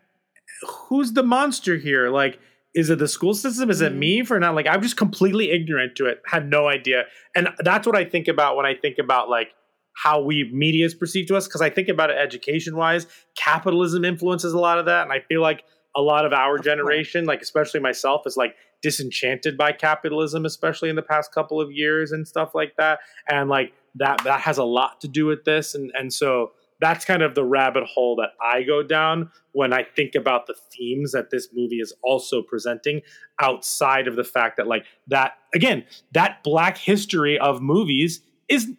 who's 0.65 1.13
the 1.13 1.23
monster 1.23 1.77
here? 1.77 2.11
Like 2.11 2.39
is 2.75 2.91
it 2.91 2.99
the 2.99 3.07
school 3.07 3.35
system? 3.35 3.71
Is 3.71 3.81
it 3.81 3.95
me 3.95 4.25
for 4.25 4.39
not 4.41 4.55
like 4.55 4.67
i'm 4.67 4.83
just 4.83 4.97
completely 4.97 5.51
ignorant 5.51 5.97
to 5.97 6.07
it 6.07 6.21
had 6.27 6.49
no 6.49 6.69
idea. 6.69 7.05
And 7.35 7.49
that's 7.61 7.87
what 7.87 7.97
i 7.97 8.05
think 8.05 8.29
about 8.29 8.57
when 8.57 8.67
i 8.67 8.75
think 8.75 8.99
about 8.99 9.29
like 9.29 9.53
how 9.97 10.21
we 10.21 10.51
media 10.53 10.85
is 10.85 10.95
perceived 10.95 11.29
to 11.29 11.37
us 11.37 11.47
because 11.47 11.61
i 11.61 11.71
think 11.71 11.89
about 11.89 12.11
it 12.11 12.17
education 12.17 12.77
wise 12.77 13.07
capitalism 13.37 14.05
influences 14.05 14.53
a 14.53 14.59
lot 14.59 14.79
of 14.79 14.87
that 14.87 15.03
and 15.03 15.13
i 15.13 15.21
feel 15.21 15.41
like 15.41 15.63
a 15.97 16.01
lot 16.01 16.27
of 16.27 16.33
our 16.33 16.59
generation 16.59 17.27
like 17.27 17.41
especially 17.41 17.79
myself 17.79 18.23
is 18.27 18.37
like 18.37 18.57
disenchanted 18.85 19.57
by 19.57 19.73
capitalism 19.73 20.45
especially 20.45 20.91
in 20.91 20.95
the 20.95 21.01
past 21.01 21.33
couple 21.33 21.59
of 21.59 21.73
years 21.73 22.13
and 22.13 22.29
stuff 22.29 22.55
like 22.55 22.77
that. 22.77 22.99
And 23.31 23.49
like 23.49 23.73
that 23.95 24.23
that 24.25 24.41
has 24.41 24.59
a 24.59 24.65
lot 24.65 25.01
to 25.01 25.09
do 25.09 25.25
with 25.25 25.45
this. 25.45 25.75
And 25.75 25.91
and 25.99 26.13
so 26.13 26.53
that's 26.81 27.07
kind 27.07 27.23
of 27.23 27.35
the 27.35 27.45
rabbit 27.45 27.85
hole 27.85 28.15
that 28.17 28.31
I 28.43 28.63
go 28.63 28.83
down 28.83 29.31
when 29.53 29.73
I 29.73 29.85
think 29.85 30.15
about 30.15 30.47
the 30.47 30.55
themes 30.71 31.13
that 31.13 31.31
this 31.31 31.49
movie 31.55 31.79
is 31.79 31.95
also 32.03 32.43
presenting 32.43 33.01
outside 33.41 34.07
of 34.07 34.17
the 34.17 34.25
fact 34.25 34.59
that 34.59 34.67
like 34.67 34.85
that 35.07 35.39
again 35.55 35.87
that 36.13 36.45
black 36.45 36.77
history 36.77 37.39
of 37.39 37.63
movies 37.63 38.21
is 38.51 38.71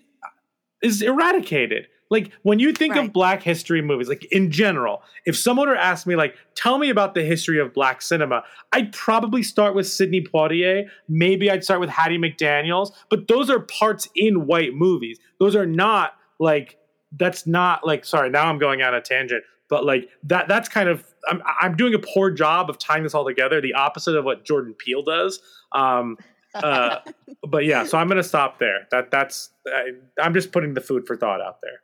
is 0.83 1.01
eradicated 1.01 1.87
like 2.15 2.31
when 2.43 2.59
you 2.59 2.71
think 2.73 2.95
of 2.95 3.13
black 3.13 3.43
history 3.43 3.81
movies 3.81 4.09
like 4.09 4.25
in 4.31 4.49
general 4.49 5.03
if 5.25 5.37
someone 5.37 5.67
were 5.67 5.75
to 5.75 5.83
ask 5.83 6.07
me 6.07 6.15
like 6.15 6.35
tell 6.55 6.77
me 6.77 6.89
about 6.89 7.13
the 7.13 7.23
history 7.23 7.59
of 7.59 7.73
black 7.73 8.01
cinema 8.01 8.43
i'd 8.71 8.91
probably 8.91 9.43
start 9.43 9.75
with 9.75 9.87
sidney 9.87 10.21
poitier 10.21 10.87
maybe 11.07 11.51
i'd 11.51 11.63
start 11.63 11.79
with 11.79 11.89
hattie 11.89 12.17
mcdaniels 12.17 12.91
but 13.09 13.27
those 13.27 13.49
are 13.49 13.59
parts 13.59 14.07
in 14.15 14.45
white 14.47 14.73
movies. 14.73 15.19
Those 15.39 15.55
are 15.55 15.65
not 15.65 16.13
like 16.39 16.77
that's 17.17 17.45
not 17.47 17.85
like 17.85 18.05
sorry 18.05 18.29
now 18.29 18.47
i'm 18.47 18.57
going 18.57 18.81
on 18.81 18.93
a 18.93 19.01
tangent 19.01 19.43
but 19.69 19.85
like 19.85 20.09
that 20.23 20.47
that's 20.47 20.67
kind 20.67 20.89
of 20.89 21.05
i'm, 21.29 21.41
I'm 21.61 21.75
doing 21.75 21.93
a 21.93 21.99
poor 21.99 22.31
job 22.31 22.69
of 22.69 22.77
tying 22.77 23.03
this 23.03 23.13
all 23.13 23.25
together 23.25 23.61
the 23.61 23.73
opposite 23.73 24.15
of 24.15 24.25
what 24.25 24.45
jordan 24.45 24.73
peele 24.73 25.03
does. 25.03 25.39
Um 25.71 26.17
uh 26.53 26.99
but 27.47 27.65
yeah 27.65 27.85
so 27.85 27.97
i'm 27.97 28.07
gonna 28.07 28.23
stop 28.23 28.59
there. 28.59 28.87
That 28.91 29.11
that's 29.11 29.49
I, 29.67 29.91
i'm 30.21 30.33
just 30.33 30.51
putting 30.51 30.73
the 30.73 30.81
food 30.81 31.05
for 31.07 31.15
thought 31.15 31.41
out 31.41 31.59
there 31.61 31.81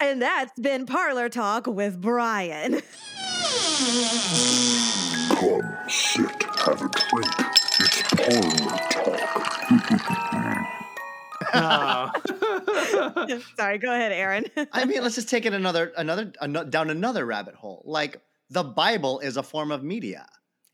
And 0.00 0.22
that's 0.22 0.58
been 0.58 0.86
Parlor 0.86 1.28
Talk 1.28 1.66
with 1.66 2.00
Brian. 2.00 2.80
Come, 5.38 5.62
sit, 5.88 6.42
have 6.64 6.82
a 6.82 6.88
drink. 6.88 7.26
It's 7.80 8.02
parlor 8.12 8.78
talk. 8.90 9.38
Sorry, 13.56 13.78
go 13.78 13.92
ahead, 13.92 14.12
Aaron. 14.12 14.46
I 14.72 14.84
mean, 14.84 15.02
let's 15.02 15.14
just 15.14 15.28
take 15.28 15.46
it 15.46 15.54
another, 15.54 15.92
another, 15.96 16.32
ano- 16.40 16.64
down 16.64 16.90
another 16.90 17.24
rabbit 17.24 17.54
hole. 17.54 17.82
Like 17.86 18.20
the 18.50 18.64
Bible 18.64 19.20
is 19.20 19.36
a 19.36 19.42
form 19.42 19.70
of 19.70 19.82
media. 19.84 20.26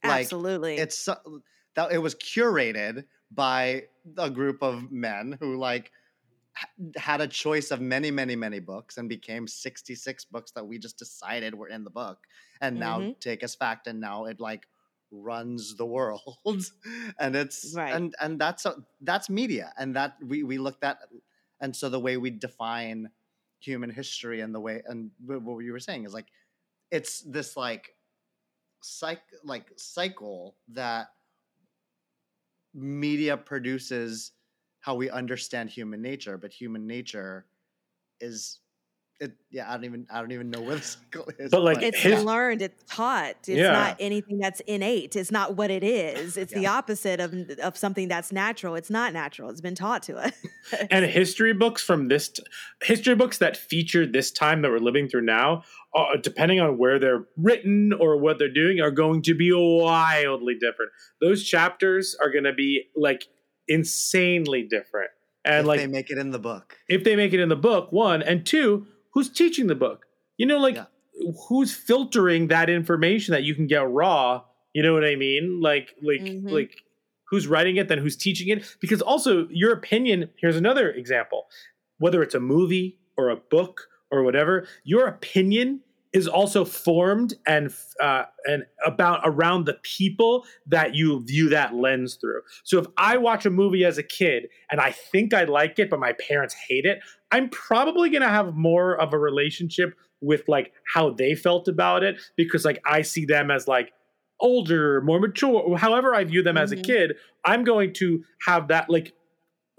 Like, 0.02 0.22
Absolutely. 0.22 0.76
It's 0.76 0.98
so- 0.98 1.42
that 1.76 1.92
it 1.92 1.98
was 1.98 2.14
curated 2.14 3.04
by 3.30 3.84
a 4.16 4.30
group 4.30 4.62
of 4.62 4.90
men 4.90 5.36
who 5.40 5.58
like 5.58 5.84
ha- 5.86 5.90
had 6.96 7.20
a 7.20 7.28
choice 7.28 7.70
of 7.70 7.80
many, 7.80 8.10
many, 8.10 8.36
many 8.36 8.60
books 8.60 8.96
and 8.96 9.08
became 9.08 9.46
66 9.46 10.24
books 10.26 10.52
that 10.52 10.66
we 10.66 10.78
just 10.78 10.98
decided 10.98 11.54
were 11.54 11.68
in 11.68 11.84
the 11.84 11.90
book 11.90 12.26
and 12.60 12.78
now 12.78 13.06
Mhm. 13.06 13.16
take 13.20 13.42
as 13.42 13.54
fact 13.54 13.86
and 13.86 14.00
now 14.00 14.24
it 14.26 14.40
like 14.40 14.66
runs 15.10 15.76
the 15.76 15.86
world 15.86 16.40
and 17.18 17.36
it's 17.36 17.78
Right. 17.78 17.92
and 17.92 18.14
and 18.20 18.40
that's 18.40 18.66
a, 18.66 18.84
that's 19.00 19.30
media 19.30 19.72
and 19.78 19.94
that 19.96 20.16
we 20.22 20.42
we 20.42 20.58
looked 20.58 20.84
at 20.84 20.98
and 21.60 21.74
so 21.76 21.88
the 21.88 22.00
way 22.00 22.16
we 22.16 22.30
define 22.30 23.10
human 23.60 23.90
history 23.90 24.40
and 24.40 24.54
the 24.54 24.60
way 24.60 24.82
and 24.86 25.10
what 25.24 25.58
you 25.58 25.72
were 25.72 25.80
saying 25.80 26.04
is 26.04 26.12
like 26.14 26.28
it's 26.90 27.22
this 27.22 27.56
like 27.56 27.96
psych 28.82 29.22
like 29.44 29.72
cycle 29.76 30.58
that 30.68 31.08
media 32.72 33.36
produces 33.36 34.32
how 34.84 34.94
we 34.94 35.08
understand 35.10 35.70
human 35.70 36.02
nature 36.02 36.36
but 36.36 36.52
human 36.52 36.86
nature 36.86 37.46
is 38.20 38.60
it 39.20 39.32
yeah 39.50 39.70
i 39.70 39.74
don't 39.74 39.84
even 39.84 40.06
i 40.12 40.20
don't 40.20 40.32
even 40.32 40.50
know 40.50 40.60
where 40.60 40.76
the 40.76 40.82
cycle 40.94 41.26
is 41.38 41.50
But, 41.50 41.62
like, 41.62 41.82
it's 41.82 41.98
his- 41.98 42.22
learned, 42.24 42.60
it's 42.62 42.82
taught. 42.92 43.36
It's 43.46 43.48
Yeah. 43.48 43.70
not 43.72 43.96
anything 44.00 44.38
that's 44.40 44.60
innate. 44.66 45.14
It's 45.14 45.30
not 45.30 45.56
what 45.56 45.70
it 45.70 45.84
is. 45.84 46.36
It's 46.36 46.52
the 46.52 46.66
opposite 46.66 47.20
of 47.20 47.32
of 47.62 47.76
something 47.78 48.08
that's 48.08 48.32
natural. 48.32 48.74
It's 48.74 48.90
not 48.90 49.12
natural. 49.12 49.50
It's 49.50 49.60
been 49.60 49.76
taught 49.76 50.02
to 50.04 50.16
us. 50.16 50.32
and 50.90 51.04
history 51.04 51.52
books 51.54 51.80
from 51.82 52.08
this 52.08 52.28
t- 52.30 52.42
history 52.82 53.14
books 53.14 53.38
that 53.38 53.56
feature 53.56 54.04
this 54.04 54.32
time 54.32 54.62
that 54.62 54.70
we're 54.72 54.78
living 54.90 55.08
through 55.08 55.22
now 55.22 55.62
uh, 55.94 56.16
depending 56.20 56.58
on 56.60 56.76
where 56.76 56.98
they're 56.98 57.24
written 57.36 57.92
or 57.92 58.16
what 58.18 58.38
they're 58.40 58.52
doing 58.62 58.80
are 58.80 58.90
going 58.90 59.22
to 59.22 59.34
be 59.34 59.52
wildly 59.52 60.54
different 60.54 60.90
those 61.20 61.44
chapters 61.44 62.16
are 62.20 62.30
going 62.30 62.44
to 62.44 62.52
be 62.52 62.82
like 62.96 63.28
insanely 63.68 64.62
different. 64.62 65.10
And 65.44 65.60
if 65.60 65.66
like 65.66 65.80
they 65.80 65.86
make 65.86 66.10
it 66.10 66.18
in 66.18 66.30
the 66.30 66.38
book. 66.38 66.76
if 66.88 67.04
they 67.04 67.16
make 67.16 67.32
it 67.32 67.40
in 67.40 67.48
the 67.48 67.56
book 67.56 67.92
one 67.92 68.22
and 68.22 68.44
two 68.46 68.86
who's 69.12 69.28
teaching 69.30 69.66
the 69.66 69.74
book? 69.74 70.06
You 70.36 70.46
know 70.46 70.58
like 70.58 70.78
who's 71.48 71.72
filtering 71.74 72.48
that 72.48 72.68
information 72.68 73.32
that 73.32 73.42
you 73.44 73.54
can 73.54 73.66
get 73.66 73.88
raw? 73.88 74.42
You 74.72 74.82
know 74.82 74.92
what 74.94 75.04
i 75.04 75.14
mean? 75.16 75.60
Like 75.60 75.94
like 76.02 76.20
Mhm. 76.22 76.50
like 76.50 76.82
who's 77.30 77.46
writing 77.46 77.76
it 77.76 77.88
then 77.88 77.98
who's 77.98 78.16
teaching 78.16 78.48
it? 78.48 78.76
Because 78.80 79.00
also 79.02 79.46
your 79.50 79.72
opinion 79.72 80.30
here's 80.36 80.56
another 80.56 80.90
example. 80.90 81.46
Whether 81.98 82.22
it's 82.22 82.34
a 82.34 82.40
movie 82.40 82.98
or 83.16 83.28
a 83.30 83.36
book 83.36 83.88
or 84.10 84.22
whatever 84.22 84.66
your 84.82 85.06
opinion 85.06 85.80
is 86.14 86.26
also 86.28 86.64
formed 86.64 87.34
and 87.46 87.74
uh, 88.00 88.22
and 88.46 88.64
about 88.86 89.20
around 89.24 89.66
the 89.66 89.74
people 89.82 90.46
that 90.66 90.94
you 90.94 91.22
view 91.24 91.48
that 91.50 91.74
lens 91.74 92.14
through. 92.14 92.40
So 92.62 92.78
if 92.78 92.86
I 92.96 93.16
watch 93.18 93.44
a 93.44 93.50
movie 93.50 93.84
as 93.84 93.98
a 93.98 94.02
kid 94.02 94.48
and 94.70 94.80
I 94.80 94.92
think 94.92 95.34
I 95.34 95.44
like 95.44 95.78
it, 95.78 95.90
but 95.90 95.98
my 96.00 96.12
parents 96.12 96.54
hate 96.54 96.84
it, 96.86 97.00
I'm 97.32 97.48
probably 97.50 98.08
gonna 98.10 98.28
have 98.28 98.54
more 98.54 98.98
of 98.98 99.12
a 99.12 99.18
relationship 99.18 99.94
with 100.20 100.48
like 100.48 100.72
how 100.94 101.10
they 101.10 101.34
felt 101.34 101.68
about 101.68 102.02
it 102.02 102.16
because 102.36 102.64
like 102.64 102.80
I 102.86 103.02
see 103.02 103.26
them 103.26 103.50
as 103.50 103.66
like 103.68 103.92
older, 104.40 105.00
more 105.02 105.20
mature, 105.20 105.76
however 105.76 106.14
I 106.14 106.24
view 106.24 106.42
them 106.42 106.56
as 106.56 106.72
a 106.72 106.76
Mhm. 106.76 106.84
kid. 106.84 107.16
I'm 107.44 107.64
going 107.64 107.92
to 107.94 108.22
have 108.46 108.68
that 108.68 108.88
like. 108.88 109.12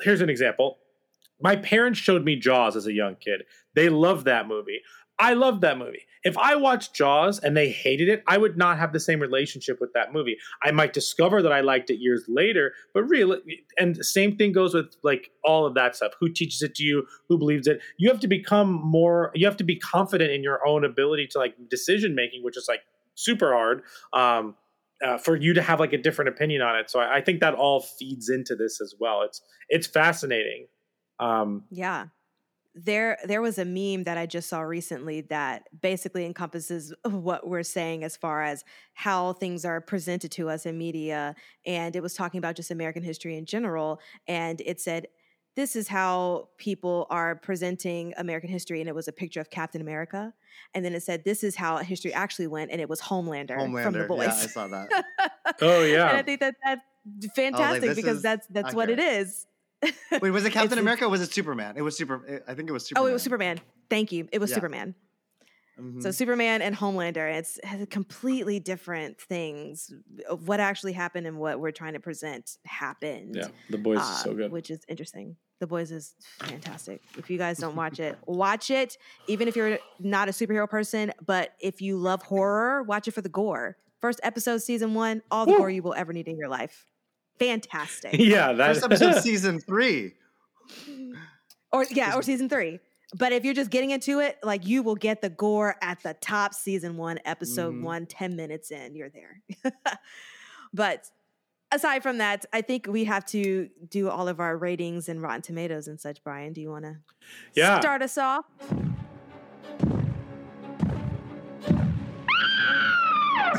Here's 0.02 0.22
an 0.22 0.30
example. 0.30 0.80
My 1.42 1.56
parents 1.56 2.00
showed 2.00 2.24
me 2.26 2.36
Jaws 2.38 2.76
as 2.76 2.88
a 2.88 2.94
young 2.94 3.16
kid. 3.16 3.44
They 3.74 3.90
loved 3.90 4.26
that 4.26 4.48
movie. 4.48 4.82
I 5.18 5.34
loved 5.34 5.62
that 5.62 5.78
movie. 5.78 6.04
If 6.24 6.38
I 6.38 6.56
watched 6.56 6.96
Jaws 6.96 7.40
and 7.40 7.56
they 7.56 7.70
hated 7.70 8.10
it, 8.10 8.24
I 8.28 8.38
would 8.38 8.58
not 8.58 8.80
have 8.80 8.92
the 8.94 9.00
same 9.00 9.20
relationship 9.20 9.80
with 9.80 9.94
that 9.94 10.12
movie. 10.12 10.38
I 10.64 10.72
might 10.72 10.92
discover 10.92 11.42
that 11.44 11.52
I 11.52 11.62
liked 11.62 11.90
it 11.90 12.00
years 12.00 12.26
later, 12.28 12.74
but 12.94 13.04
really, 13.04 13.38
and 13.78 13.96
the 13.96 14.04
same 14.04 14.36
thing 14.36 14.52
goes 14.52 14.74
with 14.74 14.96
like 15.04 15.30
all 15.44 15.66
of 15.66 15.76
that 15.76 15.96
stuff. 15.96 16.14
Who 16.20 16.30
teaches 16.30 16.62
it 16.64 16.74
to 16.76 16.84
you? 16.84 17.06
Who 17.30 17.38
believes 17.38 17.68
it? 17.68 17.80
You 17.98 18.10
have 18.10 18.20
to 18.22 18.28
become 18.28 18.72
more. 18.72 19.32
You 19.36 19.46
have 19.46 19.58
to 19.58 19.64
be 19.64 19.78
confident 19.78 20.32
in 20.32 20.42
your 20.42 20.66
own 20.68 20.84
ability 20.84 21.28
to 21.32 21.38
like 21.38 21.54
decision 21.70 22.16
making, 22.16 22.44
which 22.44 22.58
is 22.58 22.66
like 22.68 22.82
super 23.14 23.54
hard. 23.54 23.84
Um, 24.12 24.56
uh, 25.06 25.18
for 25.18 25.36
you 25.36 25.54
to 25.54 25.62
have 25.62 25.80
like 25.80 25.92
a 25.92 25.98
different 25.98 26.30
opinion 26.30 26.62
on 26.62 26.78
it, 26.80 26.90
so 26.90 27.00
I, 27.00 27.18
I 27.18 27.22
think 27.22 27.42
that 27.42 27.54
all 27.54 27.82
feeds 27.82 28.30
into 28.30 28.56
this 28.56 28.80
as 28.82 28.96
well. 28.98 29.24
It's 29.24 29.42
it's 29.68 29.88
fascinating. 29.88 30.68
Um, 31.20 31.66
Yeah. 31.70 32.08
There 32.76 33.18
there 33.26 33.42
was 33.42 33.58
a 33.58 33.64
meme 33.64 34.04
that 34.04 34.18
I 34.18 34.26
just 34.26 34.50
saw 34.50 34.60
recently 34.60 35.22
that 35.22 35.64
basically 35.82 36.26
encompasses 36.26 36.94
what 37.06 37.48
we're 37.48 37.64
saying 37.64 38.04
as 38.04 38.18
far 38.18 38.44
as 38.44 38.66
how 38.94 39.34
things 39.34 39.64
are 39.64 39.80
presented 39.80 40.32
to 40.34 40.50
us 40.50 40.66
in 40.66 40.78
media 40.78 41.36
and 41.66 41.96
it 41.96 42.04
was 42.04 42.14
talking 42.14 42.38
about 42.38 42.56
just 42.56 42.72
American 42.72 43.02
history 43.02 43.38
in 43.38 43.46
general 43.46 44.02
and 44.28 44.62
it 44.66 44.82
said 44.82 45.08
this 45.56 45.78
is 45.78 45.88
how 45.88 46.50
people 46.58 47.08
are 47.10 47.36
presenting 47.38 48.14
American 48.18 48.50
history 48.50 48.82
and 48.82 48.90
it 48.90 48.96
was 48.96 49.08
a 49.08 49.14
picture 49.14 49.40
of 49.40 49.50
Captain 49.50 49.80
America 49.80 50.34
and 50.74 50.84
then 50.84 50.94
it 50.94 51.02
said 51.02 51.24
this 51.24 51.46
is 51.46 51.56
how 51.56 51.78
history 51.78 52.14
actually 52.14 52.48
went 52.48 52.72
and 52.72 52.82
it 52.82 52.90
was 52.90 53.00
Homelander, 53.00 53.56
from 53.84 53.94
the 53.94 54.04
boys. 54.04 54.28
Yeah, 54.28 54.34
I 54.34 54.48
saw 54.48 54.68
that. 54.68 55.06
Oh 55.62 55.84
yeah. 55.84 56.10
and 56.10 56.18
I 56.18 56.22
think 56.24 56.42
that 56.42 56.56
that's 56.62 56.82
fantastic 57.34 57.82
this 57.84 57.96
because 57.96 58.18
is 58.18 58.24
that's 58.24 58.48
that's 58.48 58.74
what 58.74 58.90
it 58.90 59.00
accurate. 59.00 59.28
is. 59.28 59.46
Wait, 60.22 60.32
was 60.32 60.46
it 60.46 60.52
Captain 60.52 60.74
It's- 60.74 60.80
America 60.80 61.06
or 61.06 61.10
was 61.10 61.22
it 61.22 61.34
Superman? 61.34 61.76
It 61.78 61.82
was 61.82 61.98
Super. 61.98 62.44
I 62.48 62.54
think 62.54 62.70
it 62.70 62.74
was 62.74 62.86
Superman. 62.88 63.06
Oh, 63.06 63.10
it 63.10 63.14
was 63.14 63.24
Superman. 63.24 63.60
Thank 63.90 64.12
you. 64.12 64.28
It 64.32 64.40
was 64.40 64.50
Yeah. 64.50 64.56
Superman. 64.56 64.96
Mhm. 65.80 66.02
So 66.02 66.12
Superman 66.12 66.62
and 66.62 66.74
Homelander, 66.76 67.36
it's 67.38 67.60
has 67.64 67.86
completely 67.90 68.60
different 68.60 69.20
things 69.20 69.92
of 70.30 70.48
what 70.48 70.60
actually 70.62 70.94
happened 70.94 71.28
and 71.28 71.38
what 71.38 71.60
we're 71.60 71.72
trying 71.72 71.94
to 71.94 72.00
present 72.00 72.58
happened. 72.66 73.36
Yeah. 73.36 73.48
The 73.70 73.78
boys 73.78 73.98
is 74.00 74.04
uh, 74.06 74.24
so 74.24 74.34
good. 74.34 74.52
Which 74.52 74.70
is 74.72 74.86
interesting. 74.88 75.36
The 75.60 75.68
Boys 75.68 75.90
is 75.90 76.16
fantastic. 76.42 77.02
If 77.18 77.30
you 77.30 77.38
guys 77.38 77.58
don't 77.58 77.78
watch 77.78 78.00
it, 78.02 78.18
watch 78.26 78.70
it. 78.70 78.98
Even 79.28 79.48
if 79.48 79.56
you're 79.56 79.80
not 80.00 80.28
a 80.28 80.32
superhero 80.32 80.70
person, 80.70 81.14
but 81.26 81.54
if 81.62 81.82
you 81.82 81.98
love 81.98 82.22
horror, 82.24 82.84
watch 82.84 83.08
it 83.08 83.12
for 83.12 83.22
the 83.22 83.30
gore. 83.30 83.78
First 84.02 84.20
episode, 84.22 84.58
season 84.62 84.94
one, 84.94 85.22
all 85.32 85.46
the 85.46 85.54
Woo. 85.54 85.58
gore 85.60 85.70
you 85.70 85.82
will 85.82 85.94
ever 85.94 86.12
need 86.12 86.28
in 86.28 86.38
your 86.38 86.50
life. 86.50 86.86
Fantastic. 87.40 88.16
yeah, 88.18 88.54
that's 88.54 88.80
First 88.80 88.86
episode, 89.04 89.22
season 89.22 89.60
three. 89.60 90.14
or 91.72 91.86
yeah, 91.92 92.16
or 92.16 92.22
season 92.22 92.48
three. 92.50 92.80
But 93.18 93.32
if 93.32 93.46
you're 93.46 93.54
just 93.54 93.70
getting 93.72 93.92
into 93.92 94.20
it, 94.20 94.38
like 94.44 94.66
you 94.66 94.84
will 94.84 94.96
get 94.96 95.22
the 95.22 95.30
gore 95.30 95.76
at 95.82 96.02
the 96.04 96.16
top 96.16 96.54
season 96.54 96.98
one, 96.98 97.20
episode 97.24 97.74
Mhm. 97.76 97.82
one, 97.84 98.06
10 98.08 98.36
minutes 98.36 98.72
in, 98.72 98.96
you're 98.96 99.10
there. 99.10 99.42
but 100.74 101.10
aside 101.72 102.02
from 102.04 102.18
that, 102.18 102.46
I 102.52 102.62
think 102.62 102.88
we 102.90 103.04
have 103.06 103.26
to 103.28 103.70
do 103.90 104.10
all 104.10 104.28
of 104.28 104.40
our 104.40 104.58
ratings 104.58 105.08
and 105.08 105.22
Rotten 105.22 105.42
Tomatoes 105.44 105.88
and 105.88 106.00
such. 106.00 106.24
Brian, 106.24 106.52
do 106.52 106.62
you 106.62 106.70
want 106.72 106.86
to 106.86 106.98
Yeah. 107.54 107.80
start 107.80 108.02
us 108.02 108.18
off? 108.18 108.46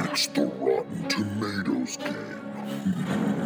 It's 0.09 0.27
the 0.29 0.47
Rotten 0.47 1.09
Tomatoes 1.09 1.97
game. 1.97 3.43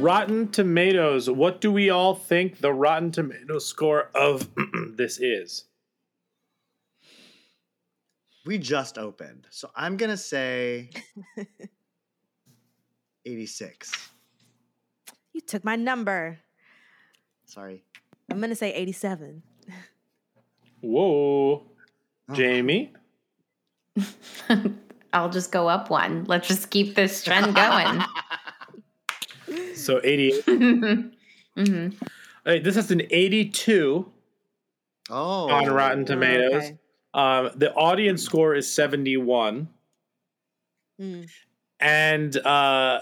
Rotten 0.00 0.48
Tomatoes. 0.48 1.28
What 1.30 1.60
do 1.60 1.70
we 1.70 1.90
all 1.90 2.14
think 2.14 2.60
the 2.60 2.72
Rotten 2.72 3.10
Tomatoes 3.10 3.66
score 3.66 4.10
of 4.14 4.48
this 4.96 5.18
is? 5.18 5.64
We 8.44 8.58
just 8.58 8.98
opened, 8.98 9.46
so 9.50 9.70
I'm 9.76 9.96
gonna 9.96 10.16
say 10.16 10.90
86. 13.24 14.10
You 15.32 15.40
took 15.40 15.64
my 15.64 15.76
number. 15.76 16.38
Sorry. 17.46 17.84
I'm 18.30 18.38
going 18.38 18.50
to 18.50 18.56
say 18.56 18.72
87. 18.72 19.42
Whoa. 20.80 21.62
Oh. 22.28 22.34
Jamie? 22.34 22.92
I'll 25.12 25.28
just 25.28 25.52
go 25.52 25.68
up 25.68 25.90
one. 25.90 26.24
Let's 26.24 26.48
just 26.48 26.70
keep 26.70 26.94
this 26.94 27.22
trend 27.22 27.54
going. 27.54 28.02
So 29.84 30.00
88. 30.02 30.44
hmm 31.56 31.88
Hey, 32.44 32.58
this 32.58 32.76
is 32.76 32.90
an 32.90 33.02
82 33.10 34.10
Oh, 35.10 35.50
on 35.50 35.66
Rotten 35.70 36.04
Tomatoes. 36.04 36.54
okay. 36.64 36.78
Um, 37.14 37.50
the 37.56 37.72
audience 37.74 38.22
score 38.22 38.54
is 38.54 38.72
71. 38.72 39.68
Mm. 41.00 41.28
and 41.80 42.36
uh, 42.46 43.00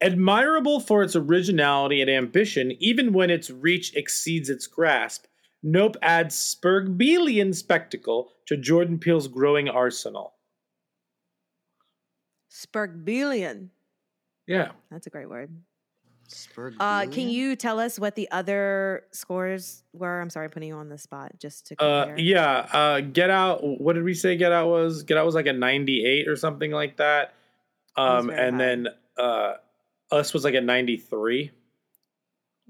admirable 0.00 0.80
for 0.80 1.02
its 1.02 1.14
originality 1.14 2.00
and 2.00 2.10
ambition, 2.10 2.72
even 2.80 3.12
when 3.12 3.30
its 3.30 3.50
reach 3.50 3.94
exceeds 3.94 4.48
its 4.50 4.66
grasp. 4.66 5.26
Nope 5.62 5.96
adds 6.02 6.34
Spurgbelian 6.36 7.54
spectacle 7.54 8.32
to 8.46 8.56
Jordan 8.56 8.98
Peele's 8.98 9.28
growing 9.28 9.68
arsenal. 9.68 10.34
Spurgbillion. 12.50 13.68
Yeah. 14.46 14.72
That's 14.90 15.06
a 15.06 15.10
great 15.10 15.28
word. 15.28 15.50
Spurg 16.28 16.74
Uh, 16.78 17.06
can 17.10 17.28
you 17.28 17.56
tell 17.56 17.78
us 17.80 17.98
what 17.98 18.14
the 18.14 18.30
other 18.30 19.04
scores 19.12 19.82
were? 19.92 20.20
I'm 20.20 20.30
sorry, 20.30 20.48
putting 20.50 20.68
you 20.68 20.74
on 20.76 20.88
the 20.88 20.98
spot 20.98 21.32
just 21.38 21.66
to 21.68 21.82
Uh, 21.82 22.14
yeah. 22.16 22.68
Uh, 22.72 23.00
Get 23.00 23.30
Out. 23.30 23.60
What 23.62 23.94
did 23.94 24.04
we 24.04 24.14
say? 24.14 24.36
Get 24.36 24.52
Out 24.52 24.68
was 24.68 25.02
Get 25.04 25.16
Out 25.16 25.24
was 25.26 25.34
like 25.34 25.46
a 25.46 25.52
98 25.52 26.28
or 26.28 26.36
something 26.36 26.70
like 26.70 26.98
that. 26.98 27.34
Um, 27.96 28.26
very 28.28 28.38
and 28.46 28.56
high. 28.56 28.58
then 28.66 28.88
uh, 29.18 29.52
Us 30.12 30.32
was 30.34 30.44
like 30.44 30.54
a 30.54 30.60
93. 30.60 31.50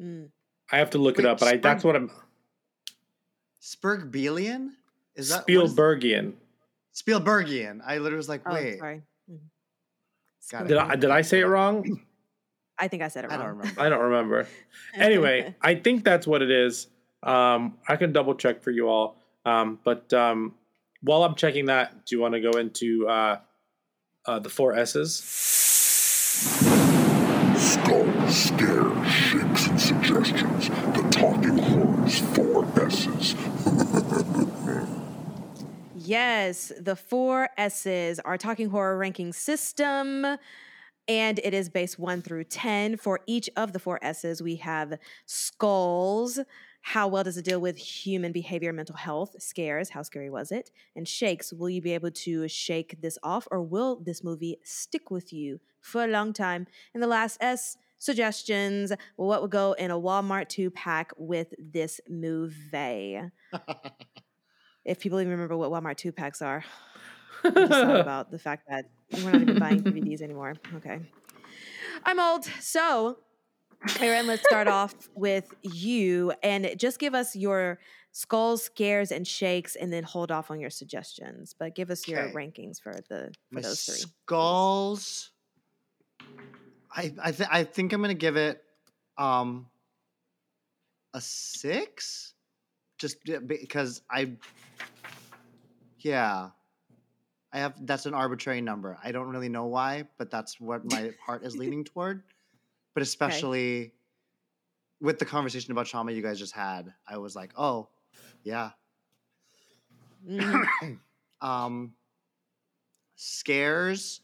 Mm. 0.01 0.29
I 0.71 0.77
have 0.79 0.91
to 0.91 0.99
look 0.99 1.17
Wait, 1.19 1.25
it 1.25 1.29
up, 1.29 1.39
but 1.41 1.49
I, 1.49 1.57
that's 1.57 1.83
what 1.83 1.97
I'm. 1.97 2.11
Spurgbilian? 3.61 4.71
Is 5.17 5.31
that 5.31 5.45
what 5.49 5.51
is- 5.65 5.75
Spielbergian. 5.75 6.35
Spielbergian. 6.95 7.81
I 7.85 7.99
literally 7.99 8.17
was 8.17 8.29
like, 8.29 8.43
Oh, 8.47 8.55
wait. 8.55 8.79
sorry. 8.79 9.03
Mhm. 9.31 9.39
Got 10.51 10.63
it. 10.65 10.69
Did 10.69 10.77
I 10.79 10.97
did 10.97 11.11
I 11.11 11.23
say 11.23 11.41
it 11.41 11.47
wrong? 11.47 12.01
I 12.79 12.89
think 12.89 13.03
I 13.03 13.09
said 13.09 13.25
it 13.25 13.31
I 13.31 13.37
don't 13.37 13.47
remember. 13.47 13.81
I 13.81 13.89
don't 13.89 14.01
remember. 14.01 14.47
Anyway, 14.95 15.55
I 15.61 15.75
think 15.75 16.03
that's 16.03 16.27
what 16.27 16.43
it 16.43 16.51
is. 16.51 16.87
Um, 17.23 17.79
I 17.87 17.97
can 17.97 18.13
double 18.13 18.35
check 18.35 18.63
for 18.63 18.71
you 18.71 18.89
all. 18.89 19.17
Um, 19.45 19.79
but 19.85 20.13
um, 20.13 20.55
while 21.03 21.23
I'm 21.25 21.35
checking 21.35 21.67
that, 21.67 22.07
do 22.07 22.17
you 22.17 22.23
want 22.23 22.35
to 22.35 22.41
go 22.41 22.51
into 22.59 23.07
uh, 23.07 23.39
uh, 24.27 24.39
the 24.39 24.49
four 24.49 24.75
S's? 24.75 25.15
Skull, 27.57 28.29
scare, 28.29 29.07
shakes, 29.07 29.67
and 29.67 29.81
suggestions. 29.81 30.69
The 30.69 31.09
Talking 31.11 31.59
Horror 31.59 32.09
Four 32.09 32.87
S's. 32.87 33.35
Yes, 36.09 36.73
the 36.81 36.97
four 36.97 37.51
S's, 37.59 38.19
our 38.21 38.39
Talking 38.39 38.71
Horror 38.71 38.97
ranking 38.97 39.31
system. 39.35 40.25
And 41.09 41.41
it 41.43 41.55
is 41.55 41.71
based 41.71 41.99
one 41.99 42.21
through 42.21 42.45
10. 42.45 42.99
For 42.99 43.21
each 43.27 43.49
of 43.57 43.73
the 43.73 43.79
four 43.79 43.99
S's, 44.03 44.43
we 44.43 44.57
have 44.57 44.99
skulls. 45.25 46.39
How 46.83 47.09
well 47.09 47.25
does 47.25 47.37
it 47.37 47.45
deal 47.45 47.61
with 47.61 47.77
human 47.77 48.31
behavior 48.31 48.73
mental 48.73 48.97
health? 48.97 49.35
Scares. 49.39 49.91
How 49.91 50.03
scary 50.03 50.31
was 50.31 50.53
it? 50.53 50.71
And 50.95 51.09
shakes. 51.09 51.53
Will 51.53 51.71
you 51.71 51.81
be 51.81 51.95
able 51.95 52.11
to 52.11 52.47
shake 52.49 53.01
this 53.01 53.19
off 53.23 53.49
or 53.51 53.63
will 53.63 53.97
this 53.97 54.23
movie 54.23 54.59
stick 54.63 55.11
with 55.11 55.33
you 55.33 55.61
for 55.81 56.05
a 56.05 56.09
long 56.09 56.33
time? 56.33 56.67
And 56.93 57.03
the 57.03 57.07
last 57.07 57.39
S, 57.41 57.77
suggestions. 57.99 58.93
What 59.17 59.43
would 59.43 59.51
go 59.51 59.73
in 59.73 59.91
a 59.91 59.99
Walmart 59.99 60.49
two 60.49 60.71
pack 60.71 61.13
with 61.17 61.55
this 61.59 62.01
movie? 62.09 63.21
if 64.85 65.01
people 65.01 65.21
even 65.21 65.33
remember 65.33 65.57
what 65.57 65.71
Walmart 65.71 65.97
two 65.97 66.13
packs 66.13 66.43
are. 66.43 66.65
I 67.45 67.51
just 67.51 67.71
thought 67.71 68.01
about 68.01 68.31
the 68.31 68.39
fact 68.39 68.67
that 68.69 68.87
we're 69.13 69.31
not 69.31 69.43
even 69.43 69.59
buying 69.59 69.83
DVDs 69.85 70.23
anymore. 70.23 70.55
Okay. 70.77 71.01
I'm 72.05 72.21
old. 72.21 72.45
So, 72.61 73.19
Aaron, 74.01 74.27
let's 74.27 74.45
start 74.45 74.69
off 74.69 74.95
with 75.15 75.53
you 75.63 76.33
and 76.43 76.75
just 76.77 76.99
give 76.99 77.15
us 77.15 77.35
your 77.37 77.79
skulls, 78.13 78.63
scares, 78.65 79.11
and 79.13 79.27
shakes, 79.27 79.77
and 79.77 79.93
then 79.93 80.03
hold 80.05 80.31
off 80.31 80.51
on 80.51 80.61
your 80.61 80.71
suggestions. 80.71 81.55
But 81.59 81.75
give 81.75 81.91
us 81.91 82.09
your 82.09 82.29
Okay. 82.29 82.33
rankings 82.35 82.81
for 82.81 82.93
the 83.09 83.33
for 83.53 83.57
My 83.57 83.61
those 83.61 83.83
three. 83.83 84.11
skulls. 84.25 85.31
I 86.91 87.13
I, 87.23 87.33
th- 87.33 87.49
I 87.53 87.65
think 87.65 87.93
I'm 87.93 88.01
gonna 88.01 88.15
give 88.15 88.37
it 88.37 88.63
um 89.17 89.67
a 91.15 91.21
six, 91.21 92.35
just 92.99 93.17
because 93.47 94.03
I 94.11 94.33
yeah 96.01 96.51
I 97.53 97.59
have 97.59 97.75
that's 97.87 98.07
an 98.07 98.15
arbitrary 98.15 98.61
number. 98.61 98.99
I 99.03 99.13
don't 99.13 99.29
really 99.29 99.49
know 99.49 99.67
why, 99.67 100.05
but 100.19 100.31
that's 100.31 100.61
what 100.61 100.85
my 100.85 101.13
heart 101.25 101.45
is 101.45 101.57
leaning 101.57 101.85
toward. 101.93 102.23
But 102.95 103.03
especially 103.03 103.93
with 105.01 105.19
the 105.19 105.25
conversation 105.25 105.73
about 105.73 105.87
trauma 105.87 106.13
you 106.13 106.23
guys 106.23 106.39
just 106.39 106.55
had, 106.55 106.93
I 107.07 107.19
was 107.19 107.35
like, 107.37 107.53
oh 107.57 107.89
yeah, 108.43 108.71
Mhm. 110.27 110.99
um 111.41 111.95
scares 113.17 114.21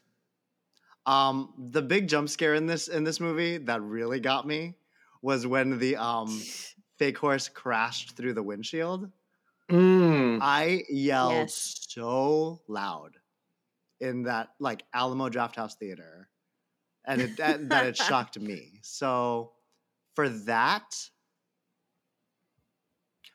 um 1.07 1.53
the 1.71 1.83
big 1.83 2.09
jump 2.09 2.29
scare 2.29 2.55
in 2.55 2.67
this 2.67 2.89
in 2.89 3.05
this 3.05 3.21
movie 3.21 3.59
that 3.59 3.81
really 3.83 4.21
got 4.21 4.47
me 4.47 4.75
was 5.23 5.47
when 5.47 5.79
the 5.79 5.97
um 5.97 6.29
fake 6.99 7.19
horse 7.19 7.49
crashed 7.49 8.17
through 8.17 8.33
the 8.35 8.43
windshield 8.43 9.11
Mm. 9.71 10.39
i 10.43 10.83
yelled 10.91 11.33
Yes. 11.33 11.87
so 11.89 12.61
loud 12.69 13.17
in 14.01 14.25
that 14.25 14.51
like 14.61 14.85
Alamo 14.93 15.29
Drafthouse 15.31 15.75
theater 15.75 16.29
and 17.07 17.23
it 17.23 17.37
that, 17.39 17.69
that 17.71 17.87
it 17.87 17.97
shocked 18.09 18.39
me 18.39 18.81
so 18.83 19.53
for 20.15 20.29
that 20.29 21.09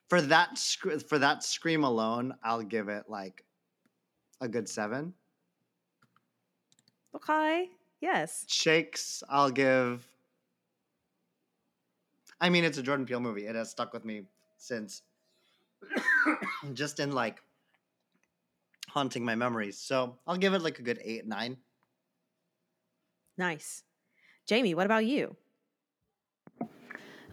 for 0.10 0.22
that 0.22 0.58
sc- 0.58 1.08
for 1.08 1.20
that 1.20 1.44
scream 1.44 1.84
alone, 1.84 2.34
I'll 2.44 2.64
give 2.64 2.90
it 2.90 3.04
like 3.08 3.46
a 4.42 4.48
good 4.48 4.68
seven. 4.68 5.14
Okay. 7.16 7.70
Yes. 8.02 8.46
Shakes, 8.48 9.22
I'll 9.30 9.52
give. 9.52 10.08
I 12.42 12.50
mean, 12.50 12.64
it's 12.64 12.78
a 12.78 12.84
Jordan 12.84 13.06
Peele 13.06 13.20
movie. 13.20 13.46
It 13.46 13.56
has 13.56 13.70
stuck 13.70 13.94
with 13.94 14.04
me 14.06 14.24
since, 14.58 15.04
just 16.74 17.00
in 17.00 17.12
like 17.12 17.42
haunting 18.88 19.24
my 19.24 19.36
memories. 19.36 19.78
So 19.78 20.18
I'll 20.28 20.38
give 20.38 20.54
it 20.54 20.62
like 20.62 20.80
a 20.80 20.84
good 20.84 21.00
eight, 21.04 21.26
nine. 21.26 21.58
Nice. 23.38 23.84
Jamie, 24.46 24.74
what 24.74 24.86
about 24.86 25.06
you? 25.06 25.36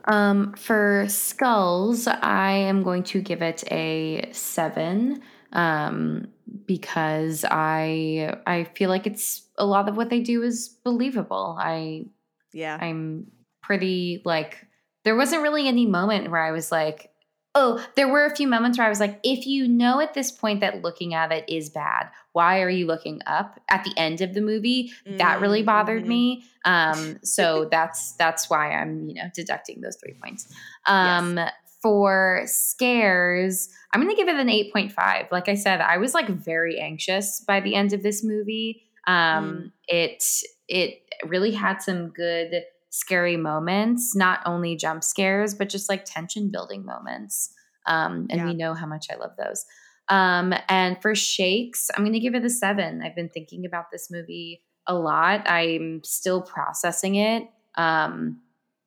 Um, 0.04 0.52
for 0.54 1.06
skulls, 1.08 2.06
I 2.06 2.52
am 2.52 2.84
going 2.84 3.02
to 3.04 3.20
give 3.20 3.42
it 3.42 3.64
a 3.72 4.28
seven 4.32 5.22
um, 5.52 6.28
because 6.64 7.44
I 7.50 8.38
I 8.46 8.64
feel 8.74 8.88
like 8.88 9.06
it's 9.06 9.48
a 9.58 9.66
lot 9.66 9.88
of 9.88 9.96
what 9.96 10.10
they 10.10 10.20
do 10.20 10.42
is 10.42 10.68
believable. 10.84 11.56
I 11.58 12.06
Yeah. 12.52 12.78
I'm 12.80 13.26
pretty 13.62 14.22
like 14.24 14.64
there 15.04 15.16
wasn't 15.16 15.42
really 15.42 15.66
any 15.66 15.86
moment 15.86 16.30
where 16.30 16.42
I 16.42 16.52
was 16.52 16.70
like, 16.70 17.10
oh, 17.58 17.84
there 17.96 18.06
were 18.06 18.26
a 18.26 18.36
few 18.36 18.46
moments 18.46 18.76
where 18.78 18.86
I 18.86 18.90
was 18.90 19.00
like, 19.00 19.18
if 19.24 19.46
you 19.46 19.66
know 19.66 19.98
at 20.00 20.12
this 20.14 20.30
point 20.30 20.60
that 20.60 20.82
looking 20.82 21.14
at 21.14 21.32
it 21.32 21.44
is 21.48 21.70
bad, 21.70 22.10
why 22.32 22.60
are 22.60 22.68
you 22.68 22.86
looking 22.86 23.20
up 23.26 23.58
at 23.70 23.82
the 23.82 23.94
end 23.96 24.20
of 24.20 24.34
the 24.34 24.42
movie? 24.42 24.92
That 25.06 25.40
really 25.40 25.62
bothered 25.62 26.04
Mhm. 26.04 26.08
me. 26.08 26.44
Um, 26.66 27.18
so 27.24 27.66
that's 27.70 28.12
that's 28.12 28.48
why 28.50 28.72
I'm 28.72 29.08
you 29.08 29.14
know 29.14 29.30
deducting 29.34 29.80
those 29.80 29.96
three 29.96 30.14
points. 30.22 30.46
Um, 30.86 31.40
For 31.82 32.42
scares, 32.46 33.68
I'm 33.92 34.00
going 34.02 34.14
to 34.14 34.16
give 34.16 34.28
it 34.28 34.36
an 34.40 34.48
8.5. 34.48 35.30
Like 35.30 35.48
I 35.48 35.54
said, 35.54 35.80
I 35.80 35.98
was 35.98 36.14
like 36.14 36.28
very 36.28 36.78
anxious 36.80 37.40
by 37.40 37.60
the 37.60 37.74
end 37.74 37.92
of 37.92 38.02
this 38.02 38.22
movie. 38.24 38.82
Um, 39.06 39.72
It 39.88 40.22
it 40.68 41.02
really 41.24 41.52
had 41.52 41.80
some 41.80 42.08
good 42.08 42.64
scary 42.96 43.36
moments, 43.36 44.16
not 44.16 44.40
only 44.46 44.74
jump 44.74 45.04
scares, 45.04 45.54
but 45.54 45.68
just 45.68 45.88
like 45.88 46.04
tension 46.06 46.50
building 46.50 46.84
moments. 46.84 47.50
Um, 47.86 48.26
and 48.30 48.46
we 48.46 48.54
know 48.54 48.74
how 48.74 48.86
much 48.86 49.06
I 49.12 49.16
love 49.16 49.32
those. 49.38 49.64
Um, 50.08 50.54
and 50.68 51.00
for 51.02 51.14
shakes, 51.14 51.90
I'm 51.94 52.04
going 52.04 52.14
to 52.14 52.20
give 52.20 52.34
it 52.34 52.44
a 52.44 52.50
seven. 52.50 53.02
I've 53.02 53.14
been 53.14 53.28
thinking 53.28 53.66
about 53.66 53.90
this 53.92 54.10
movie 54.10 54.62
a 54.86 54.94
lot. 54.94 55.48
I'm 55.48 56.02
still 56.04 56.40
processing 56.40 57.16
it. 57.16 57.44
Um, 57.74 58.40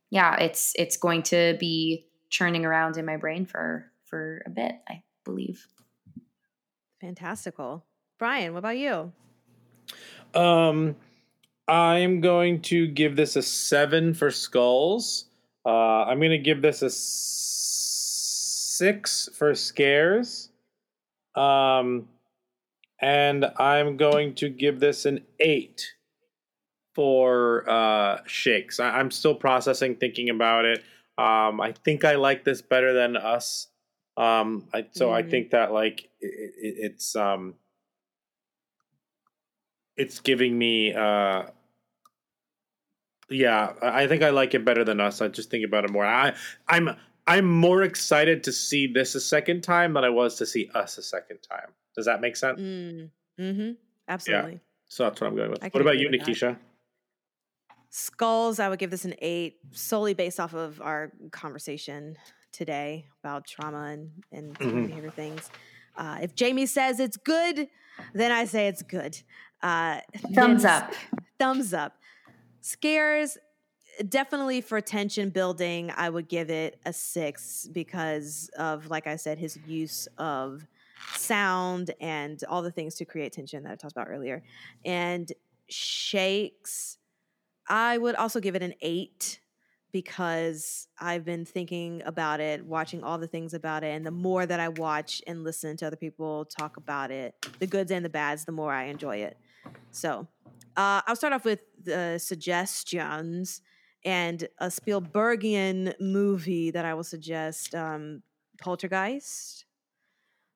yeah, 0.09 0.37
it's 0.37 0.73
it's 0.75 0.97
going 0.97 1.23
to 1.23 1.55
be 1.59 2.07
churning 2.29 2.65
around 2.65 2.97
in 2.97 3.05
my 3.05 3.17
brain 3.17 3.45
for 3.45 3.91
for 4.05 4.41
a 4.45 4.49
bit, 4.49 4.75
I 4.89 5.03
believe. 5.23 5.67
Fantastical. 6.99 7.85
Brian, 8.17 8.53
what 8.53 8.59
about 8.59 8.77
you? 8.77 9.11
Um, 10.33 10.95
I'm 11.69 12.19
going 12.21 12.61
to 12.63 12.87
give 12.87 13.15
this 13.15 13.35
a 13.35 13.41
seven 13.43 14.13
for 14.15 14.31
skulls. 14.31 15.25
Uh, 15.65 16.03
I'm 16.05 16.17
going 16.19 16.31
to 16.31 16.37
give 16.39 16.61
this 16.63 16.81
a 16.81 16.87
s- 16.87 18.75
six 18.77 19.29
for 19.37 19.53
scares. 19.53 20.49
Um, 21.35 22.07
and 22.99 23.45
I'm 23.57 23.97
going 23.97 24.33
to 24.35 24.49
give 24.49 24.79
this 24.79 25.05
an 25.05 25.21
eight 25.39 25.93
for 26.95 27.69
uh, 27.69 28.21
shakes. 28.25 28.79
I- 28.79 28.97
I'm 28.99 29.11
still 29.11 29.35
processing, 29.35 29.95
thinking 29.95 30.29
about 30.29 30.65
it. 30.65 30.79
Um, 31.19 31.61
I 31.61 31.73
think 31.85 32.03
I 32.03 32.15
like 32.15 32.45
this 32.45 32.61
better 32.63 32.93
than 32.93 33.15
us. 33.15 33.67
Um, 34.17 34.67
I, 34.73 34.87
so 34.91 35.13
I 35.13 35.21
Mhm. 35.21 35.29
think 35.29 35.51
that 35.51 35.71
like 35.71 36.09
it, 36.19 36.53
it, 36.57 36.75
it's 36.79 37.15
um, 37.15 37.53
it's 39.95 40.19
giving 40.19 40.57
me 40.57 40.93
uh 40.93 41.43
yeah 43.29 43.73
i 43.81 44.03
I 44.03 44.07
think 44.07 44.23
i 44.23 44.29
like 44.29 44.53
it 44.53 44.63
better 44.65 44.83
than 44.83 44.99
us 44.99 45.21
i 45.21 45.27
just 45.27 45.49
think 45.51 45.65
about 45.65 45.83
it 45.85 45.91
more 45.91 46.05
i 46.05 46.33
i'm 46.67 46.89
i'm 47.27 47.45
more 47.45 47.83
excited 47.83 48.43
to 48.45 48.51
see 48.51 48.87
this 48.87 49.15
a 49.15 49.19
second 49.21 49.61
time 49.61 49.93
than 49.93 50.03
i 50.03 50.09
was 50.09 50.35
to 50.37 50.45
see 50.45 50.69
us 50.73 50.97
a 50.97 51.03
second 51.03 51.39
time 51.41 51.69
does 51.95 52.05
that 52.05 52.21
make 52.21 52.35
sense 52.35 52.59
Mm, 52.59 53.09
mm-hmm. 53.39 53.71
Absolutely. 54.07 54.59
so 54.87 55.03
that's 55.03 55.19
what 55.21 55.27
i'm 55.27 55.35
going 55.35 55.51
with 55.51 55.61
what 55.61 55.81
about 55.81 55.97
you 55.99 56.09
with 56.09 56.19
that. 56.19 56.27
nikisha 56.27 56.57
Skulls, 57.91 58.59
I 58.59 58.69
would 58.69 58.77
give 58.77 58.91
this 58.91 59.03
an 59.05 59.15
eight, 59.19 59.57
solely 59.71 60.13
based 60.13 60.39
off 60.39 60.53
of 60.53 60.79
our 60.79 61.11
conversation 61.31 62.17
today 62.51 63.05
about 63.23 63.47
trauma 63.47 63.85
and, 63.85 64.11
and 64.31 64.55
human 64.59 64.83
Mhm. 64.83 64.87
behavior 64.87 65.09
things. 65.09 65.49
Uh, 65.97 66.19
if 66.21 66.35
Jamie 66.35 66.67
says 66.67 66.99
it's 66.99 67.17
good, 67.17 67.67
then 68.13 68.31
I 68.31 68.45
say 68.45 68.67
it's 68.67 68.83
good. 68.83 69.19
Uh, 69.63 70.01
Thumbs 70.35 70.65
up. 70.65 70.93
Thumbs 71.39 71.73
up. 71.73 71.97
Scares, 72.61 73.37
definitely 74.07 74.61
for 74.61 74.81
tension 74.81 75.29
building, 75.29 75.91
I 75.95 76.09
would 76.09 76.27
give 76.27 76.49
it 76.49 76.79
a 76.85 76.93
six 76.93 77.67
because 77.71 78.49
of, 78.57 78.89
like 78.89 79.07
I 79.07 79.15
said, 79.15 79.37
his 79.37 79.57
use 79.65 80.07
of 80.17 80.65
sound 81.13 81.91
and 81.99 82.43
all 82.49 82.61
the 82.61 82.71
things 82.71 82.95
to 82.95 83.05
create 83.05 83.33
tension 83.33 83.63
that 83.63 83.71
I 83.71 83.75
talked 83.75 83.93
about 83.93 84.07
earlier. 84.09 84.43
And 84.85 85.31
shakes, 85.67 86.97
I 87.67 87.97
would 87.97 88.15
also 88.15 88.39
give 88.39 88.55
it 88.55 88.63
an 88.63 88.73
eight 88.81 89.39
because 89.91 90.87
I've 90.99 91.25
been 91.25 91.45
thinking 91.45 92.01
about 92.05 92.39
it, 92.39 92.63
watching 92.63 93.03
all 93.03 93.17
the 93.17 93.27
things 93.27 93.53
about 93.53 93.83
it. 93.83 93.87
And 93.87 94.05
the 94.05 94.11
more 94.11 94.45
that 94.45 94.59
I 94.59 94.69
watch 94.69 95.21
and 95.25 95.43
listen 95.43 95.77
to 95.77 95.87
other 95.87 95.95
people 95.95 96.45
talk 96.45 96.77
about 96.77 97.09
it, 97.11 97.33
the 97.59 97.67
goods 97.67 97.91
and 97.91 98.05
the 98.05 98.09
bads, 98.09 98.45
the 98.45 98.51
more 98.51 98.71
I 98.71 98.85
enjoy 98.85 99.17
it. 99.17 99.37
So 99.91 100.27
uh, 100.77 101.01
I'll 101.05 101.15
start 101.15 101.33
off 101.33 101.45
with 101.45 101.63
the 101.83 102.19
suggestions 102.19 103.61
and 104.05 104.47
a 104.59 104.67
Spielbergian 104.67 105.93
movie 105.99 106.71
that 106.71 106.85
I 106.85 106.93
will 106.93 107.03
suggest 107.03 107.75
um, 107.75 108.23
Poltergeist, 108.61 109.65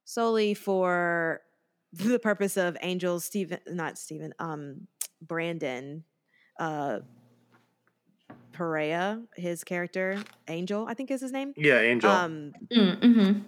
solely 0.06 0.54
for 0.54 1.42
the 1.94 2.20
purpose 2.20 2.58
of 2.58 2.78
Angel 2.82 3.20
Steven, 3.20 3.60
not 3.68 3.98
Stephen, 3.98 4.34
um, 4.40 4.88
Brandon 5.22 6.04
uh, 6.60 7.00
Perea, 8.52 9.24
his 9.36 9.64
character, 9.64 10.24
Angel, 10.48 10.86
I 10.88 10.94
think 10.94 11.12
is 11.12 11.22
his 11.22 11.32
name. 11.32 11.54
Yeah, 11.58 11.80
Angel. 11.80 12.10
Um, 12.10 12.54
mm-hmm. 12.72 13.40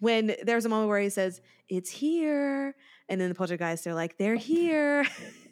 when 0.00 0.36
there's 0.44 0.64
a 0.64 0.68
moment 0.68 0.88
where 0.88 1.00
he 1.00 1.10
says, 1.10 1.40
"It's 1.68 1.90
here," 1.90 2.76
and 3.08 3.20
then 3.20 3.28
the 3.28 3.34
poltergeists 3.34 3.86
are 3.86 3.94
like, 3.94 4.16
"They're 4.18 4.36
here." 4.52 5.04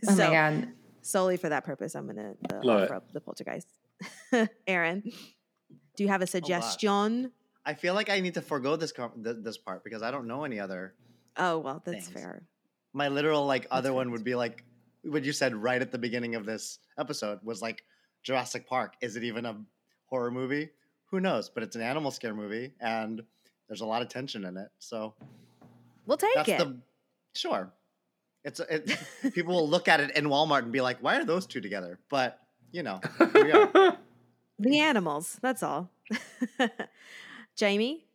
Oh 0.08 0.16
my 0.16 0.26
God. 0.30 0.68
Solely 1.02 1.36
for 1.36 1.48
that 1.48 1.64
purpose, 1.64 1.94
I'm 1.94 2.06
gonna 2.06 2.34
uh, 2.52 2.56
offer 2.68 2.94
up 2.94 3.12
the 3.12 3.20
poltergeist. 3.20 3.68
Aaron, 4.66 5.02
do 5.96 6.02
you 6.02 6.08
have 6.08 6.20
a 6.22 6.26
suggestion? 6.26 7.30
I 7.64 7.74
feel 7.74 7.94
like 7.94 8.10
I 8.10 8.20
need 8.20 8.34
to 8.34 8.42
forego 8.42 8.76
this 8.76 8.92
com- 8.92 9.22
th- 9.24 9.36
this 9.40 9.56
part 9.56 9.84
because 9.84 10.02
I 10.02 10.10
don't 10.10 10.26
know 10.26 10.44
any 10.44 10.58
other. 10.60 10.94
Oh 11.36 11.58
well, 11.58 11.82
that's 11.84 12.08
Things. 12.08 12.20
fair. 12.22 12.42
My 12.92 13.08
literal 13.08 13.46
like 13.46 13.66
other 13.70 13.92
one 13.92 14.10
would 14.12 14.24
be 14.24 14.34
like 14.34 14.64
what 15.02 15.24
you 15.24 15.32
said 15.32 15.54
right 15.54 15.80
at 15.80 15.92
the 15.92 15.98
beginning 15.98 16.34
of 16.34 16.44
this 16.44 16.78
episode 16.98 17.38
was 17.44 17.62
like 17.62 17.84
Jurassic 18.24 18.68
Park. 18.68 18.94
Is 19.00 19.14
it 19.16 19.22
even 19.22 19.46
a 19.46 19.56
horror 20.06 20.30
movie? 20.32 20.70
Who 21.10 21.20
knows? 21.20 21.48
But 21.50 21.62
it's 21.62 21.76
an 21.76 21.82
animal 21.82 22.10
scare 22.10 22.34
movie, 22.34 22.72
and 22.80 23.22
there's 23.68 23.80
a 23.80 23.86
lot 23.86 24.02
of 24.02 24.08
tension 24.08 24.44
in 24.44 24.56
it. 24.56 24.68
So 24.80 25.14
We'll 26.06 26.16
take 26.16 26.34
that's 26.34 26.48
it. 26.48 26.58
the 26.58 26.78
sure. 27.36 27.72
It's 28.44 28.60
it, 28.60 28.96
people 29.34 29.54
will 29.54 29.68
look 29.68 29.88
at 29.88 30.00
it 30.00 30.16
in 30.16 30.26
Walmart 30.26 30.62
and 30.62 30.72
be 30.72 30.80
like, 30.80 31.02
"Why 31.02 31.18
are 31.18 31.24
those 31.24 31.46
two 31.46 31.60
together?" 31.60 31.98
But 32.08 32.40
you 32.72 32.82
know, 32.82 33.00
here 33.18 33.44
we 33.44 33.52
are. 33.52 33.98
The 34.58 34.78
animals. 34.80 35.38
That's 35.42 35.62
all. 35.62 35.90
Jamie. 37.56 38.06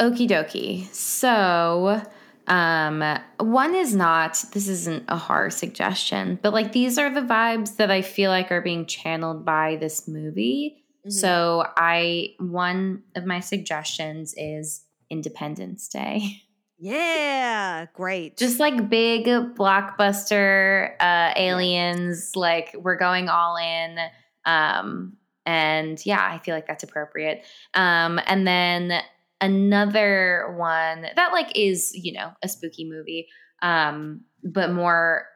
Okie 0.00 0.28
dokie. 0.28 0.92
So, 0.92 2.02
um, 2.48 3.20
one 3.38 3.74
is 3.74 3.94
not, 3.94 4.42
this 4.52 4.68
isn't 4.68 5.04
a 5.08 5.16
horror 5.16 5.50
suggestion, 5.50 6.38
but 6.42 6.52
like 6.52 6.72
these 6.72 6.98
are 6.98 7.12
the 7.12 7.20
vibes 7.20 7.76
that 7.76 7.90
I 7.90 8.02
feel 8.02 8.30
like 8.30 8.50
are 8.50 8.60
being 8.60 8.86
channeled 8.86 9.44
by 9.44 9.76
this 9.76 10.08
movie. 10.08 10.84
So, 11.08 11.64
I, 11.76 12.34
one 12.38 13.02
of 13.14 13.24
my 13.24 13.40
suggestions 13.40 14.34
is 14.36 14.84
Independence 15.08 15.88
Day. 15.88 16.42
Yeah, 16.78 17.86
great. 17.94 18.36
Just 18.36 18.60
like 18.60 18.88
big 18.88 19.26
blockbuster 19.26 20.92
uh, 21.00 21.32
aliens, 21.36 22.32
like 22.36 22.74
we're 22.78 22.96
going 22.96 23.28
all 23.28 23.56
in. 23.56 23.98
Um, 24.44 25.16
and 25.44 25.98
yeah, 26.06 26.20
I 26.20 26.38
feel 26.38 26.54
like 26.54 26.66
that's 26.66 26.84
appropriate. 26.84 27.44
Um, 27.74 28.20
and 28.26 28.46
then 28.46 29.02
another 29.40 30.54
one 30.56 31.02
that 31.16 31.32
like 31.32 31.56
is 31.56 31.92
you 31.94 32.12
know 32.12 32.32
a 32.42 32.48
spooky 32.48 32.84
movie, 32.88 33.28
um, 33.62 34.22
but 34.44 34.70
more. 34.72 35.26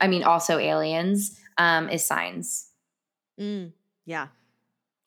I 0.00 0.08
mean, 0.08 0.24
also 0.24 0.58
aliens 0.58 1.38
um, 1.58 1.88
is 1.88 2.04
Signs. 2.04 2.68
Mm, 3.40 3.72
yeah. 4.04 4.26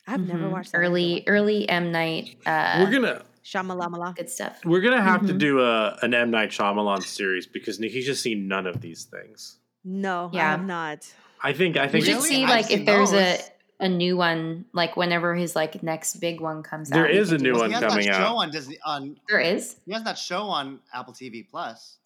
I've 0.07 0.21
never 0.21 0.45
Mhm. 0.45 0.51
watched 0.51 0.71
that 0.71 0.77
early 0.77 1.23
early 1.27 1.67
M 1.67 1.91
Night. 1.91 2.37
Uh, 2.45 2.77
We're 2.79 2.91
gonna 2.91 3.21
Shamalamala. 3.45 4.15
good 4.15 4.29
stuff. 4.29 4.59
we're 4.65 4.81
gonna 4.81 5.01
have 5.01 5.25
to 5.27 5.33
Mhm. 5.33 5.37
do 5.39 5.61
a 5.61 5.97
an 6.01 6.13
M 6.13 6.31
Night 6.31 6.49
Shyamalan 6.49 7.03
series 7.03 7.45
because 7.45 7.77
Nikisha's 7.79 8.19
seen 8.21 8.47
none 8.47 8.65
of 8.65 8.81
these 8.81 9.03
things. 9.05 9.59
No, 9.83 10.29
yeah. 10.33 10.39
I 10.39 10.43
Yeah. 10.43 10.51
have 10.51 10.65
not. 10.65 11.13
I 11.43 11.53
think 11.53 11.77
I 11.77 11.85
We 11.85 11.91
think 11.91 12.05
should 12.05 12.11
it's- 12.15 12.27
see 12.27 12.43
I've 12.43 12.49
like 12.49 12.71
if 12.71 12.85
there's 12.85 13.11
a 13.13 13.37
those. 13.37 13.49
a 13.81 13.87
new 13.89 14.17
one, 14.17 14.65
like 14.73 14.97
whenever 14.97 15.35
his 15.35 15.55
like 15.55 15.83
next 15.83 16.15
big 16.15 16.41
one 16.41 16.63
comes 16.63 16.89
There 16.89 17.01
out. 17.05 17.07
There 17.11 17.21
is 17.21 17.31
a 17.33 17.37
new 17.37 17.53
one 17.53 17.67
he 17.69 17.73
has 17.75 17.83
coming 17.83 18.07
that 18.07 18.15
out. 18.15 18.27
show 18.31 18.35
on 18.37 18.49
Disney 18.49 18.79
on 18.83 19.17
There 19.29 19.39
is. 19.39 19.75
he 19.85 19.93
has 19.93 20.03
that 20.05 20.17
show 20.17 20.43
on 20.43 20.79
Apple 20.91 21.13
TV 21.13 21.43
Plus. 21.43 21.97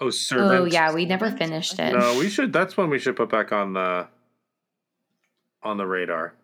oh 0.00 0.10
servant. 0.10 0.50
Oh 0.60 0.64
yeah, 0.64 0.92
we 0.92 1.04
never 1.04 1.30
finished 1.30 1.78
it. 1.78 1.92
No, 1.96 2.18
we 2.18 2.28
should. 2.28 2.52
That's 2.52 2.76
one 2.76 2.90
we 2.90 2.98
should 2.98 3.14
put 3.14 3.28
back 3.28 3.52
on 3.52 3.74
the 3.74 4.08
on 5.62 5.76
the 5.76 5.86
radar. 5.86 6.34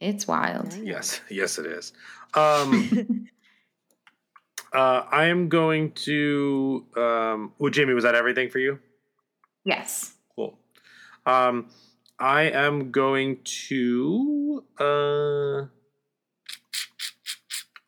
It's 0.00 0.26
wild. 0.26 0.72
Yes, 0.74 1.20
yes, 1.30 1.58
it 1.58 1.66
is. 1.66 1.92
Um, 2.34 3.28
uh, 4.72 5.04
I 5.10 5.26
am 5.26 5.48
going 5.48 5.92
to. 5.92 6.84
Um, 6.96 7.52
well, 7.58 7.70
Jamie, 7.70 7.94
was 7.94 8.04
that 8.04 8.14
everything 8.14 8.50
for 8.50 8.58
you? 8.58 8.78
Yes. 9.64 10.14
Cool. 10.34 10.58
Um, 11.24 11.68
I 12.18 12.42
am 12.42 12.90
going 12.90 13.38
to. 13.44 14.64
Uh, 14.78 15.66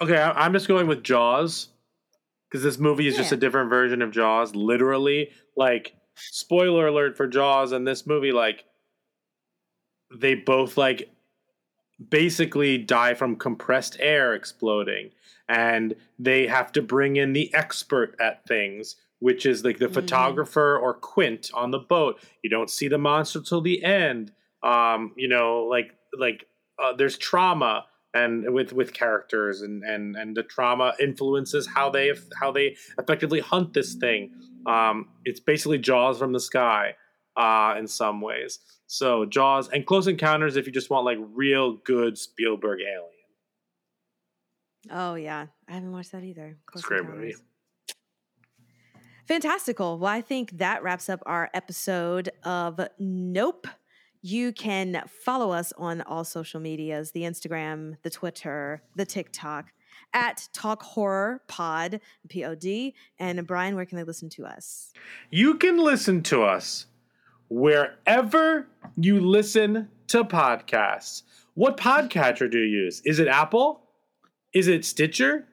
okay, 0.02 0.18
I, 0.18 0.44
I'm 0.44 0.52
just 0.52 0.68
going 0.68 0.86
with 0.86 1.02
Jaws 1.02 1.68
because 2.48 2.62
this 2.62 2.78
movie 2.78 3.06
is 3.06 3.16
just 3.16 3.32
a 3.32 3.36
different 3.36 3.70
version 3.70 4.02
of 4.02 4.10
Jaws. 4.10 4.54
Literally, 4.54 5.30
like 5.56 5.94
spoiler 6.14 6.86
alert 6.88 7.16
for 7.16 7.26
Jaws 7.26 7.72
and 7.72 7.86
this 7.86 8.06
movie, 8.06 8.32
like 8.32 8.64
they 10.14 10.34
both 10.34 10.76
like 10.76 11.10
basically 12.10 12.78
die 12.78 13.14
from 13.14 13.36
compressed 13.36 13.96
air 14.00 14.34
exploding. 14.34 15.10
And 15.48 15.94
they 16.18 16.46
have 16.46 16.72
to 16.72 16.82
bring 16.82 17.16
in 17.16 17.32
the 17.32 17.52
expert 17.54 18.16
at 18.20 18.46
things 18.46 18.96
which 19.20 19.44
is 19.44 19.64
like 19.64 19.78
the 19.78 19.88
Mhm. 19.88 19.94
photographer 19.94 20.78
or 20.78 20.94
quint 20.94 21.50
on 21.52 21.72
the 21.72 21.78
boat. 21.80 22.20
You 22.44 22.50
don't 22.50 22.70
see 22.70 22.86
the 22.86 22.98
monster 22.98 23.40
till 23.40 23.60
the 23.60 23.82
end. 23.82 24.30
Um 24.62 25.12
you 25.16 25.26
know 25.26 25.64
like 25.64 25.92
like 26.16 26.46
uh, 26.80 26.92
there's 26.92 27.18
trauma 27.18 27.86
and 28.14 28.54
with 28.54 28.72
with 28.72 28.92
characters 28.94 29.60
and 29.62 29.82
and 29.82 30.14
and 30.14 30.36
the 30.36 30.44
trauma 30.44 30.94
influences 31.00 31.66
how 31.66 31.90
they 31.90 32.12
how 32.40 32.52
they 32.52 32.76
effectively 32.96 33.40
hunt 33.40 33.72
this 33.74 33.94
thing. 33.94 34.30
Um 34.66 35.08
it's 35.24 35.40
basically 35.40 35.78
jaws 35.78 36.16
from 36.20 36.32
the 36.32 36.38
sky 36.40 36.94
uh 37.36 37.74
in 37.76 37.88
some 37.88 38.20
ways 38.20 38.60
so 38.88 39.24
jaws 39.24 39.68
and 39.68 39.86
close 39.86 40.08
encounters 40.08 40.56
if 40.56 40.66
you 40.66 40.72
just 40.72 40.90
want 40.90 41.04
like 41.04 41.18
real 41.34 41.74
good 41.84 42.18
spielberg 42.18 42.80
alien 42.80 43.04
Oh 44.90 45.16
yeah, 45.16 45.46
I 45.68 45.72
haven't 45.72 45.92
watched 45.92 46.12
that 46.12 46.24
either. 46.24 46.56
it's 46.56 46.64
Close 46.66 46.84
a 46.84 46.86
great 46.88 47.00
Encounters. 47.00 47.20
movie 47.20 47.34
Fantastical. 49.26 49.98
Well, 49.98 50.10
I 50.10 50.22
think 50.22 50.56
that 50.56 50.82
wraps 50.82 51.10
up 51.10 51.22
our 51.26 51.50
episode 51.52 52.30
of 52.44 52.80
Nope. 52.98 53.66
You 54.22 54.52
can 54.52 55.02
follow 55.24 55.50
us 55.52 55.72
on 55.76 56.00
all 56.02 56.24
social 56.24 56.60
medias 56.60 57.10
the 57.12 57.22
Instagram, 57.22 57.96
the 58.02 58.10
Twitter, 58.10 58.82
the 58.96 59.04
TikTok 59.04 59.66
at 60.14 60.48
Talk 60.54 60.82
Horror 60.82 61.42
Pod, 61.46 62.00
P 62.28 62.44
O 62.44 62.54
D. 62.54 62.94
And 63.18 63.46
Brian, 63.46 63.76
where 63.76 63.84
can 63.84 63.98
they 63.98 64.04
listen 64.04 64.30
to 64.30 64.46
us? 64.46 64.92
You 65.30 65.56
can 65.56 65.76
listen 65.76 66.22
to 66.22 66.42
us 66.44 66.86
wherever 67.48 68.66
you 68.96 69.20
listen 69.20 69.88
to 70.08 70.24
podcasts. 70.24 71.22
What 71.54 71.76
podcatcher 71.76 72.50
do 72.50 72.58
you 72.58 72.84
use? 72.84 73.02
Is 73.04 73.18
it 73.18 73.28
Apple? 73.28 73.82
Is 74.54 74.68
it 74.68 74.84
Stitcher? 74.84 75.46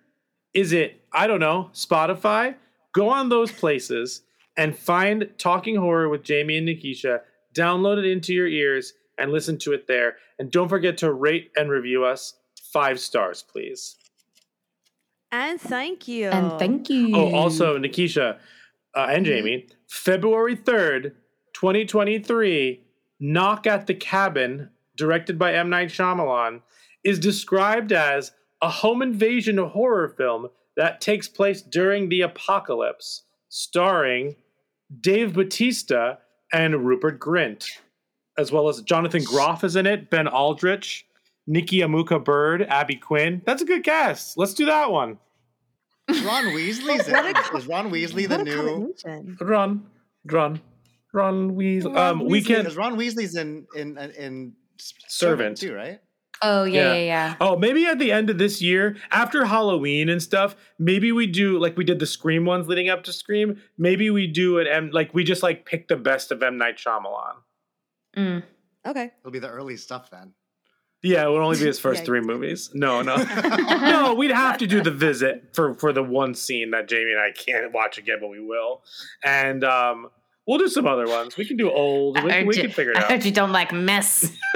Is 0.54 0.72
it, 0.72 1.02
I 1.12 1.28
don't 1.28 1.40
know, 1.40 1.70
Spotify? 1.74 2.56
Go 2.94 3.10
on 3.10 3.30
those 3.30 3.52
places 3.52 4.22
and 4.56 4.78
find 4.78 5.30
Talking 5.38 5.76
Horror 5.76 6.08
with 6.10 6.24
Jamie 6.24 6.58
and 6.58 6.68
Nikisha. 6.68 7.22
Download 7.54 7.98
it 7.98 8.06
into 8.06 8.34
your 8.34 8.48
ears 8.48 8.94
and 9.18 9.32
listen 9.32 9.58
to 9.60 9.74
it 9.74 9.88
there. 9.88 10.16
And 10.40 10.52
don't 10.52 10.70
forget 10.70 10.98
to 11.00 11.12
rate 11.12 11.52
and 11.56 11.70
review 11.70 12.06
us. 12.06 12.34
Five 12.72 13.00
stars, 13.00 13.42
please. 13.44 13.96
And 15.32 15.60
thank 15.60 16.08
you. 16.08 16.30
And 16.30 16.58
thank 16.60 16.90
you. 16.90 17.16
Oh, 17.16 17.34
also, 17.34 17.78
Nikisha 17.78 18.38
uh, 18.94 19.08
and 19.10 19.26
Jamie, 19.26 19.68
February 19.88 20.56
3rd, 20.56 21.14
2023, 21.56 22.82
Knock 23.22 23.66
at 23.66 23.88
the 23.88 23.94
Cabin, 23.94 24.70
directed 24.98 25.40
by 25.40 25.54
M. 25.54 25.70
Night 25.70 25.88
Shyamalan, 25.88 26.62
is 27.06 27.18
described 27.18 27.94
as 27.94 28.34
a 28.62 28.70
home 28.70 29.02
invasion 29.02 29.58
horror 29.58 30.10
film 30.10 30.50
that 30.76 31.00
takes 31.00 31.30
place 31.30 31.62
during 31.62 32.10
the 32.10 32.22
apocalypse, 32.22 33.24
starring 33.48 34.36
Dave 35.00 35.34
Batista 35.34 36.18
and 36.52 36.86
Rupert 36.86 37.22
Grint, 37.22 37.66
as 38.38 38.52
well 38.52 38.68
as 38.68 38.82
Jonathan 38.82 39.24
Groff 39.24 39.64
is 39.64 39.78
in 39.78 39.86
it, 39.86 40.10
Ben 40.10 40.28
Aldridge, 40.28 41.08
Nikki 41.48 41.78
Amuka 41.78 42.22
Bird, 42.22 42.64
Abby 42.64 42.96
Quinn. 42.96 43.42
That's 43.46 43.62
a 43.62 43.66
good 43.66 43.86
cast. 43.86 44.38
Let's 44.38 44.54
do 44.54 44.66
that 44.66 44.92
one. 44.92 45.20
Is 46.10 46.22
Ron 46.26 46.46
Weasley's 46.48 47.08
in, 47.08 47.58
is 47.58 47.68
Ron 47.68 47.90
Weasley 47.92 48.28
the 48.28 48.44
new 48.44 48.94
Ron? 49.40 49.84
Run, 50.28 50.62
run, 51.16 51.48
run, 51.48 51.56
Weasley. 51.58 51.96
Ron 51.96 51.98
Um, 52.22 52.26
we 52.26 52.42
Weasley 52.42 52.46
can. 52.48 52.58
because 52.60 52.78
Ron 52.78 52.98
Weasley's 52.98 53.36
in 53.36 53.66
in 53.76 53.98
in 53.98 54.54
Servant. 55.08 55.58
too, 55.58 55.74
right? 55.74 56.00
Oh 56.42 56.66
yeah, 56.66 56.74
Yeah. 56.82 56.94
yeah, 56.96 57.04
yeah. 57.06 57.36
Oh, 57.40 57.56
maybe 57.58 57.86
at 57.86 57.98
the 57.98 58.12
end 58.12 58.30
of 58.30 58.38
this 58.38 58.62
year, 58.62 58.98
after 59.10 59.46
Halloween 59.46 60.10
and 60.10 60.22
stuff, 60.22 60.56
maybe 60.78 61.12
we 61.14 61.28
do 61.28 61.58
like 61.60 61.78
we 61.78 61.86
did 61.86 62.00
the 62.00 62.06
Scream 62.06 62.44
ones 62.46 62.68
leading 62.68 62.90
up 62.90 63.04
to 63.06 63.14
Scream. 63.14 63.62
Maybe 63.78 64.10
we 64.10 64.28
do 64.28 64.60
an 64.60 64.68
M 64.68 64.90
like 64.92 65.14
we 65.14 65.24
just 65.24 65.42
like 65.44 65.66
pick 65.66 65.88
the 65.88 65.96
best 65.96 66.32
of 66.32 66.44
M 66.44 66.58
Night 66.58 66.78
Shyamalan. 66.78 67.36
Mm. 68.18 68.44
Okay. 68.86 69.12
It'll 69.22 69.32
be 69.32 69.40
the 69.40 69.50
early 69.50 69.78
stuff 69.78 70.10
then. 70.12 70.34
Yeah, 71.02 71.26
it 71.26 71.30
would 71.32 71.42
only 71.42 71.58
be 71.58 71.66
his 71.66 71.80
first 71.86 72.02
Yeah. 72.02 72.06
three 72.06 72.22
movies. 72.22 72.70
No, 72.74 73.02
no, 73.02 73.16
no. 73.70 74.14
We'd 74.16 74.32
have 74.32 74.58
to 74.58 74.68
do 74.68 74.82
the 74.84 74.92
visit 74.92 75.50
for 75.54 75.74
for 75.76 75.94
the 75.94 76.04
one 76.04 76.34
scene 76.36 76.72
that 76.72 76.88
Jamie 76.90 77.12
and 77.12 77.20
I 77.22 77.32
can't 77.32 77.72
watch 77.72 77.98
again, 77.98 78.18
but 78.20 78.28
we 78.30 78.40
will. 78.42 78.84
And 79.24 79.64
um, 79.64 80.10
we'll 80.48 80.58
do 80.60 80.68
some 80.68 80.86
other 80.88 81.08
ones. 81.08 81.38
We 81.38 81.46
can 81.46 81.58
do 81.58 81.70
old. 81.72 82.22
We, 82.24 82.30
I 82.32 82.34
heard 82.40 82.48
we 82.48 82.56
you- 82.56 82.62
can 82.64 82.72
figure 82.72 82.92
it 82.92 82.98
I 82.98 83.02
out. 83.04 83.12
heard 83.12 83.26
you 83.26 83.32
don't 83.32 83.52
like 83.52 83.72
mess. 83.74 84.32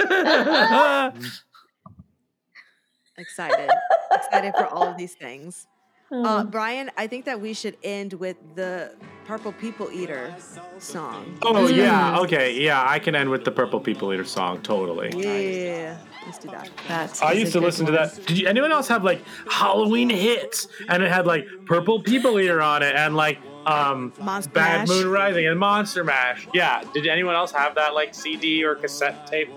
Excited. 3.18 3.70
Excited 4.12 4.54
for 4.56 4.66
all 4.66 4.84
of 4.84 4.96
these 4.96 5.14
things. 5.14 5.66
Uh, 6.12 6.42
Brian, 6.42 6.90
I 6.96 7.06
think 7.06 7.24
that 7.26 7.40
we 7.40 7.52
should 7.54 7.76
end 7.84 8.14
with 8.14 8.36
the 8.56 8.96
Purple 9.26 9.52
People 9.52 9.92
Eater 9.92 10.34
song. 10.78 11.38
oh 11.42 11.68
yeah, 11.68 12.18
okay, 12.18 12.52
yeah. 12.60 12.84
I 12.84 12.98
can 12.98 13.14
end 13.14 13.30
with 13.30 13.44
the 13.44 13.52
Purple 13.52 13.78
People 13.78 14.12
Eater 14.12 14.24
song. 14.24 14.60
Totally. 14.62 15.12
Yeah. 15.14 15.96
Let's 16.26 16.38
do 16.38 16.48
that. 16.48 16.68
That's 16.88 17.22
I 17.22 17.32
used 17.32 17.52
to 17.52 17.60
listen 17.60 17.86
to 17.86 17.92
that. 17.92 18.26
Did 18.26 18.38
you, 18.40 18.48
anyone 18.48 18.72
else 18.72 18.88
have 18.88 19.04
like 19.04 19.22
Halloween 19.48 20.10
hits 20.10 20.66
and 20.88 21.00
it 21.00 21.12
had 21.12 21.28
like 21.28 21.46
Purple 21.64 22.02
People 22.02 22.40
Eater 22.40 22.60
on 22.60 22.82
it 22.82 22.96
and 22.96 23.14
like 23.14 23.38
um 23.66 24.12
Monster 24.20 24.50
Bad 24.52 24.88
Mash. 24.88 24.88
Moon 24.88 25.10
Rising 25.10 25.46
and 25.46 25.58
Monster 25.58 26.04
Mash? 26.04 26.46
Yeah. 26.54 26.82
Did 26.94 27.06
anyone 27.06 27.34
else 27.34 27.52
have 27.52 27.74
that 27.76 27.94
like 27.94 28.14
CD 28.14 28.64
or 28.64 28.74
cassette 28.74 29.26
tape? 29.26 29.50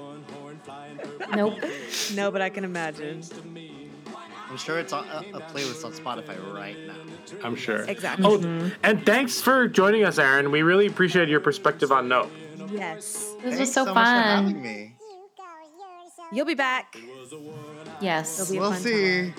Nope. 1.35 1.55
No, 2.15 2.31
but 2.31 2.41
I 2.41 2.49
can 2.49 2.63
imagine. 2.63 3.21
I'm 4.49 4.57
sure 4.57 4.77
it's 4.77 4.93
on 4.93 5.05
a, 5.07 5.19
a 5.38 5.41
playlist 5.41 5.84
on 5.85 5.93
Spotify 5.93 6.38
right 6.53 6.77
now. 6.85 6.95
I'm 7.43 7.55
sure. 7.55 7.84
Exactly. 7.84 8.25
Oh, 8.27 8.71
and 8.84 9.05
thanks 9.05 9.41
for 9.41 9.67
joining 9.67 10.03
us, 10.03 10.19
Aaron. 10.19 10.51
We 10.51 10.61
really 10.63 10.85
appreciate 10.85 11.30
your 11.30 11.39
perspective 11.39 11.91
on 11.91 12.07
Nope. 12.07 12.30
Yes. 12.71 13.34
This 13.41 13.45
was 13.45 13.55
Thanks 13.55 13.71
so, 13.71 13.85
so 13.85 13.93
much 13.93 14.05
for 14.05 14.11
having 14.11 14.53
fun. 14.53 14.61
me. 14.63 14.95
You'll 16.31 16.45
be 16.45 16.55
back. 16.55 16.97
Yes. 18.01 18.39
It'll 18.39 18.51
be 18.51 18.57
a 18.57 18.61
We'll 18.61 18.71
fun 18.71 18.81
see. 18.81 19.34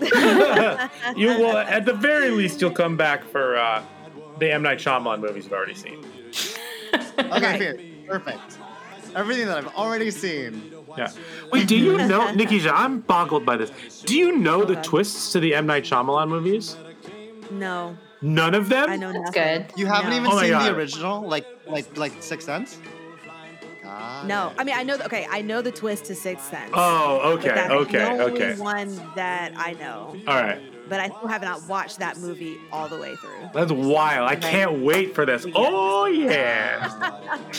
you 1.16 1.28
will, 1.38 1.56
at 1.56 1.84
the 1.84 1.92
very 1.94 2.30
least, 2.30 2.60
you'll 2.60 2.70
come 2.70 2.96
back 2.96 3.24
for 3.24 3.56
uh, 3.56 3.82
the 4.38 4.52
M 4.52 4.62
Night 4.62 4.78
Shyamalan 4.78 5.20
movies 5.20 5.44
you've 5.44 5.52
already 5.52 5.74
seen. 5.74 6.04
Okay, 7.18 7.68
Right. 7.72 8.06
perfect. 8.08 8.58
Everything 9.16 9.46
that 9.46 9.58
I've 9.58 9.74
already 9.74 10.10
seen. 10.10 10.72
Yeah. 10.96 11.10
Wait, 11.52 11.66
do 11.66 11.76
you 11.76 11.96
know, 11.98 12.20
Nikisha? 12.32 12.70
I'm 12.72 13.00
boggled 13.00 13.44
by 13.44 13.56
this. 13.56 13.70
Do 14.02 14.16
you 14.16 14.36
know 14.36 14.64
the 14.64 14.74
God. 14.74 14.84
twists 14.84 15.32
to 15.32 15.40
the 15.40 15.54
M 15.54 15.66
Night 15.66 15.82
Shyamalan 15.84 16.28
movies? 16.28 16.76
No, 17.50 17.96
None 18.22 18.54
of 18.54 18.68
them. 18.68 18.88
I 18.90 18.96
know 18.96 19.12
That's 19.12 19.30
good. 19.30 19.66
You 19.76 19.86
haven't 19.86 20.10
No. 20.10 20.16
even 20.16 20.30
Oh 20.32 20.38
seen 20.40 20.50
God. 20.50 20.66
the 20.72 20.76
original, 20.76 21.22
like 21.26 21.46
like 21.66 21.96
like 21.96 22.12
Sixth 22.20 22.46
Sense. 22.46 22.78
God 23.98 24.26
No, 24.26 24.52
I 24.58 24.64
mean 24.64 24.74
I 24.76 24.82
know. 24.82 24.96
The, 24.96 25.04
okay, 25.06 25.26
I 25.30 25.42
know 25.42 25.62
the 25.62 25.72
twist 25.72 26.06
to 26.06 26.14
Sixth 26.14 26.50
Sense. 26.50 26.70
Oh, 26.74 27.20
but 27.22 27.38
okay, 27.38 27.48
that's 27.48 27.72
okay, 27.72 27.98
the 27.98 28.22
only 28.22 28.42
okay. 28.42 28.60
One 28.60 28.96
that 29.14 29.52
I 29.56 29.72
know. 29.74 30.16
All 30.26 30.42
right. 30.42 30.60
But 30.88 31.00
I 31.00 31.08
still 31.08 31.28
have 31.28 31.42
not 31.42 31.68
watched 31.68 31.98
that 31.98 32.16
movie 32.18 32.56
all 32.72 32.88
the 32.88 32.96
way 32.98 33.14
through. 33.16 33.50
That's 33.52 33.70
wild. 33.70 34.30
I 34.30 34.36
can't 34.36 34.80
wait 34.82 35.14
for 35.14 35.26
this. 35.26 35.46
Oh 35.54 36.06
yeah. 36.06 36.88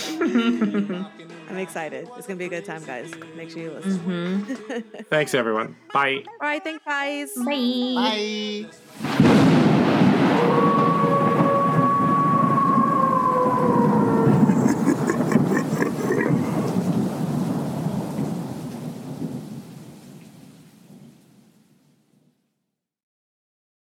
I'm 1.49 1.57
excited. 1.57 2.07
It's 2.17 2.27
gonna 2.27 2.37
be 2.37 2.45
a 2.45 2.49
good 2.49 2.65
time, 2.65 2.83
guys. 2.85 3.11
Make 3.35 3.49
sure 3.51 3.61
you 3.61 3.71
listen. 3.71 3.99
Mm-hmm. 3.99 4.79
Thanks 5.09 5.33
everyone. 5.33 5.75
Bye. 5.93 6.23
All 6.27 6.47
right, 6.47 6.63
thanks, 6.63 6.83
guys. 6.85 7.33
Bye. 7.35 8.65
Bye. 9.01 10.75